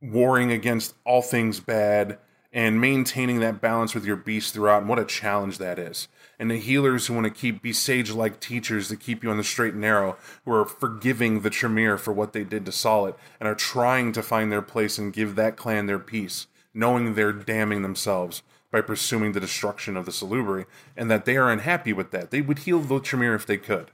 warring 0.00 0.52
against 0.52 0.94
all 1.04 1.22
things 1.22 1.60
bad 1.60 2.18
and 2.52 2.80
maintaining 2.80 3.40
that 3.40 3.60
balance 3.60 3.94
with 3.94 4.06
your 4.06 4.16
beast 4.16 4.54
throughout 4.54 4.80
and 4.80 4.88
what 4.88 4.98
a 4.98 5.04
challenge 5.04 5.58
that 5.58 5.78
is 5.78 6.08
and 6.38 6.50
the 6.50 6.58
healers 6.58 7.06
who 7.06 7.14
want 7.14 7.24
to 7.24 7.30
keep 7.30 7.62
be 7.62 7.72
sage 7.72 8.10
like 8.10 8.40
teachers 8.40 8.88
that 8.88 9.00
keep 9.00 9.22
you 9.22 9.30
on 9.30 9.36
the 9.36 9.44
straight 9.44 9.72
and 9.72 9.80
narrow 9.80 10.16
who 10.44 10.52
are 10.52 10.64
forgiving 10.64 11.40
the 11.40 11.50
tremere 11.50 11.98
for 11.98 12.12
what 12.12 12.32
they 12.32 12.44
did 12.44 12.64
to 12.66 12.72
Saulot 12.72 13.14
and 13.40 13.48
are 13.48 13.54
trying 13.54 14.12
to 14.12 14.22
find 14.22 14.52
their 14.52 14.62
place 14.62 14.98
and 14.98 15.12
give 15.12 15.34
that 15.34 15.56
clan 15.56 15.86
their 15.86 15.98
peace 15.98 16.46
knowing 16.74 17.14
they're 17.14 17.32
damning 17.32 17.82
themselves 17.82 18.42
by 18.70 18.80
pursuing 18.80 19.32
the 19.32 19.40
destruction 19.40 19.96
of 19.96 20.04
the 20.04 20.12
salubri 20.12 20.66
and 20.96 21.10
that 21.10 21.24
they 21.24 21.36
are 21.36 21.50
unhappy 21.50 21.92
with 21.92 22.10
that. 22.10 22.30
They 22.30 22.40
would 22.40 22.60
heal 22.60 22.80
the 22.80 23.00
tremere 23.00 23.34
if 23.34 23.46
they 23.46 23.56
could 23.56 23.90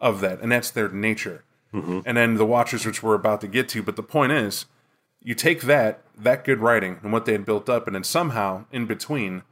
of 0.00 0.20
that 0.20 0.40
and 0.40 0.52
that's 0.52 0.70
their 0.70 0.88
nature. 0.88 1.44
Mm-hmm. 1.72 2.00
And 2.04 2.16
then 2.16 2.34
the 2.34 2.46
watchers 2.46 2.84
which 2.84 3.02
we're 3.02 3.14
about 3.14 3.40
to 3.40 3.48
get 3.48 3.68
to 3.70 3.82
but 3.82 3.96
the 3.96 4.02
point 4.02 4.32
is 4.32 4.66
you 5.22 5.34
take 5.34 5.62
that 5.62 6.02
that 6.18 6.44
good 6.44 6.60
writing 6.60 6.98
and 7.02 7.12
what 7.12 7.24
they 7.24 7.32
had 7.32 7.46
built 7.46 7.68
up 7.68 7.86
and 7.86 7.96
then 7.96 8.04
somehow 8.04 8.66
in 8.70 8.86
between 8.86 9.42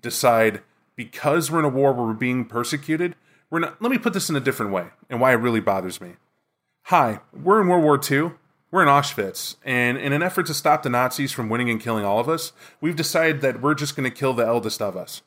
decide 0.00 0.60
because 1.08 1.50
we're 1.50 1.58
in 1.60 1.64
a 1.64 1.68
war 1.68 1.92
where 1.92 2.06
we're 2.06 2.12
being 2.12 2.44
persecuted 2.44 3.14
we're 3.50 3.58
not 3.60 3.80
let 3.80 3.90
me 3.90 3.96
put 3.98 4.12
this 4.12 4.28
in 4.28 4.36
a 4.36 4.40
different 4.40 4.70
way 4.72 4.86
and 5.08 5.20
why 5.20 5.32
it 5.32 5.36
really 5.36 5.60
bothers 5.60 6.00
me 6.00 6.10
hi 6.84 7.20
we're 7.32 7.60
in 7.62 7.68
world 7.68 7.82
war 7.84 8.00
ii 8.10 8.30
we're 8.72 8.82
in 8.82 8.88
Auschwitz, 8.88 9.56
and 9.64 9.98
in 9.98 10.12
an 10.12 10.22
effort 10.22 10.46
to 10.46 10.54
stop 10.54 10.84
the 10.84 10.88
Nazis 10.88 11.32
from 11.32 11.48
winning 11.48 11.68
and 11.70 11.80
killing 11.80 12.04
all 12.04 12.20
of 12.20 12.28
us, 12.28 12.52
we've 12.80 12.94
decided 12.94 13.40
that 13.40 13.60
we're 13.60 13.74
just 13.74 13.96
going 13.96 14.08
to 14.08 14.16
kill 14.16 14.32
the 14.32 14.46
eldest 14.46 14.80
of 14.80 14.96
us. 14.96 15.22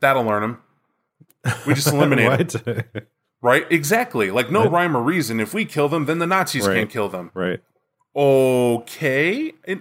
That'll 0.00 0.22
learn 0.22 0.42
them. 0.42 0.62
We 1.66 1.74
just 1.74 1.88
eliminate 1.92 2.50
them. 2.50 2.84
Right? 3.40 3.66
Exactly. 3.72 4.30
Like, 4.30 4.52
no 4.52 4.68
rhyme 4.70 4.96
or 4.96 5.02
reason. 5.02 5.40
If 5.40 5.52
we 5.52 5.64
kill 5.64 5.88
them, 5.88 6.04
then 6.06 6.20
the 6.20 6.26
Nazis 6.28 6.64
Right. 6.68 6.76
can't 6.76 6.90
kill 6.90 7.08
them. 7.08 7.32
right. 7.34 7.58
Okay. 8.14 9.52
It, 9.64 9.80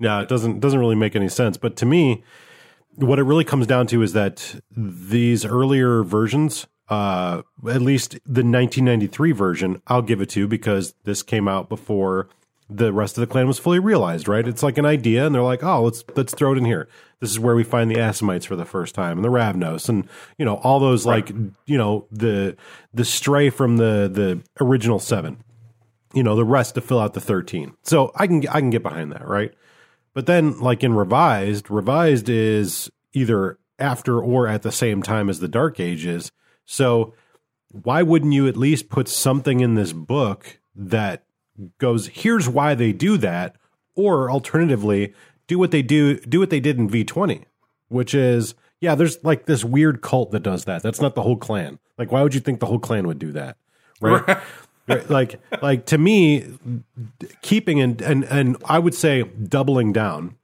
Yeah, 0.00 0.20
it 0.20 0.28
doesn't 0.28 0.58
doesn't 0.58 0.80
really 0.80 0.96
make 0.96 1.14
any 1.14 1.28
sense. 1.28 1.56
But 1.56 1.76
to 1.76 1.86
me, 1.86 2.24
what 2.96 3.18
it 3.18 3.24
really 3.24 3.44
comes 3.44 3.66
down 3.66 3.86
to 3.88 4.02
is 4.02 4.12
that 4.12 4.60
these 4.76 5.44
earlier 5.44 6.02
versions, 6.02 6.66
uh, 6.88 7.42
at 7.68 7.82
least 7.82 8.12
the 8.24 8.42
1993 8.42 9.32
version, 9.32 9.82
I'll 9.86 10.02
give 10.02 10.20
it 10.20 10.30
to 10.30 10.46
because 10.46 10.94
this 11.04 11.22
came 11.22 11.48
out 11.48 11.68
before 11.68 12.28
the 12.68 12.92
rest 12.92 13.18
of 13.18 13.20
the 13.20 13.26
clan 13.26 13.46
was 13.46 13.58
fully 13.58 13.78
realized. 13.78 14.28
Right? 14.28 14.46
It's 14.46 14.62
like 14.62 14.78
an 14.78 14.86
idea, 14.86 15.26
and 15.26 15.34
they're 15.34 15.42
like, 15.42 15.62
"Oh, 15.62 15.82
let's 15.82 16.04
let's 16.16 16.34
throw 16.34 16.52
it 16.52 16.58
in 16.58 16.64
here." 16.64 16.88
This 17.20 17.30
is 17.30 17.38
where 17.38 17.54
we 17.54 17.64
find 17.64 17.90
the 17.90 18.00
Assamites 18.00 18.46
for 18.46 18.56
the 18.56 18.64
first 18.64 18.94
time, 18.94 19.18
and 19.18 19.24
the 19.24 19.28
Ravnos, 19.28 19.88
and 19.88 20.08
you 20.38 20.44
know 20.44 20.56
all 20.56 20.80
those 20.80 21.06
like 21.06 21.30
you 21.66 21.78
know 21.78 22.06
the 22.10 22.56
the 22.94 23.04
stray 23.04 23.50
from 23.50 23.76
the 23.76 24.10
the 24.12 24.42
original 24.60 24.98
seven 24.98 25.44
you 26.14 26.22
know 26.22 26.36
the 26.36 26.44
rest 26.44 26.74
to 26.74 26.80
fill 26.80 26.98
out 26.98 27.14
the 27.14 27.20
13 27.20 27.74
so 27.82 28.12
i 28.16 28.26
can 28.26 28.46
i 28.48 28.60
can 28.60 28.70
get 28.70 28.82
behind 28.82 29.12
that 29.12 29.26
right 29.26 29.54
but 30.14 30.26
then 30.26 30.58
like 30.60 30.82
in 30.82 30.94
revised 30.94 31.70
revised 31.70 32.28
is 32.28 32.90
either 33.12 33.58
after 33.78 34.20
or 34.20 34.46
at 34.46 34.62
the 34.62 34.72
same 34.72 35.02
time 35.02 35.28
as 35.28 35.40
the 35.40 35.48
dark 35.48 35.80
ages. 35.80 36.30
So 36.64 37.14
why 37.70 38.02
wouldn't 38.02 38.32
you 38.32 38.46
at 38.46 38.56
least 38.56 38.88
put 38.88 39.08
something 39.08 39.60
in 39.60 39.74
this 39.74 39.92
book 39.92 40.60
that 40.74 41.24
goes 41.78 42.08
here's 42.08 42.48
why 42.48 42.74
they 42.74 42.92
do 42.92 43.16
that 43.18 43.56
or 43.94 44.30
alternatively 44.30 45.12
do 45.46 45.58
what 45.58 45.70
they 45.70 45.82
do 45.82 46.18
do 46.20 46.40
what 46.40 46.50
they 46.50 46.60
did 46.60 46.78
in 46.78 46.88
v20 46.88 47.44
which 47.88 48.14
is 48.14 48.54
yeah 48.80 48.94
there's 48.94 49.22
like 49.22 49.46
this 49.46 49.64
weird 49.64 50.00
cult 50.00 50.30
that 50.30 50.42
does 50.42 50.64
that. 50.64 50.82
That's 50.82 51.00
not 51.00 51.14
the 51.14 51.22
whole 51.22 51.36
clan. 51.36 51.78
Like 51.98 52.10
why 52.10 52.22
would 52.22 52.34
you 52.34 52.40
think 52.40 52.60
the 52.60 52.66
whole 52.66 52.78
clan 52.78 53.06
would 53.06 53.18
do 53.18 53.32
that 53.32 53.56
right 54.00 54.38
Like 55.08 55.40
like 55.62 55.86
to 55.86 55.98
me 55.98 56.58
keeping 57.42 57.80
and 57.80 58.00
and 58.00 58.24
and 58.24 58.56
I 58.64 58.78
would 58.78 58.94
say 58.94 59.24
doubling 59.24 59.92
down 59.92 60.36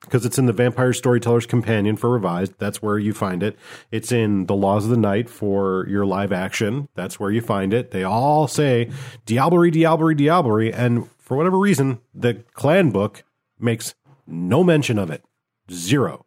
because 0.00 0.26
it's 0.26 0.38
in 0.38 0.46
the 0.46 0.52
Vampire 0.52 0.92
Storyteller's 0.92 1.46
Companion 1.46 1.96
for 1.96 2.10
revised. 2.10 2.54
That's 2.58 2.82
where 2.82 2.98
you 2.98 3.14
find 3.14 3.42
it. 3.42 3.56
It's 3.90 4.12
in 4.12 4.46
the 4.46 4.54
Laws 4.54 4.84
of 4.84 4.90
the 4.90 4.96
Night 4.96 5.30
for 5.30 5.86
your 5.88 6.04
live 6.04 6.32
action. 6.32 6.88
That's 6.94 7.20
where 7.20 7.30
you 7.30 7.40
find 7.40 7.72
it. 7.72 7.92
They 7.92 8.02
all 8.02 8.48
say 8.48 8.90
Diablery, 9.26 9.72
Diablery, 9.72 10.16
Diablery, 10.16 10.72
and 10.74 11.08
for 11.18 11.36
whatever 11.36 11.58
reason, 11.58 12.00
the 12.12 12.34
Clan 12.52 12.90
book 12.90 13.22
makes 13.58 13.94
no 14.26 14.64
mention 14.64 14.98
of 14.98 15.10
it. 15.10 15.24
Zero. 15.70 16.26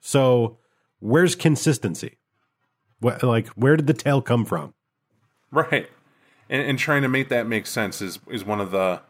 So 0.00 0.58
where's 0.98 1.34
consistency? 1.34 2.18
What, 2.98 3.22
like 3.22 3.48
where 3.48 3.76
did 3.76 3.86
the 3.86 3.94
tale 3.94 4.20
come 4.22 4.44
from? 4.44 4.74
right. 5.50 5.88
And, 6.52 6.62
and 6.68 6.78
trying 6.78 7.00
to 7.02 7.08
make 7.08 7.30
that 7.30 7.46
make 7.48 7.66
sense 7.66 8.02
is, 8.02 8.18
is 8.30 8.44
one 8.44 8.60
of 8.60 8.70
the 8.72 9.00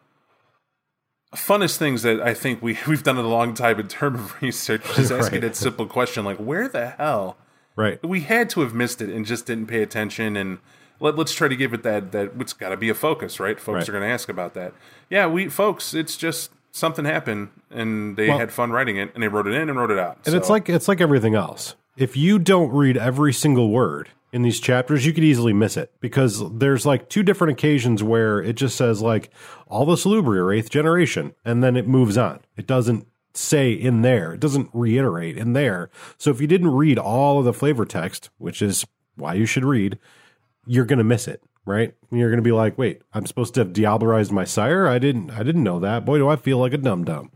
funnest 1.35 1.77
things 1.77 2.03
that 2.03 2.21
I 2.21 2.35
think 2.35 2.63
we, 2.63 2.79
we've 2.87 3.03
done 3.03 3.19
in 3.19 3.25
a 3.25 3.29
long 3.29 3.55
time 3.55 3.81
in 3.81 3.89
terms 3.89 4.21
of 4.21 4.37
research. 4.43 4.83
Just 4.95 5.11
asking 5.13 5.19
Right. 5.37 5.41
that 5.43 5.57
simple 5.57 5.87
question 5.87 6.25
like, 6.25 6.39
where 6.39 6.69
the 6.69 6.91
hell? 6.91 7.37
Right. 7.75 8.03
We 8.07 8.21
had 8.21 8.51
to 8.51 8.61
have 8.61 8.75
missed 8.75 9.01
it 9.01 9.09
and 9.11 9.25
just 9.25 9.47
didn't 9.47 9.67
pay 9.67 9.83
attention. 9.83 10.37
And 10.37 10.59
let, 11.01 11.17
let's 11.17 11.33
try 11.35 11.49
to 11.49 11.57
give 11.57 11.73
it 11.73 11.83
that, 11.85 12.13
that 12.13 12.33
it's 12.39 12.53
got 12.53 12.69
to 12.69 12.77
be 12.77 12.91
a 12.91 12.95
focus, 12.95 13.41
right? 13.41 13.59
Folks 13.59 13.75
Right. 13.77 13.89
are 13.89 13.93
going 13.93 14.03
to 14.05 14.11
ask 14.13 14.29
about 14.29 14.55
that. 14.55 14.75
Yeah, 15.09 15.27
we, 15.27 15.49
folks, 15.49 15.95
it's 15.95 16.17
just 16.19 16.51
something 16.71 17.05
happened 17.05 17.49
and 17.71 18.17
they 18.17 18.29
Well- 18.29 18.39
had 18.39 18.53
fun 18.53 18.71
writing 18.71 18.99
it 18.99 19.11
and 19.15 19.23
they 19.23 19.29
wrote 19.29 19.47
it 19.47 19.55
in 19.55 19.69
and 19.71 19.79
wrote 19.79 19.91
it 19.91 19.99
out. 19.99 20.19
And 20.27 20.35
it's 20.35 20.49
like 20.51 20.69
it's 20.69 20.87
like 20.89 21.01
everything 21.01 21.35
else. 21.35 21.75
If 21.97 22.17
you 22.17 22.39
don't 22.39 22.71
read 22.71 22.97
every 22.97 23.33
single 23.33 23.71
word 23.71 24.09
in 24.33 24.43
these 24.43 24.61
chapters, 24.61 25.05
you 25.05 25.13
could 25.13 25.25
easily 25.25 25.53
miss 25.53 25.77
it 25.77 25.93
because 26.01 26.43
there's 26.59 26.87
like 26.87 27.11
two 27.11 27.23
different 27.23 27.53
occasions 27.53 28.03
where 28.03 28.41
it 28.41 28.55
just 28.55 28.77
says 28.77 29.03
like 29.03 29.31
all 29.67 29.85
the 29.85 29.95
salubri 29.95 30.39
are 30.39 30.53
eighth 30.53 30.71
generation, 30.71 31.35
and 31.45 31.63
then 31.63 31.77
it 31.77 31.87
moves 31.87 32.17
on. 32.17 32.41
It 32.57 32.67
doesn't 32.67 33.07
say 33.35 33.73
in 33.73 34.01
there. 34.03 34.33
It 34.33 34.41
doesn't 34.41 34.71
reiterate 34.73 35.37
in 35.37 35.53
there. 35.53 35.91
So 36.17 36.31
if 36.31 36.41
you 36.41 36.47
didn't 36.47 36.71
read 36.71 36.99
all 36.99 37.39
of 37.39 37.45
the 37.45 37.53
flavor 37.53 37.85
text, 37.85 38.31
which 38.39 38.63
is 38.63 38.87
why 39.17 39.35
you 39.35 39.45
should 39.45 39.65
read, 39.65 39.99
you're 40.67 40.87
gonna 40.87 41.05
miss 41.05 41.29
it. 41.29 41.43
Right? 41.65 41.95
You're 42.11 42.31
gonna 42.31 42.43
be 42.43 42.53
like, 42.53 42.77
wait, 42.77 43.03
I'm 43.13 43.27
supposed 43.27 43.55
to 43.55 43.61
have 43.61 43.73
diablerized 43.73 44.33
my 44.33 44.45
sire? 44.45 44.87
I 44.87 44.99
didn't 44.99 45.31
I 45.31 45.43
didn't 45.43 45.63
know 45.63 45.79
that. 45.81 46.07
Boy, 46.07 46.19
do 46.19 46.29
I 46.29 46.37
feel 46.37 46.59
like 46.59 46.73
a 46.73 46.79
dum 46.79 47.05
dum. 47.05 47.31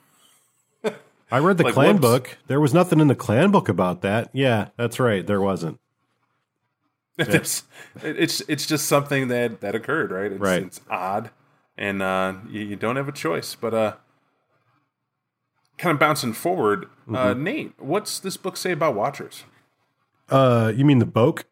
I 1.31 1.39
read 1.39 1.59
the 1.59 1.65
Like, 1.65 1.75
clan 1.75 1.95
whoops. 1.97 2.01
book. 2.03 2.39
There 2.47 2.61
was 2.61 2.73
nothing 2.73 3.01
in 3.01 3.09
the 3.09 3.15
clan 3.17 3.51
book 3.51 3.69
about 3.69 4.03
that. 4.03 4.31
Yeah, 4.33 4.69
that's 4.77 5.01
right. 5.01 5.27
There 5.27 5.41
wasn't. 5.41 5.81
It's, 7.19 7.63
it's 8.03 8.43
it's 8.47 8.67
just 8.67 8.87
something 8.87 9.29
that 9.29 9.61
that 9.63 9.75
occurred, 9.75 10.11
right? 10.11 10.31
It's, 10.33 10.41
Right. 10.41 10.63
It's 10.63 10.81
odd, 10.91 11.31
and 11.79 12.03
uh, 12.03 12.35
you, 12.51 12.61
you 12.61 12.77
don't 12.77 12.97
have 12.97 13.09
a 13.09 13.13
choice. 13.13 13.55
But 13.55 13.73
uh, 13.73 13.93
kind 15.79 15.95
of 15.95 15.99
bouncing 15.99 16.35
forward, 16.35 16.87
uh, 17.09 17.33
Mm-hmm. 17.33 17.43
Nate, 17.43 17.73
what's 17.79 18.19
this 18.19 18.37
book 18.37 18.57
say 18.59 18.73
about 18.73 18.95
Watchers? 18.95 19.45
Uh, 20.29 20.73
you 20.77 20.85
mean 20.85 20.99
the 20.99 21.07
boke? 21.07 21.47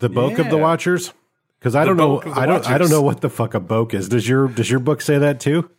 The 0.00 0.08
boke 0.10 0.38
of 0.38 0.50
the 0.50 0.58
Watchers? 0.58 1.12
Because 1.58 1.74
I 1.74 1.84
don't 1.86 1.96
know. 1.96 2.20
The 2.20 2.30
I 2.30 2.44
don't. 2.46 2.68
I 2.68 2.76
don't 2.78 2.90
know 2.90 3.02
what 3.02 3.20
the 3.22 3.30
fuck 3.30 3.54
a 3.54 3.60
boke 3.60 3.94
is. 3.94 4.08
Does 4.08 4.28
your 4.28 4.48
Does 4.48 4.70
your 4.70 4.80
book 4.80 5.00
say 5.00 5.16
that 5.18 5.40
too? 5.40 5.70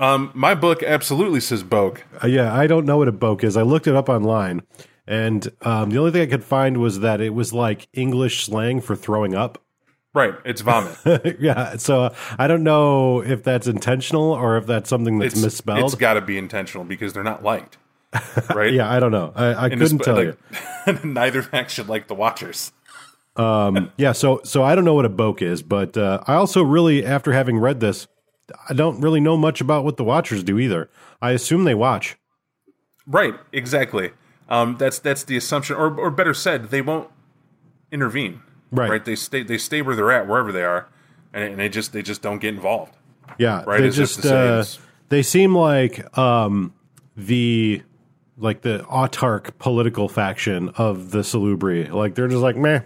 Um, 0.00 0.30
my 0.34 0.54
book 0.54 0.82
absolutely 0.82 1.40
says 1.40 1.62
Boke. 1.62 2.04
Uh, 2.22 2.26
yeah, 2.26 2.52
I 2.54 2.66
don't 2.66 2.86
know 2.86 2.98
what 2.98 3.08
a 3.08 3.12
boke 3.12 3.44
is. 3.44 3.56
I 3.56 3.62
looked 3.62 3.86
it 3.86 3.94
up 3.94 4.08
online, 4.08 4.62
and 5.06 5.50
um, 5.62 5.90
the 5.90 5.98
only 5.98 6.12
thing 6.12 6.22
I 6.22 6.26
could 6.26 6.44
find 6.44 6.78
was 6.78 7.00
that 7.00 7.20
it 7.20 7.34
was 7.34 7.52
like 7.52 7.88
English 7.92 8.44
slang 8.44 8.80
for 8.80 8.96
throwing 8.96 9.34
up. 9.34 9.62
Right, 10.14 10.34
it's 10.46 10.62
vomit. 10.62 11.36
yeah, 11.40 11.76
so 11.76 12.04
uh, 12.04 12.14
I 12.38 12.46
don't 12.46 12.62
know 12.62 13.20
if 13.20 13.42
that's 13.42 13.66
intentional 13.66 14.32
or 14.32 14.56
if 14.56 14.66
that's 14.66 14.88
something 14.88 15.18
that's 15.18 15.34
It's 15.34 15.42
misspelled. 15.42 15.84
It's 15.84 15.94
got 15.94 16.14
to 16.14 16.22
be 16.22 16.38
intentional 16.38 16.84
because 16.84 17.12
they're 17.12 17.22
not 17.22 17.42
liked, 17.44 17.76
right? 18.54 18.72
yeah, 18.72 18.90
I 18.90 18.98
don't 18.98 19.12
know. 19.12 19.32
I, 19.34 19.66
I 19.66 19.68
couldn't 19.68 19.98
tell 19.98 20.22
you. 20.22 20.36
like, 20.86 21.04
neither 21.04 21.42
faction 21.42 21.86
like 21.86 22.08
the 22.08 22.14
Watchers. 22.14 22.72
Yeah, 23.36 24.12
so 24.12 24.40
so 24.42 24.62
I 24.62 24.74
don't 24.74 24.86
know 24.86 24.94
what 24.94 25.04
a 25.04 25.10
boke 25.10 25.42
is, 25.42 25.62
but 25.62 25.98
uh, 25.98 26.22
I 26.26 26.34
also 26.34 26.62
really, 26.62 27.04
after 27.04 27.32
having 27.34 27.58
read 27.58 27.80
this, 27.80 28.08
I 28.68 28.74
don't 28.74 29.00
really 29.00 29.20
know 29.20 29.36
much 29.36 29.60
about 29.60 29.84
what 29.84 29.96
the 29.96 30.04
Watchers 30.04 30.42
do 30.42 30.58
either. 30.58 30.88
I 31.20 31.32
assume 31.32 31.64
they 31.64 31.74
watch. 31.74 32.16
Right, 33.06 33.34
exactly. 33.52 34.12
Um, 34.48 34.76
that's 34.78 34.98
that's 34.98 35.24
the 35.24 35.36
assumption, 35.36 35.76
or 35.76 35.98
or 35.98 36.10
better 36.10 36.34
said, 36.34 36.70
they 36.70 36.82
won't 36.82 37.10
intervene. 37.90 38.42
Right. 38.70 38.90
right. 38.90 39.04
They 39.04 39.16
stay 39.16 39.42
they 39.42 39.58
stay 39.58 39.82
where 39.82 39.96
they're 39.96 40.12
at, 40.12 40.26
wherever 40.28 40.52
they 40.52 40.62
are, 40.62 40.88
and, 41.32 41.44
and 41.44 41.58
they 41.58 41.68
just 41.68 41.92
they 41.92 42.02
just 42.02 42.22
don't 42.22 42.38
get 42.38 42.54
involved. 42.54 42.96
Yeah, 43.38 43.64
Right, 43.66 43.80
they 43.80 43.88
as 43.88 43.96
just 43.96 44.22
say 44.22 44.48
uh, 44.48 44.64
they 45.08 45.22
seem 45.22 45.54
like 45.54 46.16
um, 46.16 46.72
the 47.16 47.82
like 48.38 48.62
the 48.62 48.84
autark 48.88 49.58
political 49.58 50.08
faction 50.08 50.70
of 50.70 51.10
the 51.10 51.20
Salubri. 51.20 51.90
Like 51.90 52.14
they're 52.14 52.28
just 52.28 52.42
like 52.42 52.56
meh. 52.56 52.80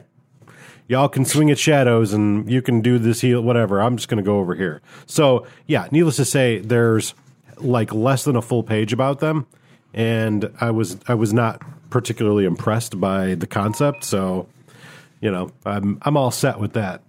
Y'all 0.91 1.09
can 1.09 1.25
swing 1.25 1.53
at 1.53 1.59
shadows 1.59 2.13
and 2.13 2.51
you 2.51 2.61
can 2.61 2.81
do 2.81 2.99
this 2.99 3.21
heal 3.21 3.41
whatever. 3.41 3.81
I'm 3.81 3.97
just 3.97 4.09
going 4.09 4.17
to 4.17 4.25
go 4.25 4.41
over 4.41 4.57
here. 4.57 4.83
So 5.07 5.47
yeah, 5.69 5.87
needless 5.93 6.17
to 6.17 6.25
say, 6.25 6.59
there's 6.59 7.15
like 7.59 7.95
less 7.95 8.25
than 8.25 8.35
a 8.35 8.43
full 8.43 8.65
page 8.65 8.93
about 8.93 9.21
them, 9.21 9.47
and 9.95 10.53
I 10.61 10.73
was 10.73 10.99
I 11.07 11.15
was 11.15 11.33
not 11.33 11.63
particularly 11.91 12.45
impressed 12.45 12.99
by 12.99 13.37
the 13.37 13.47
concept. 13.47 14.03
So 14.03 14.49
you 15.21 15.31
know, 15.31 15.53
I'm 15.65 16.01
I'm 16.03 16.17
all 16.17 16.33
set 16.33 16.59
with 16.59 16.73
that. 16.73 17.03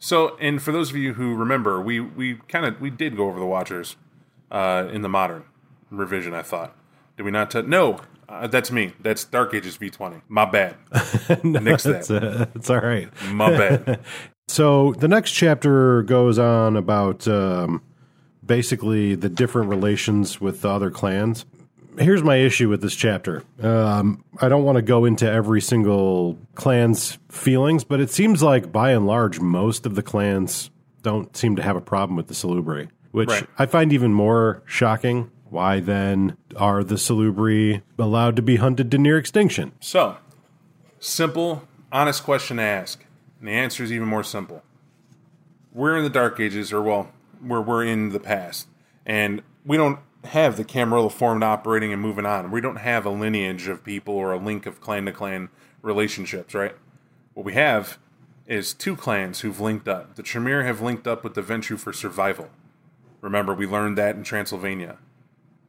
So, 0.00 0.36
and 0.40 0.60
for 0.60 0.72
those 0.72 0.90
of 0.90 0.96
you 0.96 1.14
who 1.14 1.36
remember, 1.36 1.80
we 1.80 2.00
we 2.00 2.40
kind 2.48 2.66
of 2.66 2.80
we 2.80 2.90
did 2.90 3.16
go 3.16 3.28
over 3.28 3.38
the 3.38 3.46
Watchers 3.46 3.94
uh, 4.50 4.88
in 4.92 5.02
the 5.02 5.08
modern 5.08 5.44
revision. 5.90 6.34
I 6.34 6.42
thought, 6.42 6.76
did 7.16 7.22
we 7.22 7.30
not? 7.30 7.52
T- 7.52 7.62
no, 7.62 8.00
uh, 8.28 8.46
that's 8.46 8.70
me. 8.70 8.92
That's 9.00 9.24
Dark 9.24 9.54
Ages 9.54 9.76
V 9.76 9.90
twenty. 9.90 10.20
My 10.28 10.44
bad. 10.44 10.76
Nix 11.44 11.86
It's, 11.86 12.10
uh, 12.10 12.46
it's 12.54 12.70
all 12.70 12.80
right. 12.80 13.08
My 13.30 13.50
bad. 13.50 14.00
So 14.46 14.92
the 14.98 15.08
next 15.08 15.30
chapter 15.32 16.02
goes 16.02 16.38
on 16.38 16.76
about 16.76 17.26
um, 17.26 17.82
basically 18.44 19.14
the 19.14 19.30
different 19.30 19.70
relations 19.70 20.38
with 20.38 20.60
the 20.60 20.68
other 20.68 20.90
clans. 20.90 21.46
Here's 21.98 22.22
my 22.22 22.36
issue 22.36 22.68
with 22.68 22.82
this 22.82 22.94
chapter. 22.94 23.42
Um, 23.62 24.22
I 24.42 24.50
don't 24.50 24.64
want 24.64 24.76
to 24.76 24.82
go 24.82 25.06
into 25.06 25.28
every 25.30 25.62
single 25.62 26.36
clan's 26.56 27.18
feelings, 27.30 27.84
but 27.84 28.00
it 28.00 28.10
seems 28.10 28.42
like 28.42 28.70
by 28.70 28.90
and 28.90 29.06
large, 29.06 29.40
most 29.40 29.86
of 29.86 29.94
the 29.94 30.02
clans 30.02 30.70
don't 31.02 31.34
seem 31.34 31.56
to 31.56 31.62
have 31.62 31.76
a 31.76 31.80
problem 31.80 32.14
with 32.14 32.26
the 32.26 32.34
Salubri, 32.34 32.88
which 33.12 33.30
Right. 33.30 33.46
I 33.58 33.64
find 33.64 33.94
even 33.94 34.12
more 34.12 34.62
shocking. 34.66 35.30
Why 35.54 35.78
then 35.78 36.36
are 36.56 36.82
the 36.82 36.96
Salubri 36.96 37.82
allowed 37.96 38.34
to 38.34 38.42
be 38.42 38.56
hunted 38.56 38.90
to 38.90 38.98
near 38.98 39.16
extinction? 39.16 39.70
So, 39.78 40.16
simple, 40.98 41.62
honest 41.92 42.24
question 42.24 42.56
to 42.56 42.64
ask: 42.64 43.04
And 43.38 43.46
the 43.46 43.52
answer 43.52 43.84
is 43.84 43.92
even 43.92 44.08
more 44.08 44.24
simple. 44.24 44.64
We're 45.72 45.96
in 45.96 46.02
the 46.02 46.10
Dark 46.10 46.40
Ages, 46.40 46.72
or 46.72 46.82
well, 46.82 47.12
we're 47.40 47.60
we're 47.60 47.84
in 47.84 48.08
the 48.08 48.18
past, 48.18 48.66
and 49.06 49.44
we 49.64 49.76
don't 49.76 50.00
have 50.24 50.56
the 50.56 50.64
Camarilla 50.64 51.08
formed 51.08 51.44
operating 51.44 51.92
and 51.92 52.02
moving 52.02 52.26
on. 52.26 52.50
We 52.50 52.60
don't 52.60 52.78
have 52.78 53.06
a 53.06 53.10
lineage 53.10 53.68
of 53.68 53.84
people 53.84 54.16
or 54.16 54.32
a 54.32 54.38
link 54.38 54.66
of 54.66 54.80
clan 54.80 55.04
to 55.04 55.12
clan 55.12 55.50
relationships, 55.82 56.52
right? 56.52 56.74
What 57.34 57.46
we 57.46 57.52
have 57.52 57.98
is 58.48 58.74
two 58.74 58.96
clans 58.96 59.42
who've 59.42 59.60
linked 59.60 59.86
up. 59.86 60.16
The 60.16 60.24
Tremere 60.24 60.64
have 60.64 60.80
linked 60.80 61.06
up 61.06 61.22
with 61.22 61.34
the 61.34 61.42
Ventrue 61.42 61.78
for 61.78 61.92
survival. 61.92 62.50
Remember, 63.20 63.54
we 63.54 63.68
learned 63.68 63.96
that 63.98 64.16
in 64.16 64.24
Transylvania. 64.24 64.98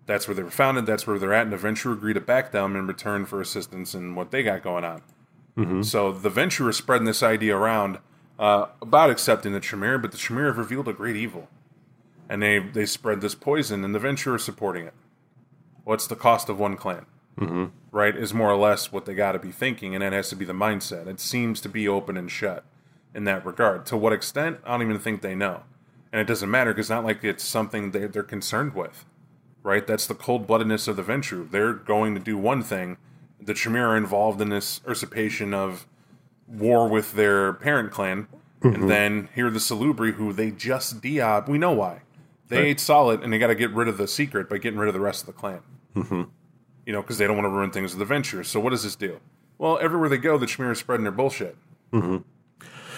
That's 0.06 0.28
where 0.28 0.36
they 0.36 0.44
were 0.44 0.52
founded. 0.52 0.86
That's 0.86 1.08
where 1.08 1.18
they're 1.18 1.34
at. 1.34 1.44
And 1.44 1.54
the 1.54 1.58
Ventrue 1.58 1.94
agreed 1.94 2.14
to 2.14 2.22
back 2.22 2.52
them 2.52 2.76
in 2.76 2.86
return 2.88 3.26
for 3.26 3.42
assistance 3.42 3.96
in 3.96 4.16
what 4.16 4.32
they 4.32 4.44
got 4.44 4.62
going 4.62 4.86
on. 4.86 5.02
So 5.84 6.12
the 6.12 6.30
Ventrue 6.30 6.70
is 6.70 6.78
spreading 6.78 7.06
this 7.06 7.24
idea 7.24 7.56
around 7.56 8.00
uh, 8.38 8.68
about 8.82 9.10
accepting 9.10 9.54
the 9.54 9.60
Tremere, 9.60 9.98
but 9.98 10.12
the 10.12 10.18
Tremere 10.18 10.48
have 10.48 10.58
revealed 10.58 10.88
a 10.88 10.94
great 10.94 11.16
evil. 11.16 11.48
And 12.28 12.42
they, 12.42 12.60
they 12.60 12.86
spread 12.86 13.22
this 13.22 13.36
poison, 13.36 13.84
and 13.86 13.96
the 13.96 14.00
Ventrue 14.00 14.36
is 14.36 14.44
supporting 14.44 14.86
it. 14.86 14.94
What's 15.84 16.08
the 16.08 16.16
cost 16.16 16.50
of 16.50 16.60
one 16.60 16.76
clan? 16.76 17.06
Mm-hmm. 17.40 17.66
Right, 17.92 18.16
is 18.16 18.34
more 18.34 18.50
or 18.50 18.58
less 18.58 18.92
what 18.92 19.06
they 19.06 19.14
got 19.14 19.34
to 19.34 19.40
be 19.40 19.52
thinking, 19.52 19.96
and 19.96 20.02
that 20.02 20.14
has 20.14 20.30
to 20.30 20.36
be 20.36 20.46
the 20.46 20.54
mindset. 20.54 21.08
It 21.08 21.20
seems 21.20 21.62
to 21.62 21.70
be 21.70 21.88
open 21.88 22.18
and 22.18 22.30
shut 22.30 22.64
in 23.14 23.24
that 23.26 23.46
regard. 23.46 23.86
To 23.88 23.98
what 23.98 24.14
extent, 24.14 24.60
I 24.66 24.72
don't 24.72 24.82
even 24.82 25.00
think 25.00 25.22
they 25.22 25.36
know. 25.36 25.64
And 26.12 26.20
it 26.20 26.28
doesn't 26.28 26.50
matter 26.50 26.74
because 26.74 26.86
it's 26.86 26.90
not 26.90 27.06
like 27.06 27.24
it's 27.24 27.44
something 27.44 27.92
they, 27.92 28.08
they're 28.08 28.24
concerned 28.24 28.74
with 28.74 29.06
right? 29.66 29.86
That's 29.86 30.06
the 30.06 30.14
cold 30.16 30.48
bloodedness 30.48 30.88
of 30.88 30.96
the 30.96 31.04
Ventrue. 31.04 31.50
They're 31.50 31.74
going 31.74 32.14
to 32.14 32.22
do 32.22 32.38
one 32.38 32.62
thing. 32.62 32.98
The 33.42 33.54
Tremere 33.54 33.88
are 33.90 33.98
involved 33.98 34.40
in 34.40 34.50
this 34.50 34.80
usurpation 34.88 35.54
of 35.54 35.88
war 36.48 36.88
with 36.88 37.14
their 37.14 37.54
parent 37.54 37.92
clan. 37.92 38.28
And 38.62 38.90
then 38.90 39.30
here 39.36 39.48
are 39.48 39.52
the 39.52 39.60
Salubri, 39.60 40.14
who 40.14 40.34
they 40.34 40.50
just 40.50 41.00
diob. 41.02 41.48
We 41.48 41.58
know 41.60 41.72
why. 41.72 42.02
They 42.48 42.58
Right. 42.58 42.66
ate 42.68 42.78
Saulot, 42.78 43.24
and 43.24 43.32
they 43.32 43.38
got 43.38 43.48
to 43.48 43.56
get 43.56 43.72
rid 43.72 43.88
of 43.88 43.98
the 43.98 44.08
secret 44.08 44.50
by 44.50 44.58
getting 44.58 44.80
rid 44.80 44.88
of 44.88 44.94
the 44.96 45.00
rest 45.00 45.22
of 45.22 45.28
the 45.28 45.34
clan. 45.34 45.60
Mm-hmm. 45.96 46.24
You 46.86 46.94
know, 46.94 47.02
because 47.02 47.18
they 47.20 47.28
don't 47.28 47.36
want 47.36 47.46
to 47.46 47.50
ruin 47.52 47.70
things 47.72 47.96
with 47.96 48.08
the 48.08 48.12
Ventrue. 48.14 48.44
So 48.46 48.60
what 48.60 48.72
does 48.72 48.84
this 48.84 48.96
do? 48.96 49.20
Well, 49.60 49.78
everywhere 49.82 50.10
they 50.10 50.18
go, 50.18 50.38
the 50.38 50.46
Tremere 50.48 50.72
are 50.72 50.76
spreading 50.76 51.04
their 51.04 51.12
bullshit. 51.12 51.58
Mm-hmm. 51.94 52.18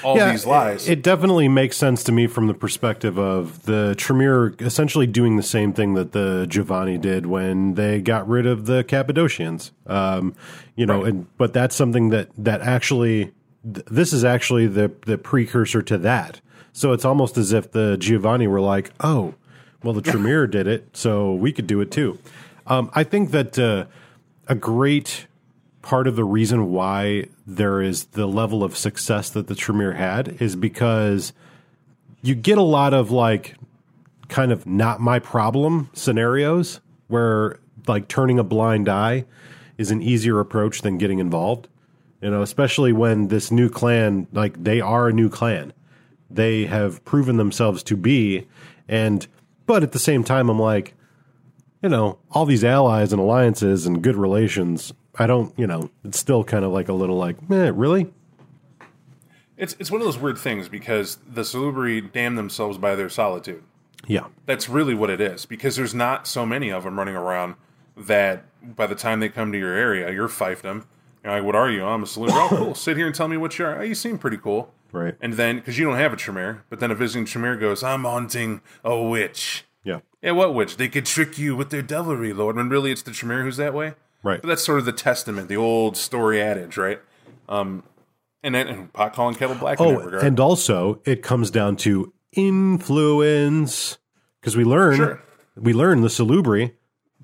All 0.03 0.15
these 0.15 0.45
lies. 0.45 0.87
It 0.87 1.01
definitely 1.01 1.47
makes 1.47 1.77
sense 1.77 2.03
to 2.03 2.11
me 2.11 2.27
from 2.27 2.47
the 2.47 2.53
perspective 2.53 3.17
of 3.17 3.63
the 3.63 3.95
Tremere 3.97 4.53
essentially 4.59 5.07
doing 5.07 5.37
the 5.37 5.43
same 5.43 5.73
thing 5.73 5.93
that 5.95 6.11
the 6.11 6.45
Giovanni 6.49 6.97
did 6.97 7.25
when 7.25 7.75
they 7.75 8.01
got 8.01 8.27
rid 8.27 8.45
of 8.45 8.65
the 8.65 8.83
Cappadocians. 8.83 9.71
Um, 9.85 10.35
you 10.75 10.85
know, 10.85 11.03
Right. 11.03 11.13
and 11.13 11.37
but 11.37 11.53
that's 11.53 11.75
something 11.75 12.09
that 12.09 12.29
that 12.37 12.61
actually 12.61 13.31
th- 13.63 13.85
this 13.89 14.13
is 14.13 14.23
actually 14.23 14.67
the 14.67 14.91
the 15.05 15.17
precursor 15.17 15.81
to 15.83 15.97
that. 15.99 16.41
So 16.73 16.91
it's 16.93 17.05
almost 17.05 17.37
as 17.37 17.53
if 17.53 17.71
the 17.71 17.97
Giovanni 17.97 18.47
were 18.47 18.61
like, 18.61 18.91
oh, 19.01 19.33
well, 19.83 19.93
the 19.93 20.01
Tremere 20.11 20.47
did 20.47 20.67
it, 20.67 20.89
so 20.97 21.33
we 21.33 21.51
could 21.51 21.67
do 21.67 21.81
it 21.81 21.91
too. 21.91 22.19
Um, 22.67 22.89
I 22.93 23.03
think 23.03 23.31
that 23.31 23.57
uh, 23.59 23.85
a 24.47 24.55
great 24.55 25.26
part 25.87 26.05
of 26.05 26.17
the 26.17 26.23
reason 26.25 26.69
why 26.69 27.23
there 27.45 27.81
is 27.81 28.07
the 28.07 28.27
level 28.27 28.61
of 28.61 28.75
success 28.75 29.29
that 29.29 29.47
the 29.47 29.55
Tremere 29.55 29.93
had 29.93 30.41
is 30.41 30.53
because 30.53 31.31
you 32.21 32.35
get 32.35 32.57
a 32.57 32.61
lot 32.61 32.93
of 32.93 33.09
like 33.09 33.55
kind 34.27 34.51
of 34.51 34.67
not 34.67 34.99
my 34.99 35.17
problem 35.17 35.89
scenarios 35.93 36.81
where 37.07 37.61
like 37.87 38.09
turning 38.09 38.37
a 38.37 38.43
blind 38.43 38.89
eye 38.89 39.23
is 39.77 39.89
an 39.89 40.01
easier 40.01 40.41
approach 40.41 40.81
than 40.81 40.97
getting 40.97 41.19
involved. 41.19 41.69
You 42.19 42.31
know, 42.31 42.41
especially 42.41 42.91
when 42.91 43.29
this 43.29 43.49
new 43.49 43.69
clan, 43.69 44.27
like 44.33 44.61
they 44.61 44.81
are 44.81 45.07
a 45.07 45.13
new 45.13 45.29
clan. 45.29 45.71
They 46.29 46.65
have 46.65 47.05
proven 47.05 47.37
themselves 47.37 47.81
to 47.83 47.95
be 47.95 48.45
and 48.89 49.25
but 49.65 49.83
at 49.83 49.93
the 49.93 49.99
same 49.99 50.25
time 50.25 50.49
I'm 50.49 50.59
like 50.59 50.95
you 51.81 51.87
know, 51.87 52.17
all 52.31 52.45
these 52.45 52.65
allies 52.65 53.13
and 53.13 53.21
alliances 53.21 53.85
and 53.85 54.01
good 54.01 54.15
relations, 54.15 54.93
I 55.19 55.27
don't, 55.27 55.53
you 55.57 55.67
know, 55.67 55.89
it's 56.03 56.19
still 56.19 56.43
kind 56.43 56.63
of 56.63 56.71
like 56.71 56.89
a 56.89 56.93
little 56.93 57.17
like, 57.17 57.37
eh, 57.49 57.71
really? 57.73 58.11
it's, 59.57 59.75
it's 59.79 59.91
one 59.91 59.99
of 59.99 60.05
those 60.05 60.17
weird 60.17 60.37
things 60.37 60.69
because 60.69 61.17
the 61.27 61.41
Salubri 61.41 62.11
damn 62.11 62.35
themselves 62.35 62.77
by 62.77 62.95
their 62.95 63.09
solitude. 63.09 63.63
Yeah. 64.05 64.27
That's 64.45 64.69
really 64.69 64.93
what 64.93 65.09
it 65.09 65.19
is 65.19 65.45
because 65.45 65.75
there's 65.75 65.95
not 65.95 66.27
so 66.27 66.45
many 66.45 66.69
of 66.71 66.83
them 66.83 66.97
running 66.97 67.15
around 67.15 67.55
that 67.97 68.45
by 68.63 68.85
the 68.87 68.95
time 68.95 69.19
they 69.19 69.29
come 69.29 69.51
to 69.51 69.57
your 69.57 69.73
area, 69.73 70.11
you're 70.11 70.29
fiefdom. 70.29 70.85
You're 71.23 71.33
like, 71.33 71.43
what 71.43 71.55
are 71.55 71.69
you? 71.69 71.83
I'm 71.83 72.03
a 72.03 72.05
Salubri. 72.05 72.29
oh, 72.31 72.47
cool. 72.49 72.75
Sit 72.75 72.95
here 72.95 73.07
and 73.07 73.15
tell 73.15 73.27
me 73.27 73.37
what 73.37 73.57
you 73.57 73.65
are. 73.65 73.79
Oh, 73.79 73.83
you 73.83 73.95
seem 73.95 74.17
pretty 74.17 74.37
cool. 74.37 74.71
Right. 74.91 75.15
And 75.19 75.33
then, 75.33 75.57
because 75.57 75.77
you 75.77 75.85
don't 75.85 75.97
have 75.97 76.13
a 76.13 76.15
Tremere, 76.15 76.63
but 76.69 76.79
then 76.79 76.91
a 76.91 76.95
visiting 76.95 77.25
Tremere 77.25 77.57
goes, 77.57 77.83
I'm 77.83 78.03
haunting 78.03 78.61
a 78.83 79.01
witch. 79.01 79.65
Yeah. 79.83 79.99
Yeah, 80.21 80.31
what 80.31 80.53
witch? 80.53 80.77
They 80.77 80.87
could 80.87 81.05
trick 81.05 81.37
you 81.37 81.55
with 81.55 81.71
their 81.71 81.81
devilry, 81.81 82.31
Lord. 82.31 82.55
When 82.55 82.69
really 82.69 82.91
it's 82.91 83.01
the 83.01 83.11
Tremere 83.11 83.43
who's 83.43 83.57
that 83.57 83.73
way. 83.73 83.95
Right. 84.27 84.41
But 84.41 84.49
that's 84.49 84.63
sort 84.63 84.79
of 84.79 84.85
the 84.85 84.91
testament, 84.91 85.47
the 85.47 85.55
old 85.57 85.95
story 85.95 86.41
adage, 86.41 86.75
right? 86.77 86.99
Um, 87.47 87.83
and 88.43 88.53
then 88.53 88.67
and 88.67 88.91
pot 88.93 89.13
calling 89.13 89.35
kettle 89.35 89.55
black 89.55 89.79
Oh, 89.79 89.99
and 89.99 90.39
also 90.39 91.01
it 91.05 91.23
comes 91.23 91.49
down 91.49 91.77
to 91.77 92.13
influence 92.33 93.97
because 94.41 94.55
we 94.57 94.63
learn 94.63 94.95
Sure. 94.97 95.21
we 95.55 95.73
learn 95.73 96.01
the 96.01 96.07
salubri. 96.07 96.73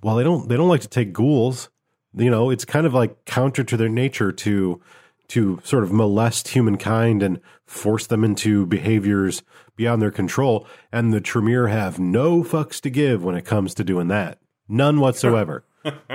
Well, 0.01 0.15
they 0.15 0.23
don't 0.23 0.47
they 0.49 0.55
don't 0.55 0.69
like 0.69 0.81
to 0.81 0.87
take 0.87 1.13
ghouls. 1.13 1.69
You 2.15 2.29
know, 2.29 2.49
it's 2.49 2.65
kind 2.65 2.85
of 2.85 2.93
like 2.93 3.25
counter 3.25 3.63
to 3.63 3.77
their 3.77 3.89
nature 3.89 4.31
to 4.31 4.81
to 5.29 5.59
sort 5.63 5.83
of 5.83 5.91
molest 5.91 6.49
humankind 6.49 7.23
and 7.23 7.39
force 7.65 8.07
them 8.07 8.23
into 8.23 8.65
behaviors 8.65 9.41
beyond 9.75 10.01
their 10.01 10.11
control. 10.11 10.67
And 10.91 11.13
the 11.13 11.21
Tremere 11.21 11.67
have 11.67 11.99
no 11.99 12.43
fucks 12.43 12.79
to 12.81 12.89
give 12.89 13.23
when 13.23 13.35
it 13.35 13.45
comes 13.45 13.73
to 13.75 13.83
doing 13.83 14.07
that. 14.09 14.39
None 14.67 14.99
whatsoever. 14.99 15.65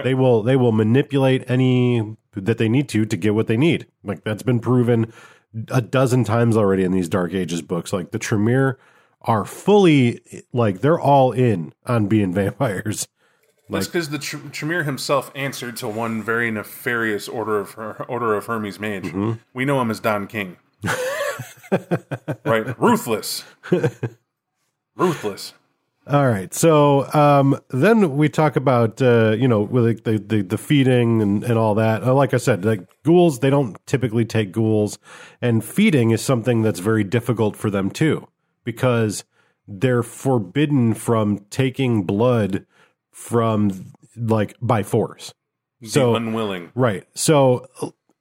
They 0.03 0.15
will 0.15 0.43
they 0.43 0.57
will 0.57 0.73
manipulate 0.73 1.49
any 1.51 2.17
that 2.35 2.59
they 2.59 2.69
need 2.69 2.89
to 2.91 3.05
to 3.05 3.17
get 3.17 3.35
what 3.35 3.47
they 3.47 3.57
need. 3.57 3.87
Like 4.05 4.25
that's 4.25 4.43
been 4.43 4.61
proven 4.61 5.13
a 5.71 5.81
dozen 5.81 6.25
times 6.25 6.57
already 6.57 6.85
in 6.85 6.93
these 6.93 7.09
Dark 7.09 7.33
Ages 7.33 7.63
books. 7.63 7.93
Like 7.93 8.11
the 8.11 8.19
Tremere 8.19 8.79
are 9.23 9.45
fully 9.45 10.21
like 10.53 10.81
they're 10.81 11.01
all 11.01 11.33
in 11.33 11.73
on 11.87 12.07
being 12.07 12.33
vampires. 12.35 13.09
That's 13.71 13.87
because 13.87 14.09
the 14.09 14.19
Tr- 14.19 14.49
Tremere 14.49 14.85
himself 14.85 15.31
answered 15.35 15.77
to 15.79 15.89
one 15.89 16.23
very 16.23 16.51
nefarious 16.51 17.29
order 17.29 17.59
of 17.59 17.73
Her- 17.73 18.03
order 18.05 18.35
of 18.35 18.47
Hermes 18.47 18.81
Mage. 18.81 19.05
Mm-hmm. 19.05 19.33
We 19.53 19.67
know 19.67 19.79
him 19.83 19.91
as 19.91 20.01
Don 20.01 20.27
King, 20.27 20.57
right? 22.45 22.79
Ruthless, 22.81 23.45
ruthless. 24.97 25.53
All 26.09 26.27
right. 26.27 26.55
So 26.55 27.13
um, 27.13 27.61
then 27.69 28.17
we 28.17 28.31
talk 28.31 28.57
about 28.57 29.03
uh, 29.03 29.33
you 29.33 29.47
know 29.47 29.61
with 29.61 30.05
the, 30.05 30.19
the 30.19 30.43
the 30.43 30.57
feeding 30.59 31.21
and, 31.21 31.45
and 31.45 31.59
all 31.59 31.75
that. 31.75 32.03
Uh, 32.03 32.15
Like 32.15 32.33
I 32.33 32.39
said, 32.39 32.65
like 32.65 32.81
ghouls, 33.05 33.41
they 33.41 33.51
don't 33.51 33.77
typically 33.87 34.25
take 34.25 34.51
ghouls, 34.51 34.99
and 35.43 35.63
feeding 35.63 36.11
is 36.11 36.23
something 36.23 36.63
that's 36.63 36.81
very 36.81 37.05
difficult 37.05 37.57
for 37.57 37.69
them 37.69 37.91
too 37.91 38.27
because 38.65 39.25
they're 39.67 40.03
forbidden 40.03 40.95
from 40.95 41.41
taking 41.51 42.05
blood 42.05 42.65
from 43.11 43.93
like 44.17 44.55
by 44.63 44.83
force. 44.83 45.35
So 45.85 46.15
unwilling. 46.15 46.73
Right. 46.75 47.07
So 47.15 47.69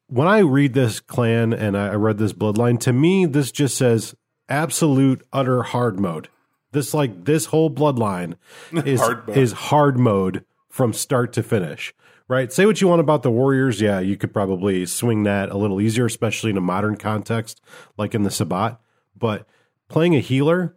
when 0.07 0.27
I 0.27 0.39
read 0.39 0.73
this 0.73 0.99
clan 0.99 1.53
and 1.53 1.77
I 1.77 1.93
read 1.93 2.17
this 2.17 2.33
bloodline, 2.33 2.79
to 2.81 2.93
me, 2.93 3.25
this 3.25 3.51
just 3.51 3.77
says 3.77 4.13
absolute 4.49 5.25
utter 5.31 5.63
hard 5.63 5.99
mode. 5.99 6.29
This 6.71 6.93
like 6.93 7.25
this 7.25 7.45
whole 7.45 7.69
bloodline 7.69 8.35
is 8.85 8.99
Hard 8.99 9.27
mode. 9.27 9.37
is 9.37 9.51
hard 9.53 9.97
mode 9.97 10.45
from 10.69 10.93
start 10.93 11.33
to 11.33 11.43
finish. 11.43 11.93
Right. 12.29 12.51
Say 12.51 12.65
what 12.65 12.81
you 12.81 12.89
want 12.89 12.99
about 12.99 13.23
the 13.23 13.31
Warriors. 13.31 13.79
Yeah, 13.79 14.01
you 14.01 14.17
could 14.17 14.33
probably 14.33 14.85
swing 14.85 15.23
that 15.23 15.49
a 15.49 15.57
little 15.57 15.79
easier, 15.79 16.05
especially 16.05 16.49
in 16.49 16.57
a 16.57 16.61
modern 16.61 16.97
context, 16.97 17.61
like 17.97 18.13
in 18.13 18.23
the 18.23 18.31
Sabbat. 18.31 18.79
But 19.17 19.47
playing 19.87 20.13
a 20.13 20.19
healer 20.19 20.75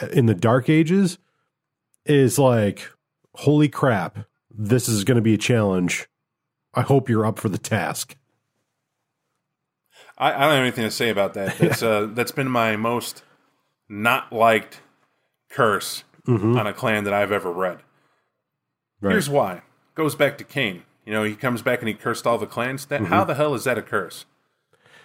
uh, 0.00 0.06
in 0.12 0.26
the 0.26 0.34
Dark 0.36 0.68
Ages 0.70 1.18
is 2.06 2.38
like, 2.38 2.88
holy 3.34 3.68
crap, 3.68 4.18
this 4.56 4.88
is 4.88 5.02
going 5.02 5.16
to 5.16 5.20
be 5.22 5.34
a 5.34 5.38
challenge. 5.38 6.06
I 6.74 6.82
hope 6.82 7.08
you're 7.08 7.26
up 7.26 7.40
for 7.40 7.48
the 7.48 7.58
task. 7.58 8.16
I, 10.16 10.28
I 10.28 10.40
don't 10.42 10.50
have 10.52 10.62
anything 10.62 10.84
to 10.84 10.90
say 10.92 11.10
about 11.10 11.34
that. 11.34 11.58
That's 11.58 11.82
uh, 11.82 12.08
that's 12.12 12.32
been 12.32 12.48
my 12.48 12.76
most 12.76 13.24
not 13.88 14.32
liked 14.32 14.80
curse 15.52 16.04
mm-hmm. 16.26 16.56
on 16.56 16.66
a 16.66 16.72
clan 16.72 17.04
that 17.04 17.12
I've 17.12 17.32
ever 17.32 17.52
read. 17.52 17.78
Right. 19.00 19.12
Here's 19.12 19.28
why. 19.28 19.62
Goes 19.94 20.14
back 20.14 20.38
to 20.38 20.44
Cain. 20.44 20.82
You 21.04 21.12
know, 21.12 21.24
he 21.24 21.34
comes 21.34 21.62
back 21.62 21.80
and 21.80 21.88
he 21.88 21.94
cursed 21.94 22.26
all 22.26 22.38
the 22.38 22.46
clans. 22.46 22.86
That 22.86 23.02
mm-hmm. 23.02 23.12
how 23.12 23.24
the 23.24 23.34
hell 23.34 23.54
is 23.54 23.64
that 23.64 23.78
a 23.78 23.82
curse? 23.82 24.24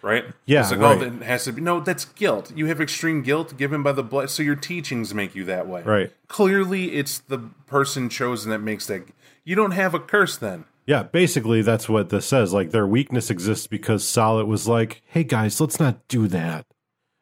Right? 0.03 0.25
Yeah, 0.45 0.61
It's 0.61 0.71
like, 0.71 0.79
right. 0.79 0.97
oh, 1.01 1.09
that 1.09 1.25
has 1.25 1.45
to 1.45 1.51
be 1.51 1.61
no, 1.61 1.79
that's 1.79 2.05
guilt. 2.05 2.53
You 2.55 2.67
have 2.67 2.79
extreme 2.79 3.23
guilt 3.23 3.57
given 3.57 3.81
by 3.81 3.91
the 3.91 4.03
blood 4.03 4.29
so 4.29 4.43
your 4.43 4.55
teachings 4.55 5.13
make 5.13 5.35
you 5.35 5.43
that 5.45 5.67
way. 5.67 5.81
Right. 5.81 6.13
Clearly 6.27 6.93
it's 6.93 7.19
the 7.19 7.39
person 7.65 8.07
chosen 8.07 8.51
that 8.51 8.59
makes 8.59 8.85
that 8.87 9.07
you 9.43 9.55
don't 9.55 9.71
have 9.71 9.93
a 9.93 9.99
curse 9.99 10.37
then. 10.37 10.65
Yeah, 10.85 11.03
basically 11.03 11.63
that's 11.63 11.89
what 11.89 12.09
this 12.09 12.25
says. 12.27 12.53
Like 12.53 12.71
their 12.71 12.87
weakness 12.87 13.29
exists 13.29 13.67
because 13.67 14.03
Saulot 14.03 14.47
was 14.47 14.67
like, 14.67 15.01
"Hey 15.07 15.23
guys, 15.23 15.59
let's 15.59 15.79
not 15.79 16.07
do 16.07 16.27
that," 16.29 16.65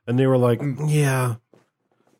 and 0.05 0.19
they 0.19 0.27
were 0.27 0.37
like, 0.37 0.59
mm. 0.59 0.85
"Yeah," 0.87 1.35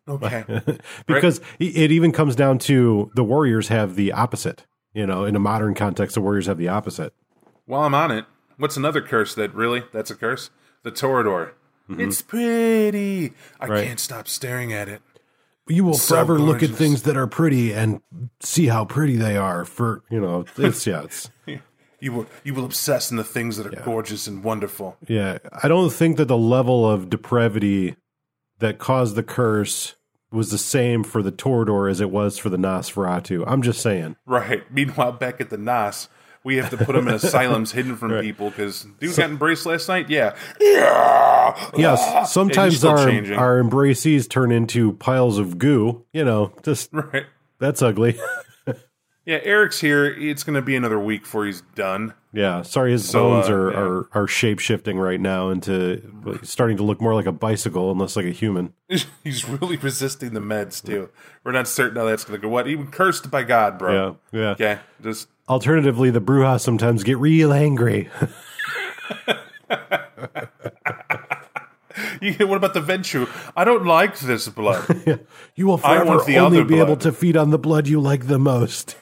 Okay. 0.08 0.44
because 1.08 1.40
it 1.60 1.76
it 1.78 1.92
even 1.92 2.12
comes 2.12 2.36
down 2.36 2.60
to 2.60 3.12
the 3.16 3.24
Warriors 3.24 3.68
have 3.70 3.96
the 3.96 4.12
opposite. 4.12 4.66
You 4.94 5.06
know, 5.06 5.26
in 5.26 5.36
a 5.36 5.40
modern 5.40 5.74
context, 5.74 6.16
the 6.16 6.22
Warriors 6.22 6.46
have 6.48 6.58
the 6.58 6.70
opposite. 6.70 7.14
While 7.66 7.82
I'm 7.84 7.94
on 7.96 8.12
it, 8.12 8.26
what's 8.58 8.78
another 8.78 9.02
curse 9.02 9.36
that 9.36 9.54
really 9.54 9.84
that's 9.92 10.12
a 10.12 10.16
curse? 10.16 10.50
The 10.84 10.92
Toreador. 10.92 11.52
Mm-hmm. 11.90 12.02
It's 12.02 12.22
pretty. 12.22 13.34
I 13.60 13.66
Right. 13.68 13.88
can't 13.88 14.00
stop 14.00 14.28
staring 14.28 14.72
at 14.74 14.88
it. 14.88 15.02
You 15.68 15.84
will 15.84 15.96
So 15.96 16.14
forever 16.16 16.38
look 16.40 16.62
at 16.62 16.70
things 16.70 17.04
that 17.04 17.18
are 17.18 17.26
pretty 17.28 17.74
and 17.74 18.02
see 18.40 18.68
how 18.68 18.86
pretty 18.86 19.16
they 19.16 19.36
are. 19.36 19.66
For 19.66 20.04
you 20.12 20.22
know, 20.22 20.46
it's 20.58 20.86
yeah, 20.86 21.04
it's 21.04 21.30
You 22.00 22.12
will 22.12 22.28
you 22.44 22.54
will 22.54 22.66
obsess 22.66 23.10
in 23.10 23.18
the 23.18 23.24
things 23.24 23.58
that 23.58 23.66
are 23.66 23.82
gorgeous 23.84 24.28
and 24.28 24.44
wonderful. 24.44 24.96
yeah. 25.08 25.40
I 25.64 25.68
don't 25.68 25.92
think 25.92 26.18
that 26.18 26.26
the 26.28 26.38
level 26.38 26.90
of 26.90 27.10
depravity 27.10 27.96
that 28.60 28.78
caused 28.80 29.16
the 29.16 29.24
curse 29.24 29.96
was 30.32 30.52
the 30.52 30.58
same 30.58 31.04
for 31.04 31.22
the 31.24 31.32
Toreador 31.32 31.90
as 31.90 32.02
it 32.02 32.10
was 32.12 32.38
for 32.38 32.50
the 32.50 32.58
Nosferatu. 32.58 33.44
I'm 33.48 33.62
just 33.62 33.82
saying. 33.82 34.16
Right. 34.26 34.64
Meanwhile, 34.72 35.14
back 35.14 35.40
at 35.40 35.50
the 35.50 35.58
Nas, 35.58 36.10
we 36.44 36.58
have 36.58 36.70
to 36.72 36.78
put 36.78 36.94
them 36.94 37.08
in 37.08 37.14
asylums 37.16 37.72
hidden 37.72 37.96
from 37.96 38.20
people 38.22 38.50
because 38.50 38.86
dude 39.00 39.16
got 39.16 39.30
embraced 39.30 39.66
last 39.66 39.88
night. 39.88 40.10
Yeah. 40.10 40.36
Yeah. 40.60 41.70
Yes, 41.78 42.34
sometimes 42.34 42.84
our 42.84 43.06
changing. 43.06 43.38
our 43.38 43.62
embracees 43.62 44.30
turn 44.30 44.52
into 44.52 44.94
piles 44.94 45.38
of 45.40 45.58
goo. 45.58 46.04
You 46.12 46.26
know, 46.26 46.54
just 46.64 46.90
Right. 46.94 47.26
that's 47.60 47.82
ugly. 47.82 48.20
Yeah, 49.26 49.40
Eric's 49.44 49.80
here. 49.82 50.06
It's 50.06 50.44
going 50.44 50.54
to 50.56 50.62
be 50.62 50.76
another 50.76 51.00
week 51.00 51.22
before 51.24 51.46
he's 51.48 51.62
done. 51.74 52.14
yeah, 52.32 52.62
sorry, 52.62 52.92
his 52.92 53.10
So, 53.10 53.24
bones 53.32 53.50
uh, 53.50 53.54
are, 53.54 53.72
yeah. 53.72 53.78
are 53.80 54.10
are 54.14 54.28
shape 54.28 54.60
shifting 54.60 55.00
right 55.00 55.20
now 55.20 55.50
into 55.50 56.04
starting 56.44 56.78
to 56.78 56.84
look 56.84 57.02
more 57.02 57.16
like 57.16 57.26
a 57.26 57.32
bicycle 57.32 57.90
and 57.90 58.00
less 58.00 58.16
like 58.16 58.28
a 58.28 58.32
human. 58.32 58.74
He's 59.24 59.48
really 59.50 59.78
resisting 59.78 60.34
the 60.34 60.40
meds 60.42 60.84
too. 60.86 61.10
We're 61.44 61.54
not 61.54 61.68
certain 61.68 61.98
how 61.98 62.06
that's 62.06 62.24
going 62.24 62.40
to 62.40 62.42
go. 62.44 62.50
What? 62.50 62.68
Even 62.68 62.88
cursed 62.92 63.32
by 63.32 63.42
God, 63.44 63.80
bro. 63.80 64.18
Yeah, 64.32 64.40
yeah. 64.40 64.50
Okay. 64.52 64.80
Just 65.02 65.28
Alternatively, 65.50 66.12
the 66.12 66.22
Brujahs 66.22 66.62
sometimes 66.62 67.04
get 67.04 67.18
real 67.18 67.52
angry. 67.52 68.10
you, 72.40 72.48
what 72.48 72.58
about 72.58 72.74
the 72.74 72.82
Ventrue? 72.82 73.30
I 73.56 73.64
don't 73.64 73.86
like 73.86 74.18
this 74.20 74.48
blood. 74.50 74.86
you 75.56 75.68
will 75.68 75.78
I 75.84 75.96
forever 75.98 76.06
want 76.06 76.26
the 76.26 76.38
only 76.40 76.60
other 76.60 76.68
be 76.68 76.80
able 76.80 76.98
to 76.98 77.12
feed 77.12 77.38
on 77.38 77.52
the 77.52 77.60
blood 77.60 77.88
you 77.88 78.02
like 78.02 78.28
the 78.28 78.40
most. 78.40 78.96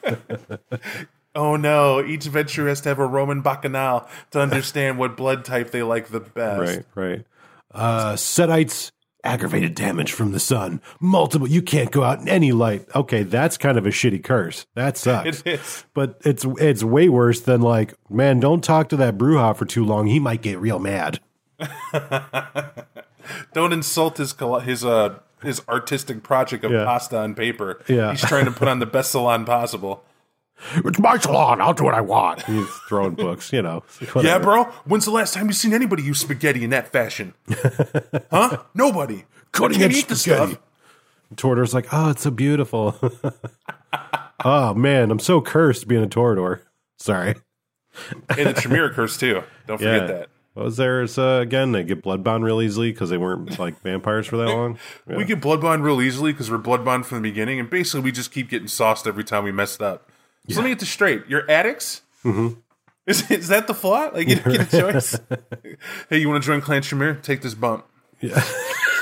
oh 1.35 1.55
no! 1.55 2.03
Each 2.03 2.25
Ventrue 2.25 2.67
has 2.67 2.81
to 2.81 2.89
have 2.89 2.99
a 2.99 3.07
Roman 3.07 3.41
bacchanal 3.41 4.07
to 4.31 4.41
understand 4.41 4.97
what 4.97 5.15
blood 5.15 5.45
type 5.45 5.71
they 5.71 5.83
like 5.83 6.09
the 6.09 6.19
best. 6.19 6.59
right, 6.59 6.85
right. 6.95 7.25
Uh, 7.71 8.13
Setites 8.13 8.91
aggravated 9.23 9.73
damage 9.73 10.11
from 10.11 10.33
the 10.33 10.39
sun. 10.39 10.81
Multiple. 10.99 11.47
You 11.47 11.61
can't 11.61 11.91
go 11.91 12.03
out 12.03 12.19
in 12.19 12.27
any 12.27 12.51
light. 12.51 12.85
Okay, 12.93 13.23
that's 13.23 13.57
kind 13.57 13.77
of 13.77 13.85
a 13.85 13.89
shitty 13.89 14.21
curse. 14.21 14.65
That 14.75 14.97
sucks. 14.97 15.39
It 15.45 15.59
is. 15.59 15.85
But 15.93 16.19
it's 16.25 16.45
it's 16.59 16.83
way 16.83 17.07
worse 17.07 17.39
than 17.39 17.61
like, 17.61 17.93
man, 18.09 18.41
don't 18.41 18.63
talk 18.63 18.89
to 18.89 18.97
that 18.97 19.17
Brujah 19.17 19.55
for 19.55 19.65
too 19.65 19.85
long. 19.85 20.07
He 20.07 20.19
might 20.19 20.41
get 20.41 20.59
real 20.59 20.79
mad. 20.79 21.21
Don't 23.53 23.73
insult 23.73 24.17
his 24.17 24.35
his 24.63 24.83
uh 24.85 25.19
his 25.41 25.61
artistic 25.67 26.23
project 26.23 26.63
of 26.63 26.71
Yeah. 26.71 26.85
pasta 26.85 27.17
on 27.19 27.35
paper. 27.35 27.81
Yeah. 27.87 28.11
He's 28.11 28.21
trying 28.21 28.45
to 28.45 28.51
put 28.51 28.67
on 28.67 28.79
the 28.79 28.85
best 28.85 29.11
salon 29.11 29.45
possible. 29.45 30.03
It's 30.75 30.99
my 30.99 31.17
salon. 31.17 31.59
I'll 31.59 31.73
do 31.73 31.83
what 31.83 31.93
I 31.93 31.99
want. 32.01 32.43
He's 32.43 32.69
throwing 32.87 33.15
books, 33.15 33.51
you 33.51 33.61
know. 33.61 33.83
Yeah, 34.21 34.39
bro. 34.39 34.63
When's 34.85 35.03
the 35.03 35.11
last 35.11 35.33
time 35.33 35.47
you 35.47 35.53
seen 35.53 35.73
anybody 35.73 36.03
use 36.03 36.19
spaghetti 36.21 36.63
in 36.63 36.69
that 36.69 36.91
fashion? 36.91 37.33
huh? 38.31 38.57
Nobody. 38.73 39.25
Cutting 39.51 39.79
Can't 39.79 39.91
eat 39.93 40.07
the 40.07 40.15
spaghetti. 40.15 40.53
stuff. 40.53 40.63
Toreador's 41.35 41.73
like, 41.73 41.87
oh, 41.91 42.11
it's 42.11 42.21
so 42.21 42.31
beautiful. 42.31 42.95
oh 44.45 44.73
man, 44.73 45.11
I'm 45.11 45.19
so 45.19 45.41
cursed 45.41 45.87
being 45.87 46.03
a 46.03 46.07
Toreador. 46.07 46.61
Sorry. 46.97 47.35
And 48.29 48.47
the 48.49 48.53
Tremere 48.53 48.89
curse 48.91 49.17
too. 49.17 49.43
Don't 49.67 49.77
forget 49.79 50.01
Yeah. 50.01 50.07
that. 50.07 50.29
What 50.53 50.65
was 50.65 50.77
theirs 50.77 51.17
uh, 51.17 51.39
again? 51.41 51.71
They 51.71 51.83
get 51.83 52.03
bloodbound 52.03 52.43
real 52.43 52.61
easily 52.61 52.91
because 52.91 53.09
they 53.09 53.17
weren't 53.17 53.57
like 53.57 53.81
vampires 53.81 54.27
for 54.27 54.37
that 54.37 54.45
long. 54.45 54.77
Yeah. 55.09 55.17
We 55.17 55.25
get 55.25 55.41
bloodbond 55.41 55.81
real 55.81 55.99
easily 55.99 56.31
because 56.31 56.51
we're 56.51 56.59
bloodbond 56.59 57.05
from 57.05 57.23
the 57.23 57.29
beginning, 57.29 57.59
and 57.59 57.69
basically 57.69 58.01
we 58.01 58.11
just 58.11 58.31
keep 58.31 58.49
getting 58.49 58.67
sauced 58.67 59.07
every 59.07 59.23
time 59.23 59.43
we 59.43 59.51
messed 59.51 59.81
up. 59.81 60.11
So 60.49 60.57
let 60.57 60.65
me 60.65 60.69
get 60.71 60.79
this 60.79 60.89
straight: 60.89 61.23
you're 61.27 61.49
addicts. 61.49 62.03
Mm-hmm. 62.23 62.59
Is 63.07 63.29
is 63.31 63.47
that 63.47 63.65
the 63.67 63.73
flaw? 63.73 64.11
Like 64.13 64.27
you 64.27 64.35
don't 64.35 64.53
get 64.53 64.73
a 64.73 64.79
choice. 64.91 65.19
hey, 66.09 66.19
you 66.19 66.29
want 66.29 66.43
to 66.43 66.47
join 66.47 66.61
Clan 66.61 66.83
Tremere? 66.83 67.15
Take 67.15 67.41
this 67.41 67.55
bump. 67.55 67.85
Yeah. 68.21 68.43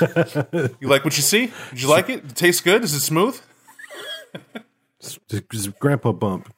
you 0.80 0.88
like 0.88 1.04
what 1.04 1.16
you 1.16 1.22
see? 1.22 1.52
Did 1.70 1.82
you 1.82 1.88
like 1.88 2.08
it? 2.08 2.24
it 2.24 2.34
tastes 2.34 2.62
good. 2.62 2.82
Is 2.82 2.94
it 2.94 3.00
smooth? 3.00 3.40
Grandpa 5.78 6.12
bump. 6.12 6.52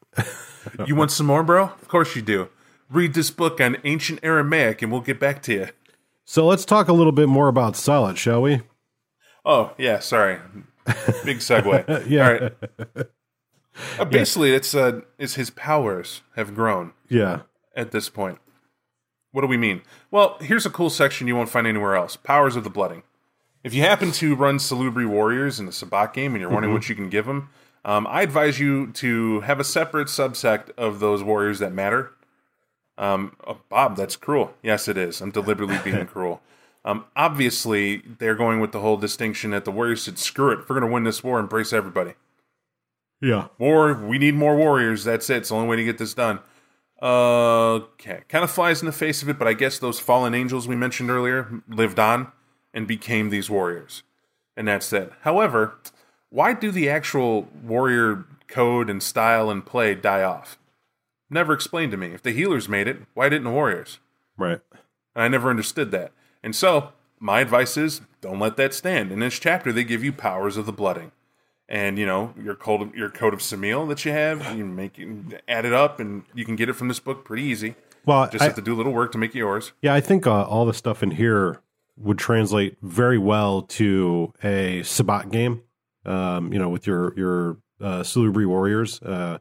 You 0.87 0.95
want 0.95 1.11
some 1.11 1.27
more, 1.27 1.43
bro? 1.43 1.65
Of 1.65 1.89
course 1.89 2.15
you 2.15 2.23
do. 2.23 2.49
Read 2.91 3.15
this 3.15 3.31
book 3.31 3.61
on 3.61 3.77
ancient 3.85 4.21
Aramaic, 4.23 4.83
and 4.83 4.93
we'll 4.93 5.01
get 5.01 5.19
back 5.19 5.43
to 5.45 5.53
you. 5.53 5.69
So 6.25 6.47
let's 6.47 6.65
talk 6.65 6.89
a 6.89 6.93
little 6.93 7.13
bit 7.13 7.29
more 7.29 7.49
about 7.49 7.75
Saulot, 7.75 8.17
shall 8.17 8.43
we? 8.43 8.63
Oh 9.45 9.73
yeah, 9.79 9.99
sorry. 9.99 10.39
Big 11.25 11.39
segue. 11.39 12.07
Yeah. 12.09 12.27
All 12.27 12.33
right. 12.33 13.07
Uh, 13.99 14.05
basically, 14.05 14.55
it's 14.55 14.73
uh, 14.73 15.01
it's 15.19 15.35
his 15.35 15.51
powers 15.51 16.23
have 16.37 16.55
grown 16.55 16.93
Yeah. 17.09 17.41
at 17.75 17.91
this 17.91 18.09
point. 18.09 18.39
What 19.33 19.41
do 19.41 19.49
we 19.49 19.57
mean? 19.57 19.83
Well, 20.13 20.37
here's 20.41 20.65
a 20.65 20.71
cool 20.71 20.91
section 20.91 21.27
you 21.27 21.35
won't 21.35 21.49
find 21.49 21.67
anywhere 21.67 21.97
else: 21.97 22.15
powers 22.15 22.55
of 22.55 22.63
the 22.63 22.71
blooding. 22.71 23.03
If 23.65 23.75
you 23.75 23.83
happen 23.83 24.13
to 24.13 24.37
run 24.37 24.59
Salubri 24.59 25.09
Warriors 25.09 25.59
in 25.59 25.67
the 25.67 25.73
Sabbat 25.73 26.15
game 26.15 26.35
and 26.35 26.41
you're 26.41 26.51
wondering 26.51 26.73
what 26.73 26.89
you 26.89 26.95
can 26.95 27.09
give 27.09 27.27
them, 27.27 27.49
um, 27.85 28.07
I 28.07 28.23
advise 28.23 28.61
you 28.61 28.93
to 28.93 29.41
have 29.41 29.59
a 29.59 29.65
separate 29.65 30.07
subsect 30.07 30.71
of 30.79 31.01
those 31.01 31.25
warriors 31.25 31.59
that 31.59 31.73
matter. 31.73 32.13
Um, 32.97 33.37
oh, 33.47 33.59
Bob, 33.69 33.97
that's 33.97 34.17
cruel. 34.17 34.55
Yes, 34.63 34.89
it 34.89 34.97
is. 34.97 35.21
I'm 35.21 35.31
deliberately 35.31 35.79
being 35.85 36.07
cruel. 36.07 36.41
Um, 36.85 37.07
obviously, 37.17 38.03
they're 38.19 38.35
going 38.35 38.61
with 38.61 38.73
the 38.73 38.81
whole 38.81 38.97
distinction 38.97 39.51
that 39.53 39.65
the 39.65 39.71
warriors 39.71 40.03
said, 40.03 40.19
"Screw 40.19 40.53
it, 40.53 40.61
if 40.61 40.69
we're 40.69 40.79
going 40.79 40.89
to 40.89 40.93
win 40.93 41.05
this 41.05 41.25
war, 41.25 41.41
embrace 41.41 41.73
everybody." 41.73 42.15
Yeah. 43.21 43.49
War, 43.59 43.95
we 43.95 44.19
need 44.19 44.35
more 44.35 44.57
warriors. 44.57 45.05
That's 45.05 45.31
it. 45.31 45.39
It's 45.39 45.49
the 45.49 45.55
only 45.55 45.69
way 45.69 45.77
to 45.77 45.85
get 45.85 45.99
this 45.99 46.15
done. 46.15 46.41
Uh, 47.01 47.75
okay, 47.75 48.23
kind 48.29 48.45
of 48.45 48.51
flies 48.51 48.81
in 48.81 48.87
the 48.87 48.93
face 48.93 49.23
of 49.23 49.29
it, 49.29 49.39
but 49.39 49.49
I 49.49 49.55
guess 49.55 49.79
those 49.79 49.99
fallen 49.99 50.35
angels 50.35 50.69
we 50.69 50.77
mentioned 50.77 51.11
earlier 51.11 51.63
lived 51.69 51.99
on 51.99 52.33
and 52.73 52.87
became 52.87 53.31
these 53.31 53.51
warriors, 53.51 54.03
and 54.57 54.69
that's 54.69 54.93
it. 54.93 55.13
However, 55.23 55.75
why 56.31 56.53
do 56.53 56.71
the 56.71 56.89
actual 56.89 57.49
warrior 57.63 58.25
code 58.47 58.89
and 58.89 59.03
style 59.03 59.51
and 59.51 59.65
play 59.65 59.95
die 59.95 60.23
off? 60.23 60.59
Never 61.31 61.53
explained 61.53 61.93
to 61.93 61.99
me. 61.99 62.09
If 62.09 62.23
the 62.23 62.33
healers 62.33 62.69
made 62.69 62.87
it, 62.87 62.99
why 63.15 63.29
didn't 63.29 63.45
the 63.45 63.51
warriors? 63.51 63.99
Right. 64.37 64.61
And 65.15 65.25
I 65.25 65.29
never 65.29 65.51
understood 65.51 65.91
that. 65.93 66.13
And 66.43 66.55
so, 66.55 66.93
my 67.19 67.41
advice 67.41 67.77
is 67.77 68.03
don't 68.21 68.39
let 68.39 68.57
that 68.57 68.75
stand. 68.75 69.11
In 69.11 69.21
this 69.21 69.39
chapter, 69.39 69.73
they 69.73 69.85
give 69.85 70.05
you 70.05 70.13
powers 70.13 70.57
of 70.57 70.67
the 70.67 70.73
blooding. 70.73 71.13
And 71.67 71.99
you 71.99 72.05
know 72.05 72.35
your 72.41 72.55
code, 72.55 72.83
of, 72.83 72.95
your 72.95 73.09
code 73.09 73.33
of 73.33 73.41
Samiel 73.41 73.89
that 73.89 74.05
you 74.05 74.13
have, 74.13 74.55
you 74.55 74.67
make 74.67 74.99
it, 74.99 75.43
add 75.49 75.65
it 75.65 75.73
up, 75.73 75.99
and 75.99 76.25
you 76.35 76.45
can 76.45 76.57
get 76.57 76.69
it 76.69 76.75
from 76.75 76.89
this 76.89 77.01
book 77.01 77.25
pretty 77.25 77.43
easy. 77.43 77.75
Well, 78.05 78.29
Just 78.29 78.43
I, 78.43 78.45
have 78.45 78.55
to 78.57 78.63
do 78.63 78.75
a 78.75 78.77
little 78.77 78.93
work 78.93 79.13
to 79.13 79.19
make 79.19 79.35
it 79.35 79.39
yours. 79.39 79.73
yeah, 79.81 79.95
I 79.95 80.01
think 80.01 80.27
uh, 80.27 80.43
all 80.43 80.67
the 80.67 80.75
stuff 80.75 81.03
in 81.03 81.13
here 81.13 81.63
would 81.97 82.19
translate 82.19 82.77
very 82.83 83.17
well 83.17 83.63
to 83.63 84.33
a 84.43 84.83
Sabbat 84.83 85.31
game. 85.31 85.63
Um, 86.05 86.53
you 86.53 86.59
know, 86.59 86.69
with 86.69 86.87
your 86.87 87.15
your 87.17 87.57
uh, 87.81 88.03
Salubri 88.03 88.45
warriors, 88.47 89.01
uh, 89.01 89.39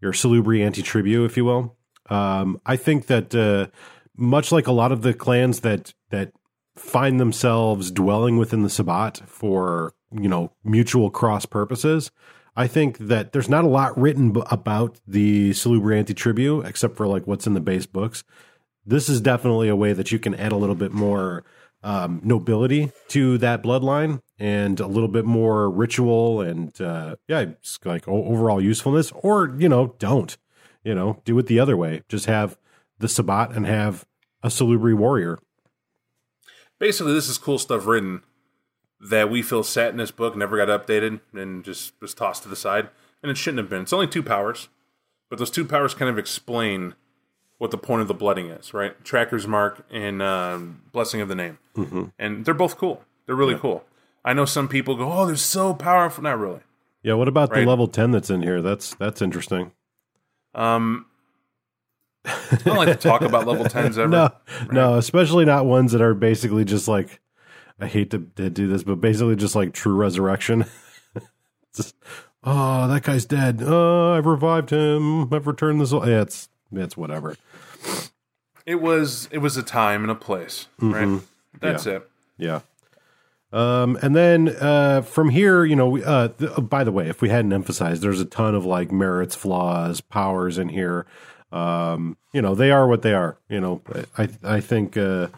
your 0.00 0.12
Salubri 0.12 0.64
anti 0.64 0.82
tribu, 0.82 1.24
if 1.24 1.36
you 1.36 1.44
will. 1.44 1.76
Um, 2.10 2.60
I 2.64 2.76
think 2.76 3.06
that 3.06 3.34
uh, 3.34 3.68
much 4.16 4.52
like 4.52 4.66
a 4.66 4.72
lot 4.72 4.92
of 4.92 5.02
the 5.02 5.14
clans 5.14 5.60
that 5.60 5.94
that 6.10 6.32
find 6.76 7.20
themselves 7.20 7.90
dwelling 7.90 8.38
within 8.38 8.62
the 8.62 8.70
Sabbat 8.70 9.22
for 9.26 9.94
you 10.12 10.28
know 10.28 10.52
mutual 10.64 11.10
cross 11.10 11.46
purposes. 11.46 12.10
I 12.56 12.66
think 12.66 12.98
that 12.98 13.32
there's 13.32 13.48
not 13.48 13.64
a 13.64 13.68
lot 13.68 13.96
written 13.96 14.32
b- 14.32 14.42
about 14.50 15.00
the 15.06 15.50
Salubri 15.50 15.96
anti 15.96 16.14
tribu 16.14 16.60
except 16.60 16.96
for 16.96 17.06
like 17.06 17.26
what's 17.26 17.46
in 17.46 17.54
the 17.54 17.60
base 17.60 17.86
books. 17.86 18.24
This 18.84 19.08
is 19.08 19.20
definitely 19.20 19.68
a 19.68 19.76
way 19.76 19.92
that 19.92 20.10
you 20.10 20.18
can 20.18 20.34
add 20.34 20.50
a 20.50 20.56
little 20.56 20.74
bit 20.74 20.92
more 20.92 21.44
um, 21.82 22.20
nobility 22.24 22.90
to 23.08 23.38
that 23.38 23.62
bloodline 23.62 24.20
and 24.38 24.80
a 24.80 24.86
little 24.86 25.08
bit 25.08 25.24
more 25.24 25.70
ritual 25.70 26.40
and 26.40 26.80
uh, 26.80 27.16
yeah, 27.28 27.46
like 27.84 28.06
overall 28.08 28.60
usefulness. 28.60 29.12
Or 29.12 29.54
you 29.58 29.68
know, 29.68 29.94
don't 29.98 30.36
you 30.84 30.94
know, 30.94 31.20
do 31.24 31.38
it 31.38 31.46
the 31.46 31.60
other 31.60 31.76
way. 31.76 32.02
Just 32.08 32.26
have 32.26 32.56
the 32.98 33.08
Sabbat 33.08 33.52
and 33.52 33.66
have 33.66 34.06
a 34.42 34.48
Salubri 34.48 34.94
warrior. 34.94 35.38
Basically, 36.78 37.12
this 37.12 37.28
is 37.28 37.38
cool 37.38 37.58
stuff 37.58 37.86
written 37.86 38.22
that 39.00 39.30
we 39.30 39.42
feel 39.42 39.62
sat 39.62 39.90
in 39.90 39.96
this 39.96 40.10
book, 40.10 40.36
never 40.36 40.56
got 40.56 40.68
updated, 40.68 41.20
and 41.32 41.64
just 41.64 41.92
was 42.00 42.14
tossed 42.14 42.44
to 42.44 42.48
the 42.48 42.56
side. 42.56 42.88
And 43.22 43.30
it 43.30 43.36
shouldn't 43.36 43.58
have 43.58 43.68
been. 43.68 43.82
It's 43.82 43.92
only 43.92 44.06
two 44.06 44.22
powers. 44.22 44.68
but 45.28 45.38
those 45.38 45.50
two 45.50 45.64
powers 45.64 45.92
kind 45.92 46.10
of 46.10 46.18
explain 46.18 46.94
what 47.58 47.70
the 47.70 47.78
point 47.78 48.02
of 48.02 48.08
the 48.08 48.14
blooding 48.14 48.46
is, 48.48 48.72
right? 48.72 49.02
Tracker's 49.04 49.46
Mark 49.46 49.84
and 49.90 50.22
um, 50.22 50.82
Blessing 50.92 51.20
of 51.20 51.28
the 51.28 51.34
Name, 51.34 51.58
mm-hmm. 51.76 52.04
and 52.18 52.44
they're 52.44 52.54
both 52.54 52.76
cool. 52.76 53.04
They're 53.26 53.36
really 53.36 53.56
cool. 53.56 53.84
I 54.24 54.32
know 54.32 54.44
some 54.44 54.68
people 54.68 54.96
go, 54.96 55.12
"Oh, 55.12 55.26
they're 55.26 55.36
so 55.36 55.74
powerful." 55.74 56.22
Not 56.24 56.38
really. 56.38 56.60
Yeah, 57.02 57.14
what 57.14 57.28
about 57.28 57.50
Right. 57.50 57.60
the 57.60 57.66
level 57.66 57.86
10 57.86 58.10
that's 58.10 58.28
in 58.30 58.42
here? 58.42 58.60
That's 58.60 58.94
that's 58.96 59.22
interesting. 59.22 59.72
Um, 60.54 61.06
I 62.24 62.58
don't 62.64 62.76
like 62.76 62.88
to 62.88 62.94
talk 62.96 63.22
about 63.22 63.46
level 63.46 63.64
tens 63.68 63.98
ever. 63.98 64.08
No, 64.08 64.30
no, 64.70 64.94
especially 64.96 65.44
not 65.44 65.66
ones 65.66 65.92
that 65.92 66.02
are 66.02 66.14
basically 66.14 66.64
just 66.64 66.88
like 66.88 67.20
I 67.80 67.86
hate 67.86 68.10
to, 68.10 68.26
to 68.36 68.50
do 68.50 68.66
this, 68.66 68.82
but 68.82 68.96
basically 69.00 69.36
just 69.36 69.54
like 69.54 69.72
true 69.72 69.94
resurrection. 69.94 70.64
just, 71.74 71.94
oh, 72.42 72.88
that 72.88 73.04
guy's 73.04 73.24
dead. 73.24 73.62
Oh, 73.64 74.14
I've 74.14 74.26
revived 74.26 74.70
him. 74.70 75.32
I've 75.32 75.46
returned 75.46 75.80
this. 75.80 75.92
Yeah, 75.92 76.22
it's 76.22 76.48
it's 76.72 76.96
whatever. 76.96 77.36
It 78.66 78.80
was 78.82 79.28
it 79.32 79.38
was 79.38 79.56
a 79.56 79.62
time 79.62 80.02
and 80.02 80.10
a 80.10 80.14
place, 80.14 80.66
right? 80.78 81.20
That's 81.60 81.86
it. 81.86 82.08
Yeah. 82.36 82.60
Um, 83.50 83.98
and 84.02 84.14
then 84.14 84.48
uh, 84.60 85.00
from 85.02 85.30
here, 85.30 85.64
you 85.64 85.74
know, 85.74 85.88
we- 85.88 86.04
uh, 86.04 86.28
th- 86.28 86.50
by 86.68 86.84
the 86.84 86.92
way, 86.92 87.08
if 87.08 87.22
we 87.22 87.30
hadn't 87.30 87.52
emphasized, 87.52 88.02
there's 88.02 88.20
a 88.20 88.26
ton 88.26 88.54
of 88.54 88.66
like 88.66 88.92
merits, 88.92 89.34
flaws, 89.34 90.02
powers 90.02 90.58
in 90.58 90.68
here. 90.68 91.06
Um, 91.50 92.18
you 92.34 92.42
know, 92.42 92.54
they 92.54 92.70
are 92.70 92.86
what 92.86 93.00
they 93.00 93.14
are. 93.14 93.38
You 93.48 93.60
know, 93.60 93.80
I 94.18 94.28
I 94.44 94.60
think 94.60 94.98
uh, 94.98 95.28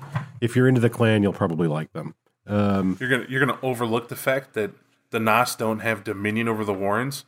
if 0.41 0.57
you're 0.57 0.67
into 0.67 0.81
the 0.81 0.91
clan, 0.91 1.23
you'll 1.23 1.33
probably 1.33 1.69
like 1.69 1.93
them. 1.93 2.17
Um, 2.49 2.97
You're 2.99 3.11
gonna 3.11 3.27
you're 3.29 3.39
gonna 3.47 3.61
overlook 3.63 4.09
the 4.09 4.17
fact 4.17 4.55
that 4.55 4.73
the 5.11 5.21
Nos 5.21 5.55
don't 5.55 5.79
have 5.79 6.03
dominion 6.03 6.49
over 6.49 6.65
the 6.65 6.75
Warrens. 6.75 7.25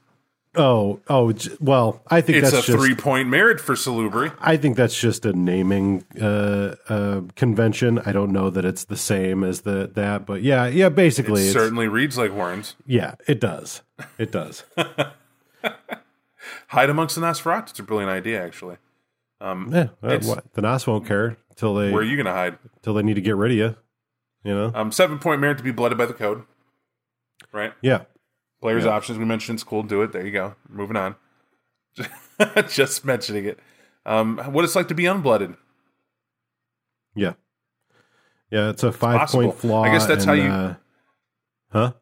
Oh, 0.54 1.00
oh, 1.08 1.32
well, 1.60 2.02
I 2.08 2.20
think 2.20 2.38
It's 2.38 2.50
that's 2.50 2.68
a 2.68 2.72
just 2.72 2.78
three 2.78 2.94
point 2.94 3.28
merit 3.28 3.58
for 3.58 3.74
Salubri. 3.74 4.34
I 4.38 4.58
think 4.58 4.76
that's 4.76 4.98
just 4.98 5.24
a 5.24 5.32
naming 5.32 6.04
uh, 6.20 6.74
uh, 6.90 7.22
convention. 7.36 7.98
I 8.04 8.12
don't 8.12 8.32
know 8.32 8.50
that 8.50 8.64
it's 8.66 8.84
the 8.84 8.96
same 8.96 9.44
as 9.44 9.62
the 9.62 9.90
that, 9.94 10.26
but 10.26 10.42
yeah, 10.42 10.66
yeah, 10.66 10.90
basically, 10.90 11.48
It 11.48 11.52
certainly 11.52 11.88
reads 11.88 12.18
like 12.18 12.34
Warrens. 12.34 12.76
yeah, 12.86 13.14
it 13.26 13.40
does, 13.40 13.80
it 14.18 14.30
does. 14.30 14.64
Hide 16.68 16.90
amongst 16.90 17.14
the 17.14 17.22
Nosferatu. 17.22 17.70
It's 17.70 17.78
a 17.78 17.82
brilliant 17.82 18.10
idea, 18.10 18.44
actually. 18.44 18.76
Yeah, 19.40 19.88
uh, 20.02 20.18
what, 20.20 20.52
the 20.52 20.62
Nos 20.62 20.86
won't 20.86 21.06
care 21.06 21.36
till 21.56 21.74
they 21.74 21.90
Where 21.90 22.02
are 22.02 22.04
you 22.04 22.16
gonna 22.16 22.32
hide? 22.32 22.58
till 22.82 22.94
they 22.94 23.02
need 23.02 23.14
to 23.14 23.20
get 23.20 23.36
rid 23.36 23.52
of 23.52 23.56
you. 23.56 23.76
You 24.44 24.54
know? 24.54 24.72
Um, 24.74 24.92
seven 24.92 25.18
point 25.18 25.40
merit 25.40 25.58
to 25.58 25.64
be 25.64 25.72
blooded 25.72 25.98
by 25.98 26.06
the 26.06 26.14
code. 26.14 26.44
Right. 27.52 27.72
Yeah, 27.80 28.02
Players 28.62 28.84
Yeah. 28.84 28.92
options 28.92 29.18
we 29.18 29.26
mentioned 29.26 29.56
in 29.56 29.58
school. 29.58 29.82
Do 29.82 30.00
it. 30.02 30.12
There 30.12 30.24
you 30.24 30.32
go. 30.32 30.54
Moving 30.70 30.96
on. 30.96 31.16
Just 32.68 33.04
mentioning 33.04 33.44
it. 33.44 33.58
Um, 34.06 34.38
what 34.38 34.64
it's 34.64 34.74
like 34.74 34.88
to 34.88 34.94
be 34.94 35.02
unblooded. 35.04 35.56
yeah, 37.14 37.34
yeah. 38.50 38.70
It's 38.70 38.82
a 38.82 38.90
five 38.92 39.18
possible. 39.20 39.42
point 39.44 39.58
flaw. 39.58 39.82
I 39.84 39.90
guess 39.92 40.06
that's 40.06 40.24
and, 40.24 40.30
how 40.30 40.32
you- 40.46 40.50
Uh, 40.50 40.74
huh? 41.70 41.92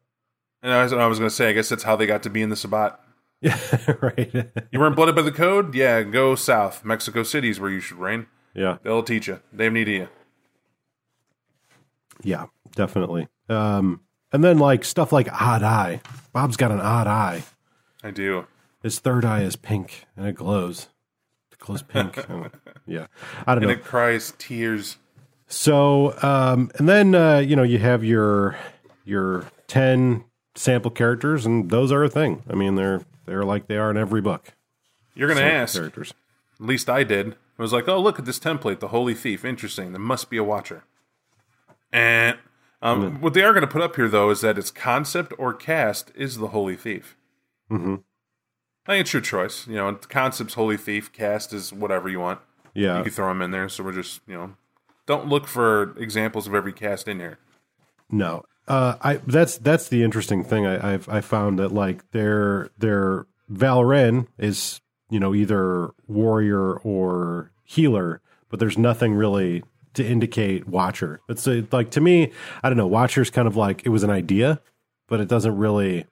And 0.62 0.72
I 0.72 0.82
was, 0.84 0.92
I 0.92 1.06
was 1.06 1.18
going 1.18 1.28
to 1.30 1.34
say, 1.34 1.48
I 1.48 1.52
guess 1.54 1.68
that's 1.70 1.82
how 1.82 1.96
they 1.96 2.06
got 2.06 2.22
to 2.24 2.30
be 2.30 2.42
in 2.42 2.50
the 2.50 2.56
Sabbat. 2.56 2.98
Yeah, 3.42 3.56
right. 4.02 4.30
You 4.70 4.78
weren't 4.78 4.94
blooded 4.96 5.16
by 5.16 5.22
the 5.22 5.32
code? 5.32 5.74
Yeah, 5.74 6.02
go 6.02 6.34
south. 6.34 6.84
Mexico 6.84 7.22
City 7.22 7.48
is 7.48 7.58
where 7.58 7.70
you 7.70 7.80
should 7.80 7.96
reign. 7.96 8.26
yeah, 8.54 8.76
They'll 8.82 9.02
teach 9.02 9.28
you. 9.28 9.40
They 9.50 9.64
have 9.64 9.72
need 9.72 9.88
of 9.88 9.94
you. 9.94 10.08
yeah, 12.22 12.46
definitely. 12.76 13.28
Um, 13.48 14.00
and 14.30 14.44
then 14.44 14.58
like 14.58 14.84
stuff 14.84 15.10
like 15.12 15.28
odd 15.32 15.62
eye. 15.62 16.02
Bob's 16.32 16.56
got 16.56 16.70
an 16.70 16.80
odd 16.80 17.06
eye. 17.06 17.44
I 18.02 18.10
do. 18.10 18.46
His 18.82 18.98
third 18.98 19.24
eye 19.24 19.42
is 19.42 19.56
pink 19.56 20.06
and 20.16 20.26
it 20.26 20.34
glows. 20.34 20.88
It 21.52 21.58
glows 21.58 21.82
pink. 21.82 22.24
Yeah, 22.86 23.06
I 23.46 23.54
don't 23.54 23.62
And 23.64 23.68
know. 23.72 23.76
it 23.78 23.84
cries 23.84 24.32
tears. 24.38 24.96
So, 25.46 26.14
um, 26.22 26.70
and 26.76 26.88
then 26.88 27.14
uh, 27.14 27.38
you 27.38 27.54
know 27.54 27.62
you 27.62 27.78
have 27.78 28.02
your 28.02 28.56
your 29.04 29.44
ten 29.68 30.24
sample 30.56 30.90
characters, 30.90 31.46
and 31.46 31.70
those 31.70 31.92
are 31.92 32.02
a 32.02 32.08
thing. 32.08 32.42
I 32.50 32.54
mean, 32.54 32.74
they're 32.74 33.02
they're 33.26 33.44
like 33.44 33.68
they 33.68 33.76
are 33.76 33.90
in 33.90 33.96
every 33.96 34.20
book. 34.20 34.54
You're 35.14 35.28
going 35.28 35.38
to 35.38 35.44
ask. 35.44 35.74
characters. 35.76 36.14
At 36.58 36.66
least 36.66 36.88
I 36.90 37.04
did. 37.04 37.36
I 37.58 37.62
was 37.62 37.72
like, 37.72 37.86
oh, 37.88 38.00
look 38.00 38.18
at 38.18 38.24
this 38.24 38.38
template, 38.40 38.80
the 38.80 38.88
Holy 38.88 39.14
Thief. 39.14 39.44
Interesting. 39.44 39.92
There 39.92 40.00
must 40.00 40.30
be 40.30 40.36
a 40.36 40.44
Watcher. 40.44 40.84
And 41.92 42.38
um, 42.82 43.20
what 43.20 43.34
they 43.34 43.42
are 43.42 43.52
going 43.52 43.62
to 43.62 43.66
put 43.66 43.82
up 43.82 43.96
here, 43.96 44.08
though, 44.08 44.30
is 44.30 44.40
that 44.40 44.58
its 44.58 44.70
concept 44.70 45.32
or 45.38 45.52
cast 45.52 46.10
is 46.14 46.38
the 46.38 46.48
Holy 46.48 46.76
Thief. 46.76 47.16
Mm-hmm. 47.70 47.96
I 48.86 48.92
think 48.92 49.00
it's 49.02 49.12
your 49.12 49.22
choice. 49.22 49.66
You 49.66 49.76
know, 49.76 49.94
concept's 49.94 50.54
Holy 50.54 50.76
Thief, 50.76 51.12
cast 51.12 51.52
is 51.52 51.72
whatever 51.72 52.08
you 52.08 52.20
want. 52.20 52.40
Yeah, 52.74 52.98
You 52.98 53.04
can 53.04 53.12
throw 53.12 53.28
them 53.28 53.42
in 53.42 53.50
there. 53.50 53.68
So 53.68 53.84
we're 53.84 53.92
just, 53.92 54.20
you 54.26 54.34
know, 54.34 54.54
don't 55.06 55.28
look 55.28 55.46
for 55.46 55.96
examples 55.98 56.46
of 56.46 56.54
every 56.54 56.72
cast 56.72 57.08
in 57.08 57.18
here. 57.18 57.38
No, 58.10 58.44
uh, 58.68 58.96
I 59.02 59.16
that's 59.26 59.58
that's 59.58 59.88
the 59.88 60.02
interesting 60.02 60.44
thing. 60.44 60.66
I, 60.66 60.94
I've 60.94 61.08
I 61.08 61.20
found 61.20 61.58
that 61.58 61.72
like 61.72 62.10
their 62.12 62.70
their 62.78 63.26
Valeren 63.52 64.28
is 64.38 64.80
you 65.10 65.20
know 65.20 65.34
either 65.34 65.90
warrior 66.06 66.74
or 66.74 67.50
healer, 67.64 68.20
but 68.48 68.60
there's 68.60 68.78
nothing 68.78 69.14
really 69.14 69.62
to 69.94 70.06
indicate 70.06 70.68
Watcher. 70.68 71.20
It's 71.28 71.46
a, 71.46 71.66
like 71.72 71.90
to 71.92 72.00
me, 72.00 72.32
I 72.62 72.68
don't 72.68 72.78
know. 72.78 72.86
Watcher's 72.86 73.30
kind 73.30 73.48
of 73.48 73.56
like 73.56 73.84
it 73.84 73.88
was 73.90 74.02
an 74.02 74.10
idea, 74.10 74.60
but 75.08 75.20
it 75.20 75.28
doesn't 75.28 75.56
really. 75.56 76.06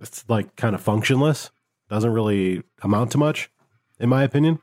It's 0.00 0.24
like 0.28 0.56
kind 0.56 0.74
of 0.74 0.82
functionless. 0.82 1.50
Doesn't 1.88 2.12
really 2.12 2.62
amount 2.82 3.12
to 3.12 3.18
much, 3.18 3.50
in 4.00 4.08
my 4.08 4.22
opinion. 4.24 4.58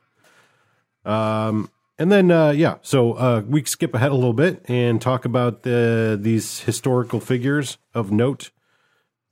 Um, 1.06 1.70
and 1.98 2.12
then, 2.12 2.32
uh, 2.32 2.52
yeah, 2.52 2.76
so 2.82 3.14
uh, 3.14 3.44
we 3.48 3.64
skip 3.66 3.94
ahead 3.94 4.12
a 4.12 4.16
little 4.16 4.34
bit 4.34 4.64
and 4.70 5.02
talk 5.02 5.26
about 5.26 5.64
the, 5.64 6.18
these 6.20 6.62
historical 6.62 7.20
figures 7.20 7.78
of 7.94 8.12
note, 8.12 8.52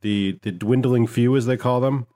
the 0.02 0.38
the 0.44 0.52
dwindling 0.52 1.08
few, 1.08 1.36
as 1.36 1.46
they 1.46 1.58
call 1.58 1.80
them. 1.80 2.08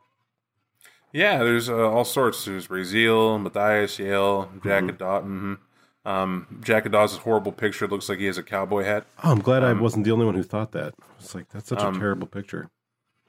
Yeah, 1.13 1.39
there's 1.43 1.69
uh, 1.69 1.89
all 1.89 2.05
sorts. 2.05 2.45
There's 2.45 2.67
Raziel, 2.67 3.41
Matthias, 3.41 3.99
Yale, 3.99 4.49
Jack 4.63 4.83
Mm-hmm. 4.83 4.89
of 4.89 4.97
Dawson. 4.97 5.57
Um, 6.03 6.59
Jack 6.63 6.85
of 6.87 6.91
Dawes' 6.93 7.17
horrible 7.17 7.51
picture 7.51 7.87
looks 7.87 8.09
like 8.09 8.17
he 8.19 8.25
has 8.25 8.37
a 8.37 8.43
cowboy 8.43 8.83
hat. 8.83 9.05
Oh, 9.23 9.31
I'm 9.31 9.39
glad 9.39 9.63
I 9.63 9.73
wasn't 9.73 10.05
the 10.05 10.11
only 10.11 10.25
one 10.25 10.33
who 10.35 10.41
thought 10.43 10.71
that. 10.71 10.93
It's 11.19 11.35
like 11.35 11.49
that's 11.49 11.69
such 11.69 11.81
a 11.83 11.91
terrible 11.97 12.27
picture. 12.27 12.69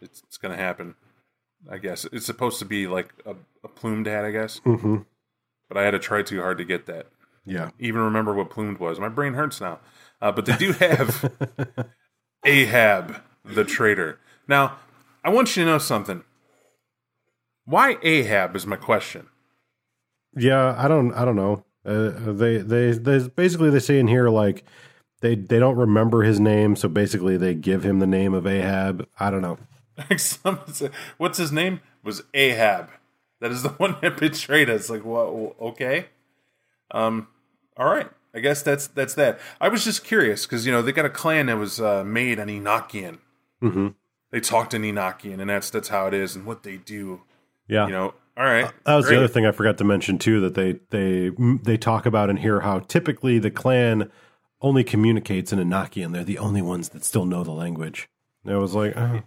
It's, 0.01 0.23
it's 0.27 0.39
going 0.39 0.57
to 0.57 0.63
happen. 0.63 0.95
I 1.71 1.79
guess 1.79 2.07
it's 2.13 2.27
supposed 2.27 2.59
to 2.61 2.65
be 2.65 2.87
like 2.87 3.13
a, 3.27 3.35
a 3.63 3.69
plumed 3.69 4.07
hat. 4.07 4.25
I 4.25 4.31
guess, 4.31 4.61
Mm-hmm. 4.65 4.97
but 5.69 5.77
I 5.79 5.83
had 5.83 5.91
to 5.93 5.99
try 5.99 6.23
too 6.23 6.41
hard 6.41 6.59
to 6.59 6.65
get 6.65 6.87
that. 6.87 7.07
Yeah, 7.45 7.71
Even 7.79 8.01
remember 8.03 8.33
what 8.35 8.51
plumed 8.51 8.79
was. 8.79 8.99
My 9.01 9.09
brain 9.09 9.35
hurts 9.35 9.61
now. 9.61 9.81
Uh, 10.21 10.31
but 10.33 10.47
they 10.47 10.57
do 10.57 10.73
have 10.75 11.31
Ahab, 12.45 13.17
the 13.45 13.65
traitor. 13.65 14.19
Now, 14.49 14.77
I 15.25 15.31
want 15.31 15.57
you 15.57 15.65
to 15.65 15.71
know 15.71 15.79
something. 15.79 16.23
Why 17.65 17.99
Ahab 18.03 18.55
is 18.57 18.67
my 18.67 18.77
question. 18.77 19.27
yeah. 20.37 20.75
I 20.79 20.89
don't. 20.89 21.13
I 21.15 21.25
don't 21.25 21.37
know. 21.37 21.65
Uh, 21.85 22.11
they, 22.33 22.59
they 22.59 22.93
they 22.93 23.29
basically 23.29 23.71
they 23.71 23.81
say 23.81 23.99
in 23.99 24.07
here 24.07 24.29
like 24.29 24.65
they 25.21 25.35
they 25.35 25.59
don't 25.59 25.77
remember 25.77 26.23
his 26.23 26.39
name, 26.39 26.77
so 26.77 26.89
basically 26.89 27.37
they 27.37 27.55
give 27.55 27.85
him 27.85 27.99
the 27.99 28.07
name 28.07 28.35
of 28.35 28.47
Ahab. 28.47 29.09
I 29.19 29.31
don't 29.31 29.43
know. 29.43 29.59
Like 30.09 30.21
someone 30.21 30.73
said, 30.73 30.91
what's 31.19 31.37
his 31.37 31.53
name? 31.53 31.81
Was 32.03 32.23
Ahab. 32.33 32.89
That 33.41 33.51
is 33.51 33.63
the 33.63 33.69
one 33.77 33.97
that 34.01 34.17
betrayed 34.17 34.71
us. 34.71 34.89
Like, 34.89 35.05
what? 35.05 35.27
Okay. 35.61 36.07
Um. 36.91 37.29
All 37.77 37.87
right. 37.87 38.09
I 38.35 38.41
guess 38.41 38.63
that's 38.63 38.87
that's 38.87 39.15
that. 39.15 39.39
I 39.61 39.69
was 39.69 39.85
just 39.85 40.03
curious 40.03 40.47
because 40.47 40.65
you 40.65 40.73
know 40.73 40.81
they 40.81 40.93
got 40.93 41.05
a 41.05 41.11
clan 41.11 41.47
that 41.47 41.59
was 41.59 41.79
uh, 41.79 42.05
made 42.05 42.41
on 42.41 42.49
Enochian. 42.49 43.19
Mm-hmm. 43.63 43.89
They 44.31 44.41
talked 44.41 44.73
in 44.73 44.83
Enochian, 44.83 45.41
and 45.41 45.51
that's 45.51 45.69
that's 45.69 45.89
how 45.89 46.07
it 46.07 46.15
is 46.15 46.35
and 46.35 46.47
what 46.47 46.63
they 46.63 46.79
do. 46.79 47.23
Yeah, 47.69 47.87
You 47.87 47.93
know. 47.93 48.15
All 48.37 48.45
right. 48.45 48.71
That 48.85 48.95
was 48.95 49.07
great. 49.07 49.17
the 49.17 49.25
other 49.25 49.33
thing 49.33 49.47
I 49.47 49.53
forgot 49.53 49.79
to 49.79 49.85
mention 49.85 50.19
too. 50.19 50.41
That 50.41 50.55
they 50.55 50.81
they 50.91 51.31
they 51.63 51.77
talk 51.77 52.07
about 52.07 52.31
in 52.31 52.39
here 52.39 52.61
how 52.61 52.81
typically 52.81 53.39
the 53.39 53.51
clan 53.51 54.11
only 54.61 54.85
communicates 54.85 55.53
in 55.53 55.59
Enochian. 55.59 56.13
They're 56.13 56.25
the 56.25 56.39
only 56.39 56.63
ones 56.63 56.91
that 56.91 57.05
still 57.05 57.27
know 57.27 57.45
the 57.45 57.51
language. 57.51 58.09
And 58.45 58.55
I 58.55 58.59
was 58.59 58.75
like, 58.75 58.97
oh, 58.97 59.23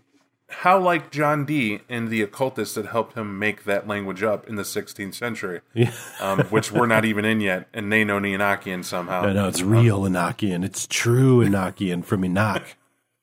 How 0.49 0.79
like 0.79 1.11
John 1.11 1.45
Dee 1.45 1.81
and 1.89 2.09
the 2.09 2.21
occultists 2.21 2.75
that 2.75 2.87
helped 2.87 3.15
him 3.17 3.37
make 3.37 3.65
that 3.65 3.87
language 3.87 4.23
up 4.23 4.47
in 4.47 4.55
the 4.55 4.63
16th 4.63 5.13
century, 5.13 5.61
yeah, 5.73 5.91
um, 6.19 6.39
which 6.45 6.71
we're 6.71 6.87
not 6.87 7.05
even 7.05 7.25
in 7.25 7.41
yet, 7.41 7.67
and 7.73 7.91
they 7.91 8.03
know 8.03 8.19
Enochian 8.19 8.83
somehow. 8.83 9.21
I 9.23 9.33
know 9.33 9.47
it's 9.47 9.61
real 9.61 10.01
Enochian. 10.01 10.63
It's 10.65 10.87
true 10.87 11.45
Enochian 11.45 12.03
from 12.03 12.25
Enoch. 12.25 12.75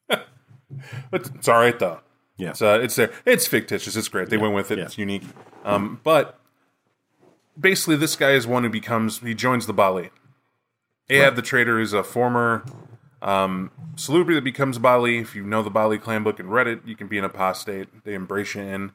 But 1.11 1.29
it's 1.35 1.49
all 1.49 1.59
right 1.59 1.79
though. 1.79 2.01
Yeah. 2.43 2.51
It's 2.51 2.63
uh, 2.63 2.81
it's 2.83 2.97
there. 2.97 3.13
It's 3.25 3.47
fictitious. 3.47 3.97
It's 3.97 4.09
great. 4.09 4.29
They 4.31 4.37
went 4.37 4.55
with 4.55 4.71
it. 4.71 4.79
Yeah. 4.79 4.85
It's 4.85 4.99
unique. 4.99 5.23
Um, 5.65 6.01
but 6.03 6.39
basically, 7.59 7.97
this 7.97 8.17
guy 8.17 8.33
is 8.33 8.47
one 8.47 8.63
who 8.65 8.71
becomes. 8.71 9.19
He 9.21 9.35
joins 9.35 9.67
the 9.67 9.75
Baali. 9.75 10.11
Ahab 11.11 11.37
the 11.37 11.43
traitor 11.43 11.79
is 11.81 11.93
a 11.93 12.03
former 12.03 12.65
um, 13.21 13.71
salubri 13.97 14.35
that 14.35 14.45
becomes 14.45 14.79
Baali. 14.79 15.21
If 15.21 15.35
you 15.35 15.43
know 15.45 15.63
the 15.63 15.71
Baali 15.71 16.01
clan 16.01 16.23
book 16.23 16.39
and 16.41 16.51
read 16.51 16.67
it, 16.67 16.81
you 16.87 16.97
can 16.97 17.09
be 17.09 17.19
an 17.19 17.25
apostate. 17.25 18.05
They 18.05 18.15
embrace 18.15 18.55
you 18.55 18.63
in. 18.63 18.93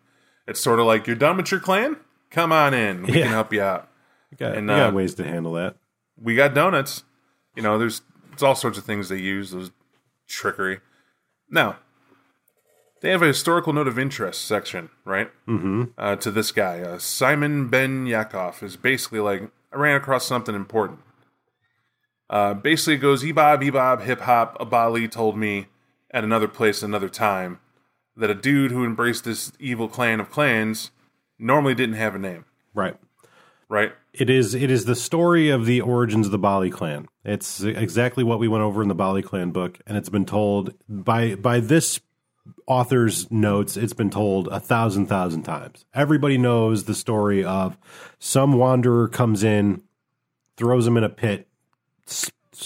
It's 0.47 0.59
sort 0.59 0.79
of 0.79 0.85
like 0.85 1.05
you're 1.07 1.15
done 1.15 1.37
with 1.37 1.51
your 1.51 1.59
clan. 1.59 1.97
come 2.31 2.51
on 2.51 2.73
in. 2.73 3.03
We 3.03 3.13
Yeah. 3.13 3.23
can 3.23 3.31
help 3.31 3.53
you 3.53 3.61
out. 3.61 3.89
You 4.31 4.37
got, 4.37 4.57
And, 4.57 4.67
you 4.69 4.75
got 4.75 4.89
uh, 4.89 4.93
ways 4.95 5.13
to 5.15 5.23
handle 5.23 5.53
that. 5.53 5.75
We 6.21 6.35
got 6.35 6.53
donuts. 6.53 7.03
You 7.55 7.63
know, 7.63 7.77
there's, 7.77 8.01
it's 8.33 8.43
all 8.43 8.55
sorts 8.55 8.77
of 8.77 8.83
things 8.85 9.07
they 9.09 9.17
use. 9.19 9.51
Those 9.51 9.71
trickery. 10.27 10.79
Now, 11.49 11.77
they 13.01 13.09
have 13.11 13.21
a 13.21 13.27
historical 13.27 13.73
note 13.73 13.87
of 13.87 13.97
interest 13.99 14.45
section, 14.45 14.89
right? 15.05 15.29
Mm-hmm. 15.47 15.83
Uh, 15.97 16.15
to 16.17 16.31
this 16.31 16.51
guy, 16.51 16.81
uh, 16.81 16.97
Simon 16.97 17.67
Ben 17.67 18.05
Yakov 18.05 18.61
is 18.63 18.75
basically 18.75 19.19
like 19.19 19.49
I 19.71 19.77
ran 19.77 19.95
across 19.95 20.25
something 20.25 20.55
important. 20.55 20.99
Uh, 22.29 22.53
basically, 22.53 22.95
it 22.95 22.97
goes 22.99 23.23
ebob 23.23 23.61
ebob 23.63 24.01
hip 24.01 24.21
hop. 24.21 24.57
A 24.59 24.65
Baali 24.65 25.09
told 25.09 25.37
me 25.37 25.67
at 26.11 26.23
another 26.23 26.47
place, 26.47 26.83
another 26.83 27.09
time, 27.09 27.59
that 28.15 28.29
a 28.29 28.35
dude 28.35 28.71
who 28.71 28.83
embraced 28.83 29.23
this 29.23 29.51
evil 29.59 29.87
clan 29.87 30.19
of 30.19 30.29
clans 30.29 30.91
normally 31.39 31.75
didn't 31.75 31.95
have 31.95 32.15
a 32.15 32.19
name, 32.19 32.45
Right. 32.73 32.97
right? 33.69 33.93
It 34.13 34.29
is 34.29 34.55
it 34.55 34.71
is 34.71 34.85
the 34.85 34.95
story 34.95 35.49
of 35.49 35.65
the 35.65 35.81
origins 35.81 36.25
of 36.25 36.31
the 36.31 36.39
Baali 36.39 36.71
clan. 36.71 37.07
It's 37.23 37.61
exactly 37.61 38.23
what 38.23 38.39
we 38.39 38.47
went 38.47 38.63
over 38.63 38.81
in 38.81 38.87
the 38.87 38.95
Baali 38.95 39.23
clan 39.23 39.51
book, 39.51 39.79
and 39.85 39.95
it's 39.97 40.09
been 40.09 40.25
told 40.25 40.73
by 40.89 41.35
by 41.35 41.59
this 41.59 41.99
author's 42.65 43.29
notes. 43.31 43.77
It's 43.77 43.93
been 43.93 44.09
told 44.09 44.47
a 44.47 44.59
thousand 44.59 45.07
thousand 45.07 45.43
times. 45.43 45.85
Everybody 45.93 46.37
knows 46.37 46.83
the 46.83 46.95
story 46.95 47.43
of 47.43 47.77
some 48.19 48.53
wanderer 48.53 49.07
comes 49.07 49.43
in, 49.43 49.83
throws 50.55 50.85
him 50.85 50.97
in 50.97 51.03
a 51.03 51.09
pit. 51.09 51.47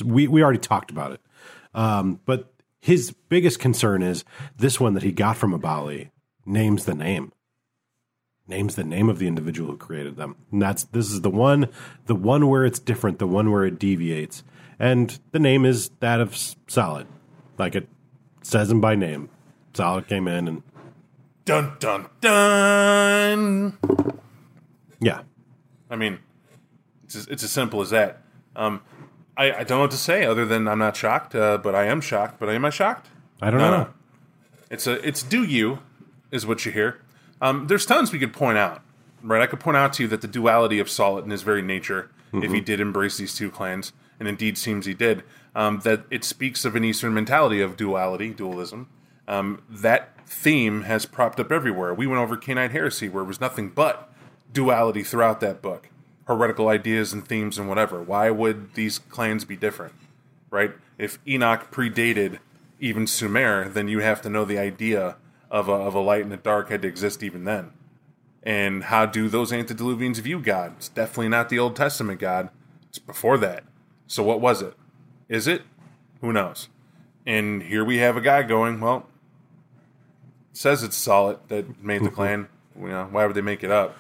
We 0.04 0.28
we 0.28 0.44
already 0.44 0.60
talked 0.60 0.92
about 0.92 1.14
it, 1.14 1.22
um, 1.74 2.20
but 2.26 2.54
his 2.80 3.14
biggest 3.30 3.60
concern 3.60 4.02
is 4.02 4.24
this 4.58 4.80
one 4.80 4.94
that 4.94 5.04
he 5.04 5.12
got 5.12 5.38
from 5.38 5.54
a 5.54 5.60
Baali 5.60 6.10
names 6.46 6.86
the 6.86 6.96
name 6.96 7.32
names 8.52 8.76
the 8.76 8.84
name 8.84 9.10
of 9.10 9.18
the 9.18 9.28
individual 9.28 9.72
who 9.72 9.78
created 9.78 10.18
them. 10.18 10.36
And 10.52 10.62
that's 10.62 10.84
this 10.84 11.12
is 11.12 11.22
the 11.22 11.30
one 11.30 11.70
the 12.06 12.16
one 12.16 12.48
where 12.48 12.66
it's 12.66 12.80
different, 12.80 13.18
the 13.18 13.28
one 13.28 13.52
where 13.52 13.66
it 13.66 13.80
deviates. 13.80 14.44
And 14.78 15.18
the 15.32 15.40
name 15.40 15.66
is 15.66 15.90
that 16.00 16.20
of 16.20 16.32
Saulot. 16.32 17.08
Like 17.58 17.76
it 17.76 17.88
says 18.44 18.70
him 18.70 18.82
by 18.82 18.96
name. 18.96 19.30
Saulot 19.74 20.08
came 20.08 20.28
in 20.28 20.48
and 20.48 20.64
Dun 21.46 21.74
dun 21.80 22.08
dun. 22.22 23.78
yeah. 25.00 25.22
I 25.90 25.96
mean, 25.96 26.20
it's 27.04 27.16
as, 27.16 27.28
it's 27.28 27.44
as 27.44 27.52
simple 27.52 27.82
as 27.82 27.90
that. 27.90 28.22
Um, 28.56 28.82
I, 29.36 29.52
I 29.52 29.58
don't 29.64 29.70
know 29.78 29.80
what 29.82 29.92
to 29.92 29.98
say 29.98 30.24
other 30.26 30.46
than 30.46 30.68
I'm 30.68 30.78
not 30.80 30.96
shocked, 30.96 31.34
uh, 31.36 31.58
but 31.58 31.74
I 31.74 31.86
am 31.86 32.00
shocked. 32.00 32.40
But 32.40 32.50
am 32.50 32.64
I 32.64 32.70
shocked? 32.70 33.08
I 33.42 33.50
don't 33.50 33.60
No, 33.60 33.72
know. 33.72 33.84
no. 33.86 33.90
It's 34.70 34.88
a 34.88 35.06
it's 35.06 35.24
do 35.24 35.44
you 35.44 35.80
is 36.32 36.46
what 36.46 36.66
you 36.66 36.72
hear. 36.72 37.02
Um, 37.42 37.68
there's 37.68 37.86
tons 37.86 38.12
we 38.12 38.20
could 38.20 38.34
point 38.34 38.58
out, 38.58 38.82
right? 39.24 39.42
I 39.42 39.48
could 39.48 39.60
point 39.60 39.78
out 39.78 39.94
to 39.94 40.04
you 40.04 40.10
that 40.10 40.22
the 40.22 40.28
duality 40.28 40.80
of 40.80 40.88
Saulot 40.88 41.24
in 41.24 41.32
his 41.32 41.42
very 41.42 41.62
nature, 41.64 42.12
if 42.34 42.52
he 42.54 42.62
did 42.62 42.80
embrace 42.80 43.18
these 43.18 43.36
two 43.36 43.50
clans, 43.50 43.92
and 44.20 44.28
indeed 44.30 44.58
seems 44.58 44.86
he 44.86 44.94
did, 44.94 45.24
um, 45.56 45.80
that 45.80 46.04
it 46.12 46.24
speaks 46.24 46.64
of 46.64 46.76
an 46.76 46.86
Eastern 46.86 47.14
mentality 47.16 47.60
of 47.62 47.76
duality, 47.76 48.30
dualism. 48.30 48.88
Um, 49.32 49.64
that 49.70 50.10
theme 50.28 50.84
has 50.84 51.06
propped 51.06 51.40
up 51.40 51.52
everywhere. 51.52 51.94
We 51.94 52.06
went 52.06 52.22
over 52.22 52.38
Cainite 52.38 52.72
Heresy, 52.72 53.10
where 53.10 53.24
it 53.24 53.28
was 53.28 53.42
nothing 53.42 53.70
but 53.70 54.12
duality 54.52 55.04
throughout 55.04 55.40
that 55.40 55.62
book, 55.62 55.90
heretical 56.26 56.68
ideas 56.68 57.14
and 57.14 57.26
themes 57.26 57.58
and 57.58 57.70
whatever. 57.70 58.02
Why 58.02 58.30
would 58.30 58.74
these 58.74 59.00
clans 59.00 59.46
be 59.46 59.56
different? 59.56 59.94
right? 60.52 60.74
If 61.00 61.18
Enoch 61.28 61.72
predated 61.72 62.38
even 62.80 63.08
Sumer, 63.08 63.68
then 63.68 63.88
you 63.88 64.00
have 64.00 64.22
to 64.22 64.30
know 64.30 64.46
the 64.46 64.60
idea 64.60 65.16
of 65.50 65.68
a, 65.68 65.74
of 65.74 65.96
a 65.96 66.00
light 66.00 66.24
and 66.24 66.34
a 66.34 66.38
dark 66.38 66.70
had 66.70 66.84
to 66.84 66.88
exist 66.88 67.24
even 67.24 67.46
then. 67.46 67.72
And 68.44 68.86
how 68.86 69.06
do 69.06 69.30
those 69.30 69.52
antediluvians 69.52 70.20
view 70.20 70.40
God? 70.40 70.74
It's 70.78 70.90
definitely 70.90 71.30
not 71.30 71.50
the 71.50 71.60
Old 71.60 71.76
Testament 71.76 72.20
God. 72.20 72.50
It's 72.90 73.00
before 73.00 73.38
that. 73.40 73.64
So 74.08 74.24
what 74.24 74.42
was 74.42 74.62
it? 74.62 74.76
Is 75.30 75.48
it? 75.48 75.64
Who 76.22 76.34
knows? 76.34 76.68
And 77.26 77.64
here 77.64 77.86
we 77.86 77.98
have 77.98 78.18
a 78.18 78.22
guy 78.22 78.44
going, 78.44 78.82
well, 78.82 79.08
says 80.54 80.84
it's 80.84 80.98
Saulot 80.98 81.40
that 81.48 81.84
made 81.84 82.04
the 82.04 82.10
clan. 82.12 82.48
You 82.80 82.88
know, 82.90 83.08
why 83.12 83.26
would 83.26 83.36
they 83.36 83.42
make 83.42 83.64
it 83.64 83.72
up? 83.72 83.98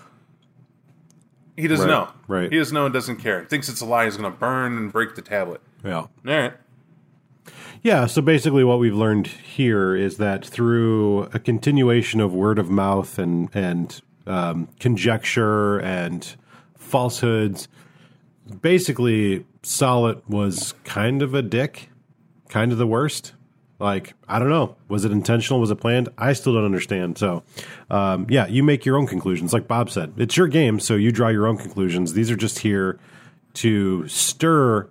He 1.57 1.67
doesn't 1.67 1.87
Right, 1.87 1.91
know. 1.91 2.09
right. 2.27 2.51
He 2.51 2.57
doesn't 2.57 2.73
know 2.73 2.85
and 2.85 2.93
doesn't 2.93 3.17
care. 3.17 3.45
Thinks 3.45 3.69
it's 3.69 3.81
a 3.81 3.85
lie. 3.85 4.05
He's 4.05 4.17
going 4.17 4.31
to 4.31 4.37
burn 4.37 4.77
and 4.77 4.91
break 4.91 5.15
the 5.15 5.21
tablet. 5.21 5.61
Yeah. 5.83 5.95
All 5.97 6.09
right. 6.25 6.53
Yeah, 7.83 8.05
so 8.05 8.21
basically 8.21 8.63
what 8.63 8.79
we've 8.79 8.95
learned 8.95 9.27
here 9.27 9.95
is 9.95 10.17
that 10.17 10.45
through 10.45 11.23
a 11.33 11.39
continuation 11.39 12.19
of 12.19 12.33
word 12.33 12.59
of 12.59 12.69
mouth 12.69 13.17
and 13.17 13.49
and 13.55 13.99
um, 14.27 14.67
conjecture 14.79 15.79
and 15.79 16.35
falsehoods, 16.77 17.67
basically 18.61 19.45
Saulot 19.63 20.21
was 20.27 20.73
kind 20.83 21.21
of 21.23 21.33
a 21.33 21.41
dick, 21.41 21.89
kind 22.49 22.71
of 22.71 22.77
the 22.77 22.85
worst. 22.87 23.33
Like 23.81 24.13
I 24.27 24.37
don't 24.37 24.49
know, 24.49 24.75
was 24.87 25.05
it 25.05 25.11
intentional? 25.11 25.59
Was 25.59 25.71
it 25.71 25.77
planned? 25.77 26.09
I 26.17 26.33
still 26.33 26.53
don't 26.53 26.65
understand. 26.65 27.17
So, 27.17 27.41
um, 27.89 28.27
yeah, 28.29 28.45
you 28.45 28.61
make 28.63 28.85
your 28.85 28.95
own 28.95 29.07
conclusions. 29.07 29.53
Like 29.53 29.67
Bob 29.67 29.89
said, 29.89 30.13
it's 30.17 30.37
your 30.37 30.47
game, 30.47 30.79
so 30.79 30.95
you 30.95 31.11
draw 31.11 31.29
your 31.29 31.47
own 31.47 31.57
conclusions. 31.57 32.13
These 32.13 32.29
are 32.29 32.35
just 32.35 32.59
here 32.59 32.99
to 33.55 34.07
stir 34.07 34.87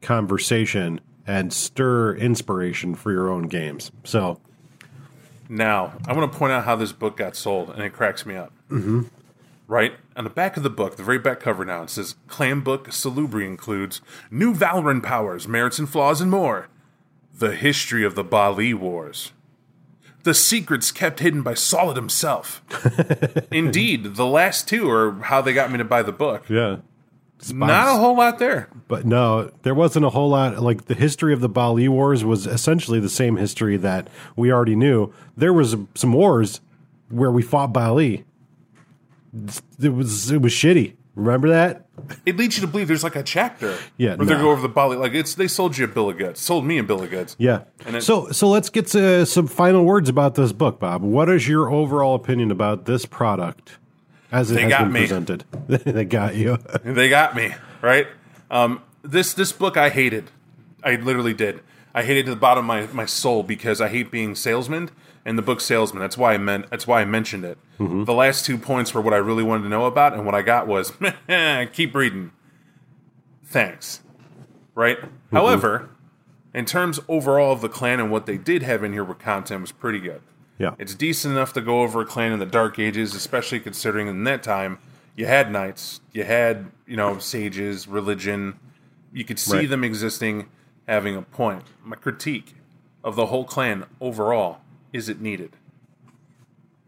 conversation 0.00 1.00
and 1.24 1.52
stir 1.52 2.16
inspiration 2.16 2.96
for 2.96 3.12
your 3.12 3.30
own 3.30 3.44
games. 3.44 3.92
So, 4.02 4.40
Now, 5.48 5.92
I 6.06 6.12
want 6.12 6.30
to 6.32 6.36
point 6.36 6.52
out 6.52 6.64
how 6.64 6.74
this 6.74 6.90
book 6.92 7.16
got 7.16 7.36
sold, 7.36 7.70
and 7.70 7.80
it 7.80 7.92
cracks 7.92 8.26
me 8.26 8.34
up. 8.34 8.52
Mm-hmm. 8.70 9.02
Right? 9.68 9.92
On 10.16 10.24
the 10.24 10.30
back 10.30 10.56
of 10.56 10.64
the 10.64 10.70
book, 10.70 10.96
the 10.96 11.04
very 11.04 11.18
back 11.18 11.38
cover 11.38 11.64
now, 11.64 11.84
it 11.84 11.90
says 11.90 12.16
Clan 12.26 12.60
Book 12.60 12.88
Salubri 12.88 13.46
includes 13.46 14.00
new 14.30 14.52
Valeren 14.52 15.00
powers, 15.02 15.46
merits 15.46 15.78
and 15.78 15.88
flaws, 15.88 16.20
and 16.20 16.30
more. 16.30 16.68
The 17.38 17.54
history 17.54 18.04
of 18.04 18.14
the 18.14 18.24
Baali 18.24 18.74
Wars. 18.74 19.32
The 20.22 20.34
secrets 20.34 20.92
kept 20.92 21.18
hidden 21.20 21.42
by 21.42 21.54
Saulot 21.54 21.96
himself. 21.96 22.62
Indeed, 23.50 24.14
the 24.14 24.26
last 24.26 24.68
two 24.68 24.88
are 24.88 25.12
how 25.22 25.40
they 25.42 25.52
got 25.52 25.72
me 25.72 25.78
to 25.78 25.84
buy 25.84 26.02
the 26.02 26.12
book. 26.12 26.44
yeah. 26.48 26.76
Not 27.52 27.96
a 27.96 27.98
whole 27.98 28.16
lot 28.16 28.38
there. 28.38 28.68
But 28.86 29.04
no, 29.04 29.50
there 29.62 29.74
wasn't 29.74 30.04
a 30.04 30.10
whole 30.10 30.28
lot. 30.28 30.62
Like 30.62 30.84
the 30.84 30.94
history 30.94 31.32
of 31.32 31.40
the 31.40 31.48
Baali 31.50 31.88
Wars 31.88 32.24
was 32.24 32.46
essentially 32.46 33.00
the 33.00 33.08
same 33.08 33.36
history 33.36 33.76
that 33.78 34.06
we 34.36 34.52
already 34.52 34.76
knew. 34.76 35.12
There 35.36 35.52
was 35.52 35.74
some 35.96 36.12
wars 36.12 36.60
where 37.08 37.32
we 37.32 37.42
fought 37.42 37.72
Baali. 37.72 38.22
It 39.80 39.88
was 39.88 40.30
it 40.30 40.40
was 40.40 40.52
shitty. 40.52 40.94
Remember 41.16 41.48
that? 41.48 41.81
It 42.24 42.36
leads 42.36 42.56
you 42.56 42.62
to 42.62 42.66
believe 42.66 42.88
there's 42.88 43.04
like 43.04 43.16
a 43.16 43.22
chapter 43.22 43.76
Yeah, 43.98 44.16
where 44.16 44.26
they 44.26 44.34
go 44.34 44.50
over 44.50 44.62
the 44.62 44.68
Baali. 44.72 44.98
Like 44.98 45.12
it's 45.12 45.34
they 45.34 45.46
sold 45.46 45.76
you 45.76 45.84
a 45.84 45.88
bill 45.88 46.08
of 46.10 46.16
goods, 46.18 46.40
sold 46.40 46.64
me 46.64 46.78
a 46.78 46.82
bill 46.82 47.02
of 47.02 47.10
goods. 47.10 47.36
Yeah. 47.38 47.62
It- 47.86 48.02
so 48.02 48.30
so 48.32 48.48
let's 48.48 48.70
get 48.70 48.86
to 48.88 49.26
some 49.26 49.46
final 49.46 49.84
words 49.84 50.08
about 50.08 50.34
this 50.34 50.52
book, 50.52 50.80
Bob. 50.80 51.02
What 51.02 51.28
is 51.28 51.46
your 51.46 51.70
overall 51.70 52.14
opinion 52.14 52.50
about 52.50 52.86
this 52.86 53.04
product 53.04 53.76
as 54.30 54.50
it 54.50 54.54
They 54.54 54.62
has 54.62 54.70
got 54.70 54.82
been 54.84 54.92
me. 54.92 55.00
presented? 55.00 55.44
they 55.68 56.04
got 56.04 56.34
you. 56.34 56.58
They 56.84 57.08
got 57.10 57.36
me 57.36 57.54
right. 57.82 58.06
Um, 58.50 58.82
this 59.02 59.34
this 59.34 59.52
book 59.52 59.76
I 59.76 59.90
hated. 59.90 60.30
I 60.82 60.96
literally 60.96 61.34
did. 61.34 61.60
I 61.94 62.02
hated 62.04 62.24
to 62.24 62.30
the 62.30 62.40
bottom 62.40 62.70
of 62.70 62.94
my, 62.94 63.02
my 63.02 63.06
soul 63.06 63.42
because 63.42 63.80
I 63.82 63.88
hate 63.88 64.10
being 64.10 64.34
salesman 64.34 64.90
and 65.24 65.38
the 65.38 65.42
book 65.42 65.60
salesman. 65.60 66.00
That's 66.00 66.16
why 66.18 66.34
I 66.34 66.38
meant. 66.38 66.68
That's 66.70 66.86
why 66.86 67.00
I 67.00 67.04
mentioned 67.04 67.44
it. 67.44 67.58
Mm-hmm. 67.78 68.04
The 68.04 68.14
last 68.14 68.44
two 68.44 68.58
points 68.58 68.92
were 68.94 69.00
what 69.00 69.14
I 69.14 69.18
really 69.18 69.42
wanted 69.42 69.64
to 69.64 69.68
know 69.68 69.86
about, 69.86 70.14
and 70.14 70.24
what 70.26 70.34
I 70.34 70.42
got 70.42 70.66
was 70.66 70.92
keep 71.72 71.94
reading. 71.94 72.32
Thanks. 73.44 74.00
Right. 74.74 74.98
Mm-hmm. 74.98 75.36
However, 75.36 75.90
in 76.54 76.64
terms 76.64 77.00
overall 77.08 77.52
of 77.52 77.60
the 77.60 77.68
clan 77.68 78.00
and 78.00 78.10
what 78.10 78.26
they 78.26 78.38
did 78.38 78.62
have 78.62 78.82
in 78.84 78.92
here 78.92 79.04
with 79.04 79.18
content 79.18 79.60
was 79.60 79.72
pretty 79.72 79.98
good. 80.00 80.22
yeah. 80.58 80.74
It's 80.78 80.94
decent 80.94 81.32
enough 81.34 81.52
to 81.54 81.60
go 81.60 81.82
over 81.82 82.00
a 82.00 82.06
clan 82.06 82.32
in 82.32 82.38
the 82.38 82.46
Dark 82.46 82.78
Ages, 82.78 83.14
especially 83.14 83.60
considering 83.60 84.06
in 84.08 84.24
that 84.24 84.42
time 84.42 84.78
you 85.16 85.26
had 85.26 85.50
knights, 85.50 86.00
you 86.12 86.24
had 86.24 86.70
you 86.86 86.96
know 86.96 87.18
sages, 87.18 87.86
religion. 87.86 88.58
You 89.12 89.24
could 89.24 89.38
see 89.38 89.58
Right. 89.58 89.68
them 89.68 89.84
existing, 89.84 90.48
having 90.88 91.16
a 91.16 91.22
point. 91.22 91.64
My 91.84 91.96
critique 91.96 92.54
of 93.04 93.14
the 93.14 93.26
whole 93.26 93.44
clan 93.44 93.84
overall 94.00 94.61
is 94.92 95.08
it 95.08 95.20
needed. 95.20 95.56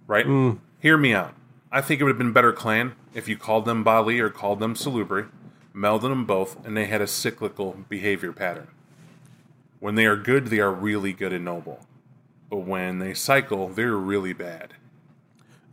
Right? 0.06 0.26
Mm. 0.26 0.58
Hear 0.80 0.96
me 0.96 1.14
out. 1.14 1.34
I 1.72 1.80
think 1.80 2.00
it 2.00 2.04
would 2.04 2.10
have 2.10 2.18
been 2.18 2.32
better 2.32 2.52
clan 2.52 2.94
if 3.14 3.28
you 3.28 3.36
called 3.36 3.64
them 3.64 3.84
Baali 3.84 4.20
or 4.20 4.30
called 4.30 4.60
them 4.60 4.74
Salubri, 4.74 5.28
melded 5.74 6.02
them 6.02 6.24
both, 6.24 6.64
and 6.64 6.76
they 6.76 6.86
had 6.86 7.00
a 7.00 7.06
cyclical 7.06 7.78
behavior 7.88 8.32
pattern. 8.32 8.68
When 9.80 9.94
they 9.94 10.06
are 10.06 10.16
good, 10.16 10.48
they 10.48 10.60
are 10.60 10.72
really 10.72 11.12
good 11.12 11.32
and 11.32 11.44
noble. 11.44 11.80
But 12.50 12.58
when 12.58 12.98
they 12.98 13.14
cycle, 13.14 13.68
they're 13.68 13.96
really 13.96 14.32
bad. 14.32 14.74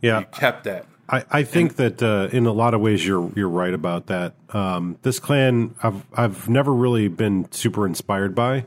yeah. 0.00 0.20
You 0.20 0.26
kept 0.26 0.64
that. 0.64 0.86
I, 1.08 1.24
I 1.30 1.42
think 1.42 1.76
that 1.76 2.02
uh, 2.02 2.28
in 2.32 2.46
a 2.46 2.52
lot 2.52 2.74
of 2.74 2.80
ways 2.80 3.06
you're 3.06 3.30
you're 3.36 3.48
right 3.48 3.74
about 3.74 4.06
that. 4.06 4.34
Um, 4.50 4.98
this 5.02 5.18
clan 5.18 5.74
I've 5.82 6.04
I've 6.14 6.48
never 6.48 6.72
really 6.72 7.08
been 7.08 7.50
super 7.52 7.86
inspired 7.86 8.34
by, 8.34 8.66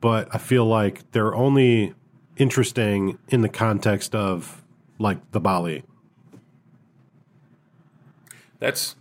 but 0.00 0.28
I 0.32 0.38
feel 0.38 0.64
like 0.64 1.10
they're 1.12 1.34
only 1.34 1.92
interesting 2.36 3.18
in 3.28 3.42
the 3.42 3.48
context 3.48 4.14
of 4.14 4.62
like 4.98 5.18
the 5.32 5.40
Baali. 5.40 5.82
That's 8.58 8.96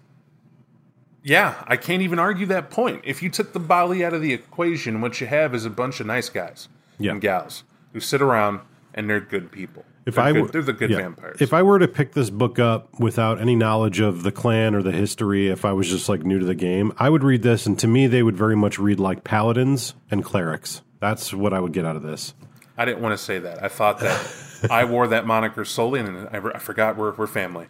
yeah, 1.23 1.64
I 1.68 1.77
can't 1.77 2.01
even 2.01 2.19
argue 2.19 2.45
that 2.47 2.69
point. 2.69 3.01
If 3.05 3.23
you 3.23 3.30
took 3.30 3.53
the 3.53 3.60
Baali 3.60 4.03
out 4.05 4.14
of 4.14 4.22
the 4.22 4.34
equation, 4.34 4.99
what 4.99 5.22
you 5.22 5.27
have 5.27 5.55
is 5.55 5.64
a 5.65 5.69
bunch 5.69 6.01
of 6.01 6.05
nice 6.07 6.27
guys 6.30 6.68
Yeah. 6.99 7.11
and 7.11 7.22
gals 7.22 7.64
who 7.93 8.01
sit 8.01 8.22
around 8.22 8.60
and 8.93 9.10
they're 9.10 9.22
good 9.22 9.49
people. 9.51 9.85
If 10.05 10.15
they're 10.15 10.23
I 10.26 10.31
good, 10.34 10.51
they're 10.51 10.61
the 10.61 10.73
good 10.73 10.89
yeah. 10.89 10.97
vampires. 10.97 11.38
If 11.39 11.53
I 11.53 11.64
were 11.64 11.80
to 11.80 11.88
pick 11.88 12.11
this 12.11 12.30
book 12.30 12.60
up 12.60 12.99
without 12.99 13.39
any 13.39 13.55
knowledge 13.55 14.01
of 14.01 14.23
the 14.23 14.34
clan 14.34 14.76
or 14.76 14.84
the 14.84 14.91
history, 14.91 15.47
if 15.47 15.64
I 15.64 15.72
was 15.72 15.89
just 15.89 16.10
like 16.10 16.26
new 16.26 16.39
to 16.39 16.45
the 16.45 16.55
game, 16.55 16.91
I 16.97 17.10
would 17.10 17.23
read 17.23 17.41
this, 17.41 17.65
and 17.65 17.80
to 17.80 17.88
me, 17.88 18.07
they 18.07 18.22
would 18.22 18.35
very 18.35 18.57
much 18.57 18.77
read 18.77 18.99
like 18.99 19.23
paladins 19.23 19.93
and 20.11 20.26
clerics. 20.26 20.81
That's 20.99 21.34
what 21.34 21.53
I 21.53 21.61
would 21.61 21.72
get 21.72 21.85
out 21.85 21.95
of 21.95 22.03
this. 22.03 22.34
I 22.77 22.85
didn't 22.85 23.01
want 23.01 23.17
to 23.17 23.23
say 23.23 23.39
that. 23.39 23.63
I 23.63 23.67
thought 23.67 23.99
that 23.99 24.67
I 24.71 24.85
wore 24.85 25.07
that 25.07 25.25
moniker 25.27 25.63
solely, 25.65 25.99
and 25.99 26.27
I, 26.29 26.37
I 26.55 26.59
forgot 26.59 26.97
we're, 26.97 27.11
we're 27.13 27.27
family. 27.27 27.67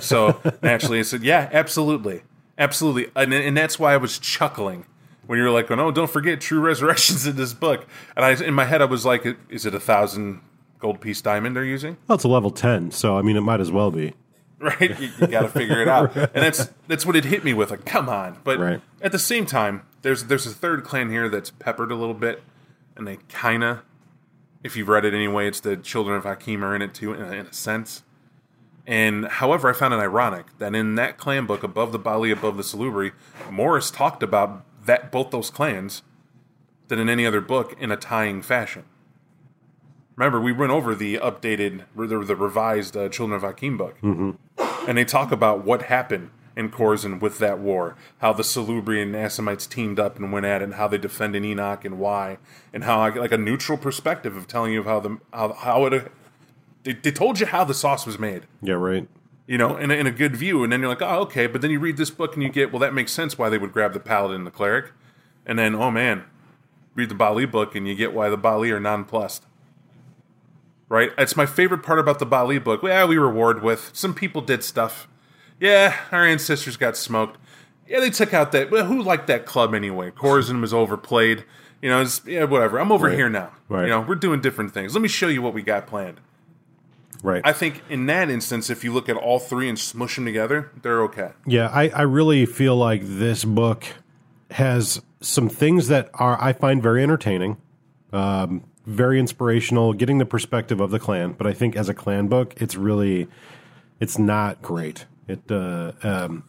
So 0.00 0.40
naturally, 0.62 0.98
I 1.00 1.02
said, 1.02 1.22
"Yeah, 1.22 1.48
absolutely, 1.52 2.22
absolutely," 2.58 3.10
and, 3.16 3.32
and 3.34 3.56
that's 3.56 3.78
why 3.78 3.92
I 3.94 3.96
was 3.96 4.18
chuckling 4.18 4.86
when 5.26 5.38
you 5.38 5.44
were 5.44 5.50
like, 5.50 5.70
"Oh 5.70 5.74
no, 5.74 5.90
don't 5.90 6.10
forget 6.10 6.40
True 6.40 6.60
Resurrections 6.60 7.26
in 7.26 7.36
this 7.36 7.52
book." 7.54 7.86
And 8.16 8.24
I, 8.24 8.32
in 8.44 8.54
my 8.54 8.66
head, 8.66 8.82
I 8.82 8.84
was 8.84 9.04
like, 9.04 9.26
"Is 9.48 9.66
it 9.66 9.74
a 9.74 9.80
thousand 9.80 10.40
gold 10.78 11.00
piece 11.00 11.20
diamond 11.20 11.56
they're 11.56 11.64
using?" 11.64 11.96
Well, 12.06 12.14
it's 12.16 12.24
a 12.24 12.28
level 12.28 12.50
ten, 12.50 12.90
so 12.92 13.18
I 13.18 13.22
mean, 13.22 13.36
it 13.36 13.40
might 13.40 13.60
as 13.60 13.72
well 13.72 13.90
be. 13.90 14.12
right? 14.60 14.98
You, 15.00 15.10
you 15.20 15.26
got 15.26 15.42
to 15.42 15.48
figure 15.48 15.80
it 15.82 15.88
out, 15.88 16.14
and 16.16 16.30
that's 16.34 16.70
that's 16.86 17.04
what 17.04 17.16
it 17.16 17.24
hit 17.24 17.42
me 17.44 17.52
with. 17.52 17.70
Like, 17.72 17.84
come 17.84 18.08
on! 18.08 18.38
But 18.44 18.58
Right. 18.60 18.80
at 19.02 19.10
the 19.10 19.18
same 19.18 19.44
time, 19.46 19.82
there's 20.02 20.24
there's 20.24 20.46
a 20.46 20.50
third 20.50 20.84
clan 20.84 21.10
here 21.10 21.28
that's 21.28 21.50
peppered 21.50 21.90
a 21.90 21.96
little 21.96 22.14
bit, 22.14 22.42
and 22.96 23.08
they 23.08 23.16
kind 23.28 23.64
of, 23.64 23.80
if 24.64 24.76
you've 24.76 24.88
read 24.88 25.04
it 25.04 25.14
anyway, 25.14 25.46
it's 25.46 25.60
the 25.60 25.76
Children 25.76 26.16
of 26.16 26.24
Hakim 26.24 26.64
are 26.64 26.74
in 26.74 26.82
it 26.82 26.94
too, 26.94 27.12
in 27.12 27.22
a, 27.22 27.30
in 27.32 27.46
a 27.46 27.52
sense. 27.52 28.02
And 28.86 29.26
however, 29.26 29.70
I 29.70 29.74
found 29.74 29.94
it 29.94 29.98
ironic 29.98 30.58
that 30.58 30.74
in 30.74 30.94
that 30.96 31.18
clan 31.18 31.46
book, 31.46 31.62
above 31.62 31.92
the 31.92 31.98
Baali, 31.98 32.32
above 32.32 32.56
the 32.56 32.62
Salubri, 32.62 33.12
Morris 33.50 33.90
talked 33.90 34.22
about 34.22 34.64
that 34.84 35.12
both 35.12 35.30
those 35.30 35.50
clans 35.50 36.02
than 36.88 36.98
in 36.98 37.08
any 37.08 37.24
other 37.26 37.40
book 37.40 37.76
in 37.78 37.92
a 37.92 37.96
tying 37.96 38.42
fashion. 38.42 38.84
Remember, 40.16 40.40
we 40.40 40.52
went 40.52 40.70
over 40.72 40.94
the 40.94 41.16
updated, 41.16 41.84
the, 41.96 42.18
the 42.18 42.36
revised 42.36 42.96
uh, 42.96 43.08
Children 43.08 43.36
of 43.36 43.42
Hakim 43.42 43.76
book, 43.76 44.00
mm-hmm. 44.00 44.32
and 44.88 44.96
they 44.96 45.04
talk 45.04 45.32
about 45.32 45.64
what 45.64 45.82
happened 45.82 46.30
in 46.56 46.70
Chorazin 46.70 47.20
with 47.20 47.38
that 47.38 47.58
war, 47.58 47.96
how 48.18 48.32
the 48.32 48.44
Salubrian 48.44 49.02
and 49.02 49.16
Assamites 49.16 49.66
teamed 49.66 49.98
up 49.98 50.16
and 50.16 50.32
went 50.32 50.46
at 50.46 50.62
it, 50.62 50.64
and 50.64 50.74
how 50.74 50.86
they 50.88 50.98
defended 50.98 51.44
Enoch 51.44 51.84
and 51.84 51.98
why, 51.98 52.38
and 52.72 52.84
how 52.84 53.00
I 53.00 53.10
get 53.10 53.20
like 53.20 53.32
a 53.32 53.38
neutral 53.38 53.76
perspective 53.76 54.36
of 54.36 54.46
telling 54.46 54.72
you 54.72 54.84
how 54.84 55.00
the 55.00 55.18
how, 55.32 55.52
how 55.52 55.86
it 55.86 56.12
they, 56.84 56.92
they 56.92 57.10
told 57.10 57.40
you 57.40 57.46
how 57.46 57.64
the 57.64 57.74
sauce 57.74 58.06
was 58.06 58.18
made 58.18 58.46
Yeah, 58.62 58.74
right. 58.74 59.08
you 59.46 59.58
know, 59.58 59.76
in 59.76 59.90
a, 59.90 59.94
in 59.94 60.06
a 60.06 60.12
good 60.12 60.36
view. 60.36 60.62
And 60.62 60.72
then 60.72 60.80
you're 60.80 60.88
like, 60.88 61.02
oh, 61.02 61.20
okay. 61.22 61.46
But 61.46 61.60
then 61.62 61.70
you 61.70 61.80
read 61.80 61.96
this 61.96 62.10
book 62.10 62.34
and 62.34 62.42
you 62.42 62.50
get, 62.50 62.72
well, 62.72 62.80
that 62.80 62.94
makes 62.94 63.10
sense 63.10 63.36
why 63.36 63.48
they 63.48 63.58
would 63.58 63.72
grab 63.72 63.92
the 63.92 64.00
paladin 64.00 64.36
and 64.36 64.46
the 64.46 64.50
cleric. 64.50 64.92
And 65.44 65.58
then, 65.58 65.74
oh 65.74 65.90
man, 65.90 66.24
read 66.94 67.08
the 67.08 67.14
Baali 67.14 67.50
book 67.50 67.74
and 67.74 67.88
you 67.88 67.94
get 67.94 68.14
why 68.14 68.28
the 68.28 68.38
Baali 68.38 68.70
are 68.70 68.80
nonplussed. 68.80 69.44
Right? 70.88 71.10
It's 71.18 71.36
my 71.36 71.46
favorite 71.46 71.82
part 71.82 71.98
about 71.98 72.18
the 72.18 72.26
Baali 72.26 72.62
book. 72.62 72.82
Yeah, 72.82 73.06
we 73.06 73.16
reward 73.16 73.62
with. 73.62 73.90
Some 73.94 74.14
people 74.14 74.42
did 74.42 74.62
stuff. 74.62 75.08
Yeah, 75.60 75.96
our 76.12 76.26
ancestors 76.26 76.76
got 76.76 76.96
smoked. 76.96 77.38
Yeah, 77.88 78.00
they 78.00 78.10
took 78.10 78.32
out 78.34 78.52
that. 78.52 78.70
Well, 78.70 78.86
who 78.86 79.02
liked 79.02 79.26
that 79.28 79.46
club 79.46 79.74
anyway? 79.74 80.10
Chorazin 80.10 80.60
was 80.60 80.72
overplayed. 80.74 81.44
You 81.82 81.90
know, 81.90 82.00
it's, 82.00 82.22
yeah, 82.26 82.44
whatever. 82.44 82.78
I'm 82.80 82.90
over 82.90 83.08
Right. 83.08 83.16
here 83.16 83.28
now. 83.28 83.50
Right. 83.68 83.82
You 83.84 83.90
know, 83.90 84.00
we're 84.00 84.14
doing 84.14 84.40
different 84.40 84.72
things. 84.72 84.94
Let 84.94 85.02
me 85.02 85.08
show 85.08 85.28
you 85.28 85.42
what 85.42 85.52
we 85.52 85.62
got 85.62 85.86
planned. 85.86 86.20
Right. 87.22 87.42
I 87.44 87.52
think 87.52 87.82
in 87.88 88.06
that 88.06 88.30
instance, 88.30 88.68
if 88.70 88.84
you 88.84 88.92
look 88.92 89.08
at 89.08 89.16
all 89.16 89.38
three 89.38 89.68
and 89.68 89.78
smush 89.78 90.16
them 90.16 90.24
together, 90.24 90.70
they're 90.82 91.02
okay. 91.04 91.30
Yeah, 91.46 91.68
I, 91.72 91.88
I 91.90 92.02
really 92.02 92.44
feel 92.46 92.76
like 92.76 93.02
this 93.02 93.44
book 93.44 93.84
has 94.50 95.00
some 95.20 95.48
things 95.48 95.88
that 95.88 96.10
are 96.14 96.42
I 96.42 96.52
find 96.52 96.82
very 96.82 97.02
entertaining, 97.02 97.56
um, 98.12 98.64
very 98.86 99.18
inspirational, 99.18 99.94
getting 99.94 100.18
the 100.18 100.26
perspective 100.26 100.80
of 100.80 100.90
the 100.90 100.98
clan. 100.98 101.32
But 101.32 101.46
I 101.46 101.52
think 101.54 101.76
as 101.76 101.88
a 101.88 101.94
clan 101.94 102.28
book, 102.28 102.54
it's 102.58 102.76
really 102.76 103.28
it's 104.00 104.18
not 104.18 104.60
great. 104.60 105.06
It 105.26 105.42
uh, 105.50 105.92
um, 106.02 106.48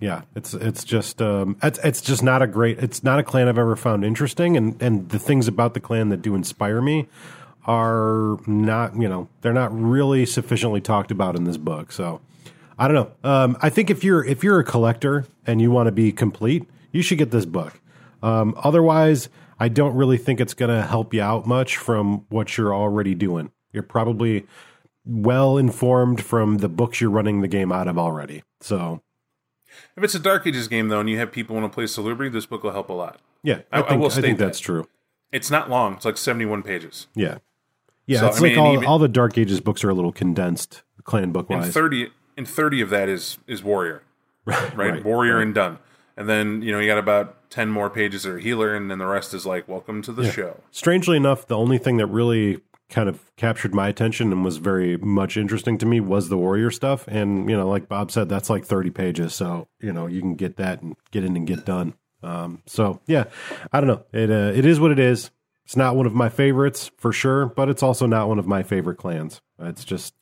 yeah, 0.00 0.22
it's 0.34 0.54
it's 0.54 0.84
just 0.84 1.20
um, 1.20 1.56
it's 1.62 1.78
it's 1.82 2.00
just 2.00 2.22
not 2.22 2.42
a 2.42 2.46
great. 2.46 2.78
It's 2.78 3.02
not 3.02 3.18
a 3.18 3.22
clan 3.22 3.48
I've 3.48 3.58
ever 3.58 3.76
found 3.76 4.04
interesting, 4.04 4.56
and 4.56 4.80
and 4.80 5.08
the 5.08 5.18
things 5.18 5.48
about 5.48 5.74
the 5.74 5.80
clan 5.80 6.08
that 6.10 6.22
do 6.22 6.34
inspire 6.34 6.80
me 6.80 7.08
are 7.64 8.38
not 8.46 8.96
you 8.96 9.08
know 9.08 9.28
they're 9.40 9.52
not 9.52 9.76
really 9.78 10.24
sufficiently 10.24 10.80
talked 10.80 11.10
about 11.10 11.36
in 11.36 11.44
this 11.44 11.56
book. 11.56 11.90
So 11.90 12.20
I 12.78 12.88
don't 12.88 12.94
know. 12.94 13.28
Um, 13.28 13.56
I 13.60 13.70
think 13.70 13.90
if 13.90 14.04
you're 14.04 14.24
if 14.24 14.44
you're 14.44 14.60
a 14.60 14.64
collector 14.64 15.26
and 15.46 15.60
you 15.60 15.70
want 15.70 15.88
to 15.88 15.92
be 15.92 16.12
complete, 16.12 16.68
you 16.92 17.02
should 17.02 17.18
get 17.18 17.32
this 17.32 17.44
book. 17.44 17.80
Um, 18.22 18.54
otherwise, 18.62 19.28
I 19.58 19.68
don't 19.68 19.94
really 19.94 20.18
think 20.18 20.40
it's 20.40 20.54
going 20.54 20.70
to 20.70 20.86
help 20.86 21.12
you 21.12 21.22
out 21.22 21.46
much 21.46 21.76
from 21.76 22.24
what 22.28 22.56
you're 22.56 22.74
already 22.74 23.14
doing. 23.14 23.50
You're 23.72 23.82
probably 23.82 24.46
well 25.08 25.56
informed 25.56 26.22
from 26.22 26.58
the 26.58 26.68
books 26.68 27.00
you're 27.00 27.10
running 27.10 27.40
the 27.40 27.48
game 27.48 27.72
out 27.72 27.88
of 27.88 27.98
already. 27.98 28.42
So 28.60 29.00
If 29.96 30.04
it's 30.04 30.14
a 30.14 30.18
Dark 30.20 30.46
Ages 30.46 30.68
game 30.68 30.88
though, 30.88 31.00
and 31.00 31.08
you 31.08 31.18
have 31.18 31.32
people 31.32 31.56
want 31.56 31.70
to 31.70 31.74
play 31.74 31.84
Salubri, 31.84 32.30
this 32.30 32.46
book 32.46 32.62
will 32.62 32.72
help 32.72 32.88
a 32.90 32.92
lot. 32.92 33.20
yeah, 33.42 33.60
I, 33.72 33.78
I- 33.80 33.84
I 33.84 33.88
think, 33.88 34.00
will 34.00 34.06
I 34.06 34.10
state 34.10 34.22
think 34.22 34.38
that. 34.38 34.44
that's 34.44 34.60
true. 34.60 34.86
It's 35.32 35.50
not 35.50 35.68
long; 35.70 35.94
it's 35.94 36.04
like 36.04 36.16
seventy-one 36.16 36.62
pages. 36.62 37.06
Yeah, 37.14 37.38
yeah. 38.06 38.20
So, 38.20 38.26
it's 38.28 38.38
I 38.38 38.40
like 38.40 38.50
mean, 38.52 38.58
all, 38.58 38.72
even- 38.74 38.84
all 38.86 38.98
the 38.98 39.08
Dark 39.08 39.36
Ages 39.38 39.60
books 39.60 39.82
are 39.84 39.90
a 39.90 39.94
little 39.94 40.12
condensed, 40.12 40.82
clan 41.04 41.32
book 41.32 41.48
And 41.50 41.60
wise. 41.60 41.72
thirty, 41.72 42.08
and 42.36 42.48
thirty 42.48 42.80
of 42.80 42.88
that 42.90 43.08
is 43.08 43.38
is 43.46 43.62
warrior, 43.62 44.02
right? 44.46 44.76
right, 44.76 45.04
warrior 45.04 45.36
right. 45.36 45.42
and 45.42 45.54
done. 45.54 45.78
And 46.16 46.28
then 46.28 46.62
you 46.62 46.72
know 46.72 46.80
you 46.80 46.86
got 46.86 46.96
about 46.98 47.50
ten 47.50 47.68
more 47.68 47.90
pages 47.90 48.22
that 48.22 48.30
are 48.32 48.38
healer, 48.38 48.74
and 48.74 48.90
then 48.90 48.98
the 48.98 49.06
rest 49.06 49.34
is 49.34 49.44
like 49.46 49.68
welcome 49.68 50.00
to 50.02 50.12
the 50.12 50.30
show. 50.32 50.60
Strangely 50.70 51.16
enough, 51.18 51.46
the 51.46 51.56
only 51.58 51.76
thing 51.78 51.98
that 51.98 52.06
really 52.06 52.60
kind 52.88 53.08
of 53.08 53.34
captured 53.36 53.74
my 53.74 53.88
attention 53.88 54.32
and 54.32 54.44
was 54.44 54.56
very 54.56 54.96
much 54.96 55.36
interesting 55.36 55.76
to 55.78 55.86
me 55.86 56.00
was 56.00 56.28
the 56.28 56.38
warrior 56.38 56.70
stuff. 56.70 57.06
And 57.08 57.48
you 57.48 57.56
know, 57.56 57.68
like 57.68 57.88
Bob 57.88 58.10
said, 58.10 58.28
that's 58.28 58.48
like 58.48 58.64
thirty 58.64 58.90
pages, 58.90 59.34
so 59.34 59.68
you 59.80 59.92
know 59.92 60.06
you 60.06 60.20
can 60.20 60.34
get 60.34 60.56
that 60.56 60.82
and 60.82 60.96
get 61.10 61.24
in 61.24 61.36
and 61.36 61.46
get 61.46 61.64
done. 61.64 61.94
Um, 62.22 62.62
so 62.66 63.00
yeah, 63.06 63.24
I 63.72 63.80
don't 63.80 63.88
know. 63.88 64.04
It 64.12 64.30
uh, 64.30 64.52
it 64.54 64.64
is 64.64 64.80
what 64.80 64.90
it 64.90 64.98
is. 64.98 65.30
It's 65.64 65.76
not 65.76 65.96
one 65.96 66.06
of 66.06 66.14
my 66.14 66.30
favorites 66.30 66.90
for 66.96 67.12
sure, 67.12 67.44
but 67.46 67.68
it's 67.68 67.82
also 67.82 68.06
not 68.06 68.26
one 68.28 68.38
of 68.38 68.46
my 68.46 68.62
favorite 68.62 68.96
clans. 68.96 69.42
It's 69.58 69.84
just 69.84 70.14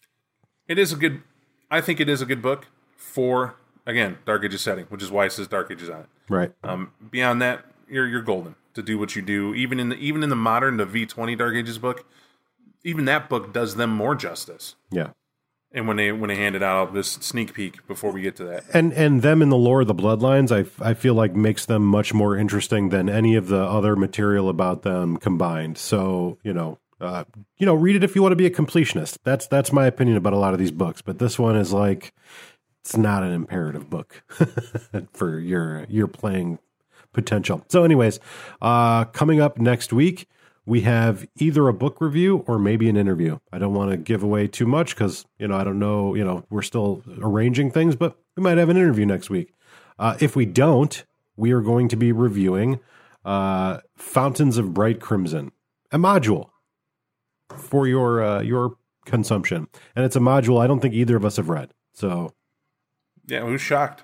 It 0.67 0.79
is 0.79 0.93
a 0.93 0.97
good. 0.97 1.23
I 1.71 1.81
think 1.81 2.01
it 2.01 2.09
is 2.09 2.21
a 2.21 2.27
good 2.27 2.43
book 2.43 2.67
for 2.97 3.55
again 3.87 4.19
Dark 4.27 4.45
Ages 4.45 4.61
setting, 4.63 4.87
which 4.87 5.03
is 5.03 5.11
why 5.11 5.27
it 5.27 5.33
says 5.33 5.47
Dark 5.47 5.71
Ages 5.71 5.89
on 5.89 6.01
it. 6.01 6.07
right. 6.29 6.53
Um, 6.65 6.93
beyond 7.11 7.41
that, 7.43 7.65
you're 7.89 8.07
you're 8.09 8.23
golden 8.23 8.57
to 8.75 8.83
do 8.83 8.99
what 8.99 9.15
you 9.15 9.23
do. 9.23 9.55
Even 9.55 9.79
in 9.79 9.89
the 9.89 9.97
even 9.97 10.25
in 10.25 10.31
the 10.31 10.37
modern 10.37 10.79
the 10.79 10.85
V 10.85 11.07
twenty 11.07 11.37
Dark 11.37 11.55
Ages 11.55 11.79
book, 11.79 12.05
even 12.87 13.05
that 13.07 13.29
book 13.29 13.53
does 13.53 13.75
them 13.75 13.91
more 13.91 14.15
justice. 14.15 14.77
Yeah. 14.91 15.11
And 15.73 15.89
when 15.89 15.97
they 15.97 16.13
when 16.13 16.29
they 16.29 16.37
hand 16.37 16.55
it 16.55 16.63
out, 16.63 16.95
this 16.95 17.13
sneak 17.13 17.53
peek 17.53 17.87
before 17.87 18.13
we 18.13 18.23
get 18.23 18.37
to 18.37 18.45
that. 18.45 18.65
and 18.73 18.93
and 18.93 19.21
them 19.21 19.43
in 19.43 19.51
the 19.51 19.57
lore 19.57 19.81
of 19.83 19.89
the 19.89 19.95
bloodlines 19.95 20.51
I, 20.55 20.89
I 20.89 20.95
feel 20.95 21.15
like 21.15 21.35
makes 21.35 21.67
them 21.67 21.85
much 21.85 22.15
more 22.15 22.37
interesting 22.37 22.91
than 22.91 23.09
any 23.09 23.35
of 23.35 23.49
the 23.49 23.61
other 23.61 23.97
material 23.97 24.49
about 24.49 24.83
them 24.83 25.17
combined 25.17 25.77
so 25.77 26.39
you 26.45 26.55
know 26.55 26.79
uh, 27.01 27.25
you 27.59 27.67
know 27.67 27.75
read 27.75 27.97
it 27.97 28.05
if 28.05 28.15
you 28.15 28.23
want 28.23 28.33
to 28.33 28.37
be 28.37 28.47
a 28.47 28.51
completionist 28.51 29.19
that's 29.25 29.47
that's 29.49 29.73
my 29.73 29.87
opinion 29.87 30.17
about 30.17 30.33
a 30.33 30.39
lot 30.39 30.55
of 30.55 30.59
these 30.61 30.71
books 30.71 31.03
but 31.03 31.19
this 31.19 31.39
one 31.39 31.57
is 31.57 31.73
like 31.73 32.15
it's 32.81 32.97
not 32.97 33.23
an 33.23 33.33
imperative 33.33 33.91
book 33.91 34.23
for 35.13 35.39
your 35.39 35.85
your 35.91 36.07
playing 36.07 36.59
potential 37.13 37.65
so 37.69 37.83
anyways 37.85 38.19
uh 38.63 39.05
coming 39.07 39.41
up 39.41 39.59
next 39.59 39.93
week 39.93 40.27
we 40.67 40.81
have 40.81 41.27
either 41.37 41.69
a 41.69 41.73
book 41.73 42.01
review 42.01 42.45
or 42.49 42.59
maybe 42.59 42.89
an 42.89 42.97
interview. 42.97 43.39
I 43.53 43.59
don't 43.59 43.73
want 43.73 43.93
to 43.93 43.97
give 43.97 44.23
away 44.23 44.49
too 44.49 44.67
much 44.67 44.95
because 44.95 45.25
you 45.39 45.49
know 45.49 45.57
I 45.57 45.65
don't 45.65 45.79
know. 45.79 46.15
You 46.15 46.25
know 46.25 46.45
we're 46.51 46.63
still 46.63 47.03
arranging 47.23 47.71
things, 47.71 47.95
but 47.97 48.19
we 48.37 48.43
might 48.43 48.59
have 48.59 48.69
an 48.69 48.77
interview 48.77 49.07
next 49.07 49.31
week. 49.31 49.55
Uh, 49.99 50.17
if 50.21 50.37
we 50.37 50.45
don't, 50.45 51.05
we 51.37 51.53
are 51.53 51.61
going 51.61 51.89
to 51.89 51.97
be 51.97 52.13
reviewing 52.13 52.81
uh, 53.25 53.79
Fountains 53.97 54.59
of 54.59 54.75
Bright 54.75 55.01
Crimson, 55.01 55.53
a 55.93 55.99
module 55.99 56.51
for 57.57 57.87
your 57.87 58.23
uh, 58.23 58.43
your 58.43 58.77
consumption, 59.05 59.69
and 59.95 60.05
it's 60.05 60.17
a 60.17 60.21
module 60.21 60.61
I 60.61 60.67
don't 60.67 60.81
think 60.81 60.95
either 60.95 61.17
of 61.17 61.25
us 61.25 61.37
have 61.37 61.49
read. 61.49 61.73
So 61.95 62.33
Yeah, 63.27 63.43
who's 63.43 63.61
shocked? 63.61 64.03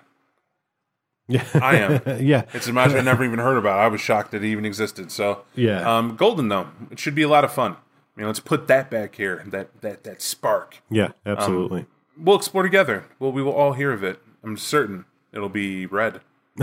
Yeah, 1.29 1.45
I 1.55 1.77
am. 1.77 2.03
yeah, 2.25 2.45
It's 2.53 2.67
a 2.69 2.73
match 2.73 2.91
I 2.93 3.01
never 3.01 3.25
even 3.25 3.39
heard 3.39 3.57
about. 3.57 3.79
I 3.79 3.89
was 3.89 4.01
shocked 4.01 4.33
that 4.33 4.43
it 4.43 4.47
even 4.49 4.65
existed. 4.65 5.11
So 5.13 5.43
Yeah. 5.55 5.81
um, 5.99 6.17
golden 6.17 6.49
though, 6.49 6.69
it 6.91 6.99
should 6.99 7.15
be 7.15 7.23
a 7.23 7.29
lot 7.29 7.45
of 7.45 7.53
fun. 7.53 7.73
I 8.17 8.21
mean, 8.21 8.27
let's 8.27 8.41
put 8.41 8.67
that 8.69 8.91
back 8.91 9.15
here. 9.15 9.43
That 9.47 9.81
that 9.81 10.05
that 10.05 10.21
spark. 10.21 10.83
yeah, 10.91 11.13
absolutely. 11.25 11.87
We'll 12.19 12.37
explore 12.37 12.63
together. 12.63 13.05
Well, 13.19 13.33
we 13.33 13.43
will 13.43 13.55
all 13.55 13.73
hear 13.73 13.91
of 13.93 14.05
it. 14.05 14.21
I'm 14.45 14.57
certain 14.59 15.07
it'll 15.33 15.49
be 15.49 15.87
read. 15.87 16.21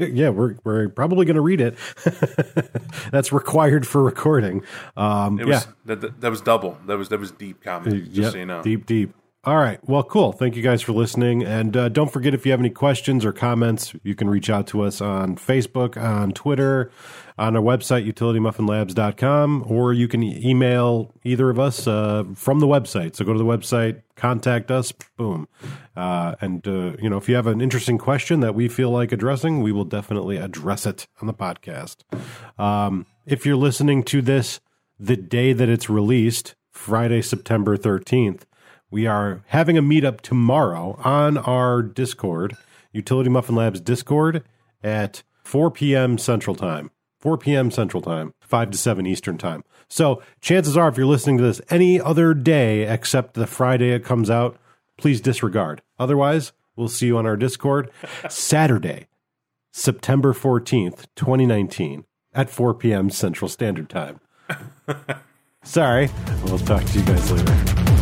yeah, 0.00 0.30
we're 0.30 0.56
we're 0.64 0.88
probably 0.88 1.24
going 1.24 1.36
to 1.36 1.40
read 1.40 1.60
it. 1.60 1.78
That's 3.12 3.32
required 3.32 3.86
for 3.86 4.02
recording. 4.02 4.64
Um, 4.96 5.38
It 5.38 5.46
yeah, 5.46 5.60
that, 5.84 6.00
that, 6.00 6.20
that 6.20 6.30
was 6.30 6.40
double. 6.40 6.78
That 6.86 6.98
was 6.98 7.08
that 7.10 7.20
was 7.20 7.30
deep 7.30 7.62
comedy. 7.62 8.02
Just 8.02 8.16
Yep, 8.16 8.32
so 8.32 8.38
you 8.38 8.46
know. 8.46 8.62
deep, 8.62 8.86
deep. 8.86 9.14
All 9.46 9.58
right. 9.58 9.78
Well, 9.88 10.02
cool. 10.02 10.32
Thank 10.32 10.56
you 10.56 10.62
guys 10.62 10.82
for 10.82 10.90
listening. 10.90 11.44
And 11.44 11.76
uh, 11.76 11.88
don't 11.88 12.12
forget 12.12 12.34
if 12.34 12.44
you 12.44 12.50
have 12.50 12.58
any 12.58 12.68
questions 12.68 13.24
or 13.24 13.32
comments, 13.32 13.94
you 14.02 14.16
can 14.16 14.28
reach 14.28 14.50
out 14.50 14.66
to 14.68 14.82
us 14.82 15.00
on 15.00 15.36
Facebook, 15.36 15.96
on 15.96 16.32
Twitter, 16.32 16.90
on 17.38 17.54
our 17.54 17.62
website, 17.62 18.12
utilitymuffinlabs.com, 18.12 19.64
or 19.68 19.92
you 19.92 20.08
can 20.08 20.24
email 20.24 21.14
either 21.22 21.48
of 21.48 21.60
us 21.60 21.86
uh, 21.86 22.24
from 22.34 22.58
the 22.58 22.66
website. 22.66 23.14
So 23.14 23.24
go 23.24 23.34
to 23.34 23.38
the 23.38 23.44
website, 23.44 24.02
contact 24.16 24.72
us, 24.72 24.90
boom. 25.16 25.46
Uh, 25.94 26.34
and, 26.40 26.66
uh, 26.66 26.96
you 27.00 27.08
know, 27.08 27.16
if 27.16 27.28
you 27.28 27.36
have 27.36 27.46
an 27.46 27.60
interesting 27.60 27.98
question 27.98 28.40
that 28.40 28.56
we 28.56 28.66
feel 28.66 28.90
like 28.90 29.12
addressing, 29.12 29.62
we 29.62 29.70
will 29.70 29.84
definitely 29.84 30.38
address 30.38 30.86
it 30.86 31.06
on 31.20 31.28
the 31.28 31.34
podcast. 31.34 31.98
Um, 32.58 33.06
if 33.26 33.46
you're 33.46 33.54
listening 33.54 34.02
to 34.04 34.22
this 34.22 34.58
the 34.98 35.16
day 35.16 35.52
that 35.52 35.68
it's 35.68 35.88
released, 35.88 36.56
Friday, 36.72 37.22
September 37.22 37.76
13th, 37.76 38.42
we 38.90 39.06
are 39.06 39.42
having 39.48 39.76
a 39.76 39.82
meetup 39.82 40.20
tomorrow 40.20 40.98
on 41.04 41.38
our 41.38 41.82
Discord, 41.82 42.56
Utility 42.92 43.30
Muffin 43.30 43.54
Labs 43.56 43.80
Discord, 43.80 44.44
at 44.82 45.22
4 45.42 45.70
p.m. 45.70 46.18
Central 46.18 46.54
Time. 46.56 46.90
4 47.18 47.38
p.m. 47.38 47.70
Central 47.70 48.02
Time, 48.02 48.34
5 48.40 48.70
to 48.70 48.78
7 48.78 49.06
Eastern 49.06 49.38
Time. 49.38 49.64
So, 49.88 50.22
chances 50.40 50.76
are, 50.76 50.88
if 50.88 50.96
you're 50.96 51.06
listening 51.06 51.38
to 51.38 51.44
this 51.44 51.60
any 51.70 52.00
other 52.00 52.34
day 52.34 52.82
except 52.82 53.34
the 53.34 53.46
Friday 53.46 53.90
it 53.90 54.04
comes 54.04 54.30
out, 54.30 54.58
please 54.96 55.20
disregard. 55.20 55.82
Otherwise, 55.98 56.52
we'll 56.76 56.88
see 56.88 57.06
you 57.06 57.18
on 57.18 57.26
our 57.26 57.36
Discord 57.36 57.90
Saturday, 58.28 59.08
September 59.72 60.32
14th, 60.32 61.06
2019, 61.16 62.04
at 62.32 62.50
4 62.50 62.74
p.m. 62.74 63.10
Central 63.10 63.48
Standard 63.48 63.88
Time. 63.88 64.20
Sorry. 65.64 66.10
We'll 66.44 66.58
talk 66.58 66.84
to 66.84 66.98
you 66.98 67.04
guys 67.04 67.32
later. 67.32 67.95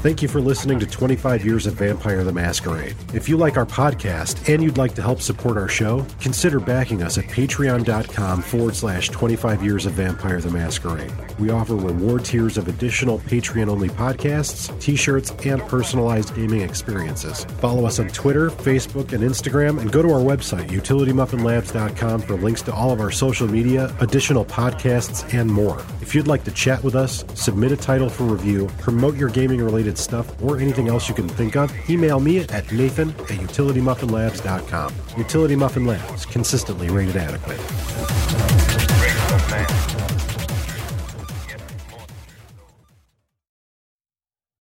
Thank 0.00 0.22
you 0.22 0.28
for 0.28 0.40
listening 0.40 0.78
to 0.78 0.86
25 0.86 1.44
Years 1.44 1.66
of 1.66 1.74
Vampire 1.74 2.22
the 2.22 2.32
Masquerade. 2.32 2.94
If 3.12 3.28
you 3.28 3.36
like 3.36 3.56
our 3.56 3.66
podcast 3.66 4.48
and 4.48 4.62
you'd 4.62 4.78
like 4.78 4.94
to 4.94 5.02
help 5.02 5.20
support 5.20 5.56
our 5.56 5.66
show, 5.66 6.06
consider 6.20 6.60
backing 6.60 7.02
us 7.02 7.18
at 7.18 7.24
patreon.com 7.24 8.42
forward 8.42 8.76
slash 8.76 9.08
25 9.08 9.60
Years 9.60 9.86
of 9.86 9.94
Vampire 9.94 10.40
the 10.40 10.52
Masquerade. 10.52 11.12
We 11.40 11.50
offer 11.50 11.74
reward 11.74 12.24
tiers 12.24 12.56
of 12.56 12.68
additional 12.68 13.18
Patreon 13.18 13.68
only 13.68 13.88
podcasts, 13.88 14.80
t 14.80 14.94
shirts, 14.94 15.32
and 15.44 15.60
personalized 15.62 16.32
gaming 16.36 16.60
experiences. 16.60 17.44
Follow 17.60 17.84
us 17.84 17.98
on 17.98 18.06
Twitter, 18.08 18.50
Facebook, 18.50 19.12
and 19.12 19.24
Instagram, 19.24 19.80
and 19.80 19.90
go 19.90 20.00
to 20.00 20.12
our 20.12 20.20
website, 20.20 20.68
utilitymuffinlabs.com, 20.68 22.20
for 22.22 22.34
links 22.36 22.62
to 22.62 22.72
all 22.72 22.92
of 22.92 23.00
our 23.00 23.10
social 23.10 23.48
media, 23.48 23.92
additional 24.00 24.44
podcasts, 24.44 25.34
and 25.34 25.50
more. 25.50 25.84
If 26.00 26.14
you'd 26.14 26.28
like 26.28 26.44
to 26.44 26.52
chat 26.52 26.84
with 26.84 26.94
us, 26.94 27.24
submit 27.34 27.72
a 27.72 27.76
title 27.76 28.08
for 28.08 28.24
review, 28.24 28.68
promote 28.78 29.16
your 29.16 29.28
gaming 29.28 29.60
related 29.88 29.98
stuff 29.98 30.42
or 30.42 30.58
anything 30.58 30.88
else 30.88 31.08
you 31.08 31.14
can 31.14 31.28
think 31.28 31.56
of, 31.56 31.72
email 31.90 32.20
me 32.20 32.40
at 32.40 32.72
nathan 32.72 33.10
at 33.10 33.38
utilitymuffinlabs.com. 33.38 34.94
Utility 35.16 35.56
Muffin 35.56 35.86
Labs, 35.86 36.26
consistently 36.26 36.90
rated 36.90 37.16
adequate. 37.16 37.58